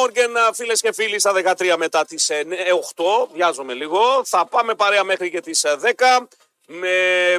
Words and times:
Morgan, 0.00 0.52
φίλες 0.54 0.80
και 0.80 0.92
φίλοι, 0.92 1.18
στα 1.18 1.32
13 1.32 1.76
μετά 1.76 2.04
τις 2.04 2.30
8. 2.94 3.28
Βιάζομαι 3.32 3.72
λίγο. 3.72 4.00
Θα 4.24 4.46
πάμε 4.46 4.74
παρέα 4.74 5.04
μέχρι 5.04 5.30
και 5.30 5.40
τις 5.40 5.64
10. 5.64 6.28
Με 6.66 6.90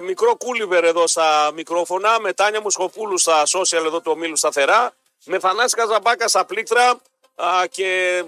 μικρό 0.02 0.36
κούλιβερ 0.36 0.84
εδώ 0.84 1.08
στα 1.08 1.52
μικρόφωνα. 1.54 2.20
Με 2.20 2.34
Τάνια 2.34 2.62
Μουσχοπούλου 2.62 3.18
στα 3.18 3.44
social 3.46 3.86
εδώ 3.86 4.02
του 4.02 4.12
ομίλου 4.16 4.38
σταθερά. 4.38 4.94
Με 5.26 5.40
Θανάση 5.40 5.76
Καζαμπάκας 5.76 6.30
στα 6.30 6.46
πλήκτρα. 6.46 7.02
Α, 7.36 7.66
και 7.72 8.24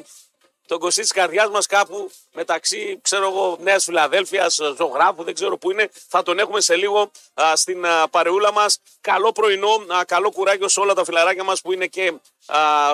τον 0.68 0.80
κοστί 0.80 1.02
της 1.02 1.12
καρδιάς 1.12 1.50
μας 1.50 1.66
κάπου 1.66 2.12
μεταξύ, 2.32 3.00
ξέρω 3.02 3.28
εγώ, 3.28 3.58
Νέας 3.60 3.84
Φιλαδέλφιας, 3.84 4.60
ζωγράφου, 4.78 5.24
δεν 5.24 5.34
ξέρω 5.34 5.58
πού 5.58 5.72
είναι. 5.72 5.90
Θα 6.08 6.24
τον 6.24 6.40
έχουμε 6.40 6.62
σε 6.62 6.76
λίγο 6.76 7.12
α, 7.34 7.56
στην 7.56 7.86
α, 7.86 8.08
παρεούλα 8.10 8.52
μας. 8.52 8.80
Καλό 9.02 9.32
πρωινό, 9.32 9.86
α, 9.88 10.06
καλό 10.06 10.32
κουράγιο 10.32 10.68
σε 10.68 10.80
όλα 10.80 10.94
τα 10.94 11.04
φιλαράκια 11.04 11.44
μας 11.44 11.62
που 11.62 11.74
είναι 11.74 11.88
και 11.88 12.14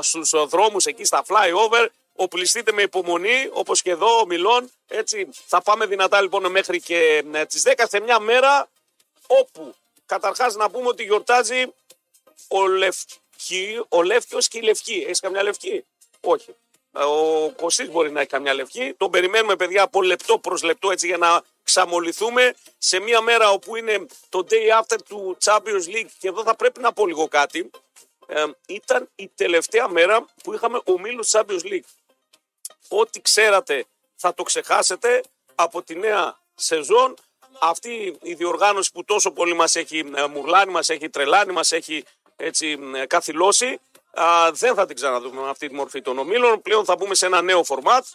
στους 0.01 0.33
δρόμους 0.47 0.85
εκεί 0.85 1.03
στα 1.03 1.23
flyover. 1.27 1.87
Οπλιστείτε 2.15 2.71
με 2.71 2.81
υπομονή, 2.81 3.49
όπως 3.51 3.81
και 3.81 3.91
εδώ, 3.91 4.19
ο 4.19 4.25
Μιλών. 4.25 4.71
Έτσι, 4.87 5.29
θα 5.45 5.61
πάμε 5.61 5.85
δυνατά 5.85 6.21
λοιπόν 6.21 6.51
μέχρι 6.51 6.81
και 6.81 7.23
ε, 7.33 7.45
τις 7.45 7.63
10 7.65 7.83
σε 7.87 7.99
μια 7.99 8.19
μέρα 8.19 8.69
όπου 9.27 9.75
καταρχάς 10.05 10.55
να 10.55 10.69
πούμε 10.69 10.87
ότι 10.87 11.03
γιορτάζει 11.03 11.65
ο 12.47 12.67
Λευκή, 12.67 13.85
ο 13.89 14.01
Λεύκιος 14.01 14.47
και 14.47 14.57
η 14.57 14.61
Λευκή. 14.61 15.03
Έχεις 15.05 15.19
καμιά 15.19 15.43
Λευκή; 15.43 15.85
Όχι. 16.21 16.55
Ο 16.93 17.49
Κωστή 17.49 17.89
μπορεί 17.89 18.11
να 18.11 18.19
έχει 18.19 18.29
καμιά 18.29 18.53
λευκή. 18.53 18.93
Τον 18.97 19.09
περιμένουμε, 19.11 19.55
παιδιά, 19.55 19.83
από 19.83 20.01
λεπτό 20.01 20.39
προς 20.39 20.63
λεπτό 20.63 20.91
έτσι 20.91 21.07
για 21.07 21.17
να 21.17 21.41
ξαμολυθούμε 21.63 22.55
σε 22.77 22.99
μια 22.99 23.21
μέρα 23.21 23.51
όπου 23.51 23.75
είναι 23.75 24.05
το 24.29 24.45
day 24.49 24.81
after 24.81 24.97
του 25.07 25.37
Champions 25.43 25.95
League. 25.95 26.09
Και 26.19 26.27
εδώ 26.27 26.43
θα 26.43 26.55
πρέπει 26.55 26.79
να 26.79 26.93
πω 26.93 27.07
λίγο 27.07 27.27
κάτι. 27.27 27.69
Ε, 28.27 28.45
ήταν 28.67 29.09
η 29.15 29.31
τελευταία 29.35 29.87
μέρα 29.87 30.25
που 30.43 30.53
είχαμε 30.53 30.81
ομίλους 30.83 31.29
Champions 31.31 31.63
League. 31.63 31.89
Ό,τι 32.87 33.21
ξέρατε 33.21 33.85
θα 34.15 34.33
το 34.33 34.43
ξεχάσετε 34.43 35.23
από 35.55 35.81
τη 35.81 35.95
νέα 35.95 36.39
σεζόν. 36.55 37.15
Αυτή 37.59 38.17
η 38.21 38.33
διοργάνωση 38.33 38.91
που 38.91 39.03
τόσο 39.03 39.31
πολύ 39.31 39.53
μας 39.53 39.75
έχει 39.75 40.11
ε, 40.15 40.25
μουρλάνει, 40.25 40.71
μας 40.71 40.89
έχει 40.89 41.09
τρελάνει, 41.09 41.53
μας 41.53 41.71
έχει 41.71 42.03
έτσι 42.35 42.77
ε, 42.95 43.05
καθυλώσει 43.05 43.79
α, 44.13 44.51
δεν 44.51 44.75
θα 44.75 44.85
την 44.85 44.95
ξαναδούμε 44.95 45.41
με 45.41 45.49
αυτή 45.49 45.67
τη 45.67 45.73
μορφή 45.73 46.01
των 46.01 46.19
ομίλων. 46.19 46.61
Πλέον 46.61 46.85
θα 46.85 46.95
μπούμε 46.95 47.15
σε 47.15 47.25
ένα 47.25 47.41
νέο 47.41 47.63
φορμάτ, 47.63 48.05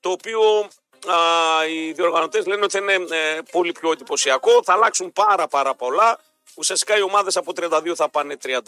το 0.00 0.10
οποίο 0.10 0.40
α, 1.06 1.66
οι 1.66 1.92
διοργανωτές 1.92 2.46
λένε 2.46 2.64
ότι 2.64 2.78
θα 2.78 2.92
είναι 2.92 3.16
ε, 3.16 3.40
πολύ 3.50 3.72
πιο 3.72 3.92
εντυπωσιακό. 3.92 4.62
Θα 4.64 4.72
αλλάξουν 4.72 5.12
πάρα 5.12 5.48
πάρα 5.48 5.74
πολλά. 5.74 6.18
Ουσιαστικά 6.54 6.98
οι 6.98 7.02
ομάδες 7.02 7.36
από 7.36 7.52
32 7.56 7.92
θα 7.94 8.08
πάνε 8.08 8.36
36. 8.42 8.58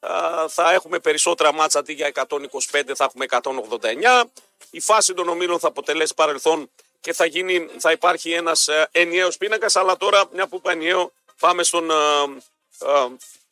Α, 0.00 0.48
θα 0.48 0.72
έχουμε 0.72 0.98
περισσότερα 0.98 1.52
μάτσα 1.52 1.78
αντί 1.78 1.92
για 1.92 2.12
125 2.14 2.82
θα 2.94 3.04
έχουμε 3.04 3.26
189. 3.28 4.24
Η 4.70 4.80
φάση 4.80 5.14
των 5.14 5.28
ομίλων 5.28 5.58
θα 5.58 5.68
αποτελέσει 5.68 6.14
παρελθόν 6.14 6.70
και 7.00 7.12
θα, 7.12 7.24
γίνει, 7.24 7.68
θα 7.78 7.90
υπάρχει 7.90 8.32
ένας 8.32 8.68
ε, 8.68 8.88
ενιαίος 8.92 9.36
πίνακας. 9.36 9.76
Αλλά 9.76 9.96
τώρα, 9.96 10.24
μια 10.32 10.46
που 10.46 10.56
είπα 10.56 10.70
ενιαίο, 10.70 11.12
πάμε 11.40 11.62
στον 11.62 11.90
ε, 11.90 11.94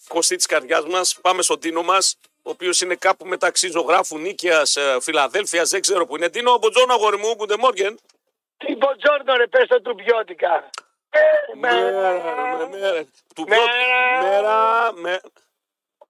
κοστί 0.08 0.36
της 0.36 0.46
καρδιάς 0.46 0.84
μας, 0.84 1.18
πάμε 1.20 1.42
στον 1.42 1.60
Τίνο 1.60 1.82
μας, 1.82 2.18
ο 2.42 2.50
οποίος 2.50 2.80
είναι 2.80 2.94
κάπου 2.94 3.26
μεταξύ 3.26 3.70
ζωγράφου 3.70 4.18
Νίκαιας, 4.18 4.76
Φιλαδέλφιας, 5.00 5.70
δεν 5.70 5.80
ξέρω 5.80 6.06
που 6.06 6.16
είναι. 6.16 6.28
Τίνο, 6.28 6.58
Μποτζόνο, 6.58 6.92
αγόρι 6.94 7.16
μου, 7.16 7.34
Γκουντε 7.34 7.56
Μόργεν. 7.56 7.98
Τι 8.56 8.76
Buongiorno, 8.76 9.36
ρε, 9.36 9.46
πες 9.46 9.68
το 9.68 9.80
τουμπιώτικα. 9.80 10.70
Μέρα, 11.54 12.68
μέρα. 12.68 13.04
Του 13.34 13.44
μέρα, 13.48 14.92
μέρα. 14.92 15.20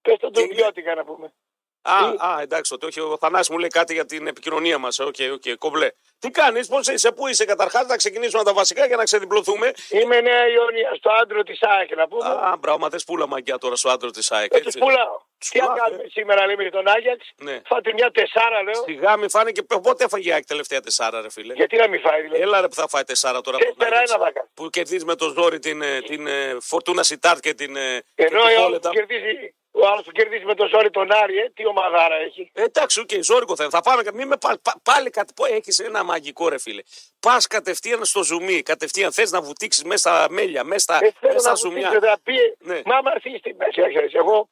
Πες 0.01 0.17
το 0.19 0.31
τουμπιώτικα 0.31 0.95
να 0.95 1.03
πούμε. 1.03 1.33
Α, 1.81 2.27
α, 2.27 2.41
εντάξει, 2.41 2.77
το 2.77 2.85
όχι, 2.85 2.99
ο 2.99 3.17
Θανάσης 3.19 3.49
μου 3.49 3.57
λέει 3.57 3.69
κάτι 3.69 3.93
για 3.93 4.05
την 4.05 4.27
επικοινωνία 4.27 4.77
μας. 4.77 4.99
OK, 4.99 5.15
okay, 5.17 5.29
OK, 5.33 5.41
okay, 5.45 5.55
κομπλέ. 5.57 5.89
Τι 6.19 6.29
κάνεις, 6.29 6.67
πώς 6.67 6.87
είσαι, 6.87 7.11
πού 7.11 7.27
είσαι, 7.27 7.45
καταρχάς 7.45 7.87
να 7.87 7.95
ξεκινήσουμε 7.95 8.43
τα 8.43 8.53
βασικά 8.53 8.85
για 8.85 8.95
να 8.95 9.03
ξεδιπλωθούμε. 9.03 9.71
Είμαι 9.89 10.21
Νέα 10.21 10.47
Ιωνία, 10.47 10.95
στο 10.97 11.11
άντρο 11.21 11.43
της 11.43 11.61
ΑΕΚ, 11.61 11.95
να 11.95 12.07
πούμε. 12.07 12.25
Α, 12.25 12.57
μπράβο, 12.59 12.77
μα 12.77 12.89
θες 12.89 13.03
πούλα 13.03 13.27
μαγκιά 13.27 13.57
τώρα 13.57 13.75
στο 13.75 13.89
άντρο 13.89 14.09
της 14.09 14.31
ΑΕΚ. 14.31 14.53
Έτσι 14.53 14.79
πουλάω. 14.79 15.27
Τι 15.49 15.59
να 15.59 15.65
κάνουμε 15.65 16.03
σήμερα, 16.07 16.45
λέμε 16.45 16.61
για 16.61 16.71
τον 16.71 16.87
Άγιαξ. 16.87 17.31
Ναι. 17.35 17.61
Φάτε 17.65 17.93
μια 17.93 18.11
τεσάρα, 18.11 18.63
λέω. 18.63 18.83
Σιγά 18.83 19.17
μην 19.17 19.29
φάνε 19.29 19.51
και 19.51 19.63
πότε 19.63 20.03
έφαγε 20.03 20.29
η 20.29 20.33
ΑΕΚ 20.33 20.45
τελευταία 20.45 20.79
τεσάρα, 20.79 21.21
ρε 21.21 21.29
φίλε; 21.29 21.53
Γιατί 21.53 21.75
να 21.77 21.87
μην 21.87 21.99
φάει, 22.01 22.21
δηλαδή; 22.21 22.41
Έλα 22.41 22.61
ρε 22.61 22.67
που 22.67 22.75
θα 22.75 22.87
φάει 22.87 23.03
τεσάρα 23.03 23.41
τώρα. 23.41 23.57
Τέσσερα 23.57 23.97
ένα 23.97 24.17
θα 24.17 24.31
κάνει. 24.31 24.47
Που 24.53 24.69
κερδίζεις 24.69 25.05
με 25.05 25.15
το 25.15 25.33
ζόρι 25.37 25.59
την, 25.59 25.79
την, 25.79 26.25
την 26.25 26.27
Φορτούνα 26.61 27.03
Σιτάρτ 27.03 27.39
και 27.39 27.53
την. 27.53 27.77
Ενώ 28.15 28.41
ο 28.75 28.89
κερδίζει 28.89 29.53
ο 29.71 29.87
άλλος 29.87 30.03
που 30.05 30.11
κερδίζει 30.11 30.45
με 30.45 30.55
το 30.55 30.67
ζόρι 30.67 30.89
τον 30.89 31.11
Άρη, 31.11 31.37
ε, 31.37 31.49
τι 31.53 31.65
ομαδάρα 31.65 32.15
έχει. 32.15 32.51
Ε, 32.53 32.63
εντάξει, 32.63 32.99
OK, 32.99 33.09
okay, 33.11 33.19
ζόρικο 33.21 33.55
θα, 33.55 33.69
θα 33.69 33.81
πάμε. 33.81 34.03
Μην 34.13 34.27
με 34.27 34.37
πάλι, 34.37 34.57
πάλι 34.83 35.09
κάτι. 35.09 35.33
Έχεις 35.49 35.79
ένα 35.79 36.03
μαγικό 36.03 36.49
ρε 36.49 36.59
φίλε. 36.59 36.81
Πας 37.19 37.47
κατευθείαν 37.47 38.05
στο 38.05 38.23
ζουμί, 38.23 38.61
κατευθείαν 38.61 39.11
θες 39.11 39.31
να 39.31 39.41
βουτήξεις 39.41 39.83
μέσα 39.83 40.09
στα 40.09 40.27
μέλια, 40.29 40.63
μέσα 40.63 40.79
στα, 40.79 41.05
ε, 41.05 41.13
μέσα 41.21 41.39
στα 41.39 41.53
ζουμιά. 41.55 41.99
Θα 42.01 42.19
πει, 42.23 42.35
ναι. 42.59 42.81
Μα 42.85 42.95
άμα 42.95 43.11
έρθει 43.15 43.37
στη 43.37 43.55
μέση, 43.57 43.81
εγώ 44.11 44.49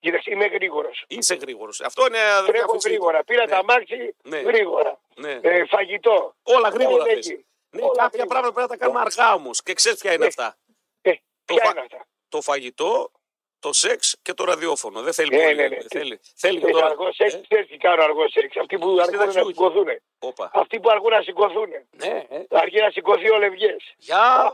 Κοίταξε, 0.00 0.30
είμαι 0.30 0.46
γρήγορος. 0.46 1.04
Είσαι 1.08 1.34
γρήγορος. 1.34 1.80
Αυτό 1.80 2.06
είναι 2.06 2.18
Τρέχω 2.46 2.76
γρήγορα. 2.84 3.24
Πήρα 3.24 3.44
ναι. 3.44 3.50
τα 3.50 3.64
μάξι 3.64 4.14
ναι. 4.22 4.38
γρήγορα. 4.38 5.00
Ναι. 5.14 5.38
Ε, 5.42 5.64
φαγητό. 5.64 6.34
Όλα 6.42 6.68
γρήγορα. 6.68 7.04
Ναι, 7.04 7.82
Όλα 7.82 7.92
κάποια 7.96 8.08
γρήγορα. 8.08 8.26
πράγματα 8.26 8.52
πρέπει 8.52 8.60
να 8.60 8.66
τα 8.66 8.76
κάνουμε 8.76 9.00
αργά 9.00 9.34
όμως. 9.34 9.62
Και 9.62 9.72
ξέρεις 9.72 9.98
ποια 9.98 10.12
είναι 10.12 10.24
Ε, 10.24 10.26
αυτά. 10.26 10.56
Ε, 11.00 11.12
Το, 11.44 11.54
ποια 11.54 11.64
φα- 11.64 11.70
είναι 11.70 11.80
αυτά. 11.80 12.06
το 12.28 12.40
φαγητό, 12.40 13.10
το 13.60 13.72
σεξ 13.72 14.16
και 14.22 14.34
το 14.34 14.44
ραδιόφωνο. 14.44 15.02
Δεν 15.02 15.12
θέλει 15.12 15.36
Ναι, 15.36 15.42
πολύ. 15.42 15.54
ναι, 15.54 15.68
ναι. 15.68 15.76
Θέλει, 15.90 16.20
θέλει 16.36 16.60
και 16.60 16.66
Ε, 16.66 16.70
τώρα. 16.70 16.86
αργός 16.86 17.14
σεξ, 17.14 17.40
ξέρεις 17.48 17.66
τι 17.68 17.76
κάνω 17.76 18.02
αργός 18.02 18.30
σεξ. 18.32 18.56
Αυτοί 18.56 18.78
που 18.78 18.98
αργούν 19.00 19.16
να 19.18 19.24
ταξιούχοι. 19.24 19.46
σηκωθούν. 19.46 19.86
Όπα. 20.18 20.50
Αυτοί 20.54 20.80
που 20.80 20.90
αργούν 20.90 21.10
να 21.10 21.22
σηκωθούν. 21.22 21.68
Ναι, 21.90 22.24
ε. 22.28 22.42
Αργεί 22.50 22.80
να 22.80 22.90
σηκωθεί 22.90 23.30
ο 23.30 23.38
Λευγέ. 23.38 23.76
Για. 23.96 24.52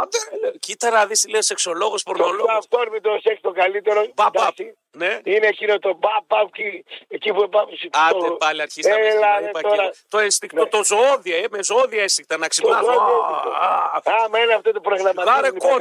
Άντε, 0.00 0.18
ρε. 0.42 0.50
Κοίτα 0.58 0.90
να 0.90 1.06
δεις 1.06 1.20
τι 1.20 1.30
λέει 1.30 1.42
σεξολόγος, 1.42 2.02
πορνολόγος. 2.02 2.54
Αυτό 2.56 2.78
με 2.90 3.00
το 3.00 3.18
σεξ 3.22 3.40
το 3.40 3.50
καλύτερο. 3.52 4.00
Μπαπ, 4.00 4.14
μπαπ. 4.14 4.34
εντάξει, 4.36 4.76
Ναι. 4.90 5.18
Είναι 5.24 5.46
εκείνο 5.46 5.78
το 5.78 5.94
μπαπ, 5.94 6.22
μπαπ, 6.26 6.48
εκεί- 6.54 6.84
εκεί 7.08 7.32
που 7.32 7.48
πάμε. 7.48 7.70
Άντε 8.08 8.30
πάλι 8.38 8.62
αρχίσαμε. 8.62 8.94
Έλα, 8.94 9.08
Έλα, 9.10 9.40
ρε, 9.40 9.48
είπα 9.48 9.60
τώρα. 9.60 9.88
και, 9.88 9.96
το 10.08 10.18
αισθηκτό, 10.18 10.62
Ναι. 10.62 10.68
το 10.68 10.84
ζωώδια, 10.84 11.36
ε, 11.36 11.44
με 11.50 11.62
ζωώδια 11.62 12.02
αίσθηκτα 12.02 12.36
να 12.36 12.48
ξυπνάς. 12.48 12.84
ζωώδια 12.84 13.00
Α, 13.02 13.90
αίσθηκτο. 13.94 14.10
α, 14.10 14.24
Άμα 14.24 14.38
είναι 14.38 14.54
αυτό 14.54 14.72
το 14.72 14.80
Βάρε 14.84 14.98
προγραμματισμό. 15.12 15.78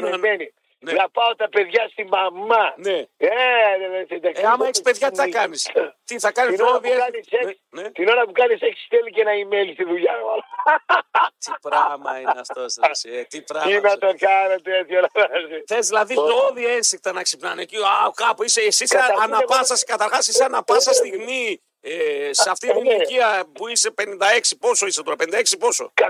Κόναν. 0.79 0.95
Ναι. 0.95 1.01
Να 1.01 1.09
πάω 1.09 1.35
τα 1.35 1.49
παιδιά 1.49 1.87
στη 1.91 2.03
μαμά. 2.05 2.73
Ναι. 2.77 2.97
Ε, 3.17 3.27
ρε, 3.77 3.87
ρε, 3.87 4.05
εντάξει, 4.15 4.41
Ε, 4.41 4.45
άμα 4.45 4.51
αυτό 4.53 4.63
έχεις 4.65 4.81
παιδιά, 4.81 5.09
τι 5.09 5.15
θα 5.15 5.23
είναι. 5.23 5.37
κάνεις; 5.37 5.71
Τι 6.05 6.19
θα 6.19 6.31
κάνεις, 6.31 6.55
Την 6.55 6.65
ώρα 6.65 6.79
που 6.79 6.85
ζωώδια. 6.87 7.03
κάνεις 7.03 7.25
σεξ, 7.29 7.45
Ναι, 7.69 7.81
ναι. 7.81 7.91
την 7.91 8.07
ώρα 8.09 8.23
που 8.25 8.31
κάνεις 8.31 8.57
σεξ 8.59 8.83
στέλνει 8.85 9.11
και 9.11 9.21
ένα 9.21 9.31
email 9.41 9.69
στη 9.73 9.83
δουλειά. 9.83 10.15
Τι 11.37 11.51
πράγμα 11.61 12.19
είναι 12.19 12.39
αυτό, 12.39 12.61
ε, 12.61 13.21
τι 13.23 13.27
Τι 13.27 13.41
πράγμα. 13.41 13.79
να 13.79 13.97
το 13.97 14.13
κάνετε 14.17 14.77
έτσι 14.77 14.95
όλα 14.95 15.09
μαζί. 15.15 15.63
Θες 15.67 15.87
δηλαδή 15.87 16.13
ζωώδια 16.13 16.69
αίσθηκτα 16.73 17.11
να 17.11 17.21
ξυπνάνε 17.21 17.61
εκεί. 17.61 17.75
Α, 17.77 18.11
κάπου 18.15 18.43
είσαι, 18.43 18.61
εσύ 18.61 18.83
είσαι 18.83 18.95
Καταρχήν, 18.95 19.21
ανα 19.23 19.37
εγώ- 19.41 19.45
πάσα, 19.57 19.85
καταρχάς 19.85 20.27
είσαι 20.27 20.43
ανα 20.43 20.63
πάσα 20.63 20.89
Ε, 20.89 20.93
στιγμή. 20.93 21.61
Ε, 21.89 22.33
σε 22.33 22.49
αυτή 22.49 22.67
την 22.71 22.81
ναι. 22.81 22.93
ηλικία 22.93 23.45
που 23.53 23.67
είσαι 23.67 23.93
56, 23.97 24.03
πόσο 24.59 24.85
είσαι 24.85 25.03
τώρα, 25.03 25.15
56 25.19 25.41
πόσο; 25.59 25.91
180 25.95 26.05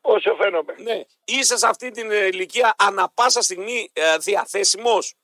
όσο 0.00 0.34
φαίνομαι. 0.34 0.74
Ναι, 0.78 1.00
είσαι 1.24 1.56
σε 1.56 1.66
αυτή 1.66 1.90
την 1.90 2.10
ε, 2.10 2.16
ηλικία 2.26 2.74
ανα 2.78 3.10
πάσα 3.14 3.42
στιγμή 3.42 3.90
ε, 3.92 4.16
διαθέσιμος; 4.16 5.14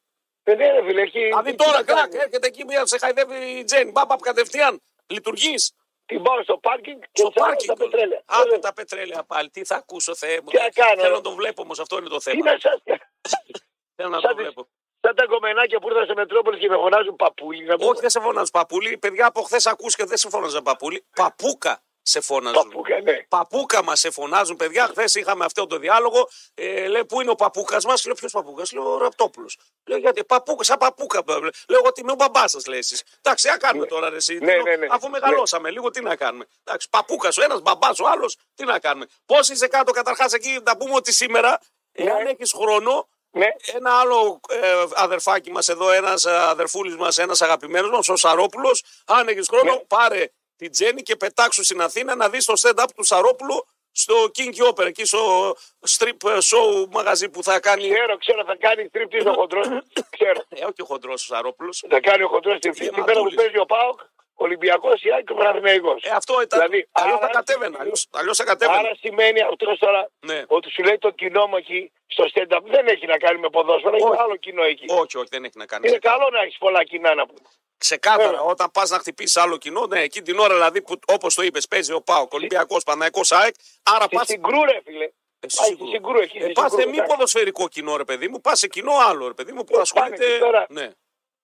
Δεν 0.42 0.54
είναι 0.60 0.70
ρε 0.70 0.82
φίλε, 0.84 1.02
εκεί. 1.02 1.18
Δηλαδή 1.24 1.50
τι 1.50 1.56
τώρα, 1.56 1.72
να 1.78 1.82
κράκ, 1.82 1.96
κάνουμε. 1.98 2.18
έρχεται 2.22 2.46
εκεί 2.46 2.64
μια 2.64 2.86
σε 2.86 2.98
χαϊδεύει 2.98 3.34
η 3.58 3.64
Τζέν. 3.64 3.90
Μπαμπαπ 3.90 4.20
κατευθείαν. 4.20 4.82
Λειτουργείς; 5.06 5.72
Την 6.06 6.22
πάω 6.22 6.42
στο 6.42 6.58
πάρκινγκ 6.58 7.00
και 7.00 7.08
Στο 7.12 7.30
τσάω 7.30 7.44
πάρκινγκ. 7.46 7.76
στα 7.76 7.84
πετρέλαια. 7.84 8.22
Άντε 8.26 8.58
τα 8.58 8.72
πετρέλαια 8.72 9.24
πάλι. 9.24 9.50
Τι 9.50 9.64
θα 9.64 9.76
ακούσω, 9.76 10.14
Θεέ 10.14 10.40
μου. 10.40 10.48
Τι 10.50 10.56
να 10.56 10.68
κάνω, 10.68 11.00
Θέλω 11.00 11.08
ρε. 11.08 11.14
να 11.16 11.20
το 11.20 11.30
βλέπω 11.30 11.62
όμως, 11.62 11.78
αυτό 11.80 11.98
είναι 11.98 12.08
το 12.08 12.16
Τι 12.16 12.22
θέμα. 12.22 12.50
να 12.52 12.58
σας... 12.60 12.82
Θέλω 13.96 14.08
να 14.08 14.20
σαν 14.20 14.30
το 14.30 14.36
τις- 14.36 14.44
βλέπω. 14.44 14.68
Σαν 15.00 15.14
τα 15.14 15.24
κομμενάκια 15.26 15.78
που 15.78 15.88
ήρθαν 15.88 16.06
σε 16.06 16.14
Μετρόπολη 16.14 16.58
και 16.58 16.68
με 16.68 16.76
φωνάζουν 16.76 17.16
παππούλι. 17.16 17.64
Να 17.64 17.76
πούμε. 17.76 17.90
Όχι, 17.90 18.00
δεν 18.00 18.10
σε 18.10 18.20
φώναζε 18.20 18.50
παππούλι. 18.52 18.98
Παιδιά 18.98 19.26
από 19.26 19.42
χθες 19.42 19.66
ακούς 19.66 19.96
και 19.96 20.04
δεν 20.04 20.16
σε 20.16 20.28
φώναζαν 20.28 20.62
παππούλι. 20.62 21.04
Παπούκα 21.16 21.82
σε 22.02 22.20
φώναζαν. 22.20 22.62
Παππούκα, 22.62 23.00
ναι. 23.00 23.22
Παπούκα 23.28 23.82
μας 23.82 24.00
σε 24.00 24.10
φωνάζουν, 24.10 24.56
παιδιά. 24.56 24.86
Χθες 24.86 25.14
είχαμε 25.14 25.44
αυτό 25.44 25.66
το 25.66 25.78
διάλογο. 25.78 26.28
Ε, 26.54 26.86
λέει, 26.86 27.04
Πού 27.04 27.20
είναι 27.20 27.30
ο 27.30 27.34
παπούκας 27.34 27.84
μας, 27.84 28.04
λέω 28.04 28.14
ποιος 28.14 28.32
παπούκας; 28.32 28.72
Λέω 28.72 28.92
ο 28.94 28.98
Ραπτόπουλος. 28.98 29.58
Λέω 29.86 29.98
γιατί 29.98 30.24
παπούκα, 30.24 30.64
σαν 30.64 30.78
παπούκα. 30.78 31.22
Λέω 31.68 31.80
ότι 31.84 32.00
είμαι 32.00 32.12
ο 32.12 32.14
μπαμπά 32.14 32.48
σας, 32.48 32.66
λέει 32.66 32.78
εσείς. 32.78 33.02
Εντάξει, 33.22 33.44
τι 33.46 33.50
να 33.52 33.58
κάνουμε 33.58 33.86
τώρα, 33.86 34.10
ρε, 34.10 34.16
εσύ. 34.16 34.38
Ναι, 34.38 34.52
τι- 34.56 34.62
ναι, 34.62 34.76
ναι. 34.76 34.86
Αφού 34.90 35.08
μεγαλώσαμε 35.08 35.70
λίγο, 35.70 35.90
τι 35.90 36.00
να 36.02 36.16
κάνουμε. 36.16 36.46
Εντάξει, 36.64 36.88
παπούκας 36.88 37.36
ο 37.38 37.42
ένας, 37.42 37.60
μπαμπάς 37.60 37.98
ο 38.00 38.06
άλλος, 38.08 38.36
τι 38.54 38.64
να 38.64 38.78
κάνουμε. 38.78 39.06
Πώς 39.26 39.48
είσαι 39.48 39.66
κάτω, 39.68 39.92
καταρχάς 39.92 40.32
εκεί, 40.32 40.58
να 40.64 40.76
πούμε 40.76 40.94
ότι 40.94 41.12
σήμερα, 41.12 41.60
εάν 41.92 42.22
Ναι. 42.22 42.30
έχεις 42.30 42.52
χρόνο, 42.52 43.08
Ναι. 43.30 43.46
ένα 43.74 43.98
άλλο 44.00 44.40
ε, 44.48 44.84
αδερφάκι 44.94 45.50
μας 45.50 45.68
εδώ, 45.68 45.90
ένας 45.92 46.26
αδερφούλης 46.26 46.96
μας, 46.96 47.18
ένας 47.18 47.40
αγαπημένος 47.42 47.90
μας, 47.90 48.08
ο 48.08 48.16
Σαρόπουλος, 48.16 48.82
αν 49.06 49.28
έχεις 49.28 49.48
χρόνο, 49.48 49.72
Ναι. 49.72 49.78
πάρε 49.78 50.30
την 50.56 50.70
Τζέννη 50.70 51.02
και 51.02 51.16
πετάξου 51.16 51.64
στην 51.64 51.80
Αθήνα 51.82 52.14
να 52.14 52.28
δεις 52.28 52.44
το 52.44 52.52
stand-up 52.60 52.84
του 52.96 53.02
Σαρόπουλου 53.04 53.66
στο 53.92 54.14
King 54.38 54.68
Opera, 54.70 54.86
εκεί 54.86 55.04
στο 55.04 55.54
strip 55.88 56.26
show 56.26 56.86
μαγαζί 56.90 57.28
που 57.28 57.42
θα 57.42 57.60
κάνει. 57.60 57.88
Ξέρω, 57.90 58.18
ξέρω, 58.18 58.44
θα 58.44 58.56
κάνει 58.56 58.88
τρίπτη 58.88 59.28
ο 59.28 59.32
χοντρός. 59.32 59.66
ξέρω. 60.16 60.42
Ε, 60.48 60.64
όχι 60.64 60.82
ο 60.82 60.84
χοντρός 60.84 61.22
ο 61.30 61.34
Σαρόπουλος. 61.34 61.84
Θα 61.88 62.00
κάνει 62.00 62.22
ο 62.22 62.28
χοντρός 62.28 62.58
τρίπτη. 62.58 62.78
Και 62.80 62.84
Την 62.90 62.94
πέρα 62.94 63.04
που 63.04 63.24
Ματούλης. 63.24 63.34
παίζει 63.34 63.58
ο 63.58 63.66
Πάοκ. 63.66 64.00
Ολυμπιακός 64.44 65.02
ή 65.02 65.08
ΑΕΚ 65.14 65.24
και 65.28 65.34
Παναθηναϊκός. 65.34 66.02
Ε, 66.02 66.10
αυτό 66.20 66.32
ήταν. 66.42 66.58
Δηλαδή, 66.60 66.88
αλλιώς 66.92 67.18
θα 67.18 67.24
άρα- 67.24 67.34
κατέβαινα. 67.38 67.76
Αλλιώς, 67.80 68.06
αλλιώς 68.12 68.36
θα 68.36 68.44
κατέβαινα. 68.44 68.78
Άρα 68.78 68.92
σημαίνει 69.00 69.40
αυτό 69.40 69.78
τώρα 69.78 70.10
Ναι. 70.26 70.42
ότι 70.46 70.70
σου 70.70 70.82
λέει 70.82 70.98
το 70.98 71.10
κοινό 71.10 71.46
μου 71.46 71.56
εκεί 71.56 71.92
στο 72.06 72.24
stand-up 72.34 72.60
δεν 72.64 72.86
έχει 72.86 73.06
να 73.06 73.16
κάνει 73.16 73.38
με 73.38 73.48
ποδόσφαιρο, 73.50 73.94
έχει 73.96 74.04
Όχι. 74.08 74.20
άλλο 74.20 74.36
κοινό 74.36 74.62
εκεί. 74.62 74.84
Όχι, 74.88 75.16
όχι, 75.18 75.28
δεν 75.30 75.44
έχει 75.44 75.58
να 75.58 75.66
κάνει. 75.66 75.88
Είναι 75.88 75.98
καλό 75.98 76.28
να 76.32 76.40
έχεις 76.40 76.58
πολλά 76.58 76.84
κοινά 76.84 77.14
να 77.14 77.26
πούμε. 77.26 77.38
Ξεκάθαρα, 77.78 78.28
Βέβαια. 78.28 78.40
όταν 78.42 78.70
πας 78.70 78.90
να 78.90 78.98
χτυπήσεις 78.98 79.36
άλλο 79.36 79.56
κοινό, 79.56 79.86
ναι, 79.86 80.00
εκεί 80.00 80.22
την 80.22 80.38
ώρα 80.38 80.54
δηλαδή 80.54 80.82
που 80.82 80.94
όπως 81.06 81.34
το 81.34 81.42
είπες, 81.42 81.68
παίζει 81.68 81.92
ο 81.92 82.00
Πάο, 82.02 82.26
Ολυμπιακός, 82.30 82.82
Παναϊκό, 82.84 83.20
ΑΕΚ. 83.28 83.54
Άρα 83.82 84.04
Στη 84.04 84.16
πα. 84.16 84.24
Συγκρού 84.24 84.64
ρε 84.64 84.78
φίλε. 84.84 85.08
Πάει 85.56 85.74
στη 85.74 85.86
Συγκρού 85.92 86.18
εκεί. 86.18 86.38
Ε, 86.38 86.42
στη 86.42 86.52
πας 86.52 86.64
Συγκρού, 86.64 86.80
σε 86.80 86.86
μη 86.88 86.92
εντάξει. 86.96 87.14
ποδοσφαιρικό 87.14 87.68
κοινό, 87.68 87.96
ρε 87.96 88.04
παιδί 88.04 88.28
μου, 88.28 88.40
πας 88.40 88.58
σε 88.58 88.68
κοινό 88.68 88.92
άλλο, 89.08 89.26
ρε 89.26 89.34
παιδί 89.34 89.52
μου, 89.52 89.64
που 89.64 89.76
Ε, 89.76 89.80
ασχολείται. 89.80 90.16
πάνε 90.16 90.30
εκεί 90.32 90.38
τώρα. 90.38 90.66
Ναι. 90.68 90.90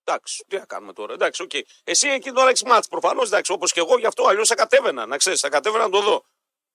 Εντάξει, 0.05 0.45
τι 0.49 0.57
να 0.57 0.65
κάνουμε 0.65 0.93
τώρα. 0.93 1.13
Εντάξει, 1.13 1.43
οκ. 1.43 1.51
Εσύ 1.85 2.09
εκεί 2.09 2.31
τώρα 2.31 2.51
έχει 2.51 2.67
ματς 2.67 2.89
προφανώς, 2.89 3.27
εντάξει, 3.27 3.53
όπως 3.53 3.73
και 3.73 3.81
εγώ 3.81 3.99
γι' 3.99 4.07
αυτό 4.07 4.27
αλλιώς 4.27 4.49
θα 4.49 4.55
κατέβαινα. 4.55 5.07
Να 5.07 5.17
ξέρεις, 5.17 5.41
θα 5.41 5.49
κατέβαινα 5.49 5.85
να 5.85 5.91
το 5.91 6.01
δω. 6.01 6.25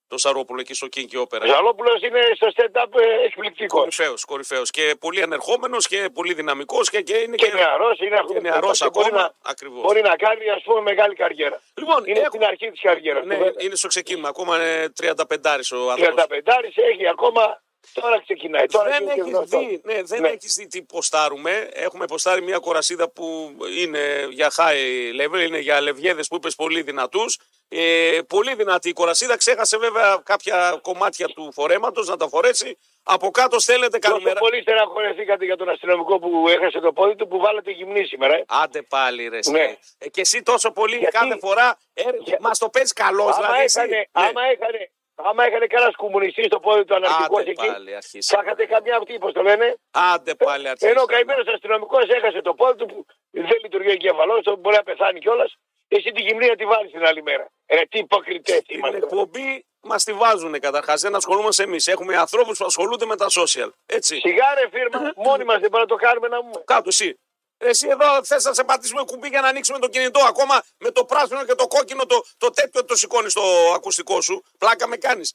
Το 0.06 0.18
Σαρόπουλο 0.18 0.60
εκεί 0.60 0.74
στο 0.74 0.86
King 0.96 1.18
Ο 1.18 1.20
Opera. 1.20 1.46
Ζαλόπουλο 1.46 1.90
είναι 2.04 2.20
στο 2.34 2.48
stand-up 2.56 3.00
ε, 3.00 3.24
εκπληκτικό. 3.24 3.76
Κορυφαίος, 3.78 4.24
κορυφαίος. 4.24 4.70
Και 4.70 4.94
πολύ 5.00 5.22
ανερχόμενος 5.22 5.86
και 5.86 6.10
πολύ 6.14 6.34
δυναμικός 6.34 6.90
και, 6.90 7.00
και 7.02 7.16
είναι 7.16 7.36
Και 7.36 7.46
και, 7.46 7.52
νεαρός 7.54 7.98
είναι 7.98 8.20
και 8.32 8.40
νεαρός 8.40 8.78
και 8.78 8.88
μπορεί 8.92 9.06
ακόμα. 9.06 9.22
να, 9.22 9.50
Ακριβώς. 9.50 9.82
μπορεί 9.82 10.02
να 10.02 10.16
κάνει 10.16 10.50
ας 10.50 10.62
πούμε 10.62 10.80
μεγάλη 10.80 11.14
καριέρα. 11.14 11.60
Λοιπόν, 11.74 12.04
Είναι 12.06 12.18
έχω- 12.18 12.28
στην 12.28 12.44
αρχή 12.44 12.70
της 12.70 12.80
καριέρας. 12.80 13.24
ναι, 13.24 13.38
είναι 13.58 13.74
στο 13.74 13.88
ξεκίνημα. 13.88 14.28
Ακόμα 14.28 14.56
είναι 14.56 14.92
35 15.00 15.72
ο 15.72 15.90
άνθρωπος. 15.90 16.24
35 16.24 16.82
έχει 16.92 17.08
ακόμα. 17.08 17.62
Τώρα 17.92 18.20
ξεκινάει. 18.22 18.66
Τώρα 18.66 18.88
δεν 18.90 19.02
είναι 19.02 19.14
και 19.14 19.20
έχεις 19.20 19.32
γνωστό. 19.32 19.58
δει, 19.58 19.80
ναι, 19.84 20.02
δεν 20.02 20.20
Ναι. 20.20 20.28
έχεις 20.28 20.54
δει 20.54 20.66
τι 20.66 20.82
ποστάρουμε. 20.82 21.68
Έχουμε 21.72 22.04
ποστάρει 22.06 22.42
μια 22.42 22.58
κορασίδα 22.58 23.10
που 23.10 23.56
είναι 23.78 24.26
για 24.30 24.52
high 24.56 25.20
level, 25.20 25.46
είναι 25.46 25.58
για 25.58 25.80
λευγέδες 25.80 26.28
που 26.28 26.34
είπες 26.36 26.54
πολύ 26.54 26.82
δυνατούς. 26.82 27.38
Ε, 27.68 28.18
πολύ 28.28 28.54
δυνατή 28.54 28.88
η 28.88 28.92
κορασίδα. 28.92 29.36
Ξέχασε 29.36 29.76
βέβαια 29.78 30.20
κάποια 30.24 30.78
κομμάτια 30.82 31.26
του 31.26 31.52
φορέματος 31.52 32.08
να 32.08 32.16
τα 32.16 32.28
φορέσει. 32.28 32.78
Από 33.02 33.30
κάτω 33.30 33.58
στέλνετε 33.58 33.98
Τόσο 33.98 34.12
καλημέρα. 34.12 34.40
πολύ 34.40 34.60
στεναχωρεθήκατε 34.62 35.44
για 35.44 35.56
τον 35.56 35.68
αστυνομικό 35.68 36.18
που 36.18 36.48
έχασε 36.48 36.80
το 36.80 36.92
πόδι 36.92 37.14
του 37.16 37.28
που 37.28 37.38
βάλετε 37.38 37.70
γυμνή 37.70 38.04
σήμερα. 38.04 38.34
ε. 38.34 38.44
Άντε 38.48 38.82
πάλι 38.82 39.28
ρε. 39.28 39.38
εσύ. 39.38 39.50
Ναι. 39.50 39.76
Ε, 39.98 40.08
και 40.08 40.20
εσύ 40.20 40.42
τόσο 40.42 40.70
πολύ 40.72 40.96
Γιατί- 40.96 41.16
κάθε 41.16 41.38
φορά 41.38 41.78
ε, 41.94 42.02
Για- 42.24 42.38
μας 42.40 42.58
το 42.58 42.68
παίζεις 42.68 42.92
καλός 42.92 43.34
Άμα 43.36 43.46
δηλαδή. 43.46 43.62
εσύ. 43.64 43.78
έχανε, 43.80 43.96
Ναι. 43.96 44.26
άμα 44.26 44.40
έχανε, 44.52 44.90
άμα 45.28 45.44
έχανε 45.44 45.66
κανένας 45.66 45.96
κομμουνιστής 45.96 46.46
στο 46.46 46.60
πόδι 46.60 46.84
του 46.84 46.94
αναρχικός 46.94 47.40
Άντε 47.40 47.50
εκεί, 47.50 47.66
πάλι 47.66 47.94
αρχίσαμε. 47.94 48.42
θα 48.42 48.42
είχατε 48.44 48.64
καμιά 48.74 48.96
αυτή, 48.96 49.18
πώς 49.18 49.32
το 49.32 49.42
λένε; 49.42 49.74
Άντε 49.90 50.34
πάλι 50.34 50.68
αρχίσαμε. 50.68 50.92
Ενώ 50.92 51.02
ο 51.02 51.04
καημένος 51.04 51.46
αστυνομικός 51.54 52.08
έχασε 52.08 52.40
το 52.42 52.54
πόδι 52.54 52.76
του 52.78 52.86
που 52.86 53.06
δεν 53.30 53.58
λειτουργεί 53.62 53.88
ο 53.88 53.92
εγκέφαλό 53.92 54.40
του, 54.40 54.56
μπορεί 54.60 54.76
να 54.76 54.82
πεθάνει 54.82 55.18
κιόλας. 55.20 55.54
Εσύ 55.88 56.12
την 56.12 56.26
γυμνία 56.26 56.56
τη 56.56 56.64
βάλεις 56.64 56.90
την 56.92 57.04
άλλη 57.06 57.22
μέρα. 57.22 57.46
Ε, 57.66 57.82
τι 57.90 57.98
υποκριτές 57.98 58.56
Στην 58.56 58.78
είμαστε. 58.78 58.96
εκπομπή 58.96 59.64
μας 59.80 60.04
τη 60.04 60.12
βάζουν 60.12 60.60
καταρχάς. 60.60 61.00
Δεν 61.00 61.14
ασχολούμαστε 61.14 61.62
εμείς. 61.62 61.86
Έχουμε 61.86 62.16
ανθρώπους 62.16 62.58
που 62.58 62.64
ασχολούνται 62.64 63.06
με 63.06 63.16
τα 63.16 63.26
social. 63.30 63.70
Έτσι. 63.86 64.20
Σιγά 64.20 64.44
ρε 64.54 64.68
φίρμα, 64.72 65.12
μόνοι 65.16 65.44
μας 65.44 65.58
δεν 65.60 65.70
μπορούμε 65.70 65.80
να 65.80 65.86
το 65.86 65.94
κάνουμε 66.06 66.28
να 66.28 66.42
μου. 66.42 66.64
Κάτω 66.64 66.84
εσύ. 66.88 67.18
Εσύ 67.62 67.88
εδώ 67.88 68.24
θες 68.24 68.44
να 68.44 68.54
σε 68.54 68.64
πατήσουμε 68.64 69.02
κουμπί 69.04 69.28
για 69.28 69.40
να 69.40 69.48
ανοίξουμε 69.48 69.78
το 69.78 69.88
κινητό. 69.88 70.20
Ακόμα 70.28 70.62
με 70.78 70.90
το 70.90 71.04
πράσινο 71.04 71.44
και 71.44 71.54
το 71.54 71.66
κόκκινο 71.66 72.06
το, 72.06 72.22
το 72.38 72.50
τέτοιο 72.50 72.84
το 72.84 72.96
σηκώνεις 72.96 73.32
στο 73.32 73.42
ακουστικό 73.74 74.20
σου. 74.20 74.42
Πλάκα 74.58 74.86
με 74.88 74.96
κάνεις. 74.96 75.34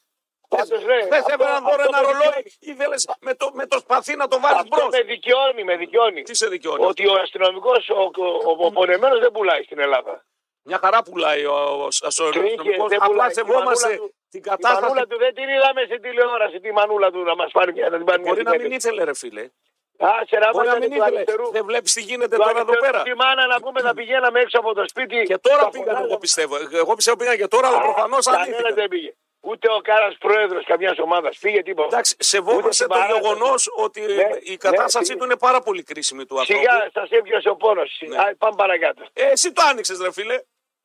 Πάντως, 0.49 0.83
ρε, 0.83 1.01
Θες 1.07 1.19
αυτό- 1.19 1.33
έπαιρνα 1.33 1.59
δώρο 1.59 1.81
αυτό 1.83 1.83
ένα 1.87 2.01
με 2.01 2.05
ρολόι 2.07 2.21
δικαιώνει. 2.27 2.53
ή 2.59 2.73
θέλεις 2.75 3.09
με 3.19 3.33
το, 3.35 3.49
με 3.53 3.65
το 3.67 3.77
σπαθί 3.79 4.15
να 4.15 4.27
το 4.27 4.39
βάλεις 4.39 4.59
Αυτό 4.59 4.75
μπρος; 4.75 4.89
με 4.91 5.01
δικαιώνει, 5.01 5.63
με 5.63 5.75
δικαιώνει. 5.75 6.21
Τι 6.21 6.35
σε 6.35 6.47
δικαιώνει. 6.47 6.85
Ότι 6.85 7.07
ο 7.07 7.13
αστυνομικός, 7.23 7.89
ο, 7.89 8.01
ο, 8.03 8.65
ο, 8.65 8.71
πονεμένος 8.71 9.19
δεν 9.19 9.31
πουλάει 9.31 9.63
στην 9.63 9.79
Ελλάδα. 9.79 10.25
Μια 10.63 10.79
χαρά 10.81 11.03
πουλάει 11.03 11.45
ο, 11.45 11.53
ο, 11.53 11.83
ο 11.83 11.87
αστυνομικός. 12.05 12.89
δεν 12.89 13.01
Απλά 13.01 13.07
πουλάει. 13.07 13.33
σεβόμαστε 13.33 13.87
Η 13.93 13.97
μανούλα 13.97 14.07
του- 14.07 14.15
την 14.29 14.39
Η 14.39 14.43
κατάσταση. 14.43 14.81
μανούλα 14.81 15.07
του 15.07 15.17
δεν 15.17 15.33
την 15.35 15.49
είδαμε 15.49 15.81
στην 15.85 16.01
τηλεόραση, 16.01 16.59
τη 16.59 16.71
μανούλα 16.71 17.11
του 17.11 17.23
να 17.23 17.35
μας 17.35 17.51
πάρει 17.51 17.71
μια 17.73 17.89
να 17.89 17.97
την 17.97 18.05
πάρει 18.05 18.21
μια 18.21 18.31
Μπορεί 18.31 18.43
να 18.43 18.49
μην 18.51 18.59
τηλεόραση. 18.59 18.87
ήθελε, 18.87 19.03
ρε 19.03 19.13
φίλε. 19.15 19.49
Α, 19.97 20.09
σε 20.29 20.37
να 20.37 20.51
Μπορεί 20.51 20.67
να 20.67 20.73
μάθανε 20.73 20.79
μην 20.79 20.89
του 20.89 20.95
ήθελες. 20.95 21.15
αριστερού. 21.15 21.51
Δεν 21.51 21.65
βλέπεις 21.65 21.93
τι 21.93 22.01
γίνεται 22.01 22.35
Του 22.35 22.41
τώρα 22.41 22.49
εδώ 22.49 22.59
αριστερού 22.59 22.79
πέρα. 22.91 23.01
Τη 23.03 23.13
μάνα 23.15 23.45
να 23.47 23.59
πούμε 23.59 23.81
να 23.81 23.93
πηγαίναμε 23.93 24.39
έξω 24.39 24.59
από 24.59 24.73
το 24.73 24.83
σπίτι. 24.87 25.23
Και 25.23 25.37
τώρα 25.37 25.61
Τα 25.63 25.69
πήγαν, 25.69 25.85
φωνάζαμε. 25.85 26.07
εγώ 26.07 26.17
πιστεύω. 26.17 26.55
Εγώ 26.71 26.93
πιστεύω 26.95 27.17
πήγαν 27.17 27.37
και 27.37 27.47
τώρα, 27.47 27.67
αλλά 27.67 27.81
προφανώς 27.81 28.25
Κανένας 28.25 28.47
αρνήθηκαν. 28.47 28.75
δεν 28.75 28.87
πήγε. 28.87 29.13
Ούτε 29.47 29.67
ο 29.71 29.79
κάρας 29.81 30.15
πρόεδρος 30.19 30.65
καμιάς 30.65 30.97
ομάδας 30.99 31.37
πήγε 31.41 31.61
τίποτα. 31.63 31.87
Εντάξει, 31.87 32.15
σεβόμαστε 32.19 32.57
Ούτε 32.59 32.67
το 32.67 32.73
στην 32.73 32.87
παράδοση. 32.87 33.19
γεγονός 33.21 33.69
ότι 33.75 34.01
Ναι, 34.01 34.27
η 34.41 34.57
κατάστασή 34.57 35.11
ναι, 35.13 35.17
του 35.19 35.23
είναι 35.25 35.37
πάρα 35.37 35.61
πολύ 35.61 35.83
κρίσιμη 35.83 36.25
του 36.25 36.39
ανθρώπου. 36.39 36.61
Σιγά 36.61 36.89
σας 36.93 37.09
έπιασε 37.09 37.49
ο 37.49 37.55
πόνος. 37.55 38.01
Ναι. 38.07 38.17
Πάμε 38.37 38.55
παρακάτω. 38.57 39.03
Ε, 39.13 39.25
εσύ 39.31 39.51
το 39.53 39.61
άνοιξες, 39.69 39.99
ρε 40.01 40.11
φίλε. 40.11 40.33
Ναι, 40.33 40.41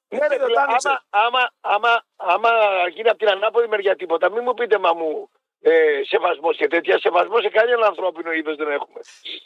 Γιατί 0.08 0.28
ρε, 0.34 0.38
δεν 0.38 0.46
φίλε, 0.46 0.54
το 0.54 0.60
άνοιξες; 0.66 0.92
άμα, 1.10 1.50
άμα, 1.60 2.02
άμα, 2.16 2.48
άμα 2.48 2.50
γίνει 2.94 3.08
από 3.08 3.18
την 3.18 3.28
ανάποδη 3.28 3.66
μεριά 3.68 3.96
τίποτα, 3.96 4.30
μην 4.30 4.42
μου 4.44 4.54
πείτε 4.54 4.78
μα 4.78 4.92
μου 4.92 5.30
ε, 5.60 6.00
σεβασμός 6.04 6.56
και 6.56 6.66
τέτοια. 6.68 6.98
Σεβασμός 6.98 7.42
σε 7.42 7.48
κανένα 7.48 7.86
ανθρώπινο 7.86 8.32
είδος 8.32 8.56
δεν 8.56 8.70
έχουμε. 8.70 9.00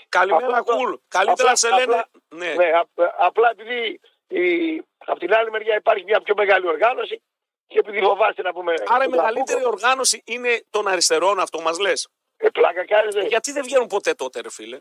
Καλημέρα, 0.08 0.58
Απλά- 0.58 0.76
κουλ. 0.76 0.94
Καλύτερα 1.08 1.50
απλά- 1.50 1.56
σε 1.56 1.68
λένε. 1.68 1.82
απλά- 1.82 2.08
Ναι. 2.28 2.54
Ναι, 2.54 2.70
απ- 2.78 3.10
απλά 3.18 3.50
επειδή 3.50 4.00
η, 4.28 4.82
από 5.06 5.18
την 5.18 5.34
άλλη 5.34 5.50
μεριά 5.50 5.76
υπάρχει 5.76 6.04
μια 6.04 6.20
πιο 6.20 6.34
μεγάλη 6.36 6.66
οργάνωση 6.66 7.22
και 7.66 7.78
επειδή 7.78 8.00
φοβάστε 8.00 8.42
να 8.42 8.52
πούμε. 8.52 8.74
Άρα 8.86 9.04
η 9.04 9.08
το 9.08 9.16
μεγαλύτερη 9.16 9.58
ακούω, 9.58 9.70
οργάνωση 9.72 10.22
είναι 10.26 10.64
των 10.70 10.88
αριστερών, 10.88 11.40
αυτό 11.40 11.60
μας 11.60 11.78
λες; 11.78 12.08
Ε, 12.36 12.48
πλάκα 12.48 12.86
κάνετε. 12.86 13.20
Γιατί 13.26 13.52
δεν 13.52 13.62
βγαίνουν 13.64 13.86
ποτέ 13.86 14.14
τότε, 14.14 14.40
ρε 14.40 14.50
φίλε; 14.50 14.78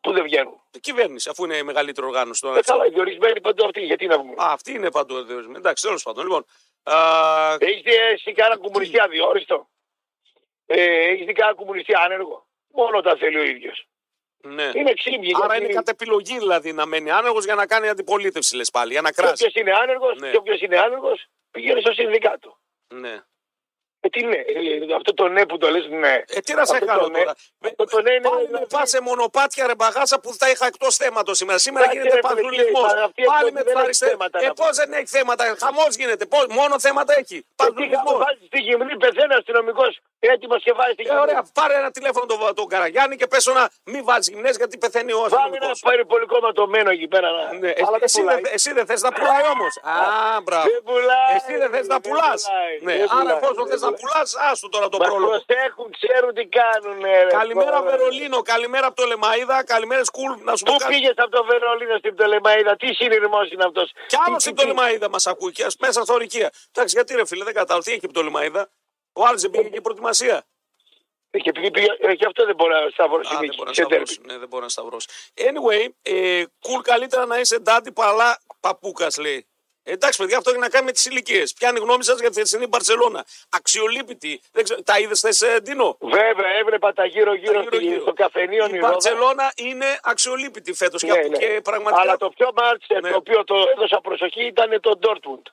Πού 0.00 0.12
δεν 0.12 0.22
βγαίνουν; 0.22 0.60
Η 0.72 0.78
κυβέρνηση, 0.80 1.28
αφού 1.28 1.44
είναι 1.44 1.56
η 1.56 1.62
μεγαλύτερη 1.62 2.06
οργάνωση 2.06 2.40
των 2.40 2.50
Ε, 2.50 2.52
αριστερών. 2.54 2.80
καλά, 2.80 2.90
οι 2.92 2.94
διορισμένοι 2.94 3.40
παντού 3.40 3.64
αυτοί, 3.64 3.80
γιατί 3.80 4.06
να 4.06 4.16
πούμε. 4.20 4.32
Α, 4.42 4.52
αυτή 4.52 4.72
είναι 4.72 4.90
παντού 4.90 5.16
ενδιορισμένη. 5.16 5.56
Εντάξει, 5.58 5.82
τέλος 5.86 6.02
πάντων. 6.02 6.24
Λοιπόν, 6.24 6.44
α, 6.82 6.96
Έχει 7.58 7.80
δει 7.80 7.94
εσύ 7.94 8.32
κανένα 8.32 8.60
κομμουνιστή 8.60 9.00
αδιόριστο. 9.00 9.68
Ε, 10.72 11.10
Έχεις 11.10 11.26
δει 11.26 11.32
κανένα 11.32 11.56
κομμουνιστή 11.56 11.92
άνεργο; 11.94 12.46
Μόνο 12.74 13.00
τα 13.00 13.16
θέλει 13.16 13.38
ο 13.38 13.42
ίδιος. 13.42 13.86
ναι. 14.44 14.70
Είναι 14.74 14.92
ξύμγι. 14.92 15.32
Άρα 15.42 15.46
γιατί 15.46 15.64
είναι 15.64 15.72
κατ' 15.74 15.88
επιλογή 15.88 16.38
δηλαδή 16.38 16.72
να 16.72 16.86
μένει 16.86 17.10
άνεργος 17.10 17.44
για 17.44 17.54
να 17.54 17.66
κάνει 17.66 17.88
αντιπολίτευση, 17.88 18.56
λες 18.56 18.70
πάλι, 18.70 18.92
για 18.92 19.00
να 19.00 19.10
Και 19.10 19.22
κράσει. 19.22 19.32
όποιος 19.44 19.54
είναι 19.62 19.72
άνεργος, 19.76 20.18
Ναι. 20.20 20.30
και 20.30 20.36
όποιος 20.36 20.60
είναι 20.60 20.78
άνεργος, 20.78 21.26
πηγαίνει 21.50 21.80
στο 21.80 21.92
συνδικάτο. 21.92 22.58
Ναι. 22.94 23.22
Ε, 24.04 24.08
τι 24.08 24.24
ναι, 24.24 24.36
ε, 24.36 24.94
αυτό 24.96 25.14
το 25.14 25.28
ναι 25.28 25.46
που 25.46 25.58
το 25.58 25.70
λες, 25.70 25.86
ναι. 25.88 26.22
Ε, 26.28 26.40
τι 26.40 26.54
να 26.54 26.64
σε 26.64 26.72
Αυτό 26.74 26.86
κάνω 26.86 27.00
το 27.02 27.08
ναι. 27.08 27.18
τώρα. 27.18 27.34
Αυτό 27.64 27.84
το 27.84 28.00
ναι 28.02 28.12
είναι- 28.12 28.28
Πάλι 28.28 28.48
με 28.50 28.66
πα 28.68 28.86
σε 28.86 29.00
μονοπάτια 29.00 29.66
ρε 29.66 29.74
μπαγάσα 29.74 30.20
που 30.20 30.34
τα 30.38 30.50
είχα 30.50 30.66
εκτός 30.66 30.96
θέματος 30.96 31.36
σήμερα. 31.36 31.58
Σήμερα 31.58 31.84
Εντάξει, 31.84 32.00
γίνεται 32.08 32.20
ρε, 32.20 32.28
φίλε, 32.28 32.40
παντουλισμό. 32.42 32.80
μα 32.80 32.86
αυτή 33.08 33.20
η 33.22 33.24
Πάλι 33.24 33.38
εκπομπή 33.38 33.52
με 33.52 33.62
δεν 33.62 33.72
του 33.72 33.78
έχει 33.78 33.84
αριστερού. 33.86 34.10
θέματα 34.10 34.38
Ε, 34.42 34.46
να 34.46 34.54
πώ 34.60 34.66
δεν 34.80 34.92
έχει 34.92 35.06
θέματα; 35.18 35.42
Χαμός 35.62 35.92
γίνεται. 36.00 36.24
Πώς, 36.32 36.44
μόνο 36.58 36.74
θέματα 36.86 37.12
έχει. 37.20 37.36
Ε, 37.36 37.38
τι 37.40 37.52
Παντουλισμό. 37.56 38.12
βάζεις 38.24 38.46
στη 38.50 38.58
γυμνή, 38.66 38.96
πεθαίνει 39.04 39.34
αστυνομικός 39.40 39.92
έτοιμος 40.32 40.60
και 40.66 40.72
βάζεις 40.78 40.92
στη 40.96 41.02
Ε, 41.02 41.06
γυμνή. 41.06 41.20
ωραία, 41.24 41.40
πάρε 41.58 41.74
ένα 41.82 41.90
τηλέφωνο 41.96 42.24
τον, 42.26 42.38
τον 42.54 42.66
Καραγιάννη 42.72 43.14
και 43.20 43.26
πέσω 43.32 43.50
να 43.60 43.64
μην 43.92 44.00
βάζεις 44.08 44.28
γυμνές 44.32 44.54
γιατί 44.60 44.74
πεθαίνει 44.84 45.12
ο 45.12 45.16
Βάλε 45.20 45.34
ένα 45.34 45.42
αστυνομικός. 45.44 45.80
περιπολικό 45.90 46.36
ματωμένο 46.46 46.90
εκεί 46.96 47.08
πέρα. 47.14 47.28
να- 47.30 47.52
Ναι, 47.62 47.72
Αλλά 47.86 47.98
δεν 48.02 48.08
εσύ, 48.08 48.20
πουλάει. 48.20 48.40
δεν, 48.40 48.52
εσύ 48.56 48.70
δεν 48.78 48.84
θες 48.86 49.00
να 49.06 49.10
πουλάει 49.16 49.44
όμως. 49.54 49.72
Α, 49.82 50.40
μπράβο. 50.46 50.66
Δεν 50.70 50.82
πουλάει. 50.88 51.30
Εσύ 51.36 51.52
δεν 51.62 51.70
θες 51.74 51.86
να 51.92 51.98
δεν 51.98 52.04
πουλάς. 52.06 52.40
πουλάει, 52.46 52.74
Ναι, 52.86 52.94
δεν 53.00 53.08
άρα 53.10 53.20
πουλάει, 53.20 53.36
εφόσον 53.36 53.62
δεν 53.62 53.66
θες 53.72 53.80
να 53.80 53.86
πουλάει. 53.86 53.91
Πουλάς, 54.00 54.34
άστο 54.50 54.68
τώρα 54.68 54.88
το 54.88 54.98
Μας 54.98 55.08
πρόλογο. 55.08 55.30
προσέχουν, 55.30 55.86
ξέρουν 56.00 56.34
τι 56.34 56.44
κάνουν. 56.58 57.00
Ρε, 57.02 57.26
Καλημέρα 57.38 57.70
Τώρα. 57.78 57.90
Βερολίνο, 57.90 58.42
καλημέρα 58.42 58.86
από 58.86 58.96
το 58.96 59.06
Λεμαίδα, 59.06 59.64
καλημέρα 59.64 60.04
Σκουλ. 60.04 60.32
Να 60.42 60.56
σου 60.56 60.64
πω 60.64 60.72
Πού 60.72 60.78
κάτι. 60.78 60.92
πήγες 60.94 61.14
από 61.16 61.30
το 61.30 61.44
Βερολίνο 61.44 61.96
στην 61.98 62.14
Πτολεμαίδα, 62.14 62.76
τι 62.76 62.94
συνειρμό 62.94 63.40
είναι 63.52 63.64
αυτός. 63.64 63.92
Κι 64.06 64.16
άλλος 64.26 64.42
στην 64.42 64.54
Πτολεμαίδα 64.54 65.08
μας 65.08 65.26
ακούει, 65.26 65.52
και 65.52 65.64
ας- 65.64 65.76
μέσα 65.76 66.02
στα 66.02 66.14
ορικεία. 66.14 66.50
Εντάξει, 66.72 66.94
γιατί 66.96 67.14
ρε 67.14 67.26
φίλε, 67.26 67.44
δεν 67.44 67.54
κατάλαβα. 67.54 67.84
Τι 67.84 67.90
έχει 67.92 68.04
η 68.04 68.08
Πτολεμαίδα. 68.08 68.70
Ο 69.12 69.24
άλλο 69.26 69.38
δεν 69.38 69.50
πήγε 69.50 69.68
και 69.68 69.80
προετοιμασία. 69.80 70.44
Και 71.30 71.48
επειδή 71.48 71.70
πήγε, 71.70 71.86
ε, 71.98 72.14
και 72.14 72.26
αυτό 72.26 72.44
δεν 72.46 72.54
μπορεί 72.54 72.72
να 72.72 72.88
σταυρώσει 72.90 73.28
Α, 73.34 73.36
δεν 73.38 73.40
νίκη. 73.40 73.56
μπορεί 73.56 73.68
να 73.68 73.74
σε 73.74 73.82
σταυρώσει. 73.82 74.14
τέρμι. 74.16 74.32
Ναι, 74.32 74.38
δεν 74.38 74.48
μπορεί 74.48 74.62
να 74.62 74.68
σταυρώσει. 74.68 75.08
Anyway, 75.36 75.86
ε, 76.02 76.42
cool 76.62 76.80
καλύτερα 76.82 77.26
να 77.26 77.38
είσαι 77.38 77.58
ντάντι 77.58 77.92
παλά 77.92 78.40
παπούκα, 78.60 79.06
λέει. 79.20 79.46
Εντάξει, 79.84 80.18
παιδιά, 80.18 80.36
αυτό 80.38 80.50
έχει 80.50 80.58
να 80.58 80.68
κάνει 80.68 80.84
με 80.84 80.92
τις 80.92 81.04
ηλικίες. 81.04 81.52
Ποια 81.52 81.68
είναι 81.68 81.78
η 81.78 81.82
γνώμη 81.82 82.04
σας 82.04 82.20
για 82.20 82.28
τη 82.30 82.34
θεσινή 82.34 82.66
Μπαρσελόνα. 82.66 83.24
Αξιολύπητη. 83.50 84.40
Δεν 84.52 84.64
ξέρω, 84.64 84.82
τα 84.82 84.98
είδες 84.98 85.20
θες, 85.20 85.44
Ντίνο; 85.62 85.96
Βέβαια, 86.00 86.50
έβλεπα 86.60 86.92
τα 86.92 87.04
γύρω-γύρω 87.04 87.52
Τα 87.52 87.60
γύρω-γύρω. 87.60 88.00
στο 88.00 88.12
καφενείο 88.12 88.66
Η 88.66 88.70
Νιρόδα. 88.70 88.90
Μπαρσελόνα 88.92 89.52
είναι 89.56 89.86
αξιολύπητη 90.02 90.72
φέτος 90.72 91.02
Ναι, 91.02 91.12
και, 91.12 91.28
ναι. 91.28 91.36
και 91.36 91.60
πραγματικά. 91.64 92.02
Αλλά 92.02 92.16
το 92.16 92.28
πιο 92.28 92.50
μάτς 92.54 92.86
Ναι. 93.02 93.10
το 93.10 93.16
οποίο 93.16 93.44
το 93.44 93.54
έδωσα 93.76 94.00
προσοχή 94.00 94.44
ήταν 94.46 94.80
το 94.80 94.96
Ντόρτμουντ. 94.96 95.46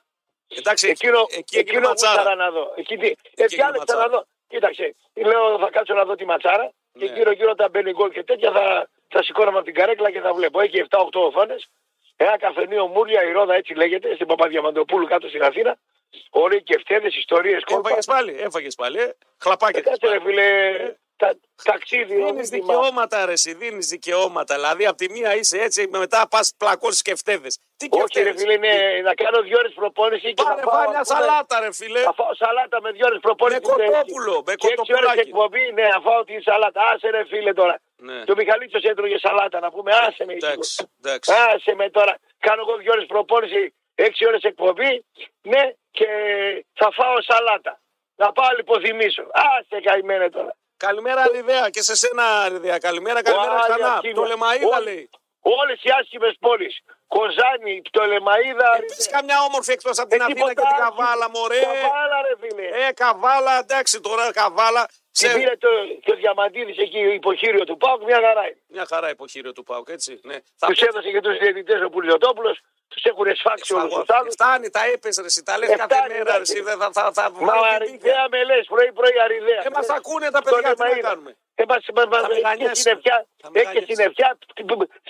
Εντάξει, 0.58 0.88
Εκείνο, 0.88 1.18
εκεί, 1.20 1.34
εκεί 1.38 1.58
εκείνο 1.58 1.78
είναι 1.78 1.86
που 1.86 1.92
ήθελα 1.96 2.12
ματσάρα. 2.14 2.34
να 2.34 2.50
δω. 2.50 2.72
Εκεί, 2.76 2.96
τι- 2.96 3.06
ε, 3.06 3.14
είναι 3.36 3.46
διάλεξα 3.46 3.78
ματσάρα. 3.78 4.02
να 4.02 4.08
δω. 4.08 4.26
Κοίταξε, 4.48 4.94
λέω 5.14 5.58
θα 5.58 5.70
κάτσω 5.70 5.94
να 5.94 6.04
δω 6.04 6.14
τη 6.14 6.24
ματσάρα 6.24 6.72
και 6.98 7.04
Ναι. 7.04 7.12
γύρω-γύρω 7.16 7.54
τα 7.54 7.68
μπαίνει 7.68 7.92
γκολ 7.92 8.10
και 8.10 8.24
τέτοια 8.24 8.50
θα, 8.52 8.88
θα 9.08 9.22
σηκώναμε 9.22 9.56
από 9.56 9.66
την 9.66 9.74
καρέκλα 9.74 10.10
και 10.10 10.20
θα 10.20 10.32
βλέπω. 10.34 10.60
Έχει 10.60 10.78
7-8 10.78 11.20
οθόνε. 11.26 11.56
Ένα 12.22 12.38
καφενείο 12.38 12.86
Μούρια, 12.86 13.24
η 13.24 13.32
Ρόδα 13.32 13.54
έτσι 13.54 13.74
λέγεται, 13.74 14.14
στην 14.14 14.26
Παπαδιαμαντοπούλου 14.26 15.06
κάτω 15.06 15.28
στην 15.28 15.42
Αθήνα. 15.42 15.78
Ωραίοι 16.30 16.62
κεφτέδε, 16.62 17.06
ιστορίες, 17.06 17.64
κόλπα. 17.64 17.88
Έφαγε 17.88 18.06
πάλι, 18.06 18.36
έφαγε 18.40 18.68
πάλι. 18.76 18.98
Ε. 18.98 19.16
Χλαπάκι. 19.38 19.78
Ε, 19.78 19.80
Κάτσε 19.80 20.08
ρε 20.08 20.20
φίλε, 20.20 20.48
τα, 21.16 21.36
ταξίδι. 21.64 22.14
Δίνεις 22.14 22.28
οδήγημα. 22.30 22.48
δικαιώματα, 22.74 23.24
ρε, 23.26 23.32
εσύ, 23.32 23.54
δίνεις 23.54 23.86
δικαιώματα. 23.86 24.54
Δηλαδή, 24.54 24.86
από 24.86 24.96
τη 24.96 25.10
μία 25.10 25.36
είσαι 25.36 25.58
έτσι, 25.58 25.88
μετά 25.90 26.28
πας 26.30 26.54
πλακώσεις 26.56 27.02
και 27.02 27.14
φταίδες. 27.14 27.58
Τι 27.76 27.88
και 27.88 28.02
Όχι, 28.02 28.22
ρε 28.22 28.32
φίλε, 28.38 28.52
είναι 28.52 29.00
να 29.04 29.14
κάνω 29.14 29.40
δύο 29.42 29.58
ώρες 29.58 29.72
προπόνηση 29.74 30.34
και 30.34 30.42
Πάρε, 30.42 30.54
να 30.54 30.62
φάω, 30.70 30.74
φάει 30.78 30.88
μια 30.88 30.98
ας 31.00 31.08
πούμε, 31.08 31.20
σαλάτα, 31.20 31.60
ρε 31.60 31.72
φίλε. 31.72 32.00
Θα 32.00 32.12
φάω 32.12 32.34
σαλάτα 32.34 32.80
με 32.80 32.90
δύο 32.90 33.04
ώρες 33.06 33.16
Με 33.22 33.26
προπόνηση. 33.26 33.60
κοτόπουλο, 33.60 34.34
με 34.46 34.54
Και 34.54 34.66
έξι 34.66 34.66
ώρες 34.66 34.76
κοτοπουλάκι. 34.78 35.20
εκπομπή, 35.28 35.64
ναι, 35.76 35.86
να 35.94 36.00
φάω 36.00 36.24
τη 36.24 36.34
σαλάτα. 36.42 36.80
Άσε 36.92 37.08
ρε 37.10 37.24
φίλε 37.30 37.52
τώρα. 37.52 37.76
Ναι. 37.96 38.18
Και 38.24 38.32
ο 38.32 38.36
Μιχαλίτσος 38.40 38.82
έτρωγε 38.82 39.18
σαλάτα 39.18 39.60
να 39.60 39.70
πούμε. 39.70 39.90
Άσε 40.06 40.24
με. 40.24 40.32
Εντάξει, 40.32 40.88
εντάξει. 41.02 41.32
Άσε 41.54 41.74
με 41.74 41.90
τώρα. 41.90 42.14
Κάνω 42.46 42.60
εγώ 42.66 42.76
δύο 42.82 42.92
ώρες 42.92 43.06
προπόνηση, 43.06 43.74
έξι 43.94 44.26
ώρες 44.26 44.42
εκπομπή. 44.42 44.92
Ναι, 45.42 45.62
και 45.90 46.06
θα 46.80 46.88
φάω 46.98 47.16
σαλάτα. 47.30 47.80
Να 48.16 48.32
πάω 48.32 48.50
λιποθυμίσω. 48.56 49.22
Άσε 49.32 49.80
καημένε 49.86 50.30
τώρα. 50.30 50.52
Καλημέρα, 50.86 51.20
Αριδέα, 51.22 51.70
και 51.70 51.82
σε 51.82 51.94
σένα, 51.96 52.24
Αριδέα. 52.46 52.78
Καλημέρα, 52.78 53.22
καλημέρα 53.22 53.54
Ω, 53.54 53.58
ξανά. 53.60 53.74
Άγια 53.74 53.94
Το 53.94 54.00
Κύριο. 54.00 54.24
Λεμαίδα 54.24 54.76
Ω, 54.78 54.82
λέει. 54.82 55.10
Όλες 55.40 55.78
οι 55.82 55.90
άσχημες 56.00 56.36
πόλεις. 56.40 56.74
Κοζάνη, 57.14 57.74
Πτολεμαίδα. 57.82 58.68
Επίση 58.82 59.10
καμιά 59.10 59.38
όμορφη 59.48 59.72
εκτός 59.72 59.98
από 59.98 60.08
την 60.08 60.20
Ε, 60.20 60.24
Αθήνα 60.24 60.38
και 60.48 60.54
τίποτα 60.54 60.68
την 60.68 60.82
άλλο. 60.82 60.94
Καβάλα, 60.96 61.30
μωρέ. 61.34 61.60
Καβάλα, 61.60 62.16
ρε 62.26 62.34
φίλε. 62.40 62.86
Ε, 62.86 62.92
Καβάλα, 62.92 63.58
εντάξει 63.58 64.00
τώρα, 64.00 64.32
Καβάλα. 64.32 64.88
Και 65.12 65.28
Σε... 65.28 65.34
πήρε 65.34 65.56
το, 65.56 65.68
και 66.04 66.12
ο 66.12 66.16
Διαμαντίδης 66.16 66.76
εκεί 66.78 66.98
υποχείριο 66.98 67.64
του 67.64 67.76
Πάουκ, 67.76 68.02
μια 68.02 68.20
χαρά 68.24 68.42
είναι. 68.46 68.60
Μια 68.66 68.86
χαρά 68.88 69.10
υποχείριο 69.10 69.52
του 69.52 69.62
Πάουκ, 69.62 69.88
έτσι. 69.88 70.20
Ναι. 70.22 70.36
Θα 70.56 70.66
Τους 70.66 70.80
έδωσε 70.80 71.10
και 71.10 71.20
τους 71.20 71.38
διαιτητές 71.38 71.82
ο 71.82 71.88
Πουλιοτόπουλος, 71.90 72.60
τους 72.88 73.02
έχουν 73.04 73.26
σφάξει 73.36 73.74
όλους 73.74 73.90
Φαγώ. 73.92 74.04
τους 74.04 74.14
άλλους. 74.16 74.32
Φτάνει, 74.34 74.70
τα 74.70 74.84
έπε, 74.84 75.08
ρε, 75.20 75.24
εσύ, 75.26 75.42
τα 75.42 75.58
λες 75.58 75.68
Ε, 75.68 75.74
κάθε 75.76 75.94
φτάνει, 75.94 76.12
μέρα, 76.12 76.24
ρε, 76.24 76.30
εντάξει. 76.30 76.52
εσύ, 76.52 76.62
δεν 76.62 76.78
θα, 76.78 76.88
θα, 76.92 77.12
θα 77.12 77.30
Μα 77.30 77.38
βγάλει 77.38 77.84
την 77.86 77.98
τύχη. 77.98 78.10
αριδέα 78.10 78.24
με 78.30 78.44
λες, 78.44 78.66
πρωί-πρωί 78.66 79.20
αριδέα. 79.24 79.60
Ε, 79.66 79.70
μας 79.74 79.88
ακούνε 79.88 80.30
τα 80.30 80.40
Το 80.40 80.50
παιδιά, 80.50 80.74
τι 80.74 80.80
να 80.82 80.86
Λεμαΐδα. 80.88 81.00
κάνουμε. 81.08 81.36
Ε, 81.54 81.64
μας, 81.68 81.84
μας, 81.94 82.06
μας, 82.06 82.20
Θα 82.20 82.26
έχει 82.26 82.34
και 82.36 82.42
μεγανιάσει. 82.42 82.82
συννεφιά, 82.82 83.16
Θα 83.42 83.48
έχει 83.52 83.52
και 83.52 83.58
μεγανιάσει. 83.58 83.86
συννεφιά, 83.92 84.38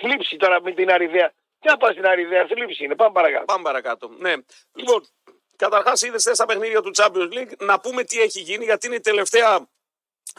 θλίψη 0.01 0.35
τώρα 0.37 0.61
με 0.61 0.71
την 0.71 0.91
αριδέα. 0.91 1.29
Τι 1.59 1.67
να 1.67 1.77
πάω 1.77 1.91
στην 1.91 2.05
αριδέα, 2.07 2.45
θλίψη 2.47 2.83
είναι, 2.83 2.95
πάμε 2.95 3.11
παρακάτω. 3.13 3.45
Πάμε 3.45 3.63
παρακάτω. 3.63 4.05
Ναι. 4.25 4.33
Λοιπόν, 4.73 5.07
καταρχάς 5.55 6.01
είδες 6.01 6.29
στα 6.33 6.45
παιχνίδια 6.45 6.81
του 6.81 6.91
Champions 6.99 7.29
League 7.37 7.51
να 7.57 7.79
πούμε 7.79 8.03
τι 8.03 8.21
έχει 8.21 8.39
γίνει, 8.39 8.63
γιατί 8.65 8.87
είναι 8.87 8.95
η 8.95 8.99
τελευταία 8.99 9.67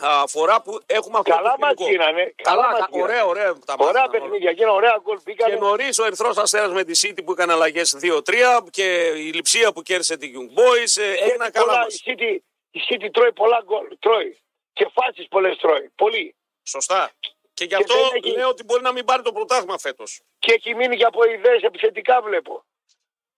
α, 0.01 0.27
φορά 0.27 0.63
που 0.63 0.79
έχουμε 0.87 1.19
αυτό 1.19 1.31
Καλά 1.35 1.51
το 1.51 1.57
μας 1.59 1.69
φιλικό. 1.77 1.91
γίνανε. 1.91 2.35
Καλά, 2.43 2.67
μας 2.71 2.79
κα- 2.79 2.89
γίνανε. 2.91 3.13
ωραία, 3.13 3.25
ωραία. 3.27 3.53
Τα 3.67 3.75
Ωραία 3.79 3.93
μάθαμε 3.93 3.99
όλα. 3.99 4.11
παιχνίδια, 4.11 4.51
γίνανε 4.51 4.73
ωραία 4.77 4.99
γκολ 5.03 5.17
Και 5.17 5.23
πήγανε. 5.25 5.55
νωρίς 5.57 5.99
ο 5.99 6.05
Ερυθρό 6.05 6.33
Αστέρας 6.37 6.73
με 6.73 6.85
τη 6.85 7.09
City 7.09 7.25
που 7.25 7.33
έκανε 7.33 7.53
αλλαγές 7.53 7.97
2-3 8.01 8.67
και 8.71 8.87
η 9.17 9.33
Λιψία 9.33 9.73
που 9.73 9.83
κέρδισε 9.83 10.17
την 10.17 10.31
Young 10.37 10.59
Boys. 10.59 10.93
ε, 11.03 11.11
έγιναν 11.11 11.23
Έχει 11.23 11.37
πολλά- 11.37 11.51
καλά 11.51 11.73
η, 11.75 11.79
μας. 11.79 12.03
City, 12.07 12.39
η 12.71 12.81
City 12.89 13.09
τρώει 13.13 13.33
πολλά 13.33 13.63
γκολ, 13.65 13.87
τρώει. 13.99 14.39
Και 14.73 14.87
φάσεις 14.93 15.29
πολλές 15.29 15.57
τρώει, 15.57 15.91
πολύ. 15.95 16.35
Σωστά. 16.63 17.11
Και 17.55 17.65
γι' 17.65 17.69
Και 17.71 17.75
αυτό 17.77 17.95
δεν 17.95 18.11
έχει- 18.25 18.37
λέω 18.37 18.49
ότι 18.49 18.65
μπορεί 18.65 18.83
να 18.83 18.93
μην 18.93 19.05
πάρει 19.05 19.23
το 19.23 19.33
πρωτάθλημα 19.33 19.79
φέτος. 19.79 20.21
Και 20.39 20.53
έχει 20.53 20.75
μείνει 20.75 20.97
και 20.97 21.05
από 21.05 21.25
ιδέες 21.25 21.63
επιθετικά 21.63 22.23
βλέπω. 22.23 22.65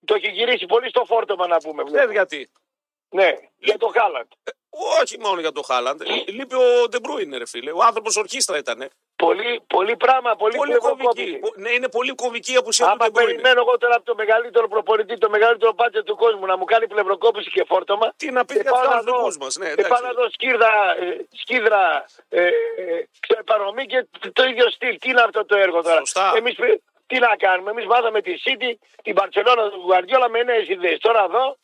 Το 0.04 0.14
έχει 0.14 0.28
γυρίσει 0.30 0.66
πολύ 0.66 0.88
στο 0.88 1.04
φόρτωμα 1.04 1.46
να 1.46 1.56
πούμε. 1.56 1.82
Δεν 1.82 1.92
Βλέπω. 1.92 2.12
γιατί. 2.12 2.50
Ναι, 3.18 3.28
για 3.59 3.78
το 3.78 3.88
Χάλαντ. 3.97 4.30
Όχι 5.00 5.16
μόνο 5.21 5.40
για 5.40 5.52
το 5.52 5.62
Χάλαντ. 5.62 6.00
Λείπει 6.37 6.54
ο 6.54 6.88
Ντεμπρούιν, 6.88 7.35
ρε 7.38 7.47
φίλε. 7.47 7.71
Ο 7.73 7.83
άνθρωπος 7.88 8.16
ορχήστρα 8.16 8.56
ήταν. 8.59 8.90
Πολύ, 9.16 9.61
πολύ 9.66 9.97
πράγμα, 9.97 10.30
πολύ, 10.37 10.56
Πολύ 10.56 10.71
πλευροκόπηση. 10.71 11.38
κομβική. 11.38 11.61
Ναι, 11.62 11.71
είναι 11.71 11.88
πολύ 11.88 12.12
κομβική 12.14 12.52
η 12.52 12.56
απουσία 12.56 12.85
του 12.87 12.90
Άμα 12.92 13.04
Ντεμπρούιν. 13.04 13.26
περιμένω 13.26 13.61
εγώ 13.61 13.78
τώρα 13.78 13.94
από 13.94 14.04
το 14.04 14.14
μεγαλύτερο 14.14 14.68
προπονητή, 14.68 15.18
το 15.18 15.30
μεγαλύτερο 15.30 15.73
πάτσο 15.75 16.02
του 16.02 16.16
κόσμου 16.16 16.47
να 16.47 16.56
μου 16.56 16.64
κάνει 16.64 16.87
πλευροκόπηση 16.88 17.50
και 17.50 17.64
φόρτωμα. 17.68 18.12
Τι 18.16 18.30
να 18.30 18.44
πει 18.44 18.54
και 18.54 18.61
για 18.61 18.71
πάω 18.71 18.83
του 18.83 18.88
να 18.88 18.94
άλλους 18.94 19.04
δω- 19.11 19.16
δικούς 19.18 19.37
μας. 19.38 19.56
Ναι, 19.56 19.68
και 19.75 19.83
πάω 19.83 19.99
εντάξει. 19.99 20.02
να 20.06 20.12
δω 20.12 20.25
σκύρδα, 20.30 20.71
ε, 21.00 21.16
σκύρδρα 21.42 22.04
ε, 22.28 22.42
ε, 22.47 22.50
ξέρω, 23.21 23.44
παρομή 23.44 23.85
και 23.87 24.06
το 24.33 24.44
ίδιο 24.44 24.71
στυλ. 24.71 24.99
Τι 24.99 25.09
είναι 25.11 25.21
αυτό 25.23 25.44
το 25.47 25.56
έργο 25.56 25.83
τώρα; 25.83 25.99
Σωστά. 25.99 26.33
Εμείς, 26.37 26.54
πε- 26.54 26.80
τι 27.06 27.18
να 27.18 27.37
κάνουμε; 27.37 27.71
Εμείς 27.71 27.87
βάζαμε 27.87 28.21
τη 28.21 28.33
City, 28.44 28.71
την 29.02 29.14
Παρσελόνα 29.14 29.71
του 29.71 29.80
Γουαρδιόλα 29.85 30.28
με 30.28 30.42
νέες 30.42 30.68
ιδέες. 30.68 30.99
Τώρα 30.99 31.25
εδώ 31.25 31.44
έχει 31.44 31.56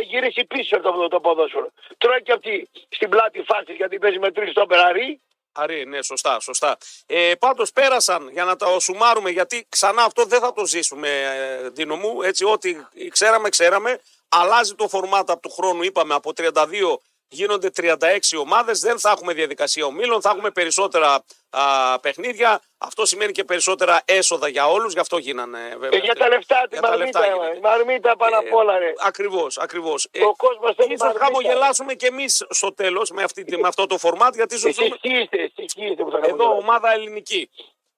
γυρίσει 0.00 0.44
πίσω 0.44 0.80
το, 0.80 1.08
το 1.08 1.20
ποδόσφαιρο. 1.20 1.72
Τρώει 1.98 2.22
και 2.22 2.32
αυτή 2.32 2.68
στην 2.88 3.08
πλάτη 3.08 3.42
φάση 3.42 3.72
γιατί 3.72 3.98
παίζει 3.98 4.18
με 4.18 4.30
τρεις 4.32 4.50
στο 4.50 4.66
περαρί. 4.66 5.20
Αρή, 5.52 5.86
ναι, 5.86 6.02
σωστά, 6.02 6.40
σωστά. 6.40 6.76
Ε, 7.06 7.32
Πάντως 7.38 7.72
πέρασαν 7.72 8.28
για 8.32 8.44
να 8.44 8.56
τα 8.56 8.78
σουμάρουμε, 8.78 9.30
γιατί 9.30 9.66
ξανά 9.68 10.04
αυτό 10.04 10.24
δεν 10.24 10.40
θα 10.40 10.52
το 10.52 10.66
ζήσουμε, 10.66 11.08
ε, 11.08 11.68
Δίνο 11.68 11.96
μου. 11.96 12.22
Έτσι, 12.22 12.44
ό,τι 12.44 12.76
ξέραμε, 13.08 13.48
ξέραμε. 13.48 14.00
Αλλάζει 14.28 14.74
το 14.74 14.88
φορμάτα 14.88 15.32
από 15.32 15.42
του 15.42 15.50
χρόνου, 15.50 15.82
είπαμε, 15.82 16.14
από 16.14 16.32
32 16.36 17.00
γίνονται 17.32 17.70
36 17.76 18.36
ομάδες. 18.40 18.80
Δεν 18.80 18.98
θα 18.98 19.10
έχουμε 19.10 19.32
διαδικασία 19.32 19.84
ομίλων, 19.86 20.20
θα 20.20 20.30
έχουμε 20.30 20.50
περισσότερα 20.50 21.24
α, 21.50 21.98
παιχνίδια. 22.00 22.60
Αυτό 22.78 23.06
σημαίνει 23.06 23.32
και 23.32 23.44
περισσότερα 23.44 24.02
έσοδα 24.04 24.48
για 24.48 24.68
όλους, 24.68 24.92
γι' 24.92 24.98
αυτό 24.98 25.18
γίνανε 25.18 25.58
βέβαια. 25.78 25.98
Ε, 26.00 26.04
για 26.04 26.14
τα 26.14 26.28
λεφτά, 26.28 26.60
τη 26.70 26.78
Για 26.78 26.80
τα 26.88 26.96
λεφτά 26.96 27.18
μαρμίτα. 27.20 27.44
γίνεται. 27.44 27.56
ε, 27.56 27.60
Μαρμίτα 27.60 28.16
πάνω 28.16 28.38
απ' 28.38 28.54
όλα, 28.54 28.78
ρε. 28.78 28.92
Ακριβώς, 28.98 29.58
ακριβώς. 29.58 30.08
Ο 30.26 30.34
κόσμος 30.36 30.74
θέλει 30.76 30.92
ίσως 30.92 31.00
μαρμίτα. 31.06 31.24
χαμογελάσουμε 31.24 31.94
κι 31.94 32.06
εμείς 32.06 32.44
στο 32.50 32.74
τέλος 32.74 33.10
με, 33.10 33.22
αυτή 33.22 33.44
τη- 33.44 33.56
με 33.60 33.68
αυτό 33.68 33.86
το 33.86 33.98
φορμάτ, 33.98 34.34
γιατί 34.34 34.54
ίσως 34.54 34.68
Εσείς 34.70 34.82
δούμε 34.84 34.96
τι 35.00 35.08
είστε, 35.18 35.36
εσείς 35.56 35.72
τι 35.74 35.84
είστε 35.84 36.02
που 36.02 36.10
θα 36.10 36.16
εδώ 36.16 36.26
χαμογελάσετε. 36.26 36.58
ομάδα 36.66 36.92
ελληνική. 36.92 37.50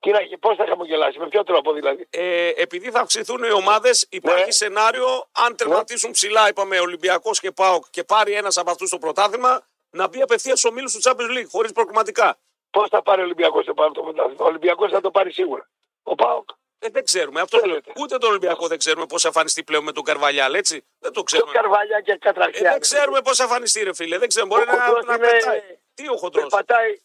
Τι 0.04 0.11
να, 0.11 0.38
πώς 0.40 0.56
θα 0.56 0.64
χαμογελάσεις, 0.68 1.16
με 1.16 1.28
ποιο 1.28 1.44
τρόπο 1.44 1.73
δηλαδή; 1.73 2.06
ε, 2.11 2.49
επειδή 2.56 2.90
θα 2.90 3.00
αυξηθούν 3.00 3.42
οι 3.44 3.50
ομάδες, 3.50 4.06
υπάρχει 4.11 4.44
Ναι. 4.44 4.50
σενάριο 4.50 5.28
αν 5.32 5.56
τερματίσουν 5.56 6.11
ψηλά, 6.11 6.49
είπαμε 6.49 6.78
Ολυμπιακός 6.80 7.40
και 7.40 7.50
ΠΑΟΚ 7.52 7.84
και 7.90 8.04
πάρει 8.04 8.32
ένας 8.32 8.56
από 8.56 8.70
αυτούς 8.70 8.90
το 8.90 8.99
πρωτάθλημα, 8.99 9.66
να 9.90 10.08
μπει 10.08 10.23
απευθείας 10.23 10.58
στου 10.58 10.68
ομίλου 10.73 10.88
του 10.92 11.00
Champions 11.11 11.38
League 11.38 11.49
χωρίς 11.50 11.73
προκριματικά. 11.73 12.38
Πώς 12.70 12.88
θα 12.88 13.02
πάρει 13.02 13.20
ο 13.20 13.25
Ολυμπιακός 13.25 13.64
το 13.64 13.75
πάρει 13.75 13.92
το 13.92 14.02
πρωτάθλημα; 14.02 14.44
Ο 14.44 14.49
Ολυμπιακός 14.49 14.90
θα 14.90 15.00
το 15.00 15.11
πάρει 15.11 15.32
σίγουρα. 15.32 15.68
Ο 16.02 16.14
Πάοκ. 16.14 16.49
Ε, 16.78 16.88
δεν 16.88 17.04
ξέρουμε. 17.04 17.40
Αυτό 17.40 17.56
λέω. 17.56 17.66
Θέλετε. 17.66 17.92
Ούτε 18.00 18.18
τον 18.18 18.30
Ολυμπιακό 18.30 18.66
δεν 18.66 18.78
ξέρουμε 18.78 19.06
πώς 19.06 19.23
θα 19.23 19.28
εμφανιστεί 19.28 19.64
πλέον 19.64 19.84
με 19.84 19.92
τον 19.92 20.04
Καρβαλιάλ, 20.04 20.54
έτσι. 20.54 20.75
Δεν 20.99 21.12
το 21.12 21.18
Το 21.18 21.23
ξέρουμε. 21.23 21.52
Καρβαλιά 21.52 22.00
και 22.00 22.12
Ε, 22.12 22.16
Κατραξιά. 22.16 22.70
δεν 22.70 22.80
ξέρουμε 22.80 23.20
πώς 23.20 23.37
θα 23.37 23.42
εμφανιστεί, 23.42 23.82
ρε 23.84 23.94
φίλε. 23.94 24.18
Δεν 24.18 24.28
ξέρουμε. 24.28 24.54
Μπορεί 24.56 24.68
Ο 24.70 24.75
να, 24.76 24.82
χοντρός 24.84 25.04
να 25.04 25.14
είναι- 25.14 25.26
πετάει. 25.28 25.61
Τι 25.94 26.08
ο 26.08 26.16
χοντρός; 26.16 26.46
Πατάει, 26.50 27.00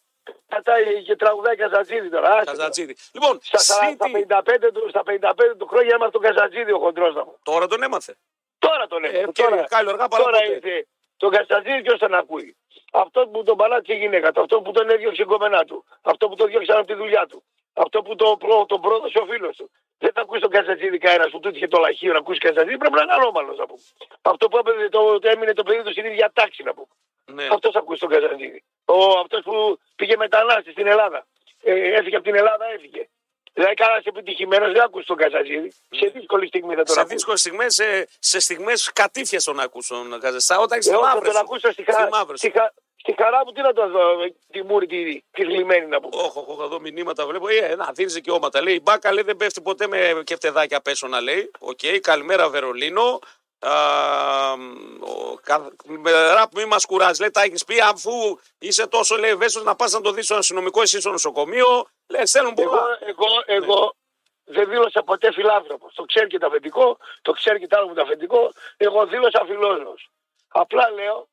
πατάει 0.48 1.04
και 1.04 1.16
τραγουδάει 1.16 1.56
Καζατζίδη 1.56 2.10
τώρα. 2.10 2.28
άσε 2.30 2.46
τώρα. 2.46 2.58
Καζατζίδη. 2.58 2.96
Λοιπόν, 3.14 3.40
Στα, 3.42 3.58
στα, 3.58 3.74
στα, 3.74 3.96
City, 4.00 4.66
55 4.68 4.70
του, 4.74 4.90
στα 4.90 5.04
55 5.06 5.56
του 5.58 5.68
χρόνια 5.68 5.94
έμαθε 5.96 6.12
τον 6.12 6.22
Καζατζίδη 6.22 6.72
ο 6.72 6.80
χοντρός 6.80 7.16
να 7.16 7.26
μου. 7.26 7.40
τώρα 7.44 7.68
τον 7.68 7.84
έμαθε. 7.84 8.18
Τώρα 8.60 8.88
τον 8.88 9.04
Ε, 9.04 9.08
έμαθε. 9.08 9.24
ευκαιρία. 9.28 9.50
τώρα, 9.56 9.68
Κάλλιο 9.68 9.92
αργά 9.92 10.08
παρά 10.08 10.24
τώρα 10.24 10.38
ποτέ. 10.40 10.52
ήρθε 10.54 10.88
τον 11.18 11.30
Καζατζίδη 11.32 11.82
ποιος 11.82 12.00
τον 12.00 12.14
ακούει; 12.14 12.58
Αυτό 12.94 13.28
που 13.28 13.44
τον 13.44 13.58
παλάτησε 13.58 13.94
η 13.94 13.98
γυναίκα 13.98 14.32
του, 14.32 14.42
αυτό 14.42 14.62
που 14.62 14.72
τον 14.72 14.90
έδιωξε 14.90 15.22
η 15.22 15.26
κομμενά 15.26 15.64
του, 15.66 15.86
αυτό 16.02 16.28
που 16.30 16.36
τον 16.36 16.48
διώξαν 16.48 16.78
από 16.78 16.88
τη 16.88 16.94
δουλειά 16.94 17.26
του, 17.30 17.44
αυτό 17.74 18.02
που 18.02 18.16
τον, 18.16 18.38
προ, 18.38 18.66
τον 18.66 18.82
πρόδωσε 18.82 19.18
ο 19.20 19.26
φίλος 19.26 19.56
του. 19.58 19.72
Δεν 19.98 20.12
θα 20.14 20.22
ακούσει 20.22 20.42
τον 20.42 20.50
Καζατζίδη 20.50 20.98
κανένας 20.98 21.30
που 21.32 21.40
του 21.40 21.50
είχε 21.56 21.68
το 21.68 21.80
λαχείο 21.80 22.12
να 22.14 22.20
ακούσει 22.20 22.40
Καζατζίδη, 22.40 22.78
πρέπει 22.78 22.94
να 22.96 23.02
είναι 23.02 23.14
ανώμαλος 23.14 23.58
να 23.58 23.66
πούμε. 23.66 23.80
Αυτό 24.22 24.48
που 24.48 24.58
έπαιζε, 24.58 24.90
το, 24.90 25.20
το, 25.20 25.30
έμεινε 25.30 25.54
το 25.54 25.64
παιδί 25.64 25.84
του 25.84 25.92
στην 25.92 26.06
ίδια 26.06 26.32
τάξη 26.34 26.64
να 26.64 26.74
πούμε. 26.74 26.88
Ναι. 27.34 27.48
Αυτός 27.52 27.76
ακούσει 27.76 28.00
τον 28.00 28.10
Καζαντζίδη. 28.10 28.64
Ο 28.86 29.20
αυτός 29.20 29.42
που 29.44 29.80
πήγε 29.96 30.18
μετανάστης 30.18 30.72
στην 30.72 30.88
Ελλάδα. 30.88 31.26
Ε, 31.64 31.74
έφυγε 31.98 32.16
από 32.16 32.26
την 32.26 32.36
Ελλάδα, 32.36 32.66
έφυγε. 32.76 33.08
Δηλαδή, 33.54 33.74
κανένα 33.76 34.02
επιτυχημένος 34.04 34.72
δεν 34.72 34.82
άκουσε 34.82 35.06
τον 35.06 35.18
Καζαντζίδη. 35.18 35.72
Σε 35.90 36.08
δύσκολη 36.08 36.48
στιγμή 36.48 36.76
θα 36.76 36.84
τον 36.84 36.94
Σε 36.94 37.00
ακούσει. 37.00 37.16
δύσκολες 37.16 37.40
στιγμές, 37.40 37.74
σε, 37.74 38.08
σε 38.20 38.40
στιγμές 38.40 38.92
κατήφειας 38.94 39.44
τον 39.44 39.60
ακούσουν 39.60 40.10
τον 40.10 40.20
Καζαντζίδη. 40.20 40.60
Όταν 40.62 40.78
έχεις 40.78 40.88
Εγώ 40.92 41.02
θα 41.04 41.08
μαύρες. 41.14 41.28
τον 41.30 41.38
ακούσω 41.38 41.72
στη, 41.72 41.84
χαρά, 41.84 42.10
στη, 42.34 42.50
χα- 42.52 42.74
στη 42.96 43.16
χαρά 43.18 43.42
μου, 43.46 43.52
τι 43.52 43.62
να 43.62 43.74
τον 43.74 43.92
δω, 43.92 44.22
ε, 44.24 44.34
τη 44.52 44.64
μούρη 44.64 44.86
τη, 44.88 45.22
τη 45.32 45.44
θλιμμένη 45.44 45.86
να 45.86 46.00
πούμε. 46.02 46.16
Όχι, 46.24 46.38
όχι, 46.48 46.62
εδώ 46.64 46.80
μηνύματα 46.80 47.26
βλέπω. 47.26 47.48
Ε, 47.48 47.76
να 47.76 47.92
δίνεις 47.94 48.14
δικαιώματα. 48.14 48.62
Λέει 48.62 48.74
η 48.76 48.80
μπάκα 48.84 49.12
λέει, 49.14 49.24
δεν 49.24 49.38
πέφτει 49.38 49.62
ποτέ 49.62 49.88
με 49.88 50.22
κεφτεδάκια 50.24 50.82
πέσω 50.82 51.08
να 51.08 51.22
λέει. 51.22 51.52
Οκ, 51.60 51.80
καλημέρα 52.02 52.50
Βερολίνο. 52.50 53.20
Α, 53.60 54.52
ο, 55.00 55.36
κα, 55.44 55.68
με 55.86 56.12
ραπ 56.12 56.54
μη 56.54 56.66
μας 56.66 56.86
κουράζει. 56.86 57.20
Λέει, 57.22 57.32
τα 57.32 57.42
έχεις 57.42 57.64
πει 57.66 57.82
αφού 57.82 58.40
είσαι 58.58 58.88
τόσο 58.88 59.18
λέει 59.18 59.30
ευαίσθητος 59.30 59.64
να 59.66 59.76
πας 59.76 59.92
να 59.92 60.02
το 60.02 60.12
δεις 60.12 60.26
στο 60.26 60.36
αστυνομικό 60.36 60.82
εσύ 60.82 61.00
στο 61.00 61.12
νοσοκομείο. 61.12 61.88
Λέει, 62.08 62.26
στέλνουν 62.26 62.54
Εγώ, 62.58 62.70
πολλά. 62.70 62.98
εγώ, 63.00 63.28
εγώ 63.46 63.96
δεν 64.44 64.70
δήλωσα 64.70 65.04
ποτέ 65.04 65.32
φιλάνθρωπος. 65.34 65.94
Το 65.94 66.04
ξέρει 66.04 66.28
και 66.28 66.38
το 66.38 66.48
αφεντικό, 66.48 66.98
το 67.22 67.32
ξέρει 67.32 67.60
και 67.60 67.68
το 67.68 67.78
άλλο 67.78 67.88
μου 67.88 67.94
το 67.94 68.02
αφεντικό. 68.02 68.52
Εγώ 68.78 69.06
δήλωσα 69.06 69.44
φιλόζωος. 69.46 70.10
Απλά 70.48 70.92
λέω, 70.92 71.28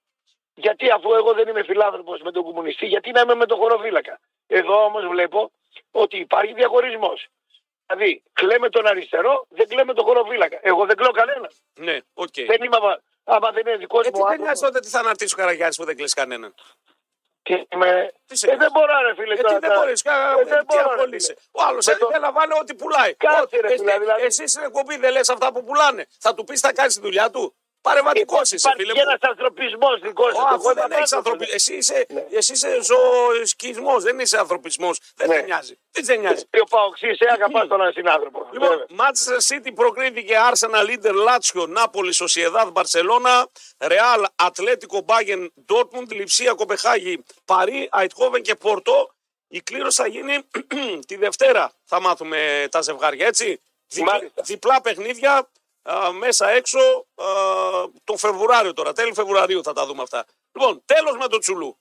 γιατί 0.55 0.91
αφού 0.91 1.13
εγώ 1.15 1.33
δεν 1.33 1.49
είμαι 1.49 1.63
φιλάνθρωπος 1.65 2.21
με 2.21 2.31
τον 2.33 2.43
κομμουνιστή, 2.45 2.87
γιατί 2.87 3.11
να 3.11 3.21
είμαι 3.21 3.35
με 3.35 3.47
τον 3.47 3.59
χωροφύλακα. 3.59 4.21
Εδώ 4.47 4.85
όμως 4.85 5.07
βλέπω 5.07 5.51
ότι 5.91 6.17
υπάρχει 6.19 6.53
διαχωρισμός. 6.53 7.29
Δηλαδή, 7.87 8.23
κλαίμε 8.33 8.69
τον 8.69 8.87
αριστερό, 8.87 9.47
δεν 9.49 9.69
κλαίμε 9.69 9.95
τον 9.95 10.05
χωροφύλακα. 10.05 10.59
Εγώ 10.63 10.87
δεν 10.87 10.97
κλαίω 10.97 11.11
κανένα. 11.11 11.51
Ναι, 11.75 11.99
οκ. 12.15 12.35
Δεν 12.35 12.63
είμαι, 12.63 12.77
άμα, 12.77 13.03
άμα 13.25 13.51
δεν 13.51 13.67
είναι 13.67 13.77
δικός 13.77 14.07
Ε, 14.07 14.11
τι 14.11 14.19
μου 14.19 14.25
δεν 14.27 14.37
νοιάζει 14.37 14.43
άνθρωπος. 14.51 14.61
τότε 14.69 14.81
τι 14.81 14.89
θα 14.89 14.99
αναρτήσει 14.99 15.35
ο 15.35 15.37
Καραγιάννης 15.37 15.77
που 15.77 15.85
δεν 15.85 15.97
κλείσει 15.97 16.15
κανέναν. 16.15 16.55
και 17.43 17.67
είμαι- 17.73 18.13
Τι 18.27 18.37
σε 18.37 18.47
Ε, 18.47 18.49
νοιάζει; 18.49 18.63
δεν 18.63 18.71
μπορώ, 18.73 18.93
ρε 19.07 19.15
φίλε. 19.15 19.33
Ε, 19.33 19.37
τι 19.37 19.43
τώρα, 19.43 19.59
δεν 19.59 19.71
τα- 19.71 19.77
μπορείς, 19.79 20.03
Ε, 20.05 20.11
δεν 20.45 20.59
τι 20.59 20.65
μπορώ, 20.75 20.89
ρε, 20.89 20.95
απολύσε. 20.95 21.27
φίλε. 21.35 21.39
Ο 21.65 21.69
άλλος 21.69 21.87
Με 21.87 21.95
το- 21.95 22.09
δεν 22.09 22.21
λαμβάνει 22.21 22.53
ό,τι 22.61 22.75
πουλάει. 22.75 23.15
Κάτσε, 23.15 23.61
ρε, 23.61 23.67
Εσύ- 23.67 23.77
φίλε, 23.79 23.99
δηλαδή. 23.99 24.23
Εσύ 24.23 24.47
στην 24.47 24.63
εκπομπή 24.63 24.97
δεν 24.97 25.13
λες 25.13 25.29
αυτά 25.29 25.53
που 25.53 25.65
πουλάνε. 25.65 26.07
Θα 26.21 26.35
του 26.35 26.45
πεις 26.45 26.61
θα 26.61 26.73
κάνεις 26.73 26.95
τη 26.95 27.01
δουλειά 27.01 27.31
του. 27.31 27.57
Παρεμβατικός 27.89 28.51
είσαι, 28.51 28.57
Υπάρχει 28.69 28.81
φίλε 28.81 28.93
και 28.93 29.03
μου. 29.05 29.11
ένας 29.11 29.21
ανθρωπισμός 29.31 30.01
δικός 30.01 30.33
Ω, 30.33 30.39
σου. 30.39 30.47
αφού 30.47 30.55
Εγώ 30.55 30.73
δεν 30.75 30.89
τα 30.89 30.97
έχεις 30.97 31.11
πάντα 31.11 31.17
ανθρωπι... 31.17 31.45
θέλω. 31.45 31.55
εσύ, 31.55 31.75
είσαι, 31.75 32.07
Ναι. 32.09 32.25
εσύ 32.39 32.53
είσαι 32.53 32.71
ζωοσκισμό, 32.83 34.01
δεν 34.01 34.19
είσαι 34.19 34.39
ανθρωπισμός. 34.39 35.01
Δεν 35.15 35.29
Ναι. 35.29 35.35
σε 35.35 35.41
νοιάζει. 35.41 35.79
Δεν 35.91 36.05
σε 36.05 36.15
νοιάζει. 36.15 36.45
Και 36.51 36.61
ο 36.61 36.65
Παοξής, 36.65 37.17
σε 37.17 37.27
αγαπάς 37.33 37.67
τον 37.69 37.93
συνάνθρωπο. 37.93 38.49
Λοιπόν, 38.53 38.69
Βέβαια. 38.69 38.87
Manchester 39.01 39.39
City 39.49 39.71
προκρίθηκε 39.75 40.35
Arsenal, 40.51 40.87
Inter, 40.95 41.15
Lazio, 41.29 41.69
Νάπολη, 41.69 42.13
Sociedad, 42.23 42.73
Barcelona, 42.73 43.35
Real, 43.79 44.25
Ατλέτικο, 44.37 45.05
Bayern, 45.09 45.47
Dortmund, 45.73 46.09
Λιψία, 46.11 46.53
Κοπεχάγη, 46.53 47.25
Παρί, 47.45 47.89
Αιτχόβεν 48.01 48.43
και 48.43 48.55
Πορτό. 48.55 49.11
Η 49.49 49.61
κλήρωση 49.61 50.03
θα 50.03 50.09
γίνει 50.09 50.39
τη 51.09 51.17
Δευτέρα. 51.17 51.73
Θα 51.85 52.01
μάθουμε 52.01 52.67
τα 52.71 52.81
ζευγάρια, 52.81 53.27
έτσι. 53.27 53.61
Διπλά, 53.89 54.13
Μάλιστα. 54.13 54.43
διπλά 54.43 54.81
παιχνίδια 54.81 55.33
α, 55.33 55.47
μέσα 56.13 56.51
έξω 56.51 56.79
α, 57.15 57.25
το 58.05 58.17
Φεβρουάριο 58.17 58.73
τώρα. 58.73 58.93
Τέλη 58.93 59.15
Φεβρουαρίου 59.15 59.63
θα 59.63 59.73
τα 59.73 59.87
δούμε 59.87 60.03
αυτά. 60.03 60.25
Λοιπόν, 60.53 60.83
τέλος 60.85 61.17
με 61.17 61.27
το 61.27 61.39
Τσουλού. 61.39 61.79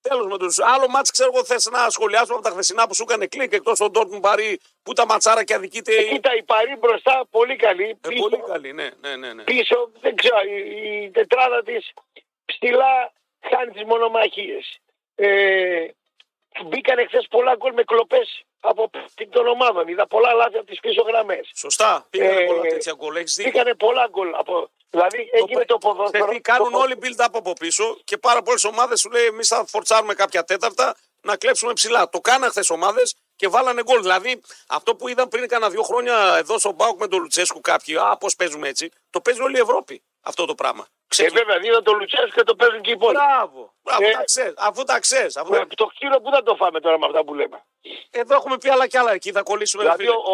Τέλος 0.00 0.26
με 0.26 0.36
το 0.36 0.46
Τσουλού. 0.46 0.68
Άλλο 0.68 0.88
μάτς 0.88 1.10
ξέρω 1.10 1.30
εγώ 1.34 1.44
θες 1.44 1.70
να 1.70 1.90
σχολιάσουμε 1.90 2.34
από 2.34 2.42
τα 2.42 2.50
χθεσινά 2.50 2.86
που 2.86 2.94
σου 2.94 3.02
έκανε 3.08 3.26
κλικ 3.26 3.52
εκτός 3.52 3.78
τον 3.78 3.90
Dortmund 3.94 4.20
Παρί 4.20 4.60
που 4.82 4.92
τα 4.92 5.06
ματσάρα 5.06 5.44
και 5.44 5.54
αδικείται. 5.54 5.94
Ε, 5.94 6.02
Κοίτα, 6.02 6.34
η 6.36 6.42
Παρή 6.42 6.76
μπροστά 6.76 7.26
πολύ 7.30 7.56
καλή. 7.56 7.88
Ε, 7.88 8.08
Πίσω, 8.08 8.28
πολύ 8.28 8.42
καλή, 8.46 8.72
ναι, 8.72 8.88
ναι, 9.00 9.16
ναι. 9.16 9.32
ναι. 9.32 9.42
πίσω 9.42 9.90
δεν 10.00 10.16
ξέρω, 10.16 10.40
η, 10.40 11.02
η 11.02 11.10
τετράδα 11.10 11.62
της 11.62 11.92
ψηλά 12.44 13.12
χάνει 13.50 13.70
τις 13.70 13.84
μονομαχίες. 13.84 14.78
Ε, 15.14 15.86
μπήκαν 16.64 16.98
εχθέ 16.98 17.22
πολλά 17.30 17.54
γκολ 17.56 17.72
με 17.72 17.82
κλοπές 17.82 18.45
από 18.60 18.90
των 19.30 19.46
ομάδων. 19.46 19.88
Είδα 19.88 20.06
πολλά 20.06 20.32
λάθη 20.32 20.56
από 20.56 20.66
τις 20.66 20.80
πίσω 20.80 21.02
γραμμές. 21.02 21.50
Σωστά. 21.54 22.06
Πήγανε 22.10 22.40
Ε, 22.40 22.44
πολλά 22.44 22.60
τέτοια 22.60 22.92
γκολ. 22.96 23.16
Έχεις 23.16 23.34
δίκιο. 23.34 23.50
Μπήκανε 23.50 23.74
πολλά 23.74 24.06
γκολ. 24.10 24.34
Από, 24.34 24.70
δηλαδή 24.90 25.28
έγινε 25.32 25.64
το 25.64 25.78
ποδόσφαιρο. 25.78 26.24
Γιατί 26.24 26.40
κάνουν 26.40 26.70
το- 26.72 26.78
όλοι 26.78 26.98
build 27.02 27.24
up 27.24 27.28
από 27.32 27.52
πίσω 27.52 27.98
και 28.04 28.16
πάρα 28.18 28.42
πολλές 28.42 28.64
ομάδες 28.64 29.00
σου 29.00 29.10
λέει: 29.10 29.24
Εμείς 29.24 29.48
θα 29.48 29.64
φορτσάρουμε 29.66 30.14
κάποια 30.14 30.44
τέταρτα 30.44 30.96
να 31.22 31.36
κλέψουμε 31.36 31.72
ψηλά. 31.72 32.08
Το 32.08 32.20
κάναν 32.20 32.50
χθες 32.50 32.70
ομάδες 32.70 33.16
και 33.36 33.48
βάλανε 33.48 33.82
γκολ. 33.82 34.00
Δηλαδή 34.00 34.40
αυτό 34.66 34.96
που 34.96 35.08
είδαν 35.08 35.28
πριν 35.28 35.48
κάνα 35.48 35.70
δύο 35.70 35.82
χρόνια 35.82 36.34
εδώ 36.38 36.58
στον 36.58 36.74
Μπάουκ 36.74 36.98
με 37.00 37.08
τον 37.08 37.20
Λουτσέσκου 37.20 37.60
κάποιοι, 37.60 37.96
Α, 37.96 38.16
πώς 38.20 38.36
παίζουμε 38.36 38.68
έτσι. 38.68 38.90
Το 39.10 39.20
παίζει 39.20 39.40
όλη 39.42 39.56
η 39.56 39.60
Ευρώπη 39.60 40.02
αυτό 40.20 40.44
το 40.46 40.54
πράγμα. 40.54 40.86
Ε, 41.08 41.08
Ξεκι... 41.08 41.34
βέβαια, 41.34 41.58
δίνω 41.58 41.82
το 41.82 41.92
Λουτσέσκο 41.92 42.30
και 42.30 42.42
το 42.42 42.54
παίζουν 42.54 42.80
και 42.80 42.90
οι 42.90 42.92
υπόλοιποι. 42.92 43.22
Μπράβο. 43.24 43.74
Μπράβο, 43.82 44.04
Ε, 44.04 44.10
τα 44.10 44.24
ξέρεις. 44.24 44.54
Αφού 44.56 44.84
τα 44.84 44.98
ξέρει. 44.98 45.28
Αφού... 45.34 45.54
Ε, 45.54 45.66
Το 45.74 45.86
ξύλο 45.86 46.20
πού 46.20 46.30
θα 46.30 46.42
το 46.42 46.54
φάμε 46.56 46.80
τώρα 46.80 46.98
με 46.98 47.06
αυτά 47.06 47.24
που 47.24 47.34
λέμε. 47.34 47.64
Εδώ 48.10 48.34
έχουμε 48.34 48.56
πει 48.58 48.68
άλλα 48.70 48.86
κι 48.86 48.96
άλλα. 48.96 49.12
Εκεί 49.12 49.32
θα 49.32 49.42
κολλήσουμε. 49.42 49.82
ρε 49.82 49.88
Δηλαδή, 49.88 50.04
φίλε. 50.04 50.16
ο, 50.16 50.32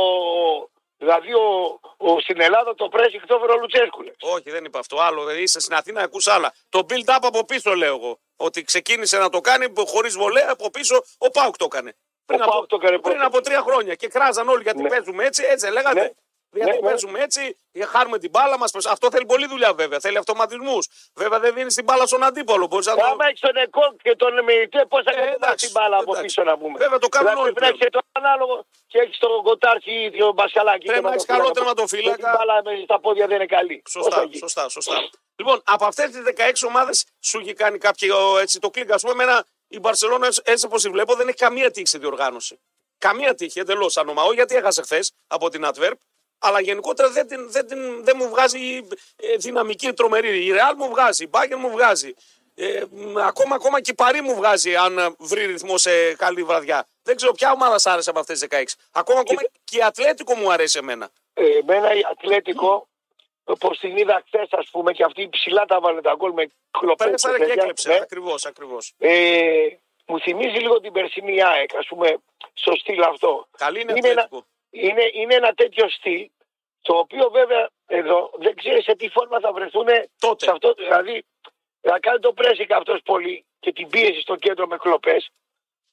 ο- 0.58 0.70
δηλαδή 0.96 1.34
ο, 1.34 1.80
ο, 1.96 2.20
στην 2.20 2.40
Ελλάδα 2.40 2.74
το 2.74 2.88
πρέσι 2.88 3.20
το 3.26 3.34
έφερε 3.34 3.52
ο 3.52 3.56
Λουτσέσκου. 3.56 4.02
λες. 4.02 4.14
Όχι, 4.20 4.50
δεν 4.50 4.64
είπα 4.64 4.78
αυτό. 4.78 4.96
Άλλο. 5.00 5.20
Δηλαδή 5.24 5.42
είσαι 5.42 5.60
στην 5.60 5.74
Αθήνα, 5.74 6.02
ακούς 6.02 6.26
άλλα. 6.26 6.52
Το 6.68 6.86
build 6.88 7.08
up 7.14 7.18
από 7.20 7.44
πίσω 7.44 7.74
λέω 7.74 7.94
εγώ. 7.96 8.18
Ότι 8.36 8.62
ξεκίνησε 8.64 9.18
να 9.18 9.28
το 9.28 9.40
κάνει 9.40 9.72
χωρίς 9.86 10.16
βολέα 10.16 10.48
από 10.50 10.70
πίσω. 10.70 11.02
Ο 11.18 11.30
Πάουκ 11.30 11.56
το 11.56 11.64
έκανε. 11.64 11.96
Πριν, 12.26 12.38
Πάουκ 12.40 12.52
από, 12.54 12.66
το 12.66 12.76
έκανε 12.76 12.98
πριν 12.98 13.12
πρώτο. 13.14 13.26
από 13.26 13.40
τρία 13.40 13.60
χρόνια. 13.60 13.94
Και 13.94 14.08
κράζαν 14.08 14.48
όλοι 14.48 14.62
γιατί 14.62 14.82
Ναι. 14.82 14.88
παίζουμε 14.88 15.24
έτσι. 15.24 15.44
Έτσι 15.48 15.70
λέγατε. 15.70 16.00
Ναι. 16.00 16.10
Γιατί 16.52 16.70
Ναι, 16.70 16.76
ναι. 16.76 16.88
παίζουμε 16.88 17.18
έτσι, 17.22 17.56
για 17.72 17.86
χάρουμε 17.86 18.18
την 18.18 18.30
μπάλα 18.30 18.58
μας. 18.58 18.70
Αυτό 18.86 19.10
θέλει 19.10 19.26
πολλή 19.26 19.46
δουλειά 19.46 19.74
βέβαια. 19.74 19.98
Θέλει 20.00 20.16
αυτοματισμούς. 20.18 20.88
Βέβαια 21.14 21.38
δεν 21.40 21.54
δίνεις 21.54 21.74
την 21.74 21.84
μπάλα 21.84 22.06
στον 22.06 22.22
αντίπολο. 22.24 22.66
Μπορείς 22.66 22.86
να 22.86 22.94
το... 22.96 23.04
Άμα 23.04 23.26
έχεις 23.26 23.40
τον 23.40 23.56
ΕΚΟ 23.56 23.96
και 24.02 24.16
τον 24.16 24.44
Μεϊτέ, 24.44 24.86
πώς 24.88 25.02
θα 25.04 25.10
Ε, 25.10 25.14
κατεβάσει 25.14 25.34
εντάξει, 25.42 25.64
την 25.66 25.74
μπάλα 25.80 25.96
από 25.96 26.02
εντάξει. 26.10 26.22
πίσω 26.22 26.42
να 26.42 26.58
πούμε; 26.58 26.78
Βέβαια, 26.78 26.98
το 26.98 27.08
κάνουν 27.08 27.28
δηλαδή, 27.28 27.42
όλοι 27.44 27.52
Πρέπει 27.52 27.76
να 27.78 27.84
έχεις 27.84 27.92
το 27.96 28.00
ανάλογο 28.12 28.66
και 28.86 28.98
έχεις 28.98 29.18
τον 29.18 29.42
Κοτάρχη 29.42 29.92
ή 30.04 30.10
τον 30.18 30.32
Μπασκαλάκη. 30.34 30.86
Πρέπει 30.86 31.00
και 31.00 31.06
να 31.06 31.12
έχεις 31.12 31.24
τον 31.24 31.36
καλό 31.36 31.48
φύλακα. 31.48 31.60
τερματοφύλακα. 31.60 32.16
Και 32.16 32.22
Την 32.22 32.32
μπάλα 32.36 32.62
με 32.64 32.72
στα 32.84 33.00
πόδια 33.00 33.26
δεν 33.26 33.36
είναι 33.36 33.46
καλή. 33.46 33.82
Πώς 33.82 33.92
θα 33.92 34.00
Σωστά, 34.02 34.22
γίνει; 34.24 34.36
σωστά, 34.36 34.68
σωστά. 34.68 34.96
Λοιπόν, 35.36 35.62
από 35.64 35.84
αυτές 35.86 36.10
τις 36.10 36.22
16 36.22 36.66
ομάδες 36.66 37.04
σου 37.20 37.38
έχει 37.38 37.52
κάνει 37.52 37.78
κάποιο 37.78 38.38
έτσι 38.38 38.58
το 38.60 38.70
κλικ. 38.70 38.90
Α 38.92 38.96
πούμε, 38.96 39.12
εμένα 39.12 39.44
η 39.68 39.78
Μπαρσελόνα, 39.78 40.28
έτσι 40.44 40.66
όπως 40.66 40.82
τη 40.82 40.88
βλέπω, 40.88 41.14
δεν 41.14 41.28
έχει 41.28 41.36
καμία 41.36 41.70
τύχη 41.70 41.86
στη 41.86 41.98
διοργάνωση. 41.98 42.60
Καμία 42.98 43.34
τύχη, 43.34 43.58
εντελώς 43.60 43.96
ανομαό, 43.96 44.32
γιατί 44.32 44.54
έχασε 44.56 44.82
χθες 44.82 45.12
από 45.26 45.48
την 45.48 45.64
Ατβέρπ. 45.64 45.98
Αλλά 46.44 46.60
γενικότερα 46.60 47.10
δεν, 47.10 47.26
την, 47.26 47.50
δεν, 47.50 47.66
την, 47.66 48.04
δεν 48.04 48.16
μου 48.18 48.28
βγάζει 48.28 48.86
ε, 49.16 49.36
δυναμική 49.36 49.92
τρομερή. 49.92 50.44
Η 50.44 50.52
Ρεάλ 50.52 50.74
μου 50.76 50.88
βγάζει, 50.88 51.24
η 51.24 51.28
Μπάγκερ 51.30 51.58
μου 51.58 51.70
βγάζει. 51.70 52.14
Ε, 52.54 52.82
μ, 52.90 53.18
ακόμα, 53.18 53.54
ακόμα 53.54 53.80
και 53.80 53.90
η 53.90 53.94
Παρή 53.94 54.20
μου 54.20 54.34
βγάζει 54.34 54.76
αν 54.76 54.98
ε, 54.98 55.14
βρει 55.18 55.46
ρυθμό 55.46 55.78
σε 55.78 56.14
καλή 56.14 56.42
βραδιά. 56.42 56.88
Δεν 57.02 57.16
ξέρω 57.16 57.32
ποια 57.32 57.52
ομάδα 57.52 57.78
σ' 57.78 57.86
άρεσε 57.86 58.10
από 58.10 58.18
αυτές 58.18 58.38
τις 58.38 58.48
16. 58.50 58.62
Ακόμα, 58.92 59.20
ακόμα 59.20 59.40
και 59.64 59.78
η 59.78 59.82
Ατλέτικο 59.82 60.34
μου 60.34 60.52
αρέσει 60.52 60.78
εμένα. 60.78 61.10
Ε, 61.34 61.58
εμένα 61.58 61.94
η 61.94 62.00
Ατλέτικο, 62.10 62.88
όπω 63.44 63.70
την 63.76 63.96
είδα 63.96 64.22
χθες, 64.26 64.48
ας 64.50 64.68
πούμε, 64.70 64.92
και 64.92 65.04
αυτή 65.04 65.28
ψηλά 65.28 65.64
τα 65.64 65.80
βάλε 65.80 66.00
τα 66.00 66.14
γκολ 66.14 66.32
με 66.32 66.50
κλοπές. 66.70 67.06
Πέρασε 67.06 67.44
και 67.44 67.52
έκλεψε. 67.52 67.92
Ακριβώς, 68.02 68.44
ακριβώς. 68.44 68.94
Ε, 68.98 69.66
μου 70.06 70.20
θυμίζει 70.20 70.58
λίγο 70.58 70.80
την 70.80 70.92
περσινή 70.92 71.42
ΑΕΚ, 71.42 71.74
ας 71.74 71.86
πούμε, 71.86 72.16
στο 72.52 72.74
στυλ 72.76 73.02
αυτό. 73.02 73.48
Καλή 73.56 73.80
είναι 73.80 73.92
Είναι 73.96 74.08
ένα, 74.08 74.22
Ατλέτικο. 74.22 74.46
Είναι, 74.72 75.04
είναι 75.12 75.34
ένα 75.34 75.52
τέτοιο 75.52 75.88
στυλ, 75.88 76.28
το 76.80 76.94
οποίο 76.98 77.30
βέβαια 77.30 77.68
εδώ 77.86 78.30
δεν 78.38 78.54
ξέρεις 78.56 78.84
σε 78.84 78.94
τι 78.96 79.08
φόρμα 79.08 79.40
θα 79.40 79.52
βρεθούν 79.52 79.86
Τότε. 80.18 80.44
σε 80.44 80.50
αυτό. 80.50 80.74
Δηλαδή, 80.74 81.24
να 81.80 81.98
κάνει 81.98 82.18
το 82.18 82.32
πρέσικ 82.32 82.72
αυτός 82.72 83.00
πολύ 83.04 83.44
και 83.60 83.72
την 83.72 83.88
πίεση 83.88 84.20
στο 84.20 84.36
κέντρο 84.36 84.66
με 84.66 84.76
κλοπές. 84.76 85.30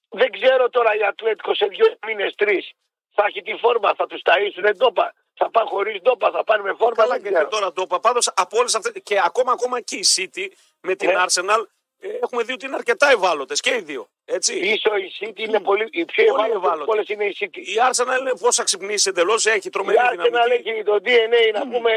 Δεν 0.09 0.31
ξέρω 0.31 0.69
τώρα 0.69 0.95
η 0.95 1.03
Ατλέτικο 1.03 1.53
σε 1.53 1.65
δύο 1.65 1.85
μήνες, 2.07 2.35
τρεις 2.35 2.71
θα 3.19 3.23
έχει 3.27 3.41
τη 3.41 3.53
φόρμα, 3.53 3.93
θα 3.95 4.07
τους 4.07 4.21
ταΐσουν 4.23 4.75
ντόπα. 4.77 5.13
Θα 5.33 5.49
πάνε 5.51 5.69
χωρίς 5.69 6.01
ντόπα, 6.01 6.31
θα 6.31 6.43
πάνε 6.43 6.63
με 6.63 6.73
φόρμα. 6.73 6.95
Καλά 7.03 7.13
δεν 7.13 7.23
και 7.23 7.29
ξέρω. 7.29 7.47
τώρα 7.47 7.73
το 7.73 7.81
είπα. 7.81 7.99
Πάντως 7.99 8.27
από 8.35 8.57
όλες 8.57 8.75
αυτές. 8.75 8.93
και 9.03 9.19
ακόμα, 9.23 9.51
ακόμα 9.51 9.81
και 9.81 9.95
η 9.95 10.05
City 10.15 10.47
με 10.81 10.95
την 10.95 11.09
Ναι. 11.09 11.15
Arsenal 11.25 11.61
ε, 11.99 12.07
έχουμε 12.21 12.43
δει 12.43 12.53
ότι 12.53 12.65
είναι 12.65 12.75
αρκετά 12.75 13.11
ευάλωτες 13.11 13.59
και 13.59 13.75
οι 13.75 13.81
δύο. 13.81 14.07
Έτσι. 14.31 14.59
Πίσω 14.59 14.95
η 14.95 15.11
City 15.19 15.39
είναι 15.39 15.59
πολύ. 15.59 15.87
Η 15.91 16.05
πιο 16.05 16.23
Πολύ 16.25 16.39
ευάλωτη 16.41 16.65
ευάλωτη. 16.65 16.91
όλε 16.91 17.03
είναι 17.07 17.25
η 17.25 17.35
City. 17.39 17.57
Η 17.57 17.75
Arsenal 17.91 18.19
είναι 18.19 18.33
πώ 18.39 18.51
θα 18.51 18.63
ξυπνήσει 18.63 19.09
εντελώς, 19.09 19.45
έχει 19.45 19.67
Η 19.67 19.69
τρομερή 19.69 19.97
Arsenal 20.01 20.23
δυναμική. 20.23 20.69
έχει 20.69 20.83
το 20.83 20.95
DNA 21.05 21.53
να 21.53 21.67
πούμε 21.67 21.91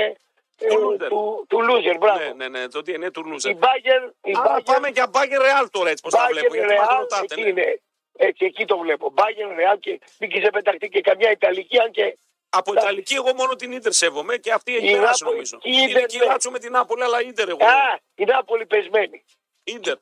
ε, 0.59 0.69
Το 0.69 0.89
loser. 0.89 1.09
του, 1.09 1.45
του 1.49 1.59
loser. 1.71 1.97
Μπράβο. 1.99 2.19
Ναι, 2.19 2.33
ναι, 2.35 2.49
ναι, 2.49 2.69
το 2.69 2.79
DNA 2.79 3.11
του 3.13 3.23
Η 3.27 3.29
Λούζερ. 3.31 3.53
Bayern, 3.55 4.11
η 4.23 4.33
Άρα 4.37 4.57
Bayern, 4.59 4.65
πάμε 4.65 4.89
για 4.89 5.11
Bayern 5.13 5.43
Real 5.47 5.67
τώρα 5.71 5.91
έτσι 5.91 6.03
πώ 6.03 6.11
τα 6.11 6.27
Bayern 6.27 6.31
βλέπω. 6.31 6.55
Γιατί 6.55 6.75
μα 6.75 6.85
Real, 6.87 6.99
ρωτάτε. 7.01 7.25
εκεί 7.35 7.43
Ναι. 7.43 7.49
είναι. 7.49 7.81
Έτσι, 8.17 8.45
εκεί 8.45 8.65
το 8.65 8.79
βλέπω. 8.79 9.15
Bayern 9.17 9.53
Real 9.75 9.79
και 9.81 10.01
μην 10.19 10.31
και 10.31 10.41
σε 10.41 10.51
πεταχτεί 10.51 10.89
και 10.89 11.01
καμιά 11.01 11.31
Ιταλική, 11.31 11.79
αν 11.79 11.91
και 11.91 12.19
Από 12.51 12.73
Ιταλική 12.73 13.15
εγώ 13.15 13.35
μόνο 13.35 13.55
την 13.55 13.73
Ιντερ 13.73 13.93
σέβομαι 13.93 14.37
και 14.37 14.53
αυτή 14.53 14.77
έχει 14.77 14.89
Η 14.89 14.93
περάσει 14.93 15.23
Νάπολη- 15.25 15.51
νομίζω. 15.53 15.57
η 15.63 15.71
Είναι 15.73 15.91
Ίντερ, 15.91 16.07
και 16.07 16.17
η 16.17 16.19
ναι. 16.21 16.25
Λάτσιο 16.27 16.51
με 16.51 16.59
την 16.59 16.73
Νάπολη, 16.73 17.03
αλλά 17.03 17.23
Ιντερ 17.23 17.49
εγώ. 17.49 17.65
Α, 17.65 17.99
η 18.15 18.25
Νάπολη 18.25 18.67
πεσμένη. 18.67 19.25
Ιντερ. 19.65 19.97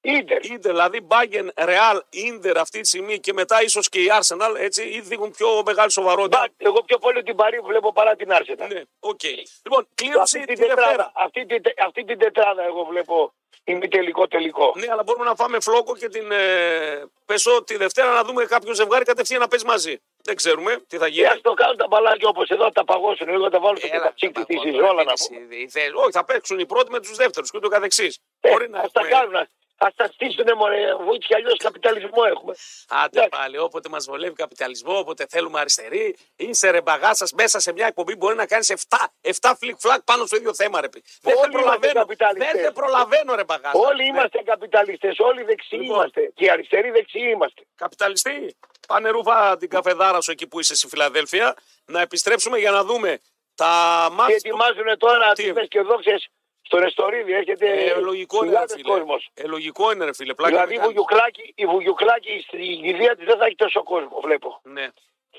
Ίντερ. 0.00 0.44
Ιντερ, 0.44 0.70
δηλαδή 0.72 1.06
Bayern 1.10 1.48
Real, 1.68 2.00
Ιντερ 2.10 2.58
αυτή 2.58 2.80
τη 2.80 2.88
στιγμή 2.88 3.18
και 3.20 3.32
μετά 3.32 3.62
ίσως 3.62 3.88
και 3.88 4.00
η 4.00 4.06
Arsenal 4.20 4.54
έτσι 4.58 4.82
ή 4.82 5.00
δείχνουν 5.00 5.30
πιο 5.30 5.62
μεγάλη 5.66 5.90
σοβαρότητα. 5.90 6.38
Μπα, 6.58 6.66
Εγώ 6.68 6.82
πιο 6.82 6.98
πολύ 6.98 7.22
την 7.22 7.36
Παρί 7.36 7.58
βλέπω 7.58 7.92
παρά 7.92 8.16
την 8.16 8.32
Άρσεναλ. 8.32 8.66
Ναι, 8.66 8.82
οκ. 9.00 9.20
Λοιπόν, 9.62 9.88
κλήρωση 9.94 10.20
Αυτή 10.20 10.38
τη 10.40 10.46
την, 10.54 10.66
Δευτέρα. 10.66 10.86
τετράδα, 10.88 11.12
αυτή, 11.14 11.46
την, 11.46 11.62
τε- 11.62 11.80
αυτή 11.86 12.04
την 12.04 12.18
τετράδα 12.18 12.62
εγώ 12.64 12.84
βλέπω 12.84 13.32
ημιτελικό 13.64 14.28
τελικό. 14.28 14.72
Ναι, 14.76 14.86
αλλά 14.90 15.02
μπορούμε 15.02 15.24
να 15.24 15.34
φάμε 15.34 15.60
φλόκο 15.60 15.96
και 15.96 16.08
την 16.08 16.32
ε, 16.32 17.04
πεσό 17.24 17.64
τη 17.64 17.76
Δευτέρα 17.76 18.12
να 18.12 18.24
δούμε 18.24 18.44
κάποιο 18.44 18.74
ζευγάρι 18.74 19.04
κατευθείαν 19.04 19.40
να 19.40 19.48
παίζει 19.48 19.64
μαζί. 19.66 20.00
Δεν 20.22 20.36
ξέρουμε 20.36 20.76
τι 20.88 20.96
θα 20.96 21.04
Και 21.04 21.12
γίνει. 21.12 21.26
ας 21.26 21.40
το 21.40 21.52
κάνουν 21.54 21.76
τα 21.76 21.86
μπαλάκια 21.86 22.28
όπως 22.28 22.48
εδώ, 22.48 22.70
τα 22.72 22.84
παγώσουν, 22.84 23.28
εγώ 23.28 23.48
τα 23.48 23.60
βάλω 23.60 23.76
στο 23.76 23.86
Έλα, 23.90 23.98
καταψύκτη 23.98 24.32
τα 24.32 24.44
τη 24.44 24.54
παγώ, 24.54 24.70
ζόλα 24.70 24.82
να 24.92 24.94
τώρα, 24.94 25.12
πούμε. 25.28 25.40
εσύ, 25.50 25.62
οι 25.62 25.68
θες- 25.68 25.94
Όχι, 25.94 26.10
θα 26.10 26.24
παίξουν 26.24 26.58
οι 26.58 26.66
πρώτοι 26.66 26.90
με 26.90 27.00
τους 27.00 27.16
δεύτερους 27.16 27.50
και 27.50 27.56
ούτω 27.56 27.68
καθεξής. 27.68 28.18
Ε, 28.40 28.50
Μπορεί 28.50 28.68
να 28.70 28.78
ας 28.80 28.92
τα 28.92 29.00
έχουμε- 29.00 29.16
κάνουν, 29.18 29.48
ας- 29.78 29.88
ας 29.88 29.94
τα 29.94 30.06
στήσουνε 30.12 30.54
μωρέ, 30.54 30.94
βοήθεια 30.94 31.36
αλλιώς 31.36 31.56
καπιταλισμό 31.56 32.22
έχουμε. 32.32 32.54
Άντε 32.88 33.18
Εντάξει. 33.18 33.28
πάλι, 33.40 33.58
όποτε 33.58 33.88
μας 33.88 34.04
βολεύει 34.04 34.34
καπιταλισμό, 34.34 34.98
όποτε 34.98 35.26
θέλουμε 35.28 35.60
αριστερή, 35.60 36.16
είσαι 36.36 36.70
ρε 36.70 36.80
μπαγάσα 36.80 37.26
μέσα 37.34 37.58
σε 37.60 37.72
μια 37.72 37.86
εκπομπή 37.86 38.16
μπορεί 38.16 38.36
να 38.36 38.46
κάνεις 38.46 38.70
7, 38.70 38.96
7 39.20 39.54
φλικ 39.58 39.76
φλακ 39.78 40.02
πάνω 40.02 40.26
στο 40.26 40.36
ίδιο 40.36 40.54
θέμα, 40.54 40.80
ρε. 40.80 40.88
πι. 40.88 41.02
Δεν 41.22 41.32
σε 41.34 41.40
Όλοι 41.40 41.50
είμαστε 41.50 41.58
προλαβαίνω. 41.58 41.92
καπιταλιστές. 42.00 42.52
Δεν 42.52 42.64
σε 42.64 42.70
προλαβαίνω, 42.70 43.34
ρε 43.34 43.44
μπαγάσα. 43.44 43.78
Όλοι 43.78 44.02
Ναι. 44.02 44.08
είμαστε 44.08 44.42
καπιταλιστές, 44.42 45.18
όλοι 45.18 45.42
δεξιοί 45.42 45.78
Λοιπόν. 45.82 45.96
είμαστε 45.96 46.32
και 46.34 46.44
οι 46.44 46.50
αριστεροί 46.50 46.90
δεξιοί 46.90 47.30
είμαστε. 47.34 47.62
Καπιταλιστή. 47.74 48.56
Πάνε 48.88 49.08
ρούφα 49.08 49.56
την 49.56 49.68
καφεδάρα 49.68 50.20
σου 50.20 50.30
εκεί 50.30 50.46
που 50.46 50.60
είσαι 50.60 50.74
στη 50.74 50.88
Φιλαδέλφια. 50.88 51.54
Να 51.84 52.00
επιστρέψουμε 52.00 52.58
για 52.58 52.70
να 52.70 52.84
δούμε 52.84 53.18
τα 53.54 54.04
Και 54.08 54.14
μάτια. 54.14 54.34
ετοιμάζουν 54.36 54.98
τώρα 54.98 55.32
Τι; 55.32 55.52
τις 55.52 55.68
και 55.68 55.80
δόξες 55.80 56.28
στο 56.68 56.78
Ρεστορίδη, 56.78 57.32
έρχεται 57.32 57.66
Ε, 57.72 57.94
λογικό 58.00 58.36
είναι, 58.36 58.44
ρε 58.44 58.50
χιλιάδες 58.50 58.72
φίλε. 58.80 58.92
κόσμος. 58.92 59.30
Ε, 59.34 59.46
λογικό 59.46 59.92
είναι, 59.92 60.04
ρε 60.04 60.14
φίλε. 60.14 60.34
Πλάκα 60.34 60.50
Δηλαδή 60.54 60.74
η 60.74 60.76
με 60.76 60.82
κάνεις. 60.82 60.94
Βουγιουκλάκη, 60.94 61.52
η 61.56 61.64
Βουγιουκλάκη 61.66 62.44
στην 62.46 62.82
κηδεία 62.82 63.16
της 63.16 63.24
δεν 63.26 63.38
θα 63.38 63.44
έχει 63.46 63.54
τόσο 63.54 63.82
κόσμο, 63.82 64.20
βλέπω. 64.22 64.60
Ναι. 64.62 64.86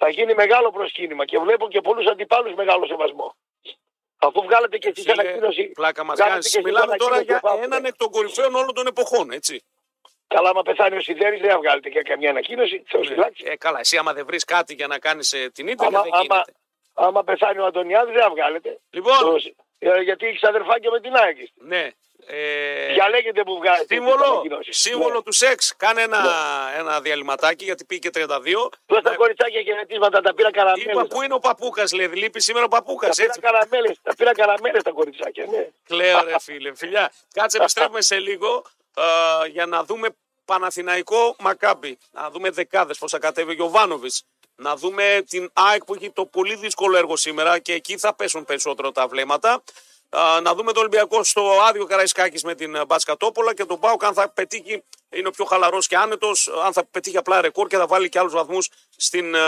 Θα 0.01 0.09
γίνει 0.09 0.33
μεγάλο 0.33 0.71
προσκύνημα 0.71 1.25
και 1.25 1.37
βλέπω 1.39 1.67
και 1.69 1.81
πολλούς 1.81 2.05
αντιπάλους 2.07 2.53
μεγάλο 2.53 2.85
σεβασμό. 2.85 3.35
Αφού 4.17 4.41
βγάλετε 4.41 4.77
και 4.77 4.89
εσείς 4.89 5.03
Φίλε, 5.03 5.21
ανακοίνωση. 5.21 5.63
πλάκα 5.79 6.03
μας 6.03 6.15
βγάλετε 6.17 6.39
κάνει. 6.39 6.49
και 6.49 6.57
εσείς 6.57 6.63
Μιλάμε 6.67 6.95
τώρα 6.95 7.13
ανακοίνωση 7.15 7.39
για 7.41 7.49
πάνω. 7.49 7.63
έναν 7.63 7.85
εκ 7.85 7.95
των 7.95 8.09
κορυφαίων 8.11 8.55
όλων 8.55 8.73
των 8.73 8.87
εποχών, 8.87 9.31
έτσι. 9.31 9.63
Καλά, 10.27 10.49
άμα 10.49 10.61
πεθάνει 10.61 10.97
ο 10.97 11.01
Σιδέρης 11.01 11.39
δεν 11.41 11.49
θα 11.49 11.57
βγάλετε 11.57 11.89
και 11.89 12.01
καμιά 12.01 12.29
ανακοίνωση. 12.29 12.83
Θεός 12.87 13.07
Ναι. 13.07 13.13
φυλάξει. 13.13 13.43
Ε, 13.47 13.55
καλά, 13.55 13.79
εσύ 13.79 13.97
άμα 13.97 14.13
δεν 14.13 14.25
βρεις 14.25 14.43
κάτι 14.45 14.73
για 14.73 14.87
να 14.87 14.99
κάνεις 14.99 15.29
την 15.53 15.67
ίντερνετ, 15.67 15.95
Άμα, 15.95 16.01
δεν 16.03 16.13
άμα, 16.13 16.21
γίνεται. 16.23 16.53
άμα 16.93 17.23
πεθάνει 17.23 17.59
ο 17.59 17.65
Αντωνιάδης 17.65 18.13
δεν 18.13 18.21
θα 18.23 18.29
βγάλετε. 18.29 18.79
Λοιπόν, 18.89 19.17
Το- 19.19 19.35
Ε, 19.35 19.53
γιατί 19.79 20.27
έχεις 20.27 20.43
αδερφάκια 20.43 20.91
με 20.91 20.99
την 20.99 21.15
ΑΕΚ. 21.15 21.37
Ναι. 21.55 21.89
Ε, 22.31 22.93
Διαλέγετε 22.93 23.43
που 23.43 23.57
βγάζει. 23.57 23.85
σύμβολο, 23.87 24.43
σύμβολο 24.69 25.21
του 25.23 25.31
σεξ. 25.31 25.75
Κάνε 25.77 26.01
ένα, 26.01 26.19
ένα 26.77 27.01
διαλυματάκι 27.01 27.63
γιατί 27.63 27.85
πήγε 27.85 28.09
32. 28.13 28.69
Δώσε 28.85 29.01
τα 29.01 29.15
κοριτσάκια 29.15 29.61
και 29.63 29.73
νετίσματα, 29.73 30.21
τα 30.21 30.33
πήρα 30.33 30.51
καραμέλες. 30.51 30.93
Είπα 30.93 31.05
πού 31.05 31.21
είναι 31.21 31.33
ο 31.33 31.39
παπούκα, 31.39 31.83
λέει. 31.95 32.07
Λείπει 32.07 32.41
σήμερα 32.41 32.65
ο 32.65 32.67
παπούκα. 32.67 33.07
Τα 33.07 33.13
πήρα 33.13 33.27
Έτσι. 33.27 33.39
καραμέλες, 33.39 33.99
τα 34.03 34.15
πήρα 34.15 34.31
καραμέλες 34.33 34.83
τα 34.83 34.91
κοριτσάκια, 34.91 35.45
ναι. 35.45 35.67
Κλαίω 35.87 36.23
ρε 36.23 36.39
φίλε. 36.39 36.75
Φιλιά, 36.75 37.11
κάτσε 37.33 37.57
επιστρέφουμε 37.57 38.01
σε 38.01 38.19
λίγο 38.19 38.65
ε, 38.95 39.47
για 39.47 39.65
να 39.65 39.83
δούμε 39.83 40.07
Παναθηναϊκό 40.45 41.35
Μακάμπι. 41.39 41.97
Να 42.11 42.29
δούμε 42.29 42.49
δεκάδες 42.49 42.97
πώς 42.97 43.11
θα 43.11 43.19
κατέβει 43.19 43.49
ο 43.49 43.53
Γιωβάνοβιτς. 43.53 44.23
Να 44.61 44.75
δούμε 44.75 45.23
την 45.29 45.49
ΑΕΚ 45.53 45.83
που 45.83 45.93
έχει 45.93 46.11
το 46.11 46.25
πολύ 46.25 46.55
δύσκολο 46.55 46.97
έργο 46.97 47.15
σήμερα 47.15 47.59
και 47.59 47.73
εκεί 47.73 47.97
θα 47.97 48.15
πέσουν 48.15 48.45
περισσότερο 48.45 48.91
τα 48.91 49.07
βλέμματα. 49.07 49.63
Ε, 50.09 50.39
να 50.41 50.55
δούμε 50.55 50.71
τον 50.71 50.81
Ολυμπιακό 50.81 51.23
στο 51.23 51.61
άδειο 51.67 51.85
Καραϊσκάκης 51.85 52.43
με 52.43 52.55
την 52.55 52.75
ε, 52.75 52.85
Μπασκατόπολα 52.85 53.53
και 53.53 53.65
τον 53.65 53.79
Πάουκ 53.79 54.03
αν 54.03 54.13
θα 54.13 54.29
πετύχει, 54.29 54.83
είναι 55.09 55.27
ο 55.27 55.31
πιο 55.31 55.45
χαλαρός 55.45 55.87
και 55.87 55.95
άνετος, 55.97 56.49
αν 56.65 56.73
θα 56.73 56.85
πετύχει 56.85 57.17
απλά 57.17 57.41
ρεκόρ 57.41 57.67
και 57.67 57.77
θα 57.77 57.87
βάλει 57.87 58.09
και 58.09 58.19
άλλους 58.19 58.33
βαθμούς 58.33 58.69
στην 58.95 59.35
ε, 59.35 59.39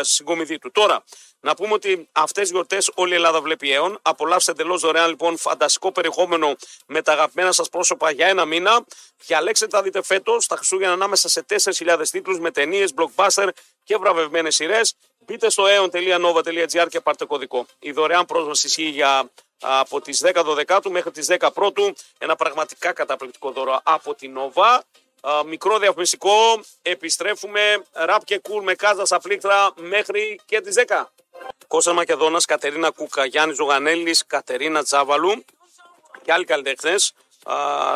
συγκομιδή 0.00 0.58
του. 0.58 0.70
Τώρα, 0.70 1.04
να 1.40 1.54
πούμε 1.54 1.72
ότι 1.72 2.08
αυτές 2.12 2.48
τι 2.48 2.54
γιορτές 2.54 2.90
όλη 2.94 3.12
η 3.12 3.14
Ελλάδα 3.14 3.40
βλέπει 3.40 3.72
αίων. 3.72 3.98
Απολαύστε 4.02 4.50
εντελώς 4.50 4.80
δωρεάν 4.80 5.08
λοιπόν 5.08 5.36
φανταστικό 5.36 5.92
περιεχόμενο 5.92 6.56
με 6.86 7.02
τα 7.02 7.12
αγαπημένα 7.12 7.52
σας 7.52 7.68
πρόσωπα 7.68 8.10
για 8.10 8.26
ένα 8.26 8.44
μήνα. 8.44 8.84
Διαλέξτε 9.26 9.66
τα 9.66 9.82
δείτε 9.82 10.02
φέτος 10.02 10.46
τα 10.46 10.56
Χριστούγεννα 10.56 10.92
ανάμεσα 10.92 11.28
σε 11.28 11.44
4.000 11.48 12.02
τίτλους 12.10 12.38
με 12.38 12.50
ταινίες, 12.50 12.92
blockbuster 12.96 13.48
και 13.90 13.96
βραβευμένες 13.96 14.54
σειρές. 14.54 14.94
Μπείτε 15.18 15.50
στο 15.50 15.64
aeon.nova.gr 15.66 16.86
και 16.88 17.00
πάρτε 17.00 17.24
κωδικό. 17.24 17.66
Η 17.78 17.92
δωρεάν 17.92 18.24
πρόσβαση 18.26 18.66
ισχύει 18.66 18.88
για 18.88 19.30
από 19.60 20.00
τις 20.00 20.22
10 20.24 20.54
Δεκάτου 20.54 20.90
μέχρι 20.90 21.10
τις 21.10 21.26
10 21.30 21.48
Πρώτου. 21.54 21.92
Ένα 22.18 22.36
πραγματικά 22.36 22.92
καταπληκτικό 22.92 23.50
δώρο 23.50 23.80
από 23.82 24.14
την 24.14 24.38
Nova. 24.38 24.80
Α, 25.20 25.44
μικρό 25.44 25.78
διαφημιστικό. 25.78 26.60
Επιστρέφουμε 26.82 27.84
ραπ 27.92 28.24
και 28.24 28.38
κουλ 28.38 28.64
με 28.64 28.74
κάζα 28.74 29.04
στα 29.04 29.20
πλήκτρα 29.20 29.72
μέχρι 29.76 30.40
και 30.44 30.60
τις 30.60 30.74
10. 30.74 31.12
Κώστα 31.66 31.92
Μακεδόνας, 31.92 32.44
Κατερίνα 32.44 32.90
Κούκα, 32.90 33.24
Γιάννης 33.24 33.56
Ζωγανέλης, 33.56 34.26
Κατερίνα 34.26 34.82
Τζάβαλου 34.82 35.44
και 36.22 36.32
άλλοι 36.32 36.44
καλλιτέχνες. 36.44 37.12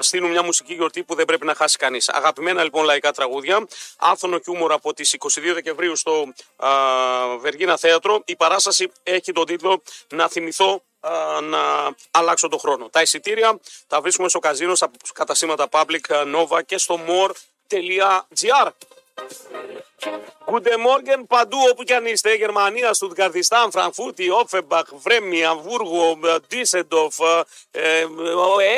Στείλουν 0.01 0.31
μια 0.31 0.43
μουσική 0.43 0.75
γιορτή 0.75 1.03
που 1.03 1.15
δεν 1.15 1.25
πρέπει 1.25 1.47
να 1.47 1.55
χάσει 1.55 1.77
κανείς. 1.77 2.09
Αγαπημένα 2.09 2.63
λοιπόν 2.63 2.85
λαϊκά 2.85 3.13
τραγούδια. 3.13 3.67
Άθωνο 3.97 4.37
και 4.39 4.43
χιούμορ 4.45 4.73
από 4.73 4.95
τις 4.95 5.17
22 5.19 5.27
Δεκεμβρίου 5.55 5.97
στο 5.97 6.33
α, 6.57 6.71
Βεργίνα 7.39 7.77
Θέατρο. 7.77 8.23
Η 8.25 8.37
παράσταση 8.37 8.93
έχει 9.03 9.33
τον 9.33 9.47
τίτλο 9.47 9.83
Να 10.09 10.29
θυμηθώ 10.29 10.83
α, 11.01 11.41
να 11.41 11.59
αλλάξω 12.11 12.49
τον 12.49 12.59
χρόνο. 12.59 12.89
Τα 12.89 13.03
εισιτήρια 13.03 13.59
τα 13.87 14.01
βρίσκουμε 14.01 14.29
στο 14.29 14.39
καζίνο, 14.39 14.75
στα 14.75 14.91
καταστήματα 15.15 15.69
Public 15.71 16.35
Nova 16.35 16.61
και 16.67 16.79
στο 16.79 17.01
more.gr. 17.07 18.69
Guten 20.47 20.79
Morgen 20.87 21.25
παντού 21.29 21.59
όπου 21.71 21.83
κι 21.83 21.93
αν 21.93 22.07
είστε. 22.07 22.35
Γερμανία, 22.35 22.93
Στουτγκαρδιστάν, 22.93 23.71
Φραγκφούρτη, 23.71 24.31
Όφεμπαχ, 24.31 24.85
Βρέμι, 24.93 25.45
Αμβούργο, 25.45 26.19
Ντίσεντοφ, 26.49 27.17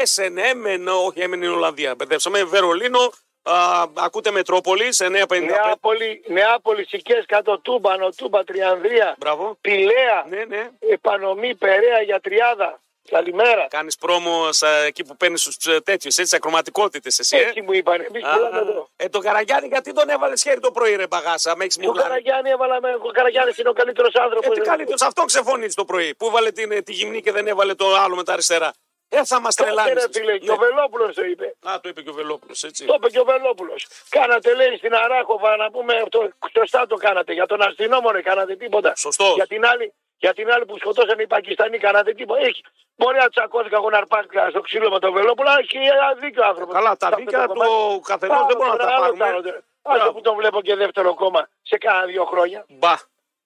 Έσεν, 0.03 0.39
Έμεν, 0.39 0.89
όχι 0.89 1.21
Έμεν 1.21 1.43
είναι 1.43 1.53
Ολλανδία. 1.53 1.95
Μπερδέψαμε. 1.95 2.45
Βερολίνο, 2.45 3.13
α, 3.43 3.85
ακούτε 3.95 4.31
Μετρόπολης, 4.31 5.01
955. 5.01 5.41
Νεάπολη, 5.41 6.23
Νεάπολη, 6.27 6.87
Σικές, 6.87 7.25
κάτω 7.27 7.59
Τούμπανο, 7.59 8.09
Τούμπα, 8.17 8.45
Τριανδρία, 8.45 9.15
Μπράβο. 9.19 9.59
Πηλαία, 9.61 10.25
Ναι, 10.29 10.45
ναι. 10.45 10.71
Επανομή, 10.79 11.55
Περαία, 11.55 12.01
για 12.05 12.21
Τριάδα. 12.21 12.81
Καλημέρα. 13.11 13.67
Κάνεις 13.71 13.97
πρόμο 13.97 14.49
ε, 14.61 14.85
εκεί 14.87 15.05
που 15.05 15.17
παίρνεις 15.17 15.43
τους 15.43 15.57
τέτοιους, 15.85 16.17
έτσι, 16.17 16.37
ακροματικότητες 16.37 17.19
εσύ. 17.19 17.37
Ε; 17.37 17.41
Έτσι 17.41 17.61
μου 17.63 17.73
είπαν. 17.73 17.95
Εμείς 18.01 18.23
πουλάμε 18.23 18.57
Α, 18.57 18.61
εδώ. 18.61 18.89
ε, 18.97 19.09
τον 19.09 19.21
Καραγιάννη, 19.21 19.69
γιατί 19.69 19.93
τον 19.93 20.09
έβαλες 20.09 20.43
χέρι 20.43 20.61
το 20.61 20.71
πρωί, 20.71 20.97
ρε 20.97 21.07
μπαγάσα. 21.07 21.57
Με 21.57 21.65
έχεις 21.65 21.77
Ο 21.77 21.81
μιλήσει. 21.81 22.03
Καραγιάννη 22.03 22.51
έβαλα 22.51 22.81
με. 22.81 22.95
Ο 23.03 23.11
Καραγιάννης 23.13 23.59
είναι 23.59 23.69
ο 23.69 23.73
καλύτερος 23.73 24.15
άνθρωπος. 24.15 24.57
Ε, 24.57 24.61
τι 24.61 24.67
καλύτερος, 24.67 25.03
αυτό 25.03 25.25
ξεφωνείς 25.25 25.75
το 25.75 25.85
πρωί. 25.85 26.15
Που 26.15 26.27
έβαλε 26.27 26.51
την, 26.51 26.85
τη 26.85 26.93
γυμνή 26.93 27.21
και 27.23 27.33
δεν 27.33 27.47
έβαλε 27.47 27.75
το 27.75 27.95
άλλο 27.95 28.17
με 28.17 28.25
τα 28.25 28.33
αριστερά. 28.33 28.73
Ε, 29.09 29.25
θα 29.25 29.41
μας 29.41 29.55
τρελάνει. 29.55 29.93
ρε 29.93 30.01
φίλε, 30.13 30.39
και 30.39 30.51
ο 30.51 30.57
Βελόπουλος 30.57 31.15
το 31.15 31.25
είπε. 31.25 31.55
Α, 31.69 31.81
το 31.83 31.89
είπε 31.89 32.03
και 32.03 32.11
ο 32.11 32.13
Βελόπουλος, 32.13 32.63
έτσι. 32.63 32.85
Το 32.85 32.95
είπε 32.97 33.09
και 33.11 33.19
ο 33.19 33.25
Βελόπουλος. 33.25 33.87
Κάνατε, 34.09 34.55
λέει, 34.55 34.77
στην 34.77 34.95
Αράχοβα 34.95 35.57
να 35.57 35.71
πούμε. 35.71 36.03
Το, 36.09 36.31
σωστά 36.59 36.87
το 36.87 36.97
κάνατε. 36.97 37.33
Για 37.33 37.47
τον 37.47 37.63
αστυνόμο 37.63 38.11
δεν 38.11 38.23
κάνατε 38.23 38.57
τίποτα. 38.57 38.93
Σωστός. 38.97 39.35
Για 39.35 39.47
την 39.47 39.67
άλλη, 39.67 39.95
για 40.19 40.33
την 40.35 40.51
άλλη 40.53 40.65
που 40.65 40.79
σκοτώσαν 40.79 41.19
οι 41.19 41.27
Πακιστανοί 41.27 41.79
κάνατε 41.79 42.13
τίποτα. 42.13 42.41
Έχει. 42.41 42.63
Μπορεί 42.97 43.19
να 43.19 43.29
τσακώθηκα 43.29 43.77
εγώ 43.77 43.91
να 43.91 43.99
αρπάχτηκα 43.99 44.51
στο 44.51 44.61
ξύλο 44.61 44.91
με 44.91 44.99
τον 44.99 45.13
Βελόπουλο, 45.13 45.49
αλλά 45.51 45.59
έχει 45.59 45.77
ένα 45.77 46.15
δίκιο 46.21 46.45
άνθρωπο. 46.47 46.73
Καλά, 46.73 46.97
τα 46.97 47.11
δίκαια 47.17 47.47
του 47.47 48.01
καθενός 48.05 48.47
δεν 48.47 48.57
μπορούμε 48.57 48.77
να 48.77 48.87
τα 48.87 48.95
πάρουμε. 49.01 49.63
Αυτό 49.83 50.13
που 50.13 50.21
τον 50.21 50.37
βλέπω 50.37 50.61
και 50.63 50.75
δεύτερο 50.75 51.15
κόμμα 51.15 51.49
σε 51.63 51.77
κάνα 51.79 52.05
δύο 52.07 52.25
χρόνια. 52.25 52.65
Μπα. 52.69 52.95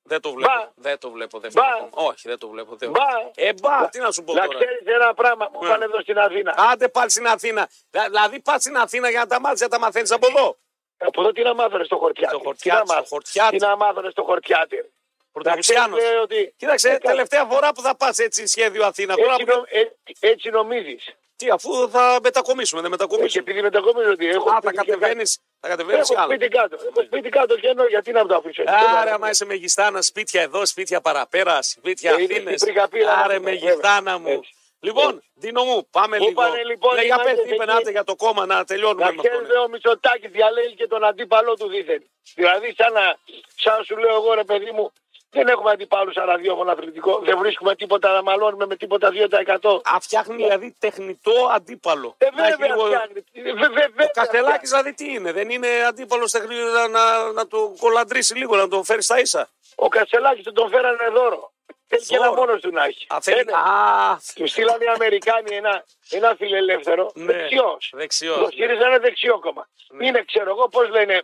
Δεν 0.02 0.20
το 0.20 0.33
βλέπω. 0.33 0.52
Μπα. 0.52 0.68
Δεν 0.74 0.98
το 0.98 1.11
βλέπω. 1.11 1.38
δεύτερο 1.38 1.66
Μπα. 1.66 1.74
κόμμα. 1.74 2.09
Όχι, 2.09 2.28
δεν 2.28 2.38
το 2.38 2.48
βλέπω. 2.48 2.74
Δεν... 2.76 2.90
Μπα. 2.90 3.02
Ε, 3.35 3.52
μπα, 3.61 3.88
τι 3.88 3.98
να 3.98 4.11
σου 4.11 4.24
πω 4.24 4.33
Να 4.33 4.44
τώρα. 4.46 4.59
ξέρεις 4.59 4.80
ένα 4.87 5.14
πράγμα 5.14 5.46
που 5.52 5.62
Ναι. 5.64 5.68
πάνε 5.70 5.85
εδώ 5.85 6.00
στην 6.00 6.18
Αθήνα. 6.18 6.54
Άντε 6.72 6.88
πάλι 6.88 7.11
στην 7.11 7.26
Αθήνα. 7.26 7.68
Δα- 7.90 8.04
Δηλαδή 8.04 8.40
πας 8.40 8.61
στην 8.62 8.76
Αθήνα 8.76 9.11
για 9.11 9.20
να 9.20 9.26
τα 9.26 9.40
μάθεις, 9.40 9.61
να 9.61 9.68
τα 9.68 9.78
μαθαίνεις 9.78 10.11
από 10.12 10.26
εδώ. 10.26 10.56
Από 10.98 11.20
εδώ 11.20 11.33
τι 11.33 11.42
να 11.42 11.54
μάθανε 11.54 11.85
στο 11.85 11.96
χορτιάτι. 11.96 12.35
Στο 12.35 12.44
χορτιάτι, 12.44 12.88
στο 12.88 13.02
χορτιάτι. 13.09 13.56
Τι 13.56 13.64
να 13.66 13.76
μάθανε 13.76 14.11
στο 14.11 14.22
χορτιάτι. 14.22 14.92
Ρε. 15.35 15.43
Πρωτοβουσιάνο. 15.43 15.88
Να 15.88 15.97
ξέρεις, 15.97 16.12
λέει, 16.14 16.23
ότι- 16.23 16.55
Κοίταξε, 16.57 16.90
Ε, 16.90 16.99
τελευταία 16.99 17.45
φορά 17.45 17.73
που 17.73 17.81
θα 17.81 17.97
πας 17.97 18.19
έτσι 18.19 18.47
σχέδιο 18.47 18.85
Αθήνα. 18.87 19.14
Τώρα 19.16 19.33
Έτσι, 19.33 19.45
που- 19.45 19.53
νο- 19.57 19.64
ε, 19.69 19.83
έτσι 20.31 20.51
νομίζεις. 20.51 21.14
Τι, 21.37 21.49
αφού 21.51 21.90
θα 21.90 22.19
μετακομίσουμε, 22.23 22.81
δεν 22.81 22.90
Και 22.90 22.97
μετακομίσουμε. 22.97 23.43
επειδή 23.47 23.62
μετακομίζω 23.62 24.11
ότι 24.11 24.27
έχω 24.29 24.49
Α, 24.51 24.53
θα 24.53 24.59
σπίτι 24.61 24.85
και 24.85 24.90
κατεβαίνει. 24.90 25.23
Θα 25.61 25.69
κατεβαίνεις 25.69 26.11
Έχω 26.11 26.21
άλλο. 26.21 26.33
σπίτι 26.35 26.49
κάτω. 26.49 26.77
Έχω 26.88 27.03
σπίτι 27.07 27.29
κάτω 27.29 27.57
και 27.59 27.66
εννοώ 27.69 27.87
γιατί 27.87 28.12
να 28.12 28.27
το 28.27 28.35
αφήσω. 28.35 28.62
έτσι. 28.62 28.75
Άρα, 29.01 29.14
άμα 29.14 29.31
είσαι 29.31 29.45
μεγιστάνα, 29.45 30.03
σπίτια 30.03 30.43
εδώ, 30.43 30.66
σπίτια 30.66 31.01
παραπέρα, 31.01 31.62
σπίτια 31.62 32.11
Ε, 32.11 32.23
είναι 32.23 32.35
Αθήνες. 32.35 32.61
στην 32.61 32.73
Πρικαπήρα, 32.73 33.12
Άρε, 33.19 33.38
βέβαια. 33.38 33.53
μεγιστάνα 33.53 34.19
μου. 34.19 34.29
Έτσι. 34.29 34.55
Λοιπόν, 34.81 35.23
Δίνο 35.35 35.62
μου, 35.64 35.88
πάμε 35.90 36.19
Μου 36.19 36.27
λίγο. 36.29 36.43
είπανε, 36.45 36.62
λοιπόν, 36.64 36.95
Ναι, 36.95 37.01
για 37.03 37.14
είμαστε 37.14 37.31
πες, 37.35 37.43
τι 37.43 37.55
είπε, 37.55 37.62
εκεί. 37.62 37.73
να 37.73 37.79
είστε 37.79 37.90
για 37.90 38.05
το 38.05 38.16
κόμμα 38.16 38.47
να 38.47 38.64
τελειώνουμε 38.64 39.05
Να 39.05 39.11
με 39.12 39.16
αυτό. 39.19 39.23
ναι. 39.23 39.29
ξέρετε 39.37 39.59
ο 39.59 39.69
Μητσοτάκης 39.69 40.31
διαλέγει 40.31 40.75
και 40.75 40.87
τον 40.87 41.05
αντίπαλό 41.05 41.55
του 41.55 41.69
δίθεν. 41.69 42.03
Δηλαδή, 42.35 42.75
σαν 42.77 42.93
να, 42.93 43.19
σαν 43.57 43.77
να 43.79 43.83
σου 43.83 43.97
λέω 43.97 44.14
εγώ 44.14 44.35
ρε 44.35 44.45
παιδί 44.45 44.71
μου, 44.71 44.93
δεν 45.31 45.49
έχουμε 45.49 45.71
αντιπάλους 45.71 46.14
σαν 46.14 46.27
ραδιόφωνο 46.27 46.71
αθλητικό. 46.71 47.19
Δεν 47.19 47.38
βρίσκουμε 47.38 47.75
τίποτα 47.77 48.12
να 48.12 48.23
μαλώνουμε 48.23 48.66
με 48.66 48.77
τίποτα 48.77 49.11
2%. 49.11 49.81
Α, 49.95 50.01
φτιάχνει 50.01 50.37
δηλαδή 50.37 50.77
τεχνητό 50.79 51.33
αντίπαλο. 51.55 52.14
Ε, 52.19 52.27
Να 52.35 52.47
έχει 52.47 52.57
βέβαια 52.57 52.75
λίγο- 52.77 52.87
φτιάχνει. 52.87 53.25
Ε, 53.33 53.43
βε- 53.43 53.55
βε- 53.55 53.73
βέβαια 53.73 54.07
Ο 54.07 54.11
Καστελάκης 54.12 54.69
φτιάχνει. 54.69 54.93
δηλαδή 54.93 54.95
τι 54.95 55.12
είναι, 55.12 55.33
δεν 55.33 55.51
είναι 55.51 55.69
αντίπαλος 55.88 56.31
τεχνητό 56.31 56.64
να, 56.64 56.88
να, 56.88 57.33
να 57.33 57.47
το 57.47 57.75
κολαντρήσει 57.81 58.35
λίγο, 58.37 58.57
να 58.57 58.69
το 58.69 58.83
φέρει 58.83 59.03
στα 59.03 59.21
ίσα; 59.21 59.49
Ο 59.75 59.88
Κασελάκη 59.88 60.43
τον 60.43 60.69
φέρανε 60.71 61.09
δώρο. 61.12 61.53
Θέλει 61.93 62.05
και 62.07 62.16
ένα 62.16 62.29
Δώρο. 62.29 62.40
μόνος 62.40 62.61
του 62.61 62.71
να 62.71 62.85
έχει. 62.85 63.07
Α, 63.14 63.16
θέλει- 63.21 63.49
Ένα. 63.49 63.59
Α, 63.59 64.16
Του 64.35 64.47
στείλανε 64.47 64.85
οι 64.85 64.88
Αμερικάνοι 64.95 65.57
ένα, 65.57 65.85
ένα 66.11 66.35
φιλελεύθερο. 66.38 67.11
Ναι. 67.14 67.33
Δεξιός. 67.33 67.90
Δεξιός, 67.95 68.37
Το 68.37 68.40
ναι. 68.43 68.49
ΣΥΡΙΖΑ 68.51 68.87
είναι 68.88 68.99
δεξιό 68.99 69.38
κόμμα. 69.40 69.69
Είναι, 70.01 70.23
ξέρω 70.25 70.51
εγώ, 70.51 70.69
πώς 70.69 70.88
λένε, 70.88 71.23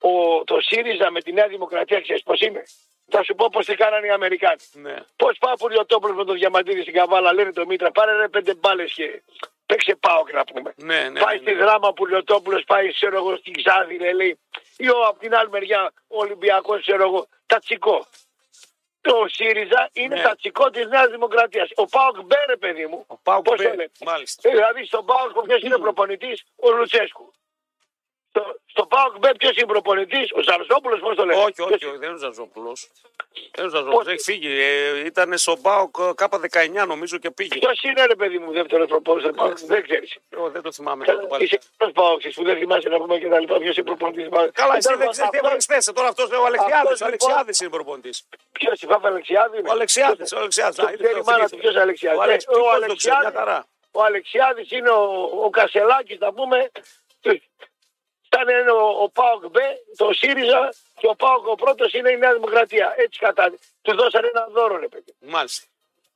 ο, 0.00 0.44
το 0.44 0.60
ΣΥΡΙΖΑ 0.60 1.10
με 1.10 1.20
τη 1.20 1.32
Νέα 1.32 1.48
Δημοκρατία, 1.48 2.00
ξέρεις 2.00 2.22
πώς 2.22 2.40
είναι. 2.40 2.62
Θα 3.10 3.22
σου 3.22 3.34
πω 3.34 3.48
πώς 3.52 3.66
τι 3.66 3.74
κάνανε 3.74 4.06
οι 4.06 4.10
Αμερικάνοι. 4.10 4.60
ναι. 4.72 4.94
Πώς 5.16 5.38
πάει 5.38 5.52
ο 5.52 5.56
Πουριωτόπουλο 5.56 6.14
με 6.14 6.24
τον 6.24 6.34
Διαμαντίδη 6.36 6.80
στην 6.80 6.94
Καβάλα, 6.94 7.32
λένε 7.32 7.52
το 7.52 7.66
Μήτρα, 7.66 7.90
πάρε 7.90 8.16
ρε 8.16 8.28
πέντε 8.28 8.54
μπάλες 8.54 8.92
και 8.92 9.22
παίξε 9.66 9.94
πάω 9.94 10.22
να 10.32 10.44
πούμε. 10.44 10.72
Ναι, 10.76 11.08
ναι, 11.08 11.20
πάει 11.20 11.36
ναι, 11.36 11.42
στη 11.42 11.52
ναι. 11.54 11.62
δράμα 11.64 11.88
ο 11.88 11.92
Πουριωτόπουλο, 11.92 12.62
πάει 12.66 12.92
ξέρω 12.92 13.16
εγώ 13.16 13.36
στην 13.36 13.52
Ξάδη, 13.62 13.96
ρε, 13.96 14.12
λέει. 14.12 14.38
Ή 14.76 14.88
ο, 14.90 15.04
από 15.08 15.18
την 15.18 15.34
άλλη 15.34 15.50
μεριά 15.50 15.92
ο 16.08 16.18
Ολυμπιακός, 16.18 16.80
ξέρω 16.80 17.02
εγώ, 17.02 17.26
τατσικό. 17.46 18.06
Το 19.00 19.24
ΣΥΡΙΖΑ 19.28 19.88
είναι 19.92 20.14
Ναι. 20.14 20.22
τατσικό 20.22 20.70
της 20.70 20.86
Νέας 20.86 21.08
Δημοκρατίας. 21.10 21.68
Ο 21.74 21.86
Πάοκ 21.86 22.16
Μπέρε, 22.22 22.56
παιδί 22.56 22.86
μου. 22.86 23.04
Ο 23.06 23.16
Πάουκ 23.16 23.44
Πώς 23.44 23.56
Μπέ, 23.56 23.62
το 23.62 23.68
λένε. 23.68 23.90
μάλιστα. 24.04 24.48
Ε, 24.48 24.52
Δηλαδή 24.52 24.84
στον 24.84 25.04
Πάοκ 25.06 25.46
ποιο 25.46 25.56
είναι 25.62 25.78
προπονητής, 25.86 26.44
ο 26.56 26.70
Λουτσέσκου. 26.70 27.32
Στο, 28.38 28.60
στο 28.66 28.86
Πάοκ 28.86 29.18
Μπέ 29.18 29.30
ποιος 29.38 29.56
είναι 29.56 29.66
προπονητής, 29.66 30.32
ο 30.32 30.42
Ζαρζόπουλος, 30.42 31.00
πώς 31.00 31.16
το 31.16 31.24
λένε; 31.24 31.40
Όχι, 31.42 31.52
Ποιος 31.52 31.66
όχι, 31.72 31.84
όχι, 31.86 31.96
δεν 31.96 32.08
είναι 32.08 32.18
ο 32.18 32.22
Ζαζόπουλο. 32.26 32.72
Δεν 33.54 33.64
είναι 33.64 33.66
ο 33.66 33.70
Ζαζόπουλο, 33.70 34.10
έχει 34.10 34.22
φύγει. 34.22 34.60
Ε, 34.62 35.04
ήταν 35.04 35.38
στο 35.38 35.56
Μπάουκ 35.60 35.96
K19 36.20 36.86
νομίζω 36.86 37.18
και 37.18 37.30
πήγε. 37.30 37.58
Ποιος 37.58 37.82
είναι, 37.82 38.04
ρε 38.06 38.14
παιδί 38.14 38.38
μου, 38.38 38.52
δεύτερο 38.52 38.86
προπονητής, 38.86 39.64
δεν 39.66 39.82
ξέρεις. 39.82 40.16
Εγώ 40.30 40.50
δεν 40.50 40.62
το 40.62 40.72
θυμάμαι 40.72 41.04
τώρα 41.04 41.20
το 41.20 41.26
πάλι. 41.26 41.44
Είσαι 41.44 41.54
εκτός 41.54 41.92
Πάοξη 41.92 42.30
που 42.30 42.44
δεν 42.44 42.56
θυμάσαι 42.58 42.88
να 42.88 42.96
πούμε 42.98 43.18
και 43.18 43.28
τα 43.28 43.40
λοιπά. 43.40 43.58
Ποιος 43.58 43.76
είναι 43.76 43.86
προπονητής. 43.86 44.28
Καλά, 44.52 44.76
εσύ 44.76 44.94
δεν 44.96 45.08
ξέρεις 45.10 45.30
τι 45.30 45.38
έβαλε 45.38 45.60
θέση. 45.60 45.92
Τώρα 45.92 46.08
αυτός 46.08 46.30
ο 46.30 46.44
Αλεξιάδης. 46.44 46.74
αυτός, 46.74 47.00
Ο 47.00 47.10
λοιπόν- 47.10 47.30
Αλεξιάδης 47.32 47.60
είναι 47.60 47.70
προπονητής. 47.70 48.28
Ποιος 48.52 48.80
η 48.82 48.86
Φάφα 48.86 49.08
Αλεξιάδη. 49.08 49.58
Ο 49.58 49.70
Αλεξιάδης. 49.70 50.32
Ο 50.32 50.38
Αλεξιάδης. 50.38 50.76
Δεν 50.76 51.20
μάνα 51.24 51.48
του 51.48 51.56
ποιος 51.56 51.76
Αλεξιάδης. 51.76 52.18
Ο 52.18 52.22
Ε, 52.22 52.60
Ο 52.60 52.70
Αλεξιάδη. 52.70 53.26
Αλεξιάδη. 53.26 53.62
Ο 53.90 54.02
Αλεξιάδης 54.04 54.70
είναι 54.70 54.90
ο, 54.90 55.30
ο 55.44 55.50
Κασελάκης, 55.50 56.18
να 56.18 56.32
πούμε. 56.32 56.70
Ήταν 58.30 58.48
είναι 58.48 58.70
ο, 58.70 59.02
ο 59.02 59.08
Πάοκ 59.08 59.46
Μπέ, 59.46 59.66
το 59.96 60.12
ΣΥΡΙΖΑ 60.12 60.74
και 60.98 61.06
ο 61.06 61.14
Πάοκ 61.14 61.46
ο 61.46 61.54
πρώτος 61.54 61.92
είναι 61.92 62.10
η 62.10 62.16
Νέα 62.16 62.32
Δημοκρατία. 62.32 62.94
Έτσι 62.96 63.18
κατά. 63.18 63.52
Του 63.82 63.94
δώσανε 63.96 64.26
ένα 64.26 64.46
δώρο, 64.46 64.76
ρε 64.76 64.88
παιδί. 64.88 65.14
Μάλιστα. 65.20 65.66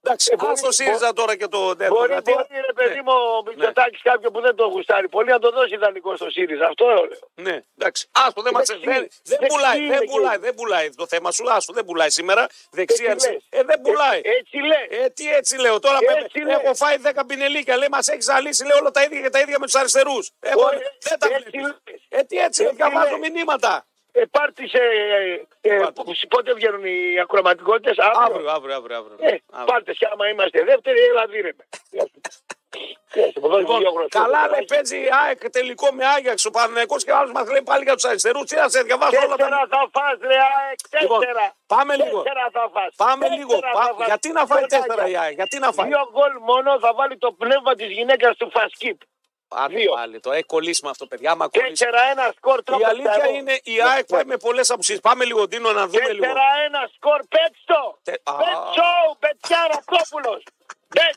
Εντάξει, 0.04 0.28
Ε, 0.32 0.36
ας 0.38 0.42
μπορεί- 0.46 0.60
το 0.60 0.72
ΣΥΡΙΖΑ 0.72 1.12
τώρα 1.12 1.36
και 1.36 1.46
το 1.46 1.58
Μπορεί, 1.64 1.76
Δημοκρατία. 1.84 2.34
μπορεί 2.34 2.60
ρε 2.66 2.72
παιδί 2.72 3.00
μου 3.04 3.12
ο 3.12 3.42
Μητσοτάκης 3.50 4.02
κάποιο 4.02 4.30
που 4.30 4.40
δεν 4.40 4.54
το 4.54 4.64
γουστάρει 4.66 5.08
πολύ 5.08 5.30
να 5.30 5.38
το 5.38 5.50
δώσει 5.50 5.74
ιδανικό 5.74 6.16
στο 6.16 6.30
ΣΥΡΙΖΑ. 6.30 6.66
Αυτό 6.66 6.86
λέω. 6.86 7.08
Ναι, 7.34 7.56
εντάξει. 7.78 8.08
Άστο, 8.12 8.42
δεν, 8.42 8.52
μας... 8.54 8.66
Δεξί, 8.66 8.84
δεν, 8.84 8.94
δεν 8.98 9.38
δεξί 9.38 9.46
πουλάει, 9.46 9.78
είναι 9.78 9.88
δεν 9.88 10.00
και- 10.00 10.10
πουλάει, 10.12 10.36
δεν 10.36 10.54
πουλάει 10.54 10.90
το 10.90 11.06
θέμα 11.06 11.30
σου. 11.30 11.44
Άστο, 11.52 11.72
δεν 11.72 11.84
πουλάει 11.84 12.10
σήμερα. 12.10 12.46
Δεξιά, 12.70 13.10
Έτσι 13.10 13.10
αριστερά. 13.10 13.34
λες. 13.34 13.60
Ε, 13.60 13.62
δεν 13.70 13.80
πουλάει. 13.80 14.20
Ε, 14.24 14.30
έτσι 14.30 14.56
λέει. 14.56 14.86
Ε, 15.04 15.08
τι 15.08 15.32
έτσι 15.34 15.58
λέω. 15.60 15.78
Τώρα 15.78 15.98
Έτσι 16.24 16.38
με- 16.38 16.44
λέει. 16.44 16.56
έχω 16.62 16.74
φάει 16.74 16.96
10 16.96 17.24
πινελίκια. 17.26 17.76
Λέει, 17.76 17.88
μας 17.90 18.08
έχεις 18.08 18.24
ζαλίσει. 18.24 18.62
Λέει 18.66 18.78
όλα 18.80 18.90
τα 18.90 19.02
ίδια 19.02 19.20
και 19.20 19.30
τα 19.30 19.40
ίδια 19.40 19.58
με 19.58 19.64
τους 19.64 19.74
αριστερούς. 19.74 20.30
Εγώ 20.40 20.62
Όχι, 20.64 20.76
δεν 21.00 21.18
τα 21.18 21.26
έτσι 21.30 21.50
βλέπεις. 21.50 21.60
λέει. 21.84 22.02
Ε, 22.08 22.22
τι 22.22 22.36
έτσι, 22.38 22.62
Έτσι 22.64 22.74
διαβάζω 22.76 23.16
λέει. 23.16 23.30
μηνύματα. 23.30 23.86
Ε, 24.12 24.22
πάρτι 24.30 24.68
σε, 24.68 24.78
ε, 24.78 25.74
ε, 25.74 25.76
Πάρτε. 25.78 26.02
π- 26.02 26.26
πότε 26.28 26.54
βγαίνουν 26.54 26.84
οι 26.84 27.20
ακροματικότητες, 27.22 27.98
αύριο. 27.98 28.22
Αύριο, 28.24 28.50
αύριο, 28.50 28.76
αύριο. 28.76 28.96
αύριο. 28.96 29.16
Ε, 29.20 29.38
Αύριο. 29.50 29.66
πάρτε 29.72 29.92
και 29.92 30.08
άμα 30.12 30.28
είμαστε 30.28 30.64
δεύτεροι, 30.64 30.98
έλα 31.00 31.26
δίνεμε. 31.26 31.64
Λοιπόν, 33.58 34.08
καλά 34.08 34.48
λέει 34.48 34.64
παίζει 34.64 34.96
η 35.00 35.08
ΑΕΚ 35.24 35.50
τελικό 35.50 35.92
με 35.92 36.06
Άγιαξ 36.06 36.44
ο 36.44 36.50
Παναγενικό 36.50 36.96
και 36.96 37.10
ο 37.10 37.16
άλλος 37.16 37.32
μας 37.32 37.48
λέει 37.50 37.62
πάλι 37.62 37.82
για 37.84 37.94
τους 37.94 38.04
αριστερούς. 38.04 38.44
Τι 38.44 38.56
να 38.56 38.68
σε 38.68 38.82
διαβάσω 38.82 39.16
όλα 39.18 39.28
τα. 39.28 39.36
Τέσσερα 39.36 39.60
θα 39.70 39.88
φας 39.92 40.18
ρε 40.20 40.36
ΑΕΚ, 40.56 40.78
Λοιπόν, 41.02 41.20
τέσσερα. 41.20 41.54
πάμε 41.66 41.96
λίγο. 41.96 42.22
Τέσσερα 42.22 42.48
θα 42.52 42.70
φας. 42.74 42.94
Πάμε 42.96 43.18
Τέσσερα 43.28 43.36
λίγο. 43.40 43.54
θα 43.60 43.70
Πά- 43.72 43.94
φας. 43.96 44.06
Γιατί 44.06 44.28
να 44.32 44.46
φάει 44.46 44.62
Κοίταγε. 44.62 44.82
τέσσερα 44.86 45.08
η 45.08 45.16
ΑΕΚ, 45.16 45.34
γιατί 45.34 45.58
να 45.58 45.72
φάει; 45.72 45.86
Δύο 45.88 46.02
γκολ 46.12 46.32
μόνο 46.50 46.70
θα 46.84 46.90
βάλει 46.94 47.16
το 47.18 47.32
πνεύμα 47.32 47.74
της 47.74 47.90
γυναίκας 47.96 48.36
του 48.36 48.50
Φασκίπ. 48.50 48.98
Άντε 49.56 49.76
δύο. 49.76 49.92
πάλι, 49.92 50.20
το 50.20 50.32
έχει 50.32 50.42
κολλήσει 50.42 50.84
με 50.84 50.90
αυτό, 50.90 51.06
παιδιά. 51.06 51.30
Άμα 51.30 51.48
κολλήσει. 51.48 51.70
Τέσσερα 51.84 52.02
ένα 52.10 52.32
σκορ 52.36 52.58
Η 52.58 52.62
τρόπος 52.62 52.86
αλήθεια 52.88 53.10
τα 53.10 53.24
εγώ. 53.24 53.34
είναι 53.34 53.60
η 53.62 53.82
ΑΕΚ 53.82 54.06
πάει 54.06 54.24
με 54.24 54.36
πολλές 54.36 54.70
απουσίες. 54.70 55.00
Πάμε 55.00 55.24
λίγο, 55.24 55.48
Ντίνο, 55.48 55.72
να 55.72 55.86
δούμε 55.86 56.08
λίγο. 56.12 56.22
Τέσσερα 56.24 56.44
ένα 56.66 56.90
σκορ, 56.96 57.20
πέτστο. 57.28 57.98
Τε- 58.02 58.20
Α. 58.28 58.36
Πέτσο, 58.36 59.16
Πετσάρα 59.18 59.82
Κόπουλος. 59.84 60.42
Πέτ. 60.88 61.14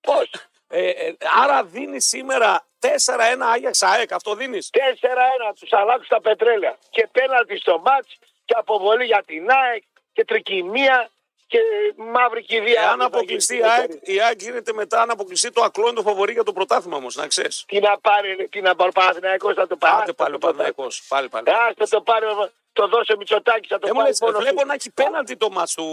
Πώς; 0.00 0.30
Ε, 0.68 0.88
ε, 0.88 1.16
άρα 1.42 1.64
δίνει 1.64 2.00
σήμερα 2.00 2.66
4-1 2.78 3.46
Άγιαξ 3.52 3.82
ΑΕΚ. 3.82 4.12
Αυτό 4.12 4.34
δίνεις; 4.34 4.70
4-1 4.72 5.52
τους 5.60 5.72
αλλάξουν 5.72 6.04
στα 6.04 6.20
πετρέλαια. 6.20 6.78
Και 6.90 7.08
πέναλτι 7.12 7.56
στο 7.58 7.78
μάτς 7.78 8.18
και 8.44 8.54
αποβολή 8.56 9.04
για 9.04 9.22
την 9.26 9.50
ΑΕΚ 9.50 9.82
και 10.12 10.24
τρικυμία 10.24 11.10
και 11.46 11.58
μαύρη 11.96 12.42
κηδεία. 12.42 12.80
Εάν 12.82 13.02
αποκλειστεί 13.02 13.56
η 13.56 13.62
ΑΕΚ, 13.62 13.90
η 14.02 14.20
ΑΕΚ 14.20 14.40
γίνεται 14.42 14.72
μετά 14.72 15.02
αν 15.02 15.10
αποκλειστεί 15.10 15.50
το 15.52 15.62
ακλόνητο 15.62 16.02
φαβορή 16.02 16.32
για 16.32 16.42
το 16.42 16.52
πρωτάθλημα 16.52 16.96
όμως, 16.96 17.14
να 17.16 17.26
ξέρεις. 17.26 17.64
Τι 17.66 17.80
να 17.80 17.98
πάρει, 17.98 18.48
τι 18.50 18.60
να 18.60 18.74
πάρει 18.74 18.90
ο 18.94 19.00
Παναθηναϊκός 19.00 19.54
θα 19.54 19.66
το 19.66 19.76
πάρει. 19.76 20.02
Άντε 20.02 20.12
πάλι 20.12 20.34
ο 20.34 20.38
Παναγενικό. 20.38 20.86
Πάλι 21.08 21.28
πάλι. 21.28 21.46
Άστο 21.68 21.96
το 21.96 22.00
πάρει, 22.02 22.26
το 22.72 22.88
δώσει 22.88 23.12
ο 23.12 23.16
Μητσοτάκης, 23.16 23.68
θα 23.68 23.78
το 23.78 23.86
Ε, 23.86 23.90
μου 23.90 23.96
πάρει 23.96 24.08
λες, 24.08 24.20
μόνο 24.20 24.38
βλέπω 24.38 24.60
του. 24.60 24.66
να 24.66 24.74
έχει 24.74 24.90
πέναλτι 24.90 25.36
το 25.36 25.50
μάτς 25.50 25.74
του 25.74 25.86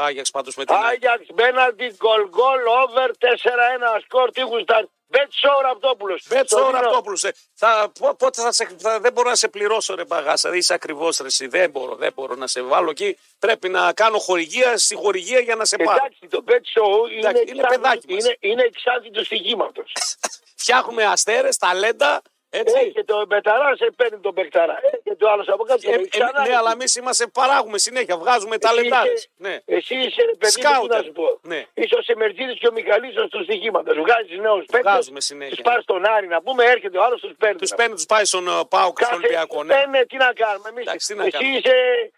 Άγιαξ 0.00 0.30
πάντως 0.30 0.56
με 0.56 0.64
την 0.64 0.74
ΑΕΚ. 0.74 0.84
Άγιαξ, 0.84 1.26
Μπέναλτι, 1.34 1.94
γκολ 1.96 2.28
γκολ, 2.28 2.60
over, 2.82 3.10
4-1 3.18 4.00
σκορ, 4.04 4.30
τι 4.30 4.40
γουστάρει. 4.40 4.88
Bet 5.14 5.28
show 5.42 5.62
Ραπτόπουλος. 5.62 6.24
Μπέτσο 6.28 6.56
Το 6.58 6.66
δίνω. 6.66 6.80
Ραπτόπουλος. 6.80 7.22
Ε, 7.24 7.32
θα, 7.54 7.92
πο- 7.98 8.14
πότε 8.14 8.42
θα 8.42 8.52
σε, 8.52 8.68
θα, 8.78 9.00
δεν 9.00 9.12
μπορώ 9.12 9.28
να 9.28 9.34
σε 9.34 9.48
πληρώσω 9.48 9.94
ρε 9.94 10.04
παγάσα. 10.04 10.56
Είσαι 10.56 10.74
ακριβώς 10.74 11.18
ρε 11.18 11.26
εσύ. 11.26 11.46
Δεν 11.46 11.70
μπορώ, 11.70 11.94
δεν 11.94 12.12
μπορώ 12.14 12.34
να 12.34 12.46
σε 12.46 12.62
βάλω 12.62 12.90
εκεί. 12.90 13.18
Πρέπει 13.38 13.68
να 13.68 13.92
κάνω 13.92 14.18
χορηγία 14.18 14.78
στη 14.78 14.94
χορηγία 14.94 15.38
για 15.40 15.54
να 15.54 15.64
σε 15.64 15.76
πάρω. 15.76 15.90
Εντάξει, 16.04 16.26
το 16.28 16.44
bet 16.46 16.52
show 16.52 17.10
είναι, 17.10 17.18
Εντάξει, 17.18 17.42
είναι 17.42 17.50
εξάρτητο- 17.50 17.80
παιδάκι 17.80 18.12
μας. 18.12 18.24
είναι, 18.24 18.36
είναι 18.40 18.62
εξάρτητος 18.62 19.18
του 19.18 19.24
στοιχήματος. 19.24 19.92
Φτιάχνουμε 20.62 21.04
αστέρες, 21.04 21.56
ταλέντα. 21.56 22.22
Έτσι. 22.60 22.74
Έχει 22.84 23.04
το 23.04 23.16
Μπεταρά, 23.28 23.76
σε 23.76 23.86
παίρνει 23.96 24.18
τον 24.26 24.32
Μπεκταρά. 24.32 24.76
Έχει 25.04 25.16
το 25.16 25.26
άλλος 25.32 25.48
από 25.48 25.62
κάτω. 25.64 25.80
Ε, 25.90 25.94
έχει 25.94 26.02
ε, 26.02 26.06
ξανά. 26.08 26.46
ναι, 26.46 26.54
αλλά 26.56 26.70
εμείς 26.72 26.94
είμαστε, 26.96 27.26
παράγουμε 27.26 27.78
συνέχεια, 27.78 28.16
βγάζουμε 28.16 28.58
ταλεντάρε. 28.58 29.12
είσαι- 29.12 29.28
Ναι. 29.36 29.54
Εσύ 29.64 29.94
είσαι 30.04 30.22
ρε 30.30 30.34
παιδί, 30.38 30.38
μου, 30.38 30.38
τι 30.38 30.50
Σκάουτερ. 30.50 30.96
να 30.98 31.02
σου 31.06 31.12
πω. 31.12 31.38
Ναι. 31.42 31.60
Είσαι 31.74 31.94
ο 32.00 32.02
Σεμερτζίδης 32.02 32.58
και 32.58 32.68
ο 32.68 32.72
Μιχαλής 32.72 33.14
του 33.30 33.42
στοιχήματος. 33.42 33.94
Βγάζεις 34.04 34.38
νέους 34.46 34.64
παίκτες, 34.72 34.92
Βγάζουμε 34.92 35.20
συνέχεια. 35.20 35.54
τους 35.54 35.64
πάρεις 35.68 35.82
στον 35.82 36.04
Άρη 36.14 36.26
να 36.26 36.42
πούμε, 36.42 36.64
έρχεται 36.64 36.98
ο 36.98 37.02
άλλος 37.04 37.20
τους 37.20 37.32
παίρνει. 37.38 37.58
Τους 37.58 37.74
παίρνει, 37.78 37.94
τους 37.94 38.06
πάει 38.06 38.24
στον 38.24 38.44
uh, 38.48 38.68
Πάο 38.68 38.92
και 38.92 39.04
στον 39.04 39.16
Ολυμπιακό. 39.18 39.62
Ναι. 39.64 39.74
Ε, 39.74 39.86
ναι, 39.86 40.04
τι 40.10 40.16
να 40.16 40.32
κάνουμε 40.42 40.68
εμείς. 40.68 40.82
Εντάξει, 40.86 41.06
τι 41.08 41.14
να 41.14 41.22
Εσύ 41.24 41.30
κάνουμε. 41.36 41.56
είσαι 41.56 41.74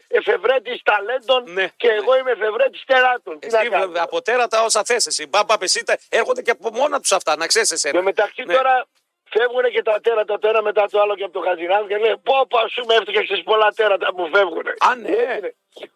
εφευρέτης 0.08 0.82
ταλέντων 0.82 1.40
Ναι, 1.52 1.66
και 1.76 1.88
ναι. 1.88 1.94
εγώ 1.94 2.16
είμαι 2.18 2.30
εφευρέτης 2.30 2.82
τεράτων. 2.86 3.38
Τι 3.38 3.46
Εσύ 3.46 3.56
να 3.56 3.62
βέβαια, 3.62 3.78
κάνουμε. 3.78 4.00
από 4.00 4.22
τέρατα 4.22 4.62
όσα 4.64 4.84
θες 4.84 5.06
εσύ. 5.06 5.26
Μπαμπα 5.26 5.58
πεσίτα, 5.58 5.98
έρχονται 6.08 6.42
και 6.42 6.50
από 6.50 6.70
μόνα 6.72 7.00
τους 7.00 7.12
αυτά, 7.12 7.36
να 7.36 7.46
ξέρεις 7.46 7.70
εσένα. 7.70 7.98
Και 7.98 8.04
μεταξύ 8.04 8.42
Ναι. 8.46 8.54
τώρα 8.54 8.86
φεύγουν 9.34 9.64
και 9.74 9.82
τα 9.82 10.00
τέρατα 10.00 10.38
το 10.38 10.48
ένα 10.48 10.62
μετά 10.62 10.84
το 10.90 11.00
άλλο 11.00 11.14
και 11.16 11.24
από 11.24 11.32
το 11.32 11.40
Χατζηνάδη 11.46 11.86
και 11.88 11.96
λέει 11.96 12.16
πω 12.22 12.46
πω 12.48 12.58
ας 12.58 12.74
πούμε 12.74 12.94
έφτιαξες 12.94 13.42
πολλά 13.42 13.68
τέρατα 13.76 14.08
που 14.14 14.28
φεύγουν. 14.34 14.66
Α, 14.88 14.90
ναι. 14.96 15.38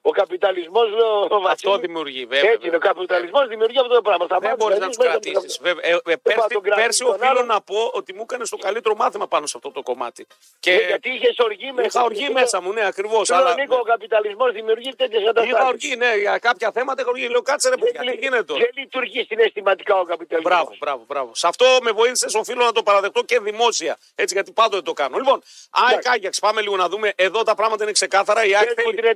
Ο 0.02 0.10
καπιταλισμός 0.10 0.90
λέω 0.90 1.14
ο 1.20 1.24
Αυτό 1.24 1.40
Βασίλης, 1.40 1.76
δημιουργεί, 1.80 2.24
βέβαια. 2.26 2.50
Έτσι 2.50 2.66
είναι, 2.66 2.76
ο 2.76 2.78
καπιταλισμός 2.78 3.48
δημιουργεί 3.48 3.78
αυτό 3.78 3.94
το 3.94 4.02
πράγμα. 4.02 4.26
Θα 4.26 4.38
Δεν 4.38 4.48
μάθεις 4.50 4.58
μπορείς 4.64 4.78
να 4.78 4.80
κανείς 4.80 4.96
τους 4.96 5.06
μέσα 5.06 5.16
από 5.16 5.26
κρατήσεις. 5.30 5.56
το- 5.56 5.62
Βέβαια. 5.68 5.84
Ε, 5.90 5.92
ε, 6.12 6.16
πάω 6.16 6.16
πέρσι, 6.22 6.48
τον 6.56 6.62
κρατήσω 6.62 6.80
πέρσι 6.82 7.02
τον 7.04 7.14
οφείλω 7.14 7.30
άλλον. 7.30 7.46
να 7.46 7.60
πω 7.60 7.78
ότι 7.92 8.10
μου 8.16 8.22
έκανε 8.28 8.44
το 8.54 8.56
καλύτερο 8.56 8.94
μάθημα 9.02 9.26
πάνω 9.34 9.46
σε 9.46 9.54
αυτό 9.56 9.70
το 9.70 9.82
κομμάτι. 9.82 10.26
Και 10.60 10.72
Ε, 10.72 10.86
Γιατί 10.86 11.08
είχες 11.16 11.36
οργή 11.38 11.68
μέσα. 11.74 11.86
είχα 11.88 12.02
οργή 12.02 12.28
μέσα 12.30 12.60
μου, 12.62 12.72
ναι, 12.72 12.84
ακριβώς. 12.86 13.26
Σου 13.26 13.34
λέω, 13.34 13.54
Νίκο, 13.54 13.76
ο 13.76 13.82
καπιταλισμός 13.82 14.52
δημιουργεί 14.52 14.90
τέτοιες 14.96 15.22
Είχα 15.22 15.32
καταστάσεις. 15.32 15.66
οργή, 15.68 15.96
ναι, 15.96 16.10
για 16.24 16.38
κάποια 16.38 16.70
θέματα 16.76 17.00
είχα 17.02 17.10
οργή. 17.10 17.28
Λέω 17.28 17.42
κάτσε 17.42 17.68
ρε 17.68 17.76
παιδιά, 17.76 18.00
τι 18.00 18.16
γίνεται; 18.22 18.42
τώρα. 18.42 18.60
Δεν 18.60 18.70
λειτουργεί 18.74 19.24
συναισθηματικά 19.28 19.94
ο 20.00 20.04
καπιταλισμός. 20.04 20.52
Μπράβο, 20.54 20.70
μπράβο, 20.78 21.02
μπράβο. 21.08 21.30
Σε 21.34 21.46
αυτό 21.46 21.66
με 21.82 21.90
βοήθησες, 21.90 22.34
οφείλω 22.34 22.64
να 22.64 22.72
το 22.72 22.82
παραδεχτώ 22.82 23.22
και 23.22 23.38
δημόσια. 23.40 23.98
Έτσι, 24.14 24.34
γιατί 24.34 24.52
πάντοτε 24.52 24.82
το 24.82 24.92
κάνω. 24.92 25.16
Λοιπόν, 25.18 25.42
ΑΕΚ 25.70 26.08
Άγιαξ, 26.08 26.38
πάμε 26.38 26.60
λίγο 26.60 26.76
να 26.76 26.88
δούμε. 26.88 27.12
Εδώ 27.16 27.42
τα 27.42 27.54
πράγματα 27.54 27.82
είναι 27.82 27.92
ξεκάθαρα. 27.92 28.44
Η 28.44 28.54
ΑΕΚ 28.56 28.74
Πες 28.74 28.84
μου 28.84 28.92
θέλει 28.92 29.14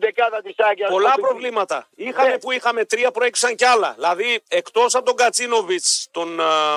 την 0.55 0.65
εντεκάδα 0.65 0.73
της 0.73 0.85
Άγιας. 0.85 0.91
πολλά 0.91 1.13
Ότι- 1.13 1.21
προβλήματα. 1.21 1.89
Είχαμε 1.95 2.29
Ναι. 2.29 2.39
που 2.39 2.51
είχαμε 2.53 2.85
τρία, 2.85 3.11
προέκυψαν 3.11 3.55
κι 3.57 3.65
άλλα. 3.65 3.93
Δηλαδή, 3.95 4.43
εκτός 4.49 4.95
από 4.95 5.05
τον 5.05 5.17
Κατσίνοβιτς, 5.17 6.09
τον 6.11 6.41
α, 6.41 6.77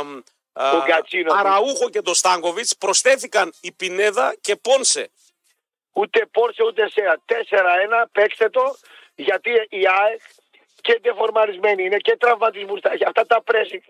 α, 0.53 0.71
Τον 0.71 0.83
Κατσίνοβιτς. 0.83 1.33
Αραούχο 1.45 1.89
και 1.89 2.01
τον 2.01 2.13
Στάνκοβιτς, 2.13 2.77
προσθέθηκαν 2.77 3.53
η 3.61 3.71
Πινέδα 3.71 4.35
και 4.41 4.55
Πόνσε. 4.55 5.09
Ούτε 5.93 6.25
Πόρσε 6.31 6.63
ούτε 6.63 6.89
ΣΕΑ. 6.89 7.17
4-1, 7.25 8.07
παίξτε 8.11 8.49
το, 8.49 8.77
γιατί 9.15 9.49
η 9.69 9.87
ΑΕΚ 9.87 10.21
και 10.81 10.99
δεφορμαρισμένη 11.03 11.83
είναι 11.83 11.97
και 11.97 12.17
τραυματισμούς. 12.17 12.81
τα 12.81 12.91
έχει. 12.91 13.03
Αυτά 13.05 13.25
τα 13.25 13.41
πρέσικ. 13.41 13.83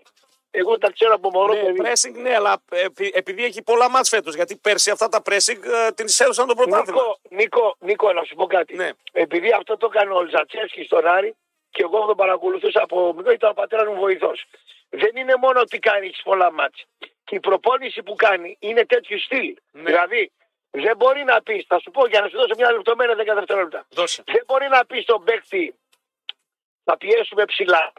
Εγώ 0.50 0.78
τα 0.78 0.90
ξέρω 0.92 1.14
από 1.14 1.30
μωρό 1.30 1.54
Ναι, 1.54 1.62
παιδί. 1.62 1.80
pressing, 1.82 2.12
ναι, 2.14 2.34
αλλά 2.34 2.62
επει- 2.68 3.16
επειδή 3.16 3.44
έχει 3.44 3.62
πολλά 3.62 3.90
μάτς 3.90 4.08
φέτος, 4.08 4.34
γιατί 4.34 4.56
πέρσι 4.56 4.90
αυτά 4.90 5.08
τα 5.08 5.22
pressing 5.24 5.62
ε, 5.62 5.90
την 5.92 6.06
έδωσαν 6.18 6.46
το 6.46 6.54
πρωτάθλημα. 6.54 7.00
Νίκο, 7.00 7.18
Νίκο, 7.28 7.76
Νίκο, 7.78 8.12
να 8.12 8.24
σου 8.24 8.34
πω 8.34 8.46
κάτι. 8.46 8.74
Ναι. 8.76 8.90
Επειδή 9.12 9.52
αυτό 9.52 9.76
το 9.76 9.88
έκανε 9.94 10.12
ο 10.12 10.22
Λζατσέσκι 10.22 10.82
στον 10.84 11.06
Άρη 11.06 11.34
και 11.70 11.82
εγώ 11.82 12.06
τον 12.06 12.16
παρακολουθούσα 12.16 12.82
από 12.82 13.12
μικρό, 13.14 13.32
ήταν 13.32 13.50
ο 13.50 13.54
πατέρας 13.54 13.86
μου 13.86 13.94
βοηθός. 14.00 14.44
Δεν 14.88 15.16
είναι 15.16 15.34
μόνο 15.36 15.60
ότι 15.60 15.78
κάνει 15.78 16.06
έχεις 16.06 16.22
πολλά 16.22 16.52
μάτς. 16.52 16.84
Και 17.24 17.34
η 17.34 17.40
προπόνηση 17.40 18.02
που 18.02 18.14
κάνει 18.14 18.56
είναι 18.60 18.86
τέτοιου 18.86 19.20
στυλ. 19.20 19.56
Ναι. 19.70 19.82
Δηλαδή, 19.82 20.32
δεν 20.70 20.96
μπορεί 20.96 21.24
να 21.24 21.42
πεις, 21.42 21.64
θα 21.68 21.78
σου 21.80 21.90
πω 21.90 22.06
για 22.06 22.20
να 22.20 22.28
σου 22.28 22.36
δώσω 22.36 22.54
μια 22.56 22.72
λεπτομέρεια 22.72 23.14
10 23.16 23.34
δευτερόλεπτα. 23.34 23.86
Δώσε. 23.90 24.22
Δεν 24.26 24.42
μπορεί 24.46 24.68
να 24.68 24.86
πεις 24.86 25.02
στον 25.02 25.24
παίκτη 25.24 25.74
θα 26.84 26.96
πιέσουμε 26.96 27.44
ψηλά. 27.44 27.92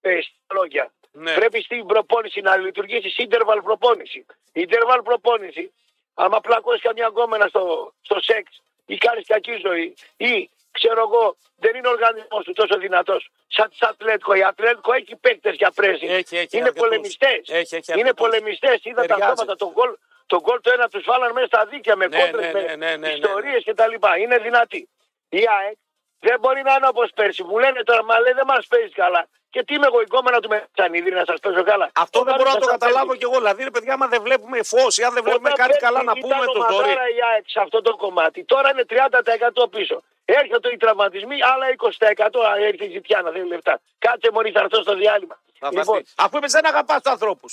Ε, 0.00 0.20
στα 0.20 0.54
λόγια. 0.54 0.92
Ναι. 1.12 1.34
Πρέπει 1.34 1.62
στην 1.62 1.86
προπόνηση 1.86 2.40
να 2.40 2.56
λειτουργήσει 2.56 3.28
interval 3.28 3.60
προπόνηση. 3.62 4.26
Interval 4.54 5.00
προπόνηση, 5.04 5.72
άμα 6.14 6.40
πλακώσεις 6.40 6.82
καμιά 6.82 7.06
γκόμενα 7.08 7.46
στο, 7.48 7.92
στο 8.02 8.20
σεξ 8.20 8.62
ή 8.86 8.96
κάνεις 8.96 9.26
κακή 9.26 9.60
ζωή 9.66 9.94
ή 10.16 10.50
ξέρω 10.70 11.00
εγώ, 11.00 11.36
δεν 11.56 11.74
είναι 11.74 11.88
ο 11.88 11.90
οργανισμός 11.90 12.44
του 12.44 12.52
τόσο 12.52 12.78
δυνατός 12.78 13.30
σαν 13.46 13.68
τη 13.70 13.76
Ατλέτικο. 13.80 14.34
Η 14.34 14.42
Ατλέτικο 14.42 14.92
έχει 14.92 15.16
παίκτες 15.16 15.54
για 15.56 15.70
πρέση. 15.70 16.06
Έχει, 16.06 16.36
έχει 16.36 16.56
είναι 16.56 16.66
αρκετούς. 16.66 16.88
πολεμιστές. 16.88 17.40
Έχει, 17.48 17.74
έχει 17.76 17.92
Είναι 17.92 18.00
αρκετούς. 18.08 18.28
πολεμιστές. 18.28 18.78
Είδα 18.84 19.00
τα 19.00 19.06
Ταιριάζει. 19.06 19.30
αυτόματα. 19.30 19.56
Τον 19.56 19.70
γκολ, 19.72 19.90
τον 20.26 20.40
γκολ 20.40 20.60
το 20.60 20.70
ένα 20.74 20.88
τους 20.88 21.04
βάλαν 21.04 21.32
μέσα 21.32 21.46
στα 21.46 21.66
δίκαια 21.66 21.96
με 21.96 22.06
Ναι, 22.06 22.20
κόντρες, 22.20 22.52
ναι, 22.52 22.52
με 22.52 22.60
ναι, 22.62 22.74
ναι, 22.76 22.96
ναι, 22.96 22.96
ναι. 22.96 23.12
ιστορίες 23.12 23.64
κτλ. 23.64 23.94
Είναι 24.22 24.38
δυνατή. 24.38 24.88
Η 25.28 25.42
ΑΕΚ 25.60 25.76
δεν 26.26 26.36
μπορεί 26.40 26.60
να 26.68 26.72
είναι 26.76 26.88
όπως 26.94 27.08
πέρσι. 27.18 27.42
Μου 27.48 27.56
λένε 27.64 27.80
τώρα, 27.88 28.02
μα 28.10 28.16
λέει 28.24 28.32
δεν 28.40 28.46
μας 28.52 28.66
παίζεις 28.72 28.94
καλά. 29.02 29.22
Και 29.54 29.60
τι 29.66 29.72
είμαι 29.74 29.86
εγώ, 29.90 30.00
η 30.06 30.08
κόμμενα 30.14 30.38
του 30.42 30.48
Μετσανίδη 30.54 31.10
να 31.20 31.24
σας 31.28 31.38
παίζω 31.44 31.62
καλά. 31.70 31.86
Αυτό 32.04 32.18
δεν 32.18 32.32
Όταν 32.34 32.36
μπορώ 32.38 32.50
να 32.56 32.58
το 32.62 32.64
σας 32.68 32.72
καταλάβω 32.76 33.06
παίζει. 33.06 33.18
κι 33.20 33.26
εγώ. 33.28 33.36
Δηλαδή, 33.42 33.60
ρε 33.68 33.70
παιδιά, 33.74 33.92
άμα 33.96 34.06
δεν 34.14 34.20
βλέπουμε 34.26 34.58
φως 34.72 34.92
ή 35.00 35.02
αν 35.08 35.12
δεν 35.16 35.22
βλέπουμε 35.26 35.48
Όταν 35.52 35.60
κάτι 35.62 35.70
παίζει, 35.78 35.84
καλά 35.86 36.00
να 36.10 36.12
ήταν 36.16 36.22
πούμε 36.30 36.44
το 36.46 36.52
ζόρι. 36.52 36.74
ομαδάρα 36.74 37.04
η 37.16 37.18
ΑΕΚ 37.30 37.44
σε 37.54 37.60
αυτό 37.66 37.78
το 37.82 37.92
κομμάτι. 37.96 38.44
Τώρα 38.52 38.68
είναι 38.72 38.84
30% 38.92 39.68
πίσω. 39.70 39.96
Έρχεται 40.24 40.68
οι 40.72 40.76
τραυματισμοί, 40.76 41.36
άλλα 41.52 41.66
20% 41.76 42.40
έρθει 42.68 42.84
η 42.84 42.90
ζητιάνα, 42.96 43.30
δεν 43.30 43.40
είναι 43.40 43.54
λεφτά. 43.54 43.74
Κάτσε 43.98 44.28
μόλι 44.34 44.50
θα 44.50 44.60
έρθω 44.60 44.78
στο 44.82 44.94
διάλειμμα. 45.02 45.36
Θα 45.58 45.68
Λοιπόν, 45.68 45.84
βαστεί. 45.84 46.10
Αφού 46.24 46.36
είπε 46.36 46.46
δεν 46.56 46.66
αγαπάς 46.66 47.02
τους 47.02 47.12
ανθρώπους. 47.12 47.52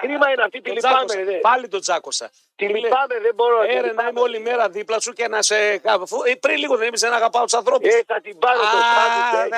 Κρίμα 0.00 0.30
είναι 0.30 0.42
αυτή, 0.42 0.58
τη 0.60 0.62
Τον 0.66 0.74
λυπάμαι. 0.74 1.04
τσάκωσα. 1.04 1.24
Δε. 1.30 1.38
Πάλι 1.38 1.68
τον 1.68 1.80
τσάκωσα. 1.80 2.30
Τη 2.56 2.66
Του 2.66 2.72
λέει, 2.72 2.80
λυπάμαι, 2.82 3.18
δεν 3.22 3.34
μπορώ. 3.34 3.60
τη 3.60 3.68
Έρε 3.68 3.80
να 3.80 3.86
λυπάμαι. 3.86 4.08
είμαι 4.10 4.20
όλη 4.20 4.38
μέρα 4.38 4.68
δίπλα 4.68 5.00
σου 5.00 5.12
και 5.12 5.28
να 5.28 5.42
σε. 5.42 5.80
Αφού, 5.84 6.16
ε, 6.24 6.34
πριν 6.34 6.56
λίγο 6.58 6.76
δεν 6.76 6.88
είπε 6.88 6.96
δεν 6.98 7.12
αγαπάω 7.12 7.44
τους 7.44 7.54
ανθρώπους. 7.54 7.94
Ε, 7.94 8.02
θα 8.06 8.20
την 8.20 8.38
πάρω 8.38 8.58
το 8.60 8.66
σπάτι. 8.66 9.50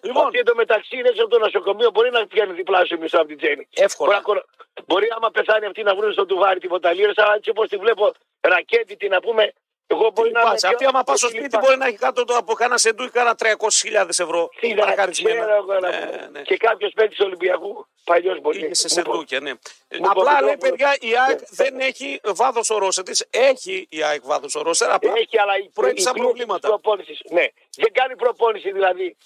Λοιπόν, 0.00 0.24
Αυτή 0.26 0.38
εντωμεταξύ 0.38 0.96
είναι 0.96 1.08
έξω 1.08 1.22
από 1.22 1.30
το 1.30 1.38
νοσοκομείο, 1.38 1.90
μπορεί 1.90 2.10
να 2.10 2.26
πιάνει 2.26 2.52
διπλά 2.52 2.84
σου 2.84 2.98
μισό 2.98 3.16
από 3.18 3.26
την 3.26 3.36
τσένη. 3.36 3.68
Εύκολα. 3.74 4.08
Μπορεί, 4.10 4.16
να 4.18 4.24
κορο- 4.24 4.44
μπορεί 4.86 5.06
άμα 5.16 5.30
πεθάνει 5.30 5.66
αυτή 5.66 5.82
να 5.82 5.94
βρουν 5.94 6.12
στο 6.12 6.26
τουβάρι 6.26 6.60
την 6.60 6.68
ποταλίρε, 6.68 7.12
αλλά 7.16 7.34
έτσι 7.34 7.50
όπως 7.50 7.68
τη 7.68 7.76
βλέπω 7.76 8.12
ρακέτη, 8.40 8.96
τι 8.96 9.08
να 9.08 9.20
πούμε, 9.20 9.52
Εγώ 9.92 10.10
μπορεί 10.14 10.30
να 10.30 10.40
Πάτσε. 10.40 10.66
είμαι 10.66 10.74
Αυτή 10.74 10.84
πιο- 10.84 10.88
άμα 10.88 11.02
πας 11.02 11.18
στο 11.18 11.26
όχι 11.26 11.36
σπίτι 11.36 11.50
λοιπά. 11.54 11.64
μπορεί 11.66 11.78
να 11.78 11.86
έχει 11.86 11.96
κάτω 11.96 12.24
το 12.24 12.34
από 12.36 12.52
κάνα 12.54 12.78
σεντού 12.78 13.04
ή 13.04 13.08
κάνα 13.10 13.34
300.000 13.34 14.18
ευρώ. 14.18 14.48
Τι 14.60 14.68
να 14.68 14.74
παρακαρισμένα. 14.80 15.40
ξέρω 15.40 15.54
εγώ 15.56 15.72
να 15.78 15.88
Ναι, 15.90 16.06
πω. 16.06 16.30
ναι. 16.30 16.42
Και 16.42 16.56
κάποιος 16.56 16.92
παίκτη 16.94 17.14
του 17.16 17.22
Ολυμπιακού 17.26 17.86
παλιός 18.04 18.40
μπορεί. 18.40 18.58
Είχε 18.58 18.74
σε 18.74 18.86
Μου 18.96 19.02
πω. 19.02 19.12
σεντούκια, 19.12 19.40
ναι. 19.40 19.50
Μου 19.50 20.08
Απλά 20.10 20.36
πω, 20.38 20.44
λέει, 20.44 20.50
μου 20.52 20.58
πω. 20.58 20.68
παιδιά, 20.68 20.96
η 21.00 21.10
ΑΕΚ 21.26 21.40
Ναι. 21.40 21.46
δεν 21.50 21.80
έχει 21.80 22.20
βάθος 22.24 22.70
ο 22.70 22.78
Ρώσερ 22.78 23.04
τη. 23.04 23.24
Έχει 23.30 23.86
η 23.90 24.02
ΑΕΚ 24.02 24.20
βάθος 24.24 24.54
ο 24.54 24.62
Ρώσερ. 24.62 24.90
Απλά 24.90 25.12
Έχει, 25.16 25.38
αλλά 25.40 25.56
η 25.58 25.68
προέκυψαν 25.74 26.12
η 26.12 26.18
πίεση 26.18 26.26
προβλήματα. 26.28 26.60
της 26.60 26.68
προπόνησης, 26.68 27.18
Ναι, 27.30 27.46
δεν 27.76 27.92
κάνει 27.92 28.16
προπόνηση 28.16 28.72
δηλαδή 28.72 29.16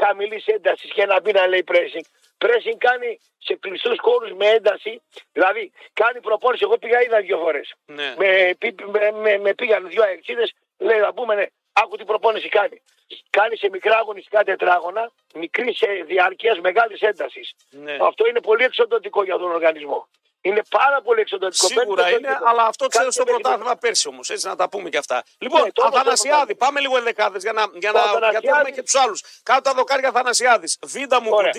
χαμηλής 0.00 0.46
έντασης 0.46 0.92
και 0.92 1.06
να 1.06 1.20
μπει 1.20 1.32
να 1.32 1.46
λέει 1.46 1.64
pressing. 1.72 2.06
Pressing 2.42 2.76
κάνει 2.78 3.20
σε 3.38 3.54
κλειστούς 3.54 3.96
χώρους 4.00 4.30
με 4.32 4.46
ένταση. 4.46 5.02
Δηλαδή 5.32 5.72
κάνει 5.92 6.20
προπόνηση. 6.20 6.62
Εγώ 6.64 6.78
πήγα 6.78 7.02
είδα 7.02 7.20
δύο 7.20 7.38
φορές. 7.38 7.72
Ναι. 7.86 8.14
Με, 8.18 8.54
πή- 8.58 8.84
με, 8.84 9.10
με, 9.12 9.38
με 9.38 9.54
πήγαν 9.54 9.88
δύο 9.88 10.02
αεξίδες. 10.02 10.52
Λέει 10.78 10.98
να 10.98 11.12
πούμε, 11.12 11.34
ναι, 11.34 11.46
άκου 11.72 11.96
τι 11.96 12.04
προπόνηση 12.04 12.48
κάνει. 12.48 12.82
Κάνει 13.30 13.56
σε 13.56 13.68
μικρά 13.70 13.96
αγωνιστικά 13.98 14.44
τετράγωνα, 14.44 15.10
μικρής 15.34 15.76
σε 15.76 15.86
διάρκειας, 16.06 16.58
μεγάλης 16.60 17.00
έντασης. 17.00 17.52
Ναι. 17.70 17.96
Αυτό 18.00 18.26
είναι 18.28 18.40
πολύ 18.40 18.64
εξοντοτικό 18.64 19.24
για 19.24 19.36
τον 19.38 19.50
οργανισμό. 19.52 20.08
Είναι 20.44 20.62
πάρα 20.70 21.02
πολύ 21.02 21.20
εξοντοτικό. 21.20 21.66
Σίγουρα 21.66 22.02
Παίρνει 22.02 22.10
το 22.12 22.18
είναι, 22.28 22.32
τόκιο. 22.38 22.46
αλλά 22.48 22.62
αυτό 22.62 22.86
ξέρει 22.86 23.02
Κάνει 23.04 23.12
στο 23.14 23.24
και 23.24 23.30
με- 23.32 23.38
πρωτάθλημα 23.40 23.76
πέρσι 23.76 24.08
όμως. 24.08 24.30
Έτσι 24.30 24.46
να 24.46 24.56
τα 24.56 24.68
πούμε 24.68 24.88
και 24.88 24.96
αυτά. 24.98 25.22
Λοιπόν, 25.38 25.62
Ναι, 25.62 25.72
το 25.72 25.82
όμως 25.82 25.98
Αθανασιάδη, 26.00 26.52
το 26.52 26.64
πάμε 26.64 26.80
λίγο 26.80 26.96
ενδεκάδες 26.96 27.42
για 27.42 27.52
να, 27.52 27.64
για 27.74 27.90
Ο 27.90 27.92
να 27.92 27.98
Αθανασιάδης- 28.00 28.30
γιατί 28.40 28.46
έχουμε 28.58 28.70
και 28.70 28.82
τους 28.82 28.94
άλλους. 28.94 29.22
Κάτω 29.42 29.60
τα 29.60 29.72
δοκάρια 29.74 30.08
Αθανασιάδης. 30.08 30.78
Βίντα 30.82 31.20
μου 31.22 31.28
Ωραία. 31.32 31.50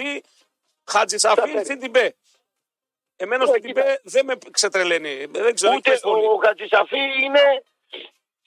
Κουτί, 0.85 0.97
Χατζησαφή, 0.97 1.53
Τα 1.53 1.63
Φιντιμπέ. 1.63 2.15
Εμένα 3.15 3.43
Ε, 3.43 3.47
στο 3.47 3.59
κοίτα. 3.59 3.81
Τιμπέ 3.81 3.99
δεν 4.03 4.25
με 4.25 4.35
ξετρελαίνει. 4.51 5.25
Δεν 5.25 5.55
ξέρω, 5.55 5.73
Ούτε 5.75 5.89
έχεις 5.89 6.01
πολύ. 6.01 6.25
ο 6.25 6.39
Χατζησαφή 6.45 6.99
είναι 7.23 7.63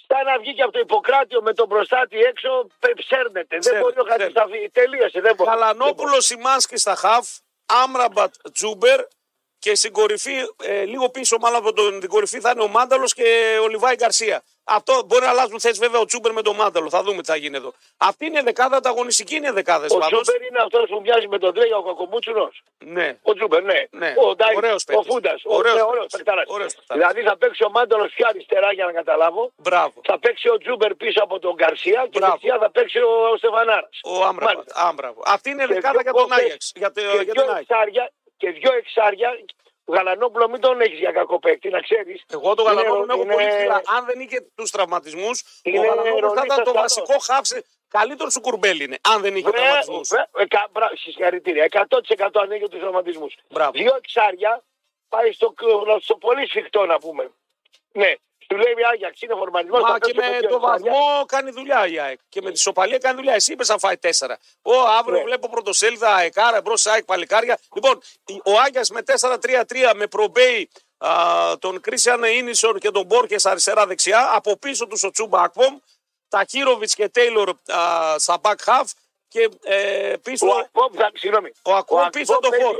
σαν 0.09 0.25
να 0.25 0.39
βγει 0.39 0.55
και 0.55 0.63
από 0.63 0.73
το 0.73 0.79
Ιπποκράτιο 0.79 1.43
με 1.43 1.53
τον 1.55 1.69
προστάτη 1.69 2.19
έξω, 2.19 2.67
πε- 2.79 2.97
ψέρνεται. 2.97 3.47
Δεν 3.49 3.59
Ψέρνεται, 3.59 3.85
μπορεί 3.85 3.99
ο 4.01 4.05
Χατζησαφή. 4.11 4.71
Τελείωσε. 4.71 5.21
Δεν 5.21 5.35
μπορεί. 5.35 5.51
Καλανόπουλο 5.51 6.21
Σιμάνσκι 6.21 6.77
στα 6.77 6.95
χαφ, 6.95 7.29
Άμραμπατ 7.67 8.35
Τζούμπερ 8.53 9.01
και 9.67 9.75
στην 9.75 9.93
κορυφή, 9.93 10.37
ε, 10.63 10.85
λίγο 10.85 11.11
πίσω 11.11 11.37
μάλλον 11.41 11.59
από 11.59 11.73
τον, 11.73 12.01
την 12.01 12.09
κορυφή 12.09 12.41
θα 12.41 12.51
είναι 12.51 12.63
ο 12.63 12.69
Μάνταλος 12.69 13.15
και 13.15 13.59
ο 13.63 13.69
Λιβάη 13.69 13.95
Γκαρσία. 13.95 14.43
Αυτό 14.65 15.03
μπορεί 15.07 15.25
να 15.25 15.31
αλλάζουν 15.31 15.61
θέσει 15.61 15.79
βέβαια 15.81 16.01
ο 16.01 16.05
Τσούμπερ 16.05 16.33
με 16.33 16.43
τον 16.43 16.57
Μάνταλο. 16.57 16.89
Θα 16.91 17.03
δούμε 17.03 17.23
τι 17.23 17.29
θα 17.33 17.37
γίνει 17.37 17.57
εδώ. 17.57 17.73
Αυτή 17.97 18.27
είναι 18.27 18.43
δεκάδα, 18.43 18.77
ανταγωνιστική 18.77 19.35
είναι 19.35 19.53
δεκάδε 19.53 19.87
Ο 19.91 19.99
πάντω. 19.99 20.21
Τζούμπερ 20.21 20.43
είναι 20.49 20.61
αυτός 20.67 20.89
που 20.89 21.01
μοιάζει 21.01 21.29
με 21.29 21.39
τον 21.39 21.55
Τρέγια, 21.55 21.77
ο 21.77 21.83
Κακομούτσουνο. 21.83 22.51
Ναι. 22.97 23.19
Ο 23.23 23.35
Τζούμπερ, 23.35 23.63
ναι. 23.63 23.81
Ναι. 23.91 24.15
Ο 24.27 24.35
Ντάι, 24.35 24.57
Ωραίος 24.57 24.83
ο 24.83 24.87
παίκτης. 24.87 25.07
Φούντας. 25.13 25.41
Ωραίος 25.45 25.75
ναι, 25.75 25.81
παίκτης. 25.81 25.93
ωραίος 25.93 26.07
παικταράς. 26.17 26.45
Ωραίος 26.49 26.75
παικταράς. 26.75 27.03
Δηλαδή 27.03 27.29
θα 27.29 27.37
παίξει 27.37 27.63
ο 27.65 27.71
Μάνταλος 27.71 28.13
πιο 28.17 28.27
αριστερά 28.29 28.73
για 28.73 28.85
να 28.85 28.93
καταλάβω. 28.93 29.43
Μπράβο. 29.57 29.97
Θα 30.05 30.19
παίξει 30.19 30.49
ο 30.49 30.57
Τζούμπερ 30.59 30.95
πίσω 30.95 31.21
από 31.27 31.39
τον 31.39 31.55
Γκαρσία 31.55 32.01
και 32.11 32.19
Μπράβο. 32.19 32.33
δεξιά 32.33 32.59
θα 32.63 32.71
παίξει 32.71 32.99
ο 32.99 33.37
Στεφανάρας. 33.41 33.95
Ο 34.05 34.25
Άμραμπατ. 34.25 34.69
Άμπραβο. 34.89 35.21
Αυτή 35.37 35.51
είναι 35.51 35.67
δεκάδα 35.67 36.03
για 36.03 36.13
τον 36.13 36.33
Άγιαξ. 36.33 36.73
Για, 36.75 36.91
το, 36.93 37.01
και, 37.01 37.07
για 37.07 37.33
δυο 37.35 37.43
την 37.43 37.75
Άγιαξ. 37.83 38.11
Εξάρια, 38.39 38.51
και 38.51 38.51
δυο 38.51 38.73
εξάρια. 38.77 39.39
Ο 39.89 39.93
Γαλανόπουλο 39.95 40.49
μην 40.49 40.61
τον 40.61 40.81
έχεις 40.81 40.99
για 40.99 41.13
κακό 41.13 41.39
παίκτη, 41.39 41.69
να 41.69 41.81
ξέρεις. 41.81 42.25
Εγώ 42.29 42.55
τον 42.55 42.65
Γαλανόπουλο 42.67 43.07
έχω 43.13 43.23
είναι- 43.23 43.35
πολύ 43.35 43.49
ψηλά. 43.49 43.83
Αν 43.97 44.05
δεν 44.05 44.21
είχε 44.21 44.47
τους 44.55 44.71
τραυματισμούς, 44.71 45.43
ο 45.43 45.47
Είναι 45.63 45.79
Γαλανόπουλος 45.87 46.33
θα 46.33 46.43
ήταν 46.45 46.57
ρολίστας 46.57 46.65
το 46.65 46.73
καλός. 46.73 46.95
βασικό 46.95 47.19
χάφσε. 47.19 47.65
Καλύτερο 47.89 48.31
σου 48.31 48.41
κουρμπέλ 48.41 48.81
είναι. 48.81 48.99
Αν 49.13 49.21
δεν 49.23 49.37
είχε 49.37 49.51
Βέβαια, 49.51 49.61
τραυματισμούς. 49.63 50.09
συγχαρητήρια. 50.95 51.65
100% 51.65 52.41
ανοίγει 52.41 52.69
τους 52.69 52.81
τραυματισμούς. 52.81 53.35
Μπράβο. 53.51 53.71
Δύο 53.73 53.95
εξάρια 53.97 54.63
πάει 55.09 55.33
στο, 55.33 55.55
στο 56.01 56.17
πολύ 56.17 56.47
σφιχτό 56.49 56.87
να 56.87 56.99
πούμε. 56.99 57.31
Ναι, 57.93 58.13
του 58.47 58.57
λέει 58.57 58.75
Άγιαξ 58.93 59.21
είναι 59.21 59.35
φορμανισμό. 59.35 59.79
Μα 59.81 59.99
και 59.99 60.13
με 60.15 60.41
το 60.49 60.61
βαθμό 60.61 61.25
κάνει 61.27 61.51
δουλειά 61.51 61.87
η 61.87 61.99
ΑΕΚ. 61.99 62.19
Και 62.29 62.43
με 62.43 62.51
τη 62.51 62.59
σοπαλία 62.59 62.99
κάνει 62.99 63.17
δουλειά. 63.17 63.35
Εσύ 63.35 63.53
είπες 63.53 63.69
να 63.69 63.79
φάει 63.79 63.97
τέσσερα. 63.97 64.39
Ο 64.63 64.73
αύριο 64.99 65.19
Ναι. 65.19 65.25
βλέπω 65.25 65.49
πρωτοσέλιδα 65.49 66.15
αεκάρα 66.15 66.61
μπρος 66.61 66.87
ΑΕΚ 66.87 67.05
παλικάρια. 67.05 67.59
Λοιπόν, 67.75 68.01
ο 68.45 68.61
Άγια 68.67 68.83
με 68.91 69.03
4-3-3 69.03 69.93
με 69.95 70.07
προμπέι 70.07 70.71
α, 70.99 71.11
τον 71.59 71.81
Κρίσιαν 71.81 72.23
Ίνισον 72.23 72.79
και 72.79 72.91
τον 72.91 73.05
Μπόρκε 73.05 73.37
αριστερά-δεξιά. 73.43 74.31
Από 74.35 74.57
πίσω 74.57 74.87
τους 74.87 75.03
ο 75.03 75.11
Τσούμπα 75.11 75.41
Ακπομ. 75.43 75.77
Τα 76.29 76.45
Χίροβιτ 76.49 76.91
και 76.95 77.09
Τέιλορ 77.09 77.49
α, 77.49 78.19
στα 78.19 78.41
back 78.43 78.55
half. 78.65 78.85
Και 79.29 79.49
ε, 79.63 80.15
πίσω 80.23 80.47
Ο 80.47 80.57
Ακπόμ, 80.59 80.93
θα, 80.95 81.11
συγγνώμη. 81.15 81.53
Ο 81.63 81.75
Ακπόμ 81.75 82.09
πίσω 82.09 82.33
από 82.33 82.43
το 82.43 82.49
παίζει 82.49 82.65
φόρ. 82.65 82.77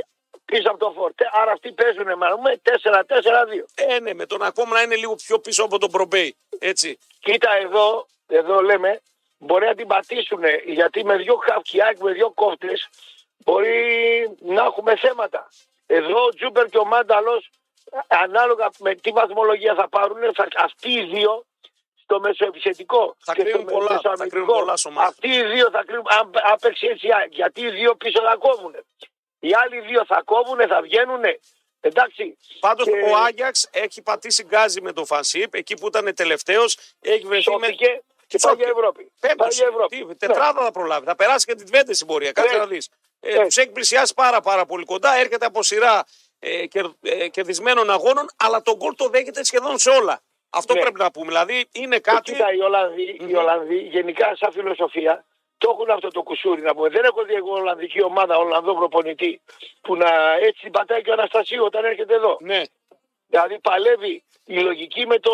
Πίσω 0.51 0.69
από 0.69 0.77
το 0.77 0.91
φόρ. 0.91 1.11
Τε- 1.15 1.27
Άρα 1.31 1.51
αυτοί 1.51 1.71
παίζουν 1.71 2.05
με 2.43 2.59
4-4-2. 2.63 3.65
Ε, 3.75 3.99
ναι, 3.99 4.13
με 4.13 4.25
τον 4.25 4.41
Ακπομ 4.41 4.69
να 4.69 4.81
είναι 4.81 4.95
λίγο 4.95 5.15
πιο 5.15 5.39
πίσω 5.39 5.63
από 5.63 5.77
τον 5.77 5.91
προμπέι. 5.91 6.35
Έτσι. 6.59 6.99
Κοίτα 7.19 7.55
εδώ, 7.55 8.07
εδώ 8.27 8.61
λέμε, 8.61 9.01
μπορεί 9.37 9.65
να 9.65 9.75
την 9.75 9.87
πατήσουν 9.87 10.41
γιατί 10.65 11.03
με 11.05 11.15
δύο 11.17 11.35
χαφκιάκ, 11.35 11.97
με 11.99 12.11
δύο 12.11 12.31
κόφτες 12.31 12.87
μπορεί 13.37 13.81
να 14.39 14.63
έχουμε 14.63 14.95
θέματα. 14.95 15.49
Εδώ 15.87 16.23
ο 16.23 16.29
Τζούμπερ 16.29 16.65
και 16.65 16.77
ο 16.77 16.85
Μάνταλος, 16.85 17.49
ανάλογα 18.07 18.69
με 18.79 18.95
τι 18.95 19.09
βαθμολογία 19.11 19.75
θα 19.75 19.89
πάρουν, 19.89 20.17
θα, 20.35 20.47
αυτοί 20.57 20.91
οι 20.91 21.03
δύο 21.03 21.45
στο 22.03 22.19
μεσοεπιθετικό 22.19 23.15
Θα 23.19 23.33
και 23.33 23.41
κρίνουν 23.43 23.61
στο 23.61 23.71
πολλά, 23.71 23.87
θα 23.87 23.93
μεσοαμυντικό, 23.93 24.29
κρίνουν 24.29 24.47
πολλά 24.59 24.77
στο 24.77 24.91
μάτι. 24.91 25.07
Αυτοί 25.07 25.27
οι 25.27 25.43
δύο 25.43 25.69
θα 25.69 25.83
κρίνουν, 25.85 26.05
αν, 26.19 26.31
αν 26.51 26.57
παίξει 26.61 26.87
έτσι, 26.87 27.07
η 27.07 27.13
ΑΕΚ, 27.13 27.33
γιατί 27.33 27.61
οι 27.61 27.69
δύο 27.69 27.95
πίσω 27.95 28.21
θα 28.21 28.35
κόβουν. 28.35 28.75
Οι 29.39 29.49
άλλοι 29.63 29.79
δύο 29.79 30.05
θα 30.05 30.21
κόβουν, 30.25 30.67
θα 30.67 30.81
βγαίνουν. 30.81 31.21
Εντάξει. 31.79 32.37
Πάντως 32.59 32.85
Και 32.85 32.91
ο 33.11 33.15
Άγιαξ 33.15 33.67
έχει 33.71 34.01
πατήσει 34.01 34.43
γκάζι 34.43 34.81
με 34.81 34.93
τον 34.93 35.05
Φανσίπ 35.05 35.53
εκεί 35.53 35.73
που 35.77 35.87
ήταν 35.87 36.13
τελευταίος. 36.15 36.77
Έχει 37.01 37.25
βρεθεί 37.25 37.49
με. 37.49 37.65
Σώθηκε 37.65 38.01
και 38.27 38.37
πάει 38.41 38.55
για 38.55 38.67
Ευρώπη. 38.67 39.11
Πάει 39.19 39.29
Πέμπτος. 39.35 39.55
για 39.57 39.67
Ευρώπη. 39.67 39.97
Τι, 39.97 40.05
Ναι. 40.05 40.15
τετράδα 40.15 40.61
θα 40.63 40.71
προλάβει. 40.71 41.05
Θα 41.05 41.15
περάσει 41.15 41.45
και 41.45 41.55
την 41.55 41.65
Τβέντε 41.65 41.93
στην 41.93 42.07
πορεία. 42.07 42.31
Κάτσε 42.31 42.53
Ναι. 42.53 42.59
να 42.59 42.65
δεις. 42.67 42.89
Ε, 43.19 43.37
Ναι. 43.37 43.43
Τους 43.45 43.57
έχει 43.57 43.69
πλησιάσει 43.69 44.13
πάρα, 44.13 44.41
πάρα 44.41 44.65
πολύ 44.65 44.85
κοντά. 44.85 45.15
Έρχεται 45.15 45.45
από 45.45 45.63
σειρά 45.63 46.03
ε, 46.39 46.65
κερ, 46.67 46.85
ε, 47.01 47.27
κερδισμένων 47.27 47.89
αγώνων, 47.89 48.25
αλλά 48.37 48.61
τον 48.61 48.75
γκολ 48.75 48.95
το 48.95 49.09
δέχεται 49.09 49.43
σχεδόν 49.43 49.77
σε 49.77 49.89
όλα. 49.89 50.21
Αυτό 50.49 50.73
Ναι. 50.73 50.81
πρέπει 50.81 50.99
να 50.99 51.11
πούμε. 51.11 51.27
Δηλαδή 51.27 51.67
είναι 51.71 51.99
κάτι. 51.99 52.31
Κοίτα, 52.31 52.53
οι 52.53 52.59
Ολλανδοί, 52.59 53.17
οι 53.27 53.35
Ολλανδοί 53.35 53.77
γενικά 53.77 54.35
σαν 54.35 54.51
φιλοσοφία 54.51 55.25
το 55.57 55.69
έχουν 55.73 55.89
αυτό 55.89 56.07
το 56.07 56.23
κουσούρι 56.23 56.61
να 56.61 56.75
πούμε. 56.75 56.89
Δεν 56.89 57.03
έχω 57.03 57.23
δει 57.23 57.33
εγώ 57.33 57.51
Ολλανδική 57.51 58.03
ομάδα, 58.03 58.37
Ολλανδό 58.37 58.75
προπονητή 58.75 59.41
που 59.81 59.95
να 59.95 60.33
έτσι 60.33 60.61
την 60.61 60.71
πατάει 60.71 61.01
και 61.01 61.09
ο 61.09 61.13
Αναστασίου 61.13 61.63
όταν 61.63 61.85
έρχεται 61.85 62.13
εδώ. 62.13 62.37
Ναι, 62.41 62.61
Δηλαδή 63.29 63.59
παλεύει 63.59 64.23
η 64.45 64.59
λογική 64.59 65.05
με 65.07 65.19
το, 65.19 65.31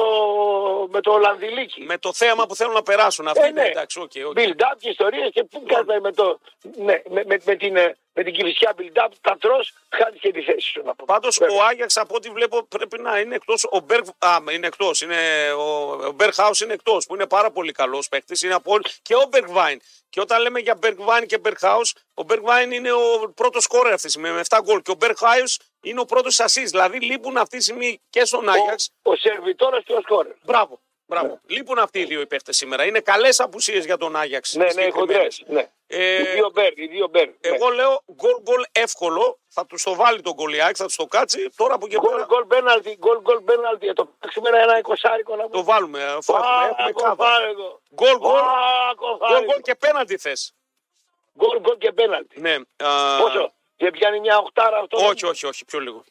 με 0.89 1.01
το 1.01 1.11
Ολλανδιλίκι. 1.11 1.81
με 1.81 1.97
το 1.97 2.13
θέαμα 2.13 2.45
που 2.45 2.55
θέλουν 2.55 2.73
να 2.73 2.83
περάσουν. 2.83 3.27
Αυτή 3.27 3.43
Ε, 3.43 3.47
είναι 3.47 3.61
ναι. 3.61 3.67
εντάξει, 3.67 3.99
OK, 3.99 4.11
OK. 4.27 4.37
Build-up 4.39 4.75
και 4.79 4.89
ιστορίες 4.89 5.29
και 5.33 5.43
πού 5.43 5.63
κάθεται 5.67 5.99
με, 5.99 6.11
το, 6.11 6.39
ναι, 6.77 7.01
με, 7.09 7.23
με, 7.25 7.37
με 7.43 7.55
την, 7.55 7.75
ε, 7.75 7.97
με 8.13 8.23
την 8.23 8.33
Κηφισιά 8.33 8.73
build-up, 8.77 9.07
τα 9.21 9.37
τρως, 9.39 9.73
χάνει 9.89 10.17
και 10.17 10.31
τη 10.31 10.41
θέση 10.41 10.67
σου 10.71 10.81
να 10.85 10.95
πω. 10.95 11.03
Πάντως 11.07 11.37
Βέβαια. 11.39 11.55
ο 11.57 11.63
Άγιαξ 11.63 11.97
από 11.97 12.15
ό,τι 12.15 12.29
βλέπω 12.29 12.63
πρέπει 12.63 12.99
να 13.01 13.19
είναι 13.19 13.35
εκτός. 13.35 13.67
Ο 13.71 13.79
Μπεργκ. 13.79 14.05
Α, 14.19 14.37
είναι 14.51 14.67
εκτός. 14.67 15.01
Είναι, 15.01 15.51
ο 15.57 15.91
ο 16.05 16.11
Μπέρχαους 16.11 16.51
είναι 16.63 16.73
εκτός 16.73 17.05
που 17.05 17.13
είναι 17.15 17.27
πάρα 17.27 17.51
πολύ 17.51 17.71
καλός 17.71 18.09
παίκτης. 18.09 18.41
Είναι 18.41 18.53
από 18.53 18.71
όλη- 18.71 18.83
Και 19.01 19.15
ο 19.15 19.25
Μπεργκβάιν. 19.29 19.81
Και 20.09 20.19
όταν 20.19 20.41
λέμε 20.41 20.59
για 20.59 20.75
Μπεργκβάιν 20.75 21.27
και 21.27 21.37
Μπερχάου, 21.37 21.81
ο 22.13 22.23
Μπεργκβάιν 22.23 22.71
είναι 22.71 22.91
ο 22.91 23.31
πρώτος 23.35 23.63
σκόρερ 23.63 23.93
αυτή 23.93 24.05
τη 24.05 24.11
στιγμή 24.11 24.29
με 24.31 24.39
7 24.39 24.59
γκολ. 24.63 24.81
Και 24.81 24.91
ο 24.91 24.95
Μπερχάου 24.95 25.43
είναι 25.81 25.99
ο 25.99 26.05
πρώτος 26.05 26.39
ασή. 26.39 26.63
Δηλαδή 26.63 26.99
λείπουν 26.99 27.37
αυτή 27.37 27.57
τη 27.57 27.63
στιγμή 27.63 28.01
και 28.09 28.25
στον 28.25 28.49
Άγιαξ. 28.49 28.89
Ο, 29.01 29.11
ο 29.11 29.15
Σερβιτόρας 29.15 29.83
και 29.83 29.93
ο 29.93 30.01
Σκόρερ. 30.01 30.33
Μπράβο. 30.43 30.79
Μπράβο. 31.19 31.39
Λείπουν 31.45 31.77
αυτοί 31.79 31.99
οι 31.99 32.03
δύο 32.05 32.21
οι 32.21 32.27
παίχτε 32.27 32.53
σήμερα. 32.53 32.85
Είναι 32.85 32.99
καλές 32.99 33.39
απουσίες 33.39 33.85
για 33.85 33.97
τον 33.97 34.15
Άγιαξ. 34.15 34.53
Ναι, 34.53 34.63
ναι, 34.63 34.69
συγκεκριμένες. 34.69 34.95
χοντρές. 35.15 35.43
Ναι. 35.47 35.69
Ε, 35.87 36.19
οι 36.21 36.23
δύο 36.23 36.49
μπέρ, 36.53 36.77
οι 36.79 36.87
δύο 36.87 37.07
μπέρ. 37.07 37.27
ναι. 37.27 37.33
Εγώ 37.41 37.69
λέω 37.69 38.01
γκολ 38.15 38.41
γκολ 38.41 38.63
εύκολο. 38.71 39.39
Θα 39.55 39.65
του 39.65 39.75
το 39.83 39.95
βάλει 39.95 40.21
τον 40.21 40.33
Γκολιάκ, 40.33 40.75
θα 40.77 40.85
τους 40.85 40.95
το 40.95 41.05
κάτσει. 41.05 41.49
Τώρα 41.55 41.73
από 41.73 41.85
εκεί 41.85 41.95
Γκολ, 41.99 42.11
πέρα 42.13 42.25
γκολ, 42.25 42.45
πέναλτι, 42.45 42.95
γκολ, 42.99 43.19
γκολ, 43.21 43.41
πέναλτι. 43.41 43.87
Ε, 43.87 43.93
Το 43.93 44.05
παίξουμε 44.19 44.49
ένα, 44.49 44.59
ένα 44.61 44.77
εικοσάρικο 44.77 45.35
να 45.35 45.41
το 45.43 45.49
πούμε. 45.49 45.63
βάλουμε. 45.63 46.03
Αφού 46.03 46.33
έχουμε, 46.33 46.65
έχουμε 46.69 46.91
κάβα. 46.91 47.15
κοφάρικο. 47.15 47.81
Γκολ 47.95 48.17
γκολ. 48.17 48.37
Α, 48.39 48.43
Γκολ 48.95 49.17
κοφάρικο. 49.17 49.51
γκολ 49.51 49.61
και 49.61 49.75
πέναντι 49.75 50.17
θες. 50.17 50.53
Γκολ, 51.37 51.59
γκολ 51.59 51.77
και 51.77 51.91
πέναλτι. 51.91 52.39
Ναι. 52.41 52.55
α, 52.77 53.17
Πόσο, 53.21 53.53
δεν 53.77 53.91
πιάνει 53.91 54.19
μια 54.19 54.37
οχτάρα 54.37 54.77
αυτό. 54.77 55.05
Όχι, 55.07 55.25
όχι, 55.25 55.45
όχι, 55.45 55.65
πιο 55.65 55.79
λίγο. 55.79 56.03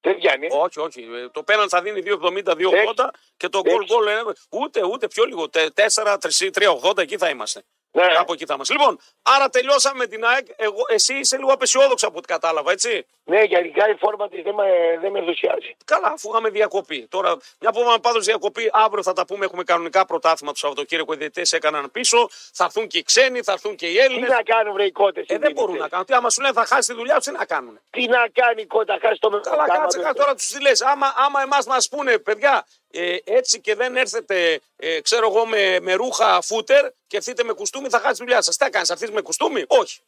Δεν 0.00 0.16
πιάνει. 0.18 0.46
ε. 0.46 0.48
Όχι, 0.52 0.80
όχι. 0.80 1.02
Ε, 1.02 1.28
Το 1.28 1.42
πέναντι 1.42 1.68
θα 1.68 1.82
δίνει 1.82 2.02
2,70-2,80 2.04 3.08
και 3.36 3.48
το 3.48 3.60
γκολ 3.60 3.82
Έξι. 3.82 3.94
γκολ 3.94 4.06
ε, 4.06 4.20
ούτε, 4.50 4.84
ούτε 4.84 5.08
πιο 5.08 5.24
λίγο. 5.24 5.48
4-3-80 5.52 6.98
εκεί 6.98 7.16
θα 7.16 7.28
είμαστε. 7.28 7.64
Ναι. 7.92 8.06
Κάπου 8.06 8.32
εκεί 8.32 8.44
θα 8.46 8.54
είμαστε. 8.54 8.72
Λοιπόν, 8.72 8.98
άρα 9.22 9.48
τελειώσαμε 9.48 9.96
με 9.98 10.06
την 10.06 10.24
ΑΕΚ. 10.24 10.46
Εγώ, 10.56 10.82
εσύ 10.88 11.14
είσαι 11.14 11.36
λίγο 11.36 11.52
απεσιόδοξα 11.52 12.06
από 12.06 12.18
ό,τι 12.18 12.26
κατάλαβα, 12.26 12.72
έτσι. 12.72 13.06
Ναι, 13.24 13.42
γενικά 13.42 13.88
η 13.88 13.94
φόρμα 13.94 14.28
της 14.28 14.42
δεν, 14.42 14.54
με, 14.54 14.64
δεν 15.00 15.10
με 15.10 15.18
ενθουσιάζει. 15.18 15.76
Καλά, 15.84 16.08
αφού 16.08 16.28
είχαμε 16.30 16.48
διακοπή. 16.50 17.06
Τώρα, 17.10 17.36
μια 17.60 17.72
που 17.72 17.80
είπαμε 17.80 17.98
πάντως 17.98 18.24
διακοπή, 18.24 18.70
αύριο 18.72 19.02
θα 19.02 19.12
τα 19.12 19.24
πούμε. 19.26 19.44
Έχουμε 19.44 19.62
κανονικά 19.64 20.06
πρωτάθλημα 20.06 20.52
του 20.52 20.58
Σαββατοκύριακο. 20.58 21.12
Οι 21.12 21.16
διαιτητές 21.16 21.52
έκαναν 21.52 21.90
πίσω. 21.90 22.28
Θα 22.52 22.64
έρθουν 22.64 22.86
και 22.86 22.98
οι 22.98 23.02
ξένοι, 23.02 23.42
θα 23.42 23.52
έρθουν 23.52 23.76
και 23.76 23.86
οι 23.86 23.92
Τι 23.92 23.98
Έλληνε. 23.98 24.26
να 24.26 24.42
κάνουν 24.42 24.72
βρε 24.72 24.84
οι 24.84 24.90
κότες. 24.92 25.24
Ε, 25.28 25.34
οι 25.34 25.38
δεν 25.38 25.52
μπορούν 25.52 25.54
διαιτητές. 25.54 25.80
να 25.82 25.88
κάνουν. 25.88 26.06
Τι 26.06 26.14
άμα 26.14 26.30
σου 26.30 26.40
λένε 26.40 26.52
θα 26.54 26.64
χάσει 26.66 26.88
τη 26.88 26.94
δουλειά 26.94 27.14
τους, 27.16 27.24
τι 27.24 27.32
να 27.32 27.44
κάνουν. 27.44 27.80
Τι 27.90 28.06
να 28.06 28.28
κάνει 28.32 28.62
η 28.62 28.66
κότα, 28.66 28.98
χάσει 29.00 29.18
το 29.20 29.40
Καλά, 29.40 29.66
κάτσε 29.66 29.98
κάτσε 29.98 30.18
τώρα 30.20 30.34
τους 30.34 30.46
τη 30.46 30.60
λες. 30.60 30.80
Άμα, 30.82 31.12
άμα 31.16 31.42
εμάς 31.42 31.66
μας 31.66 31.88
πούνε, 31.88 32.18
παιδιά, 32.18 32.66
ε, 32.92 33.16
έτσι 33.24 33.60
και 33.60 33.74
δεν 33.74 33.96
έρθετε, 33.96 34.60
ε, 34.76 35.00
ξέρω 35.00 35.26
εγώ, 35.28 35.46
με, 35.46 35.78
με 35.80 35.92
ρούχα 35.94 36.40
φούτερ 36.42 36.90
και 37.06 37.16
έρθετε 37.16 37.44
με 37.44 37.52
κουστούμι, 37.52 37.88
θα 37.88 37.98
χάσεις 37.98 38.18
τη 38.18 38.24
δουλειά 38.24 38.42
σας. 38.42 38.56
Τι 38.56 38.64
θα 38.64 38.70
κάνεις, 38.70 38.90
αυτή 38.90 39.12
με 39.12 39.20
κουστούμι, 39.20 39.64
όχι. 39.68 40.00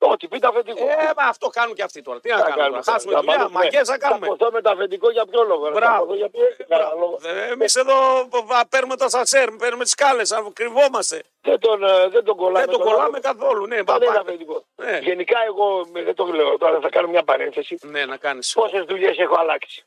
Ό,τι 0.00 0.28
πείτε 0.28 0.46
αφεντικό. 0.46 0.84
Ε, 0.88 0.94
μα 1.16 1.24
αυτό 1.28 1.48
κάνουν 1.48 1.74
και 1.74 1.82
αυτοί 1.82 2.02
τώρα. 2.02 2.20
Τι 2.20 2.28
να 2.28 2.36
Θα 2.36 2.42
κάνουμε, 2.42 2.62
κάνουμε 2.62 2.82
θα 2.82 2.92
χάσουμε 2.92 3.12
τώρα. 3.12 3.22
δουλειά, 3.24 3.38
Θα 3.38 3.42
πάρουμε- 3.44 3.62
μαγκέ 3.64 3.84
θα 3.84 3.98
κάνουμε. 3.98 4.26
Θα 4.26 4.36
ποθώ 4.36 4.50
με 4.52 4.60
το 4.60 4.70
αφεντικό 4.70 5.10
για 5.10 5.26
ποιο 5.26 5.42
λόγο. 5.42 5.64
ρε. 5.68 5.72
Θα 5.72 5.78
Μπράβο. 5.80 6.04
ποθώ 6.04 6.16
για 6.16 6.28
ποιο 6.30 6.40
κανένα 6.68 6.92
λόγο. 6.94 7.18
Εμείς 7.52 7.74
εδώ 7.76 7.94
βα- 8.44 8.66
παίρνουμε 8.68 8.96
τα 8.96 9.08
σασέρ, 9.08 9.50
παίρνουμε 9.50 9.84
τις 9.84 9.94
κάλε, 9.94 10.22
κρυβόμαστε. 10.52 11.22
Δεν 11.40 11.58
τον, 11.60 11.84
ε, 11.84 12.08
δεν 12.08 12.24
τον 12.24 12.36
κολλάμε. 12.36 12.58
Δεν 12.58 12.68
τον 12.68 12.78
τον 12.80 12.86
κολλάμε 12.92 13.16
άνθρωπο. 13.16 13.38
καθόλου. 13.38 13.66
Ναι, 13.66 13.74
Δεν 13.76 13.84
πα- 13.84 13.94
είναι 13.96 14.06
πα- 14.06 14.20
αφεντικό. 14.20 14.64
Ναι. 14.76 14.98
Γενικά 15.02 15.38
εγώ 15.46 15.86
ε, 15.96 16.02
δεν 16.02 16.14
το 16.14 16.24
λέω 16.26 16.58
τώρα, 16.58 16.80
θα 16.80 16.88
κάνω 16.88 17.08
μια 17.08 17.22
παρένθεση. 17.22 17.78
ναι, 17.82 18.04
να 18.06 18.16
κάνεις. 18.16 18.52
Πόσες 18.52 18.84
δουλειές 18.84 19.18
έχω 19.18 19.36
αλλάξει. 19.38 19.84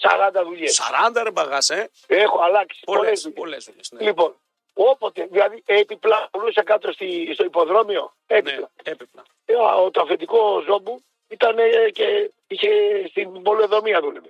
40 0.00 0.42
δουλειές. 0.44 0.80
40 1.14 1.22
ρε 1.22 1.30
μπαγάς, 1.30 1.70
ε. 1.70 1.90
Έχω 2.06 2.42
αλλάξει. 2.42 2.80
Πολλές, 2.84 3.02
πολλές 3.04 3.20
δουλειές. 3.22 3.38
πολλές 3.40 3.64
δουλειές. 3.64 3.90
Ναι. 3.92 4.02
Λοιπόν, 4.02 4.36
όποτε, 4.72 5.26
δηλαδή 5.30 5.62
έπιπλα 5.66 6.28
πουλούσα 6.30 6.62
κάτω 6.62 6.92
στη, 6.92 7.30
στο 7.34 7.44
υποδρόμιο, 7.44 8.14
ναι, 8.26 8.36
έπιπλα. 8.38 8.70
έπιπλα. 8.82 9.22
Ε, 9.44 9.54
ο- 9.54 9.90
το 9.90 10.00
αφεντικό 10.00 10.60
ζόμπου 10.66 11.04
ήταν 11.28 11.58
ε, 11.58 11.90
και 11.92 12.30
είχε 12.46 12.68
στην 13.08 13.42
πολεοδομία 13.42 14.00
δούλευε. 14.00 14.28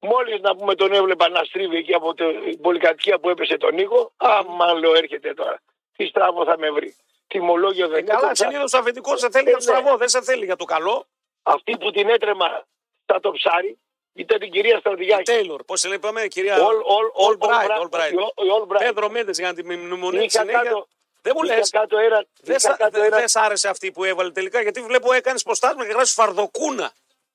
Μόλις 0.00 0.40
να 0.40 0.56
πούμε 0.56 0.74
τον 0.74 0.92
έβλεπα 0.92 1.28
να 1.28 1.44
στρίβει 1.44 1.76
εκεί 1.76 1.94
από 1.94 2.14
την 2.14 2.60
πολυκατοικία 2.60 3.18
που 3.18 3.28
έπεσε 3.30 3.56
τον 3.56 3.74
Νίκο, 3.74 4.12
άμα 4.16 4.72
λέω 4.72 4.94
έρχεται 4.94 5.34
τώρα. 5.34 5.60
Τι 5.96 6.06
στραβό 6.06 6.44
θα 6.44 6.58
με 6.58 6.70
βρει. 6.70 6.96
Τιμολόγιο 7.26 7.84
Ε, 7.84 7.88
δεν 7.88 8.06
καλά, 8.06 8.24
έπαιξα. 8.24 8.44
συνήθως 8.44 8.72
ο 8.72 8.78
αφεντικός 8.78 9.20
σε 9.20 9.30
θέλει 9.30 9.48
για 9.48 9.58
το 9.58 9.64
Ε, 9.68 9.72
ναι. 9.72 9.78
στραβό, 9.78 9.96
δεν 9.96 10.08
σε 10.08 10.22
θέλει 10.22 10.44
για 10.44 10.56
το 10.56 10.64
καλό. 10.64 11.06
Αυτή 11.42 11.76
που 11.78 11.90
την 11.90 12.08
έτρεμα 12.08 12.64
στα 13.02 13.20
το 13.20 13.30
ψάρι 13.30 13.78
ήταν 14.18 14.38
την 14.38 14.50
κυρία 14.50 14.78
Στρατηγάκη. 14.78 15.22
Τέιλορ, 15.22 15.62
πώς 15.64 15.80
σε 15.80 15.88
λέμε, 15.88 16.26
κυρία. 16.26 16.56
All, 16.56 16.60
all, 16.60 17.08
all, 17.22 17.48
Albright, 17.48 17.82
Albright. 17.82 18.12
η 18.12 18.16
All- 18.16 18.44
η 18.44 18.48
Albright. 18.62 18.78
Πέδρο 18.78 19.10
Μέντε 19.10 19.30
για 19.34 19.46
να 19.48 19.54
τη 19.54 19.64
μνημονεύει 19.64 20.24
Είχα 20.24 20.38
συνέχεια. 20.40 20.62
κάτω, 20.62 20.86
Δεν 21.22 21.32
μου 21.36 21.42
λες. 21.42 21.56
είχα 21.56 21.78
κάτω 21.80 21.98
ένα, 21.98 22.26
Δεν 22.40 22.56
είχα 22.56 22.58
σα- 22.70 22.76
κάτω 22.76 22.90
δεν- 22.98 23.04
ένα 23.06 23.16
δεν 23.16 23.28
σ' 23.28 23.36
άρεσε 23.36 23.68
αυτή 23.68 23.92
που 23.92 24.04
έβαλε 24.04 24.30
τελικά, 24.30 24.60
γιατί 24.62 24.80
βλέπω 24.80 25.12
έκανες 25.12 25.42
ποστάσμα 25.42 25.86
και 25.86 25.92
γράφεις 25.92 26.12
φαρδοκούνα. 26.12 26.92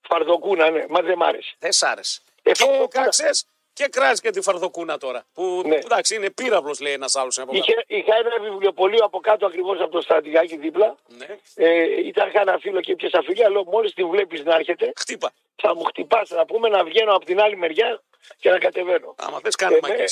φαρδοκούνα, 0.07 0.69
ναι, 0.69 0.85
μα 0.89 1.01
δεν 1.01 1.17
μ' 1.17 1.23
άρεσε. 1.23 1.55
Δεν 1.59 1.71
σ' 1.71 1.83
άρεσε. 1.83 2.21
Ε, 2.43 2.51
και 2.51 2.63
φαρδοκούνα. 2.63 2.87
κάξε 3.03 3.29
και 3.73 3.87
κράζει 3.87 4.21
και 4.21 4.29
τη 4.29 4.41
φαρδοκούνα 4.41 4.97
τώρα. 4.97 5.25
Που 5.33 5.61
Ναι. 5.65 5.75
εντάξει 5.75 6.15
είναι 6.15 6.29
πύραυλος, 6.31 6.79
λέει 6.79 6.93
ένας 6.93 7.15
άλλος. 7.15 7.37
Είχε, 7.51 7.83
είχα 7.87 8.15
ένα 8.15 8.39
βιβλιοπωλείο 8.49 9.05
από 9.05 9.19
κάτω 9.19 9.45
ακριβώς 9.45 9.79
από 9.79 9.91
το 9.91 10.01
στρατηγάκι 10.01 10.57
δίπλα. 10.57 10.95
Ναι. 11.07 11.25
Ε, 11.55 11.83
ήταν 12.05 12.27
είχα 12.29 12.41
ένα 12.41 12.57
φίλο 12.57 12.81
και 12.81 12.91
έπιασα 12.91 13.21
φιλιά. 13.25 13.49
Λέω: 13.49 13.63
Μόλις 13.63 13.93
την 13.93 14.07
βλέπεις 14.09 14.43
να 14.43 14.55
έρχεται, 14.55 14.91
Χτύπα. 14.95 15.31
θα 15.55 15.75
μου 15.75 15.83
χτυπάς 15.83 16.29
να 16.29 16.45
πούμε 16.45 16.69
να 16.69 16.83
βγαίνω 16.83 17.13
από 17.15 17.25
την 17.25 17.39
άλλη 17.41 17.57
μεριά 17.57 18.01
και 18.39 18.49
να 18.49 18.57
κατεβαίνω. 18.59 19.15
Άμα 19.17 19.39
θες 19.43 19.55
κάνει 19.55 19.75
Ε, 19.75 19.79
μαγκέ. 19.81 20.05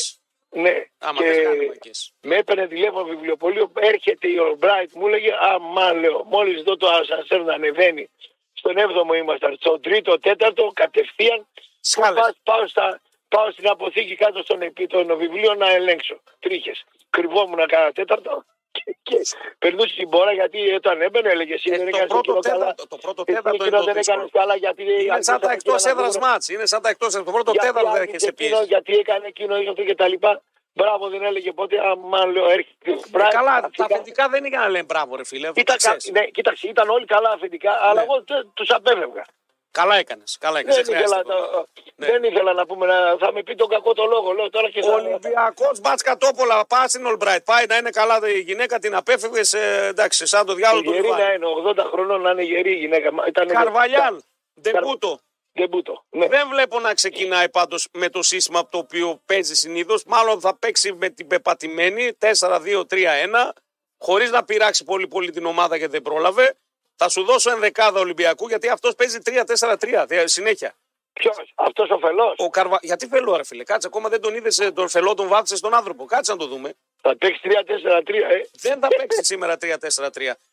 Ναι, 0.49 0.85
Άμα 0.99 1.17
και 1.19 1.25
θες 1.25 1.43
κάνει 1.43 1.65
μαγκέ. 1.67 1.91
με 2.21 2.35
έπαιρνε 2.35 2.67
τηλέφωνο 2.67 3.05
βιβλιοπωλείο. 3.05 3.71
Έρχεται 3.79 4.27
η 4.27 4.35
Albright, 4.39 4.89
μου 4.93 5.07
έλεγε: 5.07 5.31
Αμά, 5.39 5.93
λέω, 5.93 6.23
μόλις 6.25 6.61
δω 6.61 6.77
το 6.77 6.87
ασανσέρ 6.87 7.41
να 7.43 7.53
ανεβαίνει. 7.53 8.09
Στον 8.53 8.75
7ο 8.77 9.15
ήμασταν. 9.17 9.55
Στον 9.59 9.79
3ο, 9.83 10.17
4ο, 10.21 10.67
κατευθείαν. 10.73 11.47
Σκάλες. 11.79 12.21
Πάω, 12.21 12.57
πάω, 12.57 12.67
στα, 12.67 13.01
πάω 13.33 13.51
στην 13.51 13.67
αποθήκη 13.69 14.15
κάτω 14.15 14.39
στον 14.47 14.61
επί 14.61 14.87
των 14.87 15.17
βιβλίων 15.17 15.57
να 15.57 15.69
ελέγξω. 15.71 16.15
Τρίχες. 16.39 16.83
Κρυβόμουν 17.09 17.61
κάνα 17.67 17.91
τέταρτο 17.91 18.43
και, 18.71 18.83
και 19.03 19.17
περνούσε 19.59 19.95
την 19.95 20.09
πόρα 20.09 20.31
γιατί 20.31 20.59
όταν 20.79 21.01
έμπαινε 21.01 21.29
έλεγε 21.29 21.53
εσύ 21.53 21.69
Ε, 21.73 21.77
δεν 21.77 21.81
το 21.81 21.87
έκανες 21.87 22.07
πρώτο 22.07 22.31
εκείνο 22.31 22.39
καλά. 22.39 22.59
τέταρτο- 22.59 22.87
το 22.87 22.97
πρώτο 22.97 23.23
Εσύ 23.27 23.35
τέταρτο 23.37 23.55
είναι 23.55 23.63
εκείνο 23.65 23.79
το 23.79 23.85
δεν 23.85 23.93
δύσκολο. 23.95 24.17
έκανες 24.17 24.31
καλά 24.39 24.55
γιατί 24.55 24.83
Είναι 25.03 25.21
σαν 25.29 25.39
τα 25.39 25.51
εκτός 25.51 25.85
έδρας 25.85 26.17
μάτς. 26.17 26.49
Είναι 26.49 26.65
σαν 26.65 26.81
τα 26.81 26.89
εκτός 26.89 27.07
έδρας. 27.13 27.25
Το 27.25 27.31
πρώτο 27.31 27.51
τέταρτο 27.51 27.79
δεν 27.91 27.91
γιατί, 28.03 28.09
έχεις 28.09 28.23
εκείνος, 28.27 28.51
πίεση. 28.51 28.67
γιατί 28.73 28.93
έκανε 29.03 29.27
εκείνο 29.27 29.53
ή 29.61 29.67
αυτό 29.67 29.83
και 29.83 29.95
τα 29.95 30.07
λοιπά. 30.07 30.41
Μπράβο 30.73 31.09
δεν 31.09 31.23
έλεγε 31.23 31.51
ποτέ. 31.51 31.77
Άμα 31.89 32.25
λέω 32.25 32.49
έρχεται. 32.49 32.91
Ε, 32.91 32.95
Μπράβο, 33.09 33.29
καλά, 33.31 33.51
τα 33.61 33.67
αφεντικά. 33.67 33.85
αφεντικά 33.85 34.29
δεν 34.29 34.39
είναι 34.39 34.47
για 34.47 34.59
να 34.59 34.69
λένε 34.69 34.83
μπράβο, 34.83 35.15
ρε 35.15 35.25
φίλε. 35.25 35.47
αυτό 35.47 35.59
Ήταν, 35.61 35.77
το 35.77 35.87
κα- 35.87 35.95
ξέρεις. 35.97 36.19
ναι, 36.19 36.25
κοίταξε, 36.31 36.67
ήταν 36.67 36.89
όλοι 36.89 37.05
καλά 37.05 37.29
αφεντικά, 37.29 37.77
αλλά 37.81 37.93
Ναι. 37.93 38.01
εγώ 38.01 38.23
τους 38.53 38.69
απέφευγα. 38.69 39.25
Καλά 39.71 39.95
έκανες. 39.95 40.37
Καλά 40.39 40.59
έκανες. 40.59 40.81
Δεν, 40.87 40.95
ήθελα, 40.99 41.21
το- 41.21 41.67
Ναι. 41.95 42.07
δεν 42.07 42.23
ήθελα 42.23 42.53
να 42.53 42.65
πούμε, 42.65 42.85
να, 42.85 43.17
θα 43.17 43.31
με 43.33 43.43
πει 43.43 43.55
τον 43.55 43.67
κακό 43.69 43.93
το 43.93 44.05
λόγο. 44.05 44.31
Λέω 44.31 44.49
τώρα 44.49 44.69
και 44.69 44.79
Ο 44.79 44.83
θα- 44.83 44.93
Ολυμπιακός 44.93 45.79
Μπάτς 45.81 46.01
Κατόπολα 46.01 46.65
πάει 46.67 46.87
στην 46.87 47.05
Ολμπράιτ. 47.05 47.43
Πάει 47.45 47.65
να 47.65 47.77
είναι 47.77 47.89
καλά 47.89 48.19
η 48.35 48.39
γυναίκα, 48.39 48.79
την 48.79 48.95
απέφευγες. 48.95 49.53
Ε, 49.53 49.85
εντάξει, 49.89 50.25
σαν 50.25 50.45
το 50.45 50.53
διάλογο 50.53 50.83
του 50.83 50.91
Γερή 50.91 51.07
να 51.09 51.15
Λιβάνι. 51.17 51.35
είναι, 51.35 51.45
80 51.45 51.83
χρονών 51.91 52.21
να 52.21 52.31
είναι 52.31 52.43
γερή 52.43 52.71
η 52.71 52.75
γυναίκα. 52.75 53.11
Μα 53.13 53.25
Ήταν 53.27 53.47
Καρβαλιάλ, 53.47 54.15
Ντεμπούτο. 54.61 55.19
Δεν 55.53 55.69
μπούτο. 55.69 56.03
Ναι. 56.09 56.27
Δεν 56.27 56.47
βλέπω 56.49 56.79
να 56.79 56.93
ξεκινάει 56.93 57.49
πάντως 57.49 57.87
με 57.93 58.09
το 58.09 58.23
σύστημα 58.23 58.67
το 58.69 58.77
οποίο 58.77 59.21
παίζει 59.25 59.55
συνήθως. 59.55 60.03
Μάλλον 60.05 60.39
θα 60.39 60.55
παίξει 60.55 60.93
με 60.93 61.09
την 61.09 61.27
πεπατημένη 61.27 62.13
4-2-3-1, 62.19 63.53
χωρίς 63.97 64.31
να 64.31 64.43
πειράξει 64.43 64.83
πολύ 64.83 65.07
πολύ 65.07 65.31
την 65.31 65.45
ομάδα 65.45 65.75
γιατί 65.75 65.91
δεν 65.91 66.01
πρόλαβε. 66.01 66.55
Θα 67.03 67.09
σου 67.09 67.23
δώσω 67.23 67.51
ενδεκάδα 67.51 67.99
Ολυμπιακού 67.99 68.47
γιατί 68.47 68.69
αυτός 68.69 68.95
παίζει 68.95 69.17
3-4-3 69.25 70.05
δια- 70.07 70.27
συνέχεια. 70.27 70.73
Ποιος, 71.13 71.35
αυτός 71.55 71.89
ο 71.89 71.97
φελός; 71.97 72.33
Ο 72.37 72.49
Καρβα... 72.49 72.79
Γιατί 72.81 73.07
φελό, 73.07 73.35
ρε 73.35 73.43
φίλε, 73.43 73.63
κάτσε 73.63 73.87
ακόμα 73.87 74.09
δεν 74.09 74.21
τον 74.21 74.35
είδες 74.35 74.71
τον 74.73 74.89
φελό, 74.89 75.13
τον 75.13 75.27
βάφησε 75.27 75.55
στον 75.55 75.73
άνθρωπο. 75.73 76.05
Κάτσε 76.05 76.31
να 76.31 76.37
το 76.37 76.45
δούμε. 76.45 76.73
Θα 77.01 77.17
παίξει 77.17 77.41
3-4-3. 77.43 77.49
Ε. 77.49 78.41
Δεν 78.51 78.79
θα 78.79 78.87
παίξει 78.87 79.23
σήμερα 79.23 79.57
3-4-3. 79.61 79.67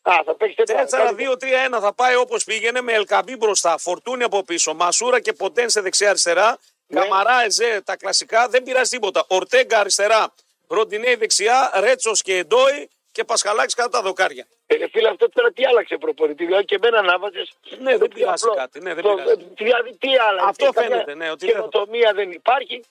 Α, 0.03 0.13
θα 0.25 0.35
παίξει 0.35 0.63
4-2-3-1 0.67 1.81
θα 1.81 1.93
πάει 1.95 2.15
όπως 2.15 2.45
πήγαινε 2.45 2.81
με 2.81 2.93
Ελκαμπή 2.93 3.37
μπροστά, 3.37 3.79
Φορτούνη 3.79 4.23
από 4.25 4.43
πίσω, 4.45 4.75
Μασούρα 4.75 5.21
και 5.21 5.33
Ποντέν 5.33 5.69
σε 5.71 5.81
δεξιά-αριστερά. 5.81 6.59
Ναι. 6.87 7.01
Καμαρά, 7.01 7.45
Εζέ, 7.45 7.81
τα 7.85 7.97
κλασικά, 7.97 8.49
δεν 8.49 8.63
πειράζει 8.63 8.91
τίποτα. 8.91 9.25
Ορτέγκα 9.29 9.79
αριστερά, 9.79 10.35
Ροντινέη 10.69 11.15
δεξιά, 11.15 11.71
Ρέτσος 11.75 12.23
και 12.23 12.37
Εντόι 12.37 12.89
και 13.13 13.25
Πασχαλάκης 13.25 13.75
κάτω 13.75 13.91
τα 13.91 14.03
δοκάρια. 14.03 14.47
Ε, 14.71 14.89
φίλε, 14.89 15.09
αυτό 15.09 15.29
τώρα 15.29 15.53
τι 15.53 15.65
άλλαξε 15.65 15.97
προπονητή. 15.97 16.45
Δηλαδή 16.45 16.65
και 16.65 16.75
εμένα 16.75 17.03
να 17.03 17.19
βάζε. 17.19 17.47
Ναι, 17.79 17.97
δεν 17.97 18.09
πειράζει 18.09 18.45
κάτι, 18.57 18.81
ναι, 18.81 18.95
δεν 18.95 19.03
πειράζει. 19.05 19.45
Δηλαδή 19.57 19.97
τι 19.97 20.09
άλλαξε. 20.17 20.49
Αυτό 20.49 20.65
Ε, 20.67 20.71
καμιά 20.73 20.91
φαίνεται, 20.91 21.15
ναι, 21.15 21.31
ότι 21.31 21.47
δεν- 21.47 21.55
Καινοτομία 21.55 22.13
δεν 22.15 22.31
υπάρχει. 22.31 22.85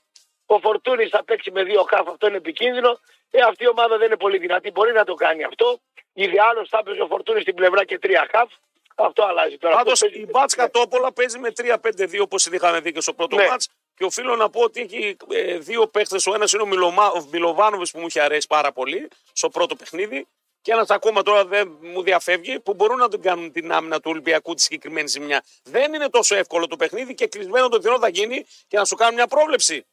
Ο 0.45 0.59
Φορτούνης 0.59 1.09
θα 1.09 1.23
παίξει 1.23 1.51
με 1.51 1.63
δύο 1.63 1.83
χάφ, 1.89 2.07
αυτό 2.07 2.27
είναι 2.27 2.37
επικίνδυνο. 2.37 2.99
Ε, 3.31 3.41
αυτή 3.41 3.63
η 3.63 3.67
ομάδα 3.67 3.97
δεν 3.97 4.07
είναι 4.07 4.17
πολύ 4.17 4.37
δυνατή. 4.37 4.71
Μπορεί 4.71 4.91
να 4.93 5.03
το 5.03 5.13
κάνει 5.13 5.43
αυτό. 5.43 5.79
Ιδεάλω 6.13 6.65
θα 6.69 6.83
παίζει 6.83 7.01
ο 7.01 7.07
Φορτούνης 7.07 7.41
στην 7.41 7.55
πλευρά 7.55 7.85
και 7.85 7.99
τρία 7.99 8.27
χάφ. 8.31 8.49
Αυτό 8.95 9.23
αλλάζει 9.23 9.57
τώρα. 9.57 9.75
Πάντως 9.75 9.93
Αυτό 9.93 10.05
παίζει- 10.07 10.27
η 10.27 10.31
Μπάτ 10.31 10.51
Κατόπολα 10.55 11.11
παίζει 11.13 11.39
με 11.39 11.51
3-5-2 11.51 12.19
όπως 12.21 12.45
είχαμε 12.45 12.79
δει 12.79 12.91
και 12.91 13.01
στο 13.01 13.13
πρώτο 13.13 13.35
Ναι. 13.35 13.47
μάτς. 13.47 13.69
Και 13.95 14.03
οφείλω 14.03 14.35
να 14.35 14.49
πω 14.49 14.61
ότι 14.61 14.81
έχει 14.81 15.17
ε, 15.31 15.57
δύο 15.57 15.87
παίχτες. 15.87 16.27
Ο 16.27 16.33
ένας 16.33 16.53
είναι 16.53 16.61
ο, 16.61 16.65
Μιλωμα... 16.65 17.11
ο 17.11 17.25
Μιλοβάνοβιτ 17.31 17.87
που 17.91 17.99
μου 17.99 18.05
είχε 18.07 18.21
αρέσει 18.21 18.47
πάρα 18.47 18.71
πολύ 18.71 19.07
στο 19.33 19.49
πρώτο 19.49 19.75
παιχνίδι. 19.75 20.27
Και 20.61 20.71
ένας 20.71 20.89
ακόμα 20.89 21.21
τώρα 21.21 21.45
δεν 21.45 21.77
μου 21.81 22.03
διαφεύγει 22.03 22.59
που 22.59 22.73
μπορούν 22.73 22.97
να 22.97 23.07
τον 23.07 23.21
κάνουν 23.21 23.51
την 23.51 23.71
άμυνα 23.71 23.95
του 23.99 24.09
Ολυμπιακού 24.11 24.53
τη 24.53 24.61
συγκεκριμένη 24.61 25.07
ζημιά. 25.07 25.43
Δεν 25.63 25.93
είναι 25.93 26.09
τόσο 26.09 26.35
εύκολο 26.35 26.67
το 26.67 26.75
παιχνίδι 26.75 27.13
και 27.13 27.27
κλεισμένο 27.27 27.67
το 27.69 27.81
θηρό 27.81 27.99
θα 27.99 28.07
γίνει 28.09 28.45
και 28.67 28.77
να 28.77 28.85
σου 28.85 28.95
κάνουν 28.95 29.13
μια 29.13 29.27
πρόβλεψη. 29.27 29.85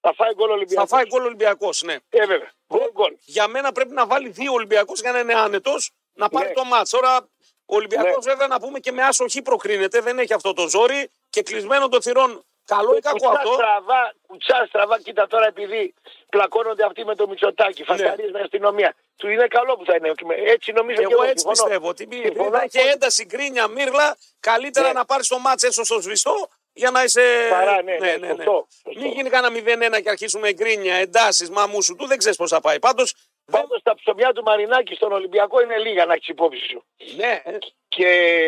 Θα 0.00 0.14
φάει 0.14 0.34
γκολ 0.34 0.50
Ολυμπιακό. 0.50 0.86
Θα 0.86 0.96
φάει 0.96 1.06
γκολ 1.06 1.24
Ολυμπιακός, 1.24 1.82
ναι. 1.82 1.96
Ε, 2.08 2.26
βέβαια. 2.26 2.52
Γκολ, 2.74 2.90
γκολ. 2.92 3.16
Για 3.24 3.48
μένα 3.48 3.72
πρέπει 3.72 3.92
να 3.94 4.06
βάλει 4.06 4.28
δύο 4.28 4.52
Ολυμπιακούς 4.52 5.00
για 5.00 5.12
να 5.12 5.18
είναι 5.18 5.34
άνετος 5.34 5.90
να 6.12 6.28
πάρει 6.28 6.46
Ναι. 6.48 6.52
το 6.54 6.64
μάτς. 6.64 6.90
Τώρα 6.90 7.16
ο 7.64 7.76
Ολυμπιακός 7.76 8.24
Ναι. 8.24 8.32
βέβαια 8.32 8.46
να 8.46 8.60
πούμε 8.60 8.78
και 8.80 8.92
με 8.92 9.02
άσοχη 9.02 9.42
προκρίνεται, 9.42 10.00
δεν 10.00 10.18
έχει 10.18 10.32
αυτό 10.32 10.52
το 10.52 10.68
ζόρι 10.68 11.10
και 11.30 11.42
κλεισμένο 11.42 11.88
το 11.88 12.00
θυρών. 12.02 12.44
Καλό 12.74 12.96
ή 12.96 13.00
κακό 13.00 13.16
Κουτσά 13.18 13.30
αυτό; 13.38 13.52
στραβά, 13.52 14.14
κουτσά 14.26 14.64
στραβά, 14.68 15.00
κοίτα 15.00 15.26
τώρα 15.26 15.46
επειδή 15.46 15.94
πλακώνονται 16.28 16.84
αυτοί 16.84 17.04
με 17.04 17.14
το 17.14 17.28
Μητσοτάκι, 17.28 17.80
Ναι. 17.80 17.86
φασαρίες 17.86 18.30
με 18.30 18.40
αστυνομία. 18.40 18.94
Του 19.16 19.28
είναι 19.28 19.46
καλό 19.46 19.76
που 19.76 19.84
θα 19.84 19.94
είναι. 19.96 20.12
Έτσι 20.54 20.72
νομίζω 20.72 20.96
και 20.96 21.02
Εγώ 21.02 21.12
εγώ. 21.12 21.22
έτσι 21.22 21.44
συμφωνώ. 21.46 21.62
πιστεύω. 21.62 21.88
Ότι 21.88 22.06
μη- 22.06 22.24
Συμφωνώ. 22.24 22.50
δεν 22.50 22.60
έχει 22.72 22.88
ένταση, 22.88 23.24
γκρίνια, 23.24 23.66
μύρλα. 23.68 24.16
Καλύτερα 24.40 24.86
Ναι. 24.86 24.92
να 24.92 25.04
πάρεις 25.04 25.28
το 25.28 25.38
μάτς 25.38 25.62
έστω 25.62 25.84
στο 25.84 26.00
σβηστό 26.00 26.48
για 26.72 26.90
να 26.90 27.02
είσαι. 27.04 27.46
Παρά, 27.50 27.82
ναι, 27.82 27.96
ναι, 27.96 28.08
σωστό, 28.28 28.34
σωστό. 28.36 28.66
Μην 29.00 29.12
γίνει 29.12 29.28
κανένα 29.30 29.52
0-1 29.54 30.00
και 30.00 30.08
αρχίσουμε 30.08 30.52
γκρίνια, 30.52 30.94
εντάσεις, 30.94 31.50
μαμού 31.50 31.82
σου 31.82 31.94
του. 31.96 32.06
Δεν 32.06 32.18
ξέρεις 32.18 32.36
πώς 32.36 32.50
θα 32.50 32.60
πάει. 32.60 32.78
Πάντως. 32.78 33.14
Πάντως 33.52 33.82
τα 33.82 33.94
ψωμιά 33.94 34.32
του 34.32 34.42
Μαρινάκη 34.42 34.94
στον 34.94 35.12
Ολυμπιακό 35.12 35.60
είναι 35.60 35.78
λίγα 35.78 36.04
να 36.06 36.14
έχεις 36.14 36.28
υπόψη 36.28 36.66
σου. 36.70 36.84
Ναι, 37.16 37.40
ε, 37.44 37.58
Και 37.88 38.06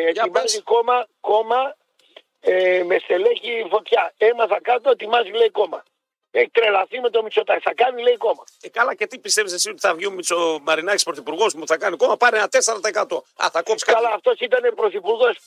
ετοιμάζει 0.08 0.30
πες. 0.54 0.62
κόμμα, 0.64 1.06
κόμμα 1.20 1.76
ε, 2.40 2.82
με 2.84 2.98
στελέχη 2.98 3.66
φωτιά. 3.70 4.12
Έμαθα 4.18 4.60
κάτω, 4.62 4.90
ετοιμάζει 4.90 5.30
λέει 5.30 5.50
κόμμα. 5.50 5.82
Έχει 6.30 6.50
τρελαθεί 6.50 7.00
με 7.00 7.10
το 7.10 7.22
Μητσοτάκι. 7.22 7.62
Θα 7.62 7.74
κάνει 7.74 8.02
λέει 8.02 8.16
κόμμα. 8.16 8.44
Ε, 8.60 8.68
καλά, 8.68 8.94
και 8.94 9.06
τι 9.06 9.18
πιστεύεις 9.18 9.52
εσύ 9.52 9.70
ότι 9.70 9.80
θα 9.80 9.94
βγει 9.94 10.06
ο 10.06 10.10
Μητσο 10.10 10.58
Μαρινάκης 10.62 11.02
πρωθυπουργός 11.02 11.54
που 11.54 11.66
θα 11.66 11.76
κάνει 11.76 11.96
κόμμα, 11.96 12.16
πάρει 12.16 12.36
ένα 12.36 12.48
4%. 12.48 13.22
Α, 13.36 13.50
θα 13.50 13.62
κόψει 13.62 13.84
κάτι. 13.84 13.98
Καλά, 14.02 14.14
αυτός 14.14 14.38
ήταν 14.38 14.72
πρωθυπουργός 14.76 15.38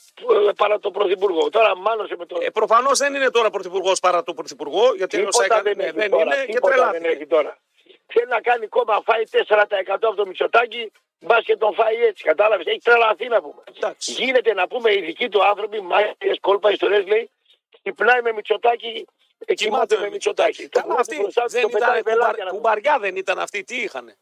παρά 0.56 0.78
το 0.78 0.90
πρωθυπουργό. 0.90 1.48
Τώρα 1.50 1.76
μάλωσε 1.76 2.16
με 2.18 2.26
το. 2.26 2.38
Ε, 2.40 2.50
Προφανώς 2.50 2.98
δεν 2.98 3.14
είναι 3.14 3.30
τώρα 3.30 3.50
πρωθυπουργός 3.50 4.00
παρά 4.00 4.22
το 4.22 4.34
πρωθυπουργό, 4.34 4.94
γιατί 4.94 5.16
ενώ 5.18 5.28
Τίποτα 5.28 5.44
έκανε, 5.44 5.62
δεν, 5.62 5.76
ναι, 5.76 5.84
έχει 5.84 5.92
δεν 5.96 6.10
τώρα, 6.10 6.22
είναι 6.22 6.44
και 6.44 6.52
τίποτα 6.52 6.74
δεν 6.74 6.82
τρελάθηκε. 6.90 7.08
έχει 7.08 7.26
τώρα. 7.26 7.58
Θέλει 8.06 8.28
να 8.28 8.40
κάνει 8.40 8.66
κόμμα, 8.66 9.02
φάει 9.04 9.22
4% 9.30 10.06
από 10.06 10.14
το 10.14 10.26
Μητσοτάκι, 10.26 10.92
μπας 11.22 11.44
και 11.44 11.56
τον 11.56 11.74
φάει 11.74 12.04
έτσι. 12.04 12.24
Κατάλαβες, 12.24 12.66
έχει 12.66 12.78
τρελαθεί 12.78 13.28
να 13.28 13.40
πούμε. 13.42 13.62
Εντάξει. 13.76 14.12
Γίνεται 14.12 14.54
να 14.54 14.68
πούμε 14.68 14.92
οι 14.94 15.00
δικοί 15.00 15.28
του 15.28 15.44
άνθρωποι, 15.44 15.80
μάγειρε, 15.80 16.14
κόλπα, 16.40 16.70
ιστορίες 16.70 17.06
λέει, 17.06 17.30
ξυπνάει 17.82 18.22
με 18.22 18.32
Μητσοτάκι 18.32 19.06
Ε, 19.46 19.54
κοιμάται 19.54 19.96
με 19.98 20.10
Μητσοτάκη. 20.10 20.68
Το 20.68 20.80
Καλά, 20.80 20.94
αυτή 20.98 21.16
μπροστά 21.20 21.42
τους 21.42 21.52
δεν 21.52 21.62
το 21.62 21.68
πετάει 21.68 21.98
ήταν 22.00 22.02
βελάκια 22.02 22.28
κουμπαρ- 22.32 22.44
να- 22.44 22.50
κουμπαριά, 22.50 22.98
δεν 22.98 23.16
ήταν 23.16 23.38
αυτή. 23.38 23.64
Τι 23.64 23.76
είχαν. 23.82 24.14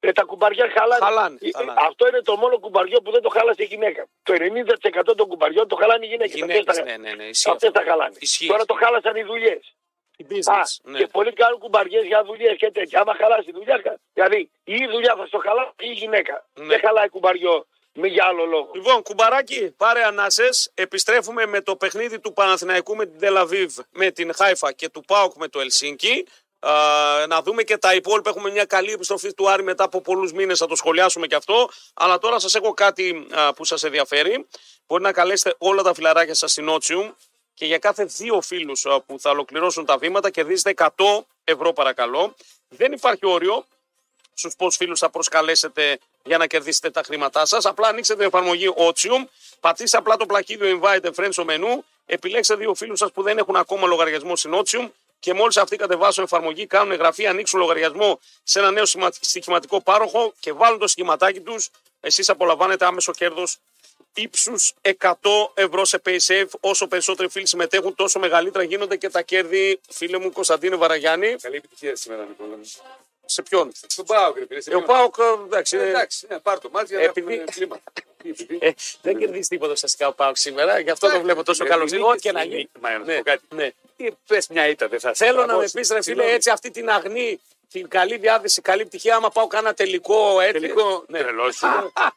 Ε, 0.00 0.12
τα 0.12 0.22
κουμπαριά 0.22 0.70
χαλάνε. 0.70 1.04
Χαλάνε, 1.04 1.38
Ε, 1.40 1.48
χαλάνε. 1.56 1.80
Αυτό 1.88 2.08
είναι 2.08 2.20
το 2.22 2.36
μόνο 2.36 2.58
κουμπαριό 2.58 3.00
που 3.02 3.10
δεν 3.10 3.22
το 3.22 3.28
χάλασε 3.28 3.62
η 3.62 3.66
γυναίκα. 3.66 4.06
Το 4.22 4.32
90% 4.32 5.14
των 5.14 5.26
κουμπαριών 5.28 5.68
το 5.68 5.76
χαλάνε 5.76 6.06
οι 6.06 6.08
γυναίκες. 6.08 6.34
Γυναίκες, 6.34 6.82
ναι, 6.84 6.96
ναι, 6.96 7.14
ναι, 7.14 7.24
ισχύει 7.24 7.50
Αυτές 7.50 7.68
αυτό. 7.68 7.80
τα 7.80 7.90
χαλάνε. 7.90 8.14
Ισχύει, 8.18 8.46
Τώρα 8.46 8.64
το 8.64 8.74
ισχύει. 8.74 8.84
χάλασαν 8.86 9.16
οι 9.16 9.22
δουλειές. 9.22 9.74
Η 10.20 10.24
Α, 10.24 10.26
business. 10.30 10.70
ναι. 10.82 10.98
και 10.98 11.06
πολλοί 11.06 11.32
κάνουν 11.32 11.58
κουμπαριές 11.58 12.04
για 12.06 12.24
δουλειέ 12.24 12.54
και 12.54 12.70
τέτοια. 12.70 13.00
Άμα 13.00 13.14
χαλάσει 13.14 13.48
η 13.48 13.52
δουλειά, 13.52 13.78
κα- 13.84 13.98
δηλαδή 14.12 14.50
η 14.64 14.86
δουλειά 14.92 15.14
θα 15.18 15.26
στο 15.26 15.38
χαλάσει 15.38 15.70
ή 15.78 15.86
η 15.88 15.92
γυναίκα. 15.92 16.46
Ναι. 16.54 16.66
Δεν 16.66 16.80
χαλάει 16.84 17.08
κουμπαριό 17.08 17.66
με 17.92 18.06
για 18.06 18.24
άλλο 18.24 18.44
λόγο. 18.44 18.70
Λοιπόν, 18.74 19.02
κουμπαράκι, 19.02 19.70
πάρε 19.76 20.02
ανάσες. 20.04 20.70
Επιστρέφουμε 20.74 21.46
με 21.46 21.60
το 21.60 21.76
παιχνίδι 21.76 22.20
του 22.20 22.32
Παναθηναϊκού 22.32 22.96
με 22.96 23.06
την 23.06 23.18
Τελαβίβ, 23.18 23.78
με 23.90 24.10
την 24.10 24.34
Χάιφα 24.34 24.72
και 24.72 24.88
του 24.88 25.00
Πάουκ 25.06 25.32
με 25.36 25.48
το 25.48 25.60
Ελσίνκι. 25.60 26.26
Α, 26.58 26.72
να 27.28 27.42
δούμε 27.42 27.62
και 27.62 27.76
τα 27.78 27.94
υπόλοιπα. 27.94 28.30
Έχουμε 28.30 28.50
μια 28.50 28.64
καλή 28.64 28.92
επιστροφή 28.92 29.34
του 29.34 29.50
Άρη 29.50 29.62
μετά 29.62 29.84
από 29.84 30.00
πολλούς 30.00 30.32
μήνες. 30.32 30.58
Θα 30.58 30.66
το 30.66 30.74
σχολιάσουμε 30.76 31.26
και 31.26 31.34
αυτό. 31.34 31.68
Αλλά 31.94 32.18
τώρα 32.18 32.38
σας 32.38 32.54
έχω 32.54 32.74
κάτι 32.74 33.26
α, 33.30 33.52
που 33.54 33.64
σας 33.64 33.82
ενδιαφέρει. 33.82 34.46
Μπορεί 34.86 35.02
να 35.02 35.12
καλέσετε 35.12 35.54
όλα 35.58 35.82
τα 35.82 35.94
φιλαράκια 35.94 36.34
σας 36.34 36.50
στην 36.50 36.68
Ότσιουμ 36.68 37.10
και 37.60 37.66
για 37.66 37.78
κάθε 37.78 38.04
δύο 38.04 38.40
φίλους 38.40 38.86
που 39.06 39.20
θα 39.20 39.30
ολοκληρώσουν 39.30 39.84
τα 39.84 39.98
βήματα 39.98 40.30
κερδίζετε 40.30 40.74
100 40.76 40.88
ευρώ 41.44 41.72
παρακαλώ. 41.72 42.34
Δεν 42.68 42.92
υπάρχει 42.92 43.26
όριο 43.26 43.66
στους 44.34 44.56
πόσου 44.56 44.76
φίλους 44.76 44.98
θα 44.98 45.10
προσκαλέσετε 45.10 45.98
για 46.24 46.38
να 46.38 46.46
κερδίσετε 46.46 46.90
τα 46.90 47.02
χρήματά 47.02 47.46
σας. 47.46 47.64
Απλά 47.64 47.88
ανοίξτε 47.88 48.14
την 48.16 48.24
εφαρμογή 48.24 48.74
Otium, 48.76 49.24
πατήστε 49.60 49.96
απλά 49.96 50.16
το 50.16 50.26
πλακίδιο 50.26 50.80
Invite 50.82 51.04
a 51.04 51.10
Friend 51.14 51.28
στο 51.30 51.44
μενού, 51.44 51.84
επιλέξτε 52.06 52.54
δύο 52.54 52.74
φίλους 52.74 52.98
σας 52.98 53.12
που 53.12 53.22
δεν 53.22 53.38
έχουν 53.38 53.56
ακόμα 53.56 53.86
λογαριασμό 53.86 54.36
στην 54.36 54.54
Otium 54.54 54.88
και 55.20 55.34
μόλις 55.34 55.56
αυτοί 55.56 55.76
κατεβάσουν 55.76 56.24
εφαρμογή, 56.24 56.66
κάνουν 56.66 56.92
εγγραφή, 56.92 57.26
ανοίξουν 57.26 57.60
λογαριασμό 57.60 58.20
σε 58.42 58.58
ένα 58.58 58.70
νέο 58.70 58.84
σημα- 58.86 59.12
στοιχηματικό 59.20 59.80
πάροχο 59.80 60.32
και 60.40 60.52
βάλουν 60.52 60.78
το 60.78 60.86
σχηματάκι 60.86 61.40
τους, 61.40 61.68
εσείς 62.00 62.28
απολαμβάνετε 62.28 62.84
άμεσο 62.84 63.12
κέρδος 63.12 63.58
ύψους 64.14 64.72
100 64.98 65.12
ευρώ 65.54 65.84
σε 65.84 66.02
PaySafe. 66.04 66.48
Όσο 66.60 66.86
περισσότεροι 66.86 67.28
φίλοι 67.28 67.46
συμμετέχουν, 67.46 67.94
τόσο 67.94 68.18
μεγαλύτερα 68.18 68.64
γίνονται 68.64 68.96
και 68.96 69.08
τα 69.08 69.22
κέρδη. 69.22 69.80
Φίλε 69.88 70.18
μου 70.18 70.32
Κωνσταντίνε 70.32 70.76
Βαραγιάννη, 70.76 71.34
Καλή 71.40 71.56
επιτυχία 71.56 71.96
σήμερα, 71.96 72.24
Νικόλα. 72.24 72.56
μου. 72.56 72.70
σε 73.24 73.42
ποιον; 73.42 73.72
Στον 73.86 74.04
Πάο, 74.04 74.32
ρε 74.34 74.46
φίλε. 74.46 74.60
σε 74.60 74.70
Ε, 74.70 74.74
Ο 74.74 74.82
ποιον; 74.82 74.96
Πάοκ, 74.96 75.14
εντάξει, 75.46 75.76
Ε, 75.76 75.80
είναι- 75.80 75.88
Εντάξει, 75.88 76.26
ναι, 76.30 76.38
πάρ' 76.38 76.58
το 76.60 76.68
μάτι 76.72 76.86
για 76.86 76.96
να 76.98 77.02
Επειδή- 77.04 77.32
έχουμε 77.32 77.44
κλίμα. 77.50 77.80
Τι, 78.22 78.28
επειδή- 78.30 78.58
Ε, 78.60 78.70
δεν 79.02 79.18
κερδίζεις 79.18 79.48
τίποτα 79.48 79.72
ουσιαστικά 79.72 80.08
ο 80.08 80.12
Πάοκ 80.12 80.36
σήμερα, 80.36 80.78
γι' 80.80 80.90
αυτό 80.90 81.06
το 81.06 81.12
Εντάξει, 81.12 81.24
βλέπω 81.24 81.44
τόσο 81.44 81.64
ε, 81.64 81.68
καλό. 81.68 81.84
νίκης, 81.84 82.00
Ό,τι 82.02 82.18
και 82.20 82.32
να 82.32 82.40
ε, 82.40 82.44
γίνει. 82.44 82.56
νίκη. 82.56 82.70
Μα, 82.80 82.90
να 82.90 82.98
σου 82.98 83.04
Ναι, 83.04 83.16
πω 83.16 83.22
κάτι. 83.22 83.42
ναι. 83.54 83.70
Τι 83.96 84.08
πες 84.26 84.46
μια 84.48 84.68
ήττα, 84.68 84.88
δεν 84.88 85.00
θα 85.00 85.14
Θέλω 85.14 85.32
να 85.32 85.38
με 85.40 85.44
στραβώσει. 85.46 85.72
πεις, 85.78 85.88
ρε 85.88 85.94
φίλε, 85.94 86.02
Συγγνώμη. 86.02 86.30
έτσι 86.30 86.50
αυτή 86.50 86.70
την 86.70 86.90
αγνή, 86.90 87.40
την 87.72 87.88
καλή 87.88 88.16
διάθεση, 88.16 88.60
καλή 88.60 88.86
πτυχία. 88.86 89.16
Άμα 89.16 89.30
πάω 89.30 89.46
κάνα 89.46 89.74
τελικό 89.74 90.40
έτσι. 90.40 90.52
Τελικό 90.60 91.04
Ναι. 91.08 91.18
τρελός 91.18 91.54
σου. 91.56 91.66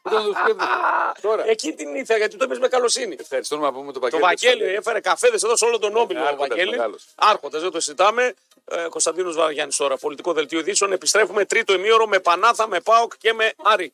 Πού 0.02 0.10
τον 0.10 0.24
το 0.24 0.32
σκέφτεσαι. 0.42 0.70
Τώρα. 1.22 1.48
Εκεί 1.48 1.72
την 1.72 1.94
ήθελα 1.94 2.18
γιατί 2.18 2.36
το 2.36 2.44
είπες 2.44 2.58
με 2.58 2.68
καλοσύνη. 2.68 3.16
Ευχαριστώ 3.20 3.56
να 3.56 3.72
πούμε 3.72 3.92
τον 3.92 4.10
Το 4.10 4.18
Βαγγέλη. 4.18 4.52
Βαγγέλη 4.52 4.74
έφερε 4.76 5.00
καφέδες 5.00 5.42
εδώ 5.42 5.56
σε 5.56 5.64
όλο 5.64 5.78
τον 5.78 5.96
Όμιλο. 5.96 6.18
Ναι, 6.18 6.24
ο 6.24 6.28
άρχοντας 6.28 6.48
Βαγγέλη. 6.48 6.70
μεγάλος. 6.70 7.04
Άρχοντας, 7.14 7.62
δεν 7.62 7.70
το 7.70 7.80
συζητάμε. 7.80 8.34
Ε, 8.70 8.86
Κωνσταντίνος 8.88 9.36
Βαραγιάννη 9.36 9.72
τώρα, 9.76 9.96
πολιτικό 9.96 10.32
δελτίο 10.32 10.58
ειδήσεων. 10.58 10.92
Επιστρέφουμε 10.92 11.44
τρίτο 11.44 11.72
ημίωρο 11.72 12.06
με 12.06 12.18
Πανάθα, 12.20 12.68
με 12.68 12.80
Πάοκ 12.80 13.12
και 13.18 13.32
με 13.32 13.52
Άρη. 13.62 13.92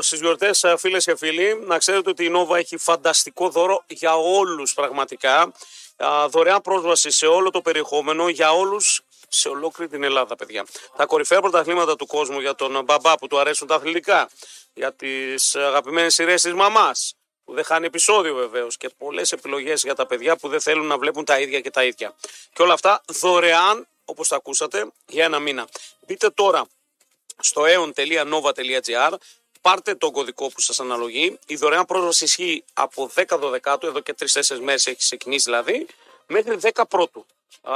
Στις 0.00 0.20
γιορτές, 0.20 0.64
φίλες 0.78 1.04
και 1.04 1.16
φίλοι, 1.16 1.60
να 1.66 1.78
ξέρετε 1.78 2.10
ότι 2.10 2.24
η 2.24 2.28
Νόβα 2.28 2.58
έχει 2.58 2.76
φανταστικό 2.76 3.48
δώρο 3.48 3.84
για 3.86 4.16
όλους 4.16 4.74
πραγματικά. 4.74 5.52
Α, 5.96 6.28
Δωρεάν 6.28 6.60
πρόσβαση 6.60 7.10
σε 7.10 7.26
όλο 7.26 7.50
το 7.50 7.60
περιεχόμενο 7.60 8.28
για 8.28 8.52
όλους 8.52 9.00
σε 9.32 9.48
ολόκληρη 9.48 9.90
την 9.90 10.02
Ελλάδα, 10.02 10.36
παιδιά. 10.36 10.66
Τα 10.96 11.06
κορυφαία 11.06 11.40
πρωταθλήματα 11.40 11.96
του 11.96 12.06
κόσμου 12.06 12.40
για 12.40 12.54
τον 12.54 12.84
μπαμπά 12.84 13.18
που 13.18 13.26
του 13.26 13.38
αρέσουν 13.38 13.66
τα 13.66 13.74
αθλητικά, 13.74 14.28
για 14.74 14.92
τις 14.92 15.56
αγαπημένες 15.56 16.14
σειρές 16.14 16.42
της 16.42 16.54
μαμάς, 16.54 17.14
που 17.44 17.54
δεν 17.54 17.64
χάνει 17.64 17.86
επεισόδιο 17.86 18.34
βεβαίως 18.34 18.76
και 18.76 18.88
πολλές 18.88 19.32
επιλογές 19.32 19.82
για 19.82 19.94
τα 19.94 20.06
παιδιά 20.06 20.36
που 20.36 20.48
δεν 20.48 20.60
θέλουν 20.60 20.86
να 20.86 20.98
βλέπουν 20.98 21.24
τα 21.24 21.40
ίδια 21.40 21.60
και 21.60 21.70
τα 21.70 21.84
ίδια. 21.84 22.14
Και 22.52 22.62
όλα 22.62 22.72
αυτά 22.72 23.02
δωρεάν, 23.06 23.88
όπως 24.04 24.28
τα 24.28 24.36
ακούσατε, 24.36 24.92
για 25.06 25.24
ένα 25.24 25.38
μήνα. 25.38 25.68
Μπείτε 26.06 26.30
τώρα 26.30 26.66
στο 27.38 27.62
eon.nova.gr 27.66 29.12
Πάρτε 29.60 29.94
τον 29.94 30.12
κωδικό 30.12 30.48
που 30.48 30.60
σας 30.60 30.80
αναλογεί. 30.80 31.38
Η 31.46 31.56
δωρεάν 31.56 31.84
πρόσβαση 31.84 32.24
ισχύει 32.24 32.64
από 32.72 33.10
10 33.14 33.24
12 33.28 33.82
εδώ 33.82 34.00
και 34.00 34.14
3-4 34.18 34.58
μέρες 34.60 34.86
έχει 34.86 34.96
ξεκινήσει 34.96 35.44
δηλαδή, 35.44 35.86
μέχρι 36.26 36.56
10 36.60 36.82
πρώτου. 36.88 37.26
Α, 37.62 37.74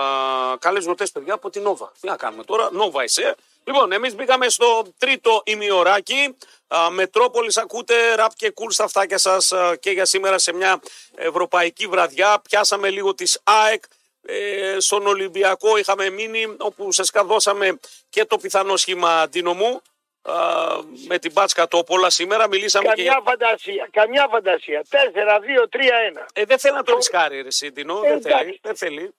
Καλές 0.59 0.83
γιορτές, 0.85 1.11
παιδιά, 1.11 1.35
από 1.35 1.51
την 1.51 1.62
Νόβα. 1.62 1.93
Τι 2.01 2.07
να 2.09 2.16
κάνουμε 2.16 2.45
τώρα, 2.45 2.68
Νόβα 2.72 3.05
είσαι. 3.05 3.35
Λοιπόν, 3.64 3.93
εμείς 3.93 4.14
μπήκαμε 4.14 4.49
στο 4.49 4.83
τρίτο 4.99 5.43
ημιωράκι. 5.45 6.37
Α, 6.68 6.91
Μετρόπολης 6.91 7.57
ακούτε, 7.57 8.14
ραπ 8.14 8.35
και 8.35 8.51
κουλ 8.51 8.70
στα 8.70 8.85
αυτάκια 8.85 9.18
σας 9.18 9.53
και 9.81 9.91
για 9.91 10.05
σήμερα 10.05 10.39
σε 10.39 10.53
μια 10.53 10.81
ευρωπαϊκή 11.14 11.87
βραδιά. 11.87 12.41
Πιάσαμε 12.49 12.91
λίγο 12.91 13.14
τη 13.14 13.33
ΑΕΚ. 13.43 13.83
Ε, 14.27 14.77
στον 14.81 15.07
Ολυμπιακό 15.07 15.77
είχαμε 15.77 16.11
μείνει, 16.11 16.55
όπου 16.59 16.85
ουσιαστικά 16.87 17.25
δώσαμε 17.25 17.79
και 18.11 18.25
το 18.25 18.39
πιθανό 18.39 18.77
σχήμα 18.77 19.27
δύναμου 19.27 19.83
α, 20.22 20.33
με 21.09 21.18
την 21.18 21.33
Μπάτσκα 21.33 21.68
Τόπολα 21.68 22.11
σήμερα. 22.11 22.49
Μιλήσαμε 22.49 22.85
και 22.85 23.05
Καμιά 23.05 23.20
φαντασία, 23.25 23.89
καμιά 23.93 24.29
φαντασία. 24.31 24.83
4, 24.91 24.97
2, 24.97 25.66
3, 25.70 26.20
1. 26.20 26.27
Ε, 26.33 26.45
δεν 26.45 26.59
θέλει 26.59 26.75
να 26.75 26.83
το 26.83 26.95
ρισκάρει, 26.95 27.43
ρε 27.43 27.51
Σίντινο. 27.51 28.01
Ε, 28.05 28.09
δεν 28.09 28.22
θέλει. 28.22 28.35
εντάξει. 28.35 28.59
Δεν 28.62 28.77
θέλει. 28.77 29.14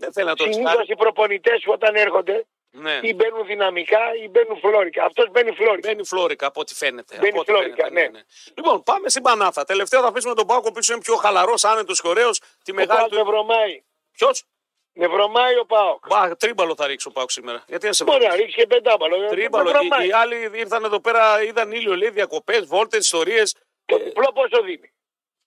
Δεν 0.00 0.12
θέλει 0.12 0.26
να 0.26 0.34
το 0.36 0.42
Συνήθως 0.42 0.64
ρισκάρει. 0.64 0.92
οι 0.92 0.96
προπονητές 0.96 1.62
όταν 1.66 1.94
έρχονται 1.94 2.46
Ναι. 2.70 2.98
ή 3.02 3.14
μπαίνουν 3.14 3.46
δυναμικά 3.46 3.98
ή 4.22 4.28
μπαίνουν 4.28 4.58
φλώρικα. 4.58 5.04
Αυτός 5.04 5.30
μπαίνει 5.30 5.52
φλώρικα. 5.52 5.88
Μπαίνει 5.88 6.04
φλώρικα 6.06 6.46
από 6.46 6.60
ό,τι 6.60 6.74
φαίνεται. 6.74 7.16
Μπαίνει 7.16 7.28
από 7.28 7.40
ό,τι 7.40 7.50
φλώρικα, 7.50 7.84
φαίνεται, 7.84 8.10
ναι. 8.10 8.20
Λοιπόν, 8.56 8.82
πάμε 8.82 9.08
στην 9.08 9.22
Πανάθα. 9.22 9.64
Τελευταία 9.64 10.00
θα 10.00 10.06
αφήσουμε 10.08 10.34
τον 10.34 10.46
ΠΑΟΚ 10.46 10.72
που 10.72 10.78
είναι 10.90 11.00
πιο 11.00 11.14
χαλαρός, 11.16 11.64
άνετος 11.64 12.00
και 12.00 12.08
ωραίο. 12.08 12.30
Τη 12.64 12.70
Ο 12.70 12.74
μεγάλη 12.74 12.98
Πάοκ 12.98 13.10
του. 13.10 13.16
με 13.16 13.22
βρωμάει. 13.22 13.82
Ποιος; 14.12 14.44
Με 14.92 15.06
βρωμάει 15.06 15.58
ο 15.58 15.64
Πάοκ. 15.66 16.06
Μπα, 16.08 16.36
τρίμπαλο 16.36 16.74
θα 16.74 16.86
ρίξω 16.86 17.10
ΠΑΟΚ 17.10 17.28
σήμερα. 17.28 17.64
Γιατί 17.66 17.86
να 17.86 17.92
σε 17.92 18.04
Μπορεί 18.04 18.18
βρω. 18.18 18.28
να 18.28 18.34
ρίξει 18.34 18.56
και 18.56 18.66
πεντάμπαλο. 18.66 19.18
Με 19.18 19.26
Τρίμπαλο. 19.28 19.70
βρωμάει. 19.70 20.04
Οι, 20.04 20.08
οι 20.08 20.12
άλλοι 20.12 20.50
ήρθαν 20.54 20.84
εδώ 20.84 21.00
πέρα, 21.00 21.42
είδαν 21.42 21.72
ήλιο, 21.72 21.96
λέει 21.96 22.10
διακοπές, 22.10 22.64
βόλτες, 22.66 22.98
ιστορίες. 23.04 23.54
Το 23.84 23.98
διπλό 23.98 24.32
πόσο 24.34 24.62
δίνει; 24.62 24.92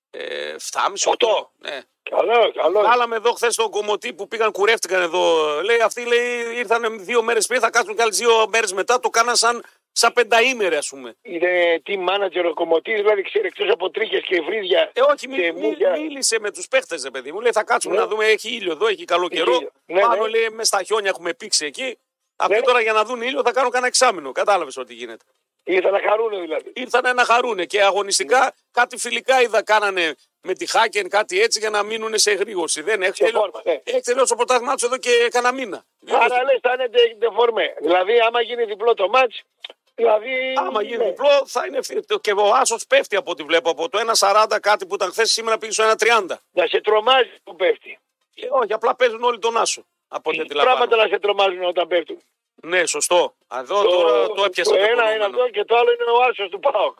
Ε, 0.09 0.55
7,5-8. 0.57 1.11
Οκτώ. 1.11 1.51
Ναι. 1.57 1.79
Καλό, 2.09 2.51
καλό. 2.51 2.81
Βάλαμε 2.81 3.15
εδώ 3.15 3.31
χθες 3.31 3.55
τον 3.55 3.69
κομμωτή 3.69 4.13
που 4.13 4.27
πήγαν, 4.27 4.51
κουρεύτηκαν 4.51 5.01
εδώ. 5.01 5.47
Λέει, 5.61 5.81
αυτοί 5.81 6.05
λέει, 6.05 6.55
ήρθαν 6.55 7.05
δύο 7.05 7.21
μέρες 7.21 7.47
πριν, 7.47 7.59
θα 7.59 7.69
κάτσουν 7.69 7.95
κι 7.95 8.01
άλλε 8.01 8.11
δύο 8.11 8.47
μέρες 8.49 8.73
μετά. 8.73 8.99
Το 8.99 9.09
κάναν 9.09 9.35
σαν, 9.35 9.63
σαν 9.91 10.13
πενταήμερε, 10.13 10.77
ας 10.77 10.87
πούμε. 10.87 11.15
Είναι 11.21 11.81
team 11.85 11.99
manager 12.09 12.45
ο 12.49 12.53
κομμωτής, 12.53 12.95
δηλαδή 12.95 13.21
ξέρει 13.21 13.47
εκτός 13.47 13.69
από 13.69 13.89
τρίχες 13.89 14.21
και 14.21 14.41
βρύδια. 14.41 14.89
Ε, 14.93 15.01
όχι, 15.01 15.27
μι, 15.27 15.35
και 15.35 15.51
μι- 15.53 15.61
μούχια. 15.63 15.91
μίλησε 15.91 16.39
με 16.39 16.51
τους 16.51 16.67
παίχτες, 16.67 17.03
ρε 17.03 17.09
παιδί 17.09 17.31
μου. 17.31 17.39
Λέει, 17.41 17.51
θα 17.51 17.63
κάτσουμε 17.63 17.95
Ναι. 17.95 18.01
να 18.01 18.07
δούμε, 18.07 18.25
έχει 18.25 18.49
ήλιο 18.55 18.71
εδώ, 18.71 18.87
έχει 18.87 19.05
καλό 19.05 19.27
καιρό. 19.27 19.53
ήλιο. 19.55 19.71
Ναι, 19.85 20.01
Πάνω 20.01 20.23
ναι. 20.23 20.29
λέει, 20.29 20.49
μες 20.49 20.67
στα 20.67 20.83
χιόνια 20.83 21.09
έχουμε 21.09 21.33
πήξει 21.33 21.65
εκεί. 21.65 21.97
Αυτοί 22.35 22.55
Ναι. 22.55 22.61
τώρα 22.61 22.81
για 22.81 22.93
να 22.93 23.03
δουν 23.05 23.21
ήλιο 23.21 23.41
θα 23.45 23.51
κάνουν 23.51 23.69
κανένα 23.71 23.87
εξάμεινο. 23.87 24.31
Κατάλαβες 24.31 24.77
ό,τι 24.77 24.93
γίνεται. 24.93 25.25
Ήρθαν 25.63 25.91
να 25.91 25.99
χαρούν 26.09 26.41
δηλαδή. 26.41 26.71
Ήρθαν 26.75 27.15
να 27.15 27.25
χαρούνε 27.25 27.65
και 27.65 27.83
αγωνιστικά 27.83 28.39
Ναι. 28.39 28.47
κάτι 28.71 28.97
φιλικά 28.97 29.41
είδα 29.41 29.63
κάνανε 29.63 30.15
με 30.41 30.53
τη 30.53 30.65
Χάκεν, 30.65 31.09
κάτι 31.09 31.41
έτσι 31.41 31.59
για 31.59 31.69
να 31.69 31.83
μείνουν 31.83 32.17
σε 32.17 32.31
εγρήγορση. 32.31 32.81
Δεν 32.81 33.01
έχει 33.01 33.15
Σε 33.15 33.23
τελειώσει 33.23 33.49
φόρμα, 33.51 33.61
ναι. 33.65 33.81
έχει 33.83 33.99
τελειώσει 34.01 34.29
το 34.29 34.35
πρωτάθλημά 34.35 34.75
του 34.75 34.85
εδώ 34.85 34.97
και 34.97 35.27
κανένα 35.31 35.53
μήνα. 35.53 35.83
Άρα 36.11 36.43
λες, 36.43 36.59
θα 36.61 36.73
είναι 36.73 36.87
ντε- 36.87 37.15
ντεφορμέ. 37.17 37.73
Δηλαδή, 37.81 38.19
άμα 38.27 38.41
γίνει 38.41 38.63
διπλό 38.65 38.93
το 38.93 39.09
μάτς, 39.09 39.41
δηλαδή. 39.95 40.53
Άμα 40.57 40.81
γίνει 40.83 40.97
ναι. 40.97 41.03
διπλό 41.05 41.43
θα 41.45 41.65
είναι 41.65 41.77
ευθύ- 41.77 42.21
Και 42.21 42.31
ο 42.31 42.53
Άσος 42.53 42.85
πέφτει 42.87 43.15
από 43.15 43.31
ό,τι 43.31 43.43
βλέπω. 43.43 43.69
Από 43.69 43.89
το 43.89 43.97
1,40 43.99 44.59
κάτι 44.59 44.85
που 44.85 44.95
ήταν 44.95 45.11
χθες 45.11 45.31
σήμερα 45.31 45.57
πήγε 45.57 45.71
στο 45.71 45.83
1,30. 45.83 46.39
Να 46.51 46.67
σε 46.67 46.81
τρομάζει 46.81 47.31
που 47.43 47.55
πέφτει. 47.55 47.99
Ε, 48.35 48.47
όχι, 48.49 48.73
απλά 48.73 48.95
παίζουν 48.95 49.23
όλοι 49.23 49.39
τον 49.39 49.57
Άσο. 49.57 49.85
Από 50.07 50.29
ό,τι 50.29 50.39
αντιλαμβάνομαι. 50.39 50.85
Πράγματα 50.85 51.03
να 51.07 51.13
σε 51.15 51.19
τρομάζουν 51.19 51.63
όταν 51.63 51.87
πέφτουν. 51.87 52.21
Ναι, 52.63 52.85
σωστό. 52.85 53.33
Εδώ 53.59 53.83
τώρα 53.83 54.27
το 54.27 54.43
έπιασε 54.43 54.69
το 54.71 54.75
το 54.77 54.81
ένα 54.83 54.91
είναι 54.91 55.01
κονούμενο. 55.01 55.25
αυτό 55.25 55.49
και 55.49 55.65
το 55.65 55.75
άλλο 55.77 55.91
είναι 55.91 56.03
ο 56.17 56.21
άσος 56.29 56.49
του 56.49 56.59
Πάοκ. 56.59 56.97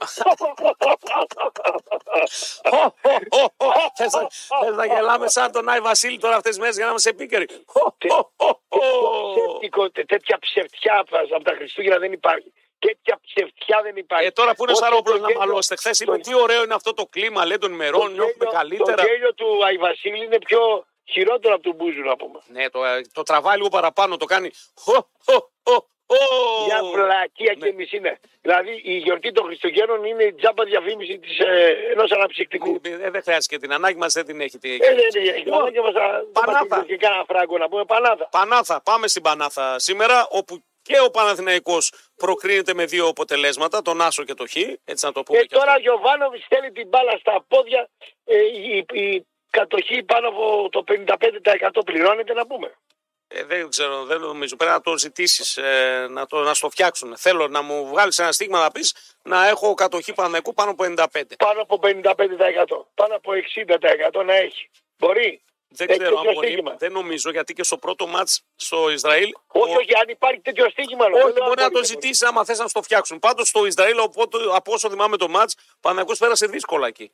Θες 3.95 4.13
να- 4.13 4.27
θες 4.65 4.75
να 4.75 4.85
γελάμε 4.85 5.29
σαν 5.29 5.51
τον 5.51 5.69
Άι 5.69 5.79
Βασίλη 5.79 6.17
τώρα 6.17 6.35
αυτές 6.35 6.51
τις 6.51 6.59
μέρες 6.59 6.75
για 6.75 6.83
να 6.85 6.89
είμαστε 6.89 7.09
επίκαιροι; 7.09 7.47
Χω, 7.65 7.95
χω, 8.09 8.31
χω, 8.37 8.59
χω. 8.69 9.33
Ψεύτικο, 9.35 9.91
τε- 9.91 10.05
τέτοια 10.07 10.39
ψευτιά 10.39 11.05
από 11.35 11.43
τα 11.43 11.53
Χριστούγεννα 11.55 11.97
δεν 11.97 12.11
υπάρχει. 12.11 12.53
Τέτοια 12.79 13.19
ψευτιά 13.25 13.81
δεν 13.83 13.95
υπάρχει. 13.95 14.25
Ε, 14.27 14.31
τώρα 14.31 14.55
που 14.55 14.63
είναι 14.63 14.71
Όσο 14.71 14.83
Σαρόπουλο 14.83 15.15
το 15.15 15.21
να 15.21 15.27
γέλιο- 15.27 15.39
μαλώσετε. 15.45 15.75
Χθες 15.75 15.99
είπε 15.99 16.11
το- 16.11 16.17
τι 16.19 16.35
ωραίο 16.35 16.63
είναι 16.63 16.73
αυτό 16.73 16.93
το 16.93 17.05
κλίμα, 17.05 17.45
λέει 17.45 17.57
των 17.57 17.69
το 17.69 17.75
ημερών, 17.75 18.11
νιώθουμε 18.11 18.33
γέλιο- 18.37 18.53
καλύτερα. 18.53 18.95
Το 19.03 19.09
γέλιο 19.09 19.33
του 19.33 19.65
Αϊβασίλη 19.65 20.25
είναι 20.25 20.37
πιο 20.39 20.85
χειρότερο 21.09 21.53
από 21.53 21.63
του 21.63 21.73
Μπούζου 21.73 22.01
να 22.01 22.15
πούμε. 22.15 22.39
Ναι, 22.47 22.69
το, 22.69 22.79
το 23.13 23.23
τραβάει 23.23 23.57
λίγο 23.57 23.69
παραπάνω, 23.69 24.17
το 24.17 24.25
κάνει. 24.25 24.51
Χω, 24.75 25.09
χω, 25.25 25.51
χω, 25.63 25.89
Ω, 26.11 26.65
Μια 26.65 26.83
βλακία 26.83 27.55
ναι. 27.57 27.67
και 27.67 27.73
μισή 27.73 27.97
είναι. 27.97 28.19
Δηλαδή 28.41 28.81
η 28.83 28.97
γιορτή 28.97 29.31
των 29.31 29.45
Χριστουγέννων 29.45 30.03
είναι 30.03 30.23
η 30.23 30.33
τζάμπα 30.33 30.63
διαφήμιση 30.63 31.19
της, 31.19 31.39
ε, 31.39 31.75
ενός 31.91 32.11
αναψυκτικού. 32.11 32.79
Ε, 32.83 33.09
Δεν 33.09 33.21
χρειάζεται 33.21 33.55
και 33.55 33.57
την 33.61 33.73
ανάγκη 33.73 33.97
μας, 33.97 34.13
δεν 34.13 34.25
την 34.25 34.41
έχει. 34.41 34.57
Τι- 34.57 34.73
Ε, 34.75 34.77
ναι, 34.77 35.21
ναι, 35.23 35.37
Λοιπόν, 35.37 35.63
ναι, 35.63 35.71
και 35.71 35.81
μας 35.81 35.93
α- 35.95 36.23
Πανάθα. 36.31 36.65
μας 36.77 36.85
και 36.85 36.97
κάνα 36.97 37.23
φράγκο 37.27 37.57
να 37.57 37.69
πούμε 37.69 37.85
Πανάθα. 37.85 38.27
Πανάθα, 38.31 38.81
πάμε 38.81 39.07
στην 39.07 39.21
Πανάθα 39.21 39.79
σήμερα, 39.79 40.27
όπου 40.29 40.63
και 40.81 40.99
ο 41.05 41.09
Παναθηναϊκός 41.11 41.93
προκρίνεται 42.15 42.73
με 42.73 42.85
δύο 42.85 43.07
αποτελέσματα, 43.07 43.81
τον 43.81 44.01
Άσο 44.01 44.23
και 44.23 44.33
το 44.33 44.45
Χ, 44.47 44.55
έτσι 44.85 45.05
να 45.05 45.11
το 45.11 45.23
πούμε 45.23 45.39
Και 45.39 45.45
και 45.45 45.55
τώρα 45.55 45.71
αυτό. 45.71 45.79
ο 45.79 45.81
Γιωβάνοβιτς 45.83 46.45
στέλνει 46.45 46.71
την 46.71 46.87
μπάλα 46.87 47.17
στα 47.17 47.45
πόδια. 47.47 47.89
Ε, 48.25 48.37
η, 48.37 48.85
η 48.91 49.25
κατοχή 49.51 50.03
πάνω 50.03 50.27
από 50.27 50.69
το 50.71 50.83
55% 50.87 51.85
πληρώνεται 51.85 52.33
να 52.33 52.47
πούμε. 52.47 52.73
Ε, 53.33 53.43
δεν 53.43 53.69
ξέρω, 53.69 54.03
δεν 54.05 54.19
νομίζω. 54.19 54.55
Πρέπει 54.55 54.71
να 54.73 54.81
το 54.81 54.97
ζητήσεις, 54.97 55.57
ε, 55.57 56.07
να, 56.09 56.25
το, 56.25 56.39
να 56.39 56.53
στο 56.53 56.69
φτιάξουν. 56.69 57.17
Θέλω 57.17 57.47
να 57.47 57.61
μου 57.61 57.87
βγάλεις 57.87 58.19
ένα 58.19 58.31
στίγμα 58.31 58.59
να 58.59 58.71
πεις 58.71 58.95
να 59.23 59.47
έχω 59.47 59.73
κατοχή 59.73 60.13
Παναθηναϊκού 60.13 60.53
πάνω 60.53 60.71
από 60.71 60.83
95. 60.83 61.21
Πάνω 61.37 61.61
από 61.61 61.79
55%. 61.83 62.85
Πάνω 62.95 63.15
από 63.15 63.31
60% 64.19 64.25
να 64.25 64.35
έχει. 64.35 64.69
Μπορεί. 64.97 65.41
Δεν 65.73 65.89
Έχεις 65.89 66.01
ξέρω 66.01 66.17
αν 66.17 66.23
τέτοιο 66.23 66.33
μπορεί. 66.35 66.47
στοίχημα. 66.47 66.75
Δεν 66.77 66.91
νομίζω 66.91 67.29
γιατί 67.31 67.53
και 67.53 67.63
στο 67.63 67.77
πρώτο 67.77 68.07
μάτς 68.07 68.43
στο 68.55 68.89
Ισραήλ. 68.89 69.29
Όχι, 69.47 69.73
ο- 69.73 69.77
όχι, 69.77 69.89
αν 70.01 70.07
υπάρχει 70.09 70.39
τέτοιο 70.39 70.69
στίγμα. 70.69 71.09
λέω. 71.09 71.17
Όχι, 71.17 71.25
Δεν 71.25 71.33
λέω 71.35 71.47
μπορεί 71.47 71.59
αν 71.61 71.65
να 71.65 71.71
το 71.71 71.79
μπορεί. 71.79 71.85
ζητήσεις 71.85 72.21
άμα 72.27 72.45
θες 72.45 72.59
να 72.59 72.67
στο 72.67 72.81
φτιάξουν. 72.81 73.19
Πάντως 73.19 73.47
στο 73.47 73.65
Ισραήλ, 73.65 73.99
οπότε, 73.99 74.37
από 74.53 74.73
όσο 74.73 74.89
θυμάμαι 74.89 75.17
το 75.17 75.27
μάτς, 75.29 75.55
Παναγιώ 75.81 76.15
πέρασε 76.19 76.45
δύσκολα 76.47 76.87
εκεί. 76.87 77.11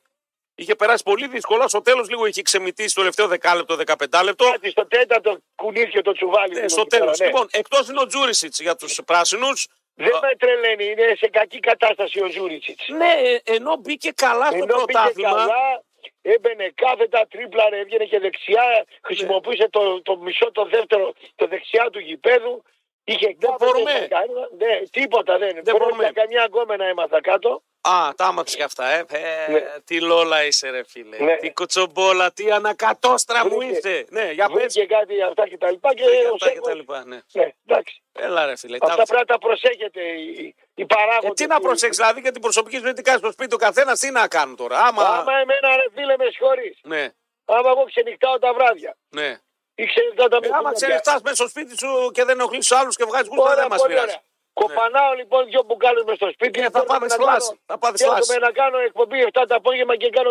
Είχε 0.60 0.74
περάσει 0.74 1.02
πολύ 1.02 1.26
δύσκολα. 1.28 1.68
Στο 1.68 1.82
τέλος 1.82 2.08
λίγο 2.08 2.26
είχε 2.26 2.42
ξεμυτίσει 2.42 2.94
το 2.94 3.00
τελευταίο 3.00 3.26
δεκάλεπτο, 3.26 3.76
15 3.86 4.20
λεπτό. 4.24 4.50
Κάτι 4.50 4.70
στο 4.70 4.86
τέταρτο 4.86 5.38
κουνήθηκε 5.54 6.02
το 6.02 6.12
τσουβάλι. 6.12 6.48
Ναι, 6.52 6.54
λίγο 6.56 6.68
στο 6.68 6.80
εκεί 6.80 6.88
πέρα, 6.88 7.02
τέλος. 7.04 7.18
ναι. 7.18 7.26
Λοιπόν, 7.26 7.46
εκτός 7.50 7.88
είναι 7.88 8.00
ο 8.00 8.06
Τζούρισιτς 8.06 8.60
για 8.60 8.76
τους 8.76 9.00
πράσινους. 9.06 9.68
Δεν 9.94 10.10
με 10.22 10.36
τρελαίνει, 10.38 10.84
είναι 10.84 11.14
σε 11.18 11.28
κακή 11.28 11.58
κατάσταση 11.60 12.20
ο 12.22 12.26
Τζούρισιτς. 12.26 12.78
Ναι, 12.88 13.12
ε, 13.28 13.54
ενώ 13.54 13.76
μπήκε 13.76 14.10
καλά 14.10 14.46
στο 14.46 14.54
Ενώ 14.54 14.66
πήγε 14.66 14.76
πρωτάθλημα. 14.84 15.30
καλά, 15.30 15.82
έμπαινε 16.22 16.72
κάθετα, 16.74 17.26
τρίπλαρε, 17.30 17.78
έβγαινε 17.78 18.04
και 18.04 18.18
δεξιά, 18.18 18.84
χρησιμοποιούσε 19.02 19.68
το, 19.70 20.02
το 20.02 20.16
μισό, 20.16 20.52
το 20.52 20.64
δεύτερο, 20.64 21.14
το 21.34 21.46
δεξιά 21.46 21.88
του 21.92 21.98
γηπέδου. 21.98 22.62
Είχε 23.04 23.34
κάθεται, 23.38 23.64
μπορούμε. 23.64 23.90
είχε 23.90 24.06
κάνει- 24.08 24.32
Ναι, 24.58 24.80
τίποτα 24.90 25.38
δεν. 25.38 25.52
Δεν 25.62 25.76
μπορούμε. 25.76 25.96
Πρώτα 26.04 26.12
καμιά 26.12 26.44
γκόμενα 26.44 26.84
έμαθα 26.84 27.20
κάτω. 27.20 27.62
Α, 27.80 28.14
τα 28.16 28.24
άμαξε 28.26 28.56
και 28.56 28.62
αυτά, 28.62 28.86
ε. 28.88 29.04
ε 29.08 29.50
Ναι. 29.52 29.60
Τι 29.84 30.00
λόλα 30.00 30.44
είσαι, 30.44 30.70
ρε 30.70 30.82
φίλε. 30.84 31.18
Ναι. 31.18 31.36
Τι 31.36 31.50
κοτσομπόλα, 31.50 32.32
τι 32.32 32.50
ανακατόστρα 32.50 33.46
μου 33.46 33.56
Βρήκε. 33.56 33.76
είσαι. 33.76 34.04
Ναι, 34.10 34.30
για 34.32 34.46
πες. 34.50 34.72
Βρήκε 34.74 34.86
κάτι 34.94 35.22
αυτά 35.22 35.48
και 35.48 35.58
τα 35.58 35.70
λοιπά 35.70 35.94
και 35.94 36.04
Βρήκε 36.04 36.26
ο 36.26 36.32
αυτά 36.32 36.46
και 36.46 36.52
Σέκος- 36.52 36.68
τα 36.68 36.74
λοιπά, 36.74 37.04
ναι. 37.04 37.18
Ναι, 37.32 37.48
εντάξει. 37.66 38.02
Έλα, 38.12 38.46
ρε 38.46 38.56
φίλε. 38.56 38.76
Αυτά 38.80 38.96
τα- 38.96 39.02
πρέπει 39.02 39.18
να 39.18 39.24
τα 39.24 39.38
προσέχετε 39.38 40.00
οι, 40.02 40.54
οι 40.74 40.86
παράγοντες. 40.86 41.30
Ε, 41.30 41.32
τι 41.32 41.46
να 41.46 41.56
του- 41.56 41.62
προσέξεις, 41.62 41.96
δηλαδή 41.96 42.22
και 42.22 42.30
την 42.30 42.40
προσωπική 42.42 42.78
ζωή 42.78 42.92
τι 42.92 43.02
κάνεις 43.02 43.20
στο 43.20 43.30
σπίτι 43.32 43.54
ο 43.54 43.58
καθένας, 43.58 43.98
τι 43.98 44.10
να 44.10 44.28
κάνουν 44.28 44.56
τώρα. 44.56 44.78
Άμα. 44.80 45.02
Άμα 45.02 45.32
εμένα 45.32 45.68
ρε 45.76 45.84
φίλε 45.94 46.14
με 46.18 46.24
συγχωρείς. 46.30 46.78
Ναι, 46.82 47.08
Άμα 47.44 47.68
εγώ 47.70 47.84
ξενυχτάω 47.84 48.38
τα 48.38 48.54
βράδια. 48.54 48.96
ναι. 49.08 49.38
Ή 49.74 49.84
ξενυχτάω 49.86 50.28
τα 50.28 50.38
Ε, 50.42 50.48
άμα 50.48 50.68
μεσημέρια. 50.70 50.74
ξενυχτάς 51.00 51.22
μέσα 51.22 51.34
στο 51.34 51.48
σπίτι 51.48 51.78
σου 51.78 52.10
και 52.14 52.24
δεν 52.24 52.38
ενοχλείς 52.40 52.66
τους 52.68 52.76
άλλους 52.78 52.96
και 52.96 53.04
βγάζεις 53.04 53.28
κούστρα, 53.28 53.44
Ωραία, 53.50 53.56
δεν 53.62 53.66
μας 53.70 53.80
πολύ 53.80 53.94
πειράζει. 53.94 54.16
Ωραία. 54.64 54.76
Κοπανάω 54.76 55.12
λοιπόν 55.20 55.40
δύο 55.50 55.62
μπουκάλες 55.66 56.02
μες 56.08 56.16
στο 56.20 56.28
σπίτι. 56.36 56.56
Ε, 56.58 56.62
θα 56.62 56.68
Έρχομαι 56.68 56.86
πάμε 56.92 57.06
να 57.06 57.14
σλάση. 57.18 57.48
κάνω- 57.48 57.60
Θα 57.70 57.76
πάτε 57.82 57.96
έρχομαι 58.04 58.22
σλάση. 58.22 58.40
να 58.46 58.50
κάνω 58.60 58.78
εκπομπή 58.88 59.18
7 59.30 59.42
το 59.48 59.54
απόγευμα 59.60 59.94
και 60.00 60.08
κάνω 60.16 60.30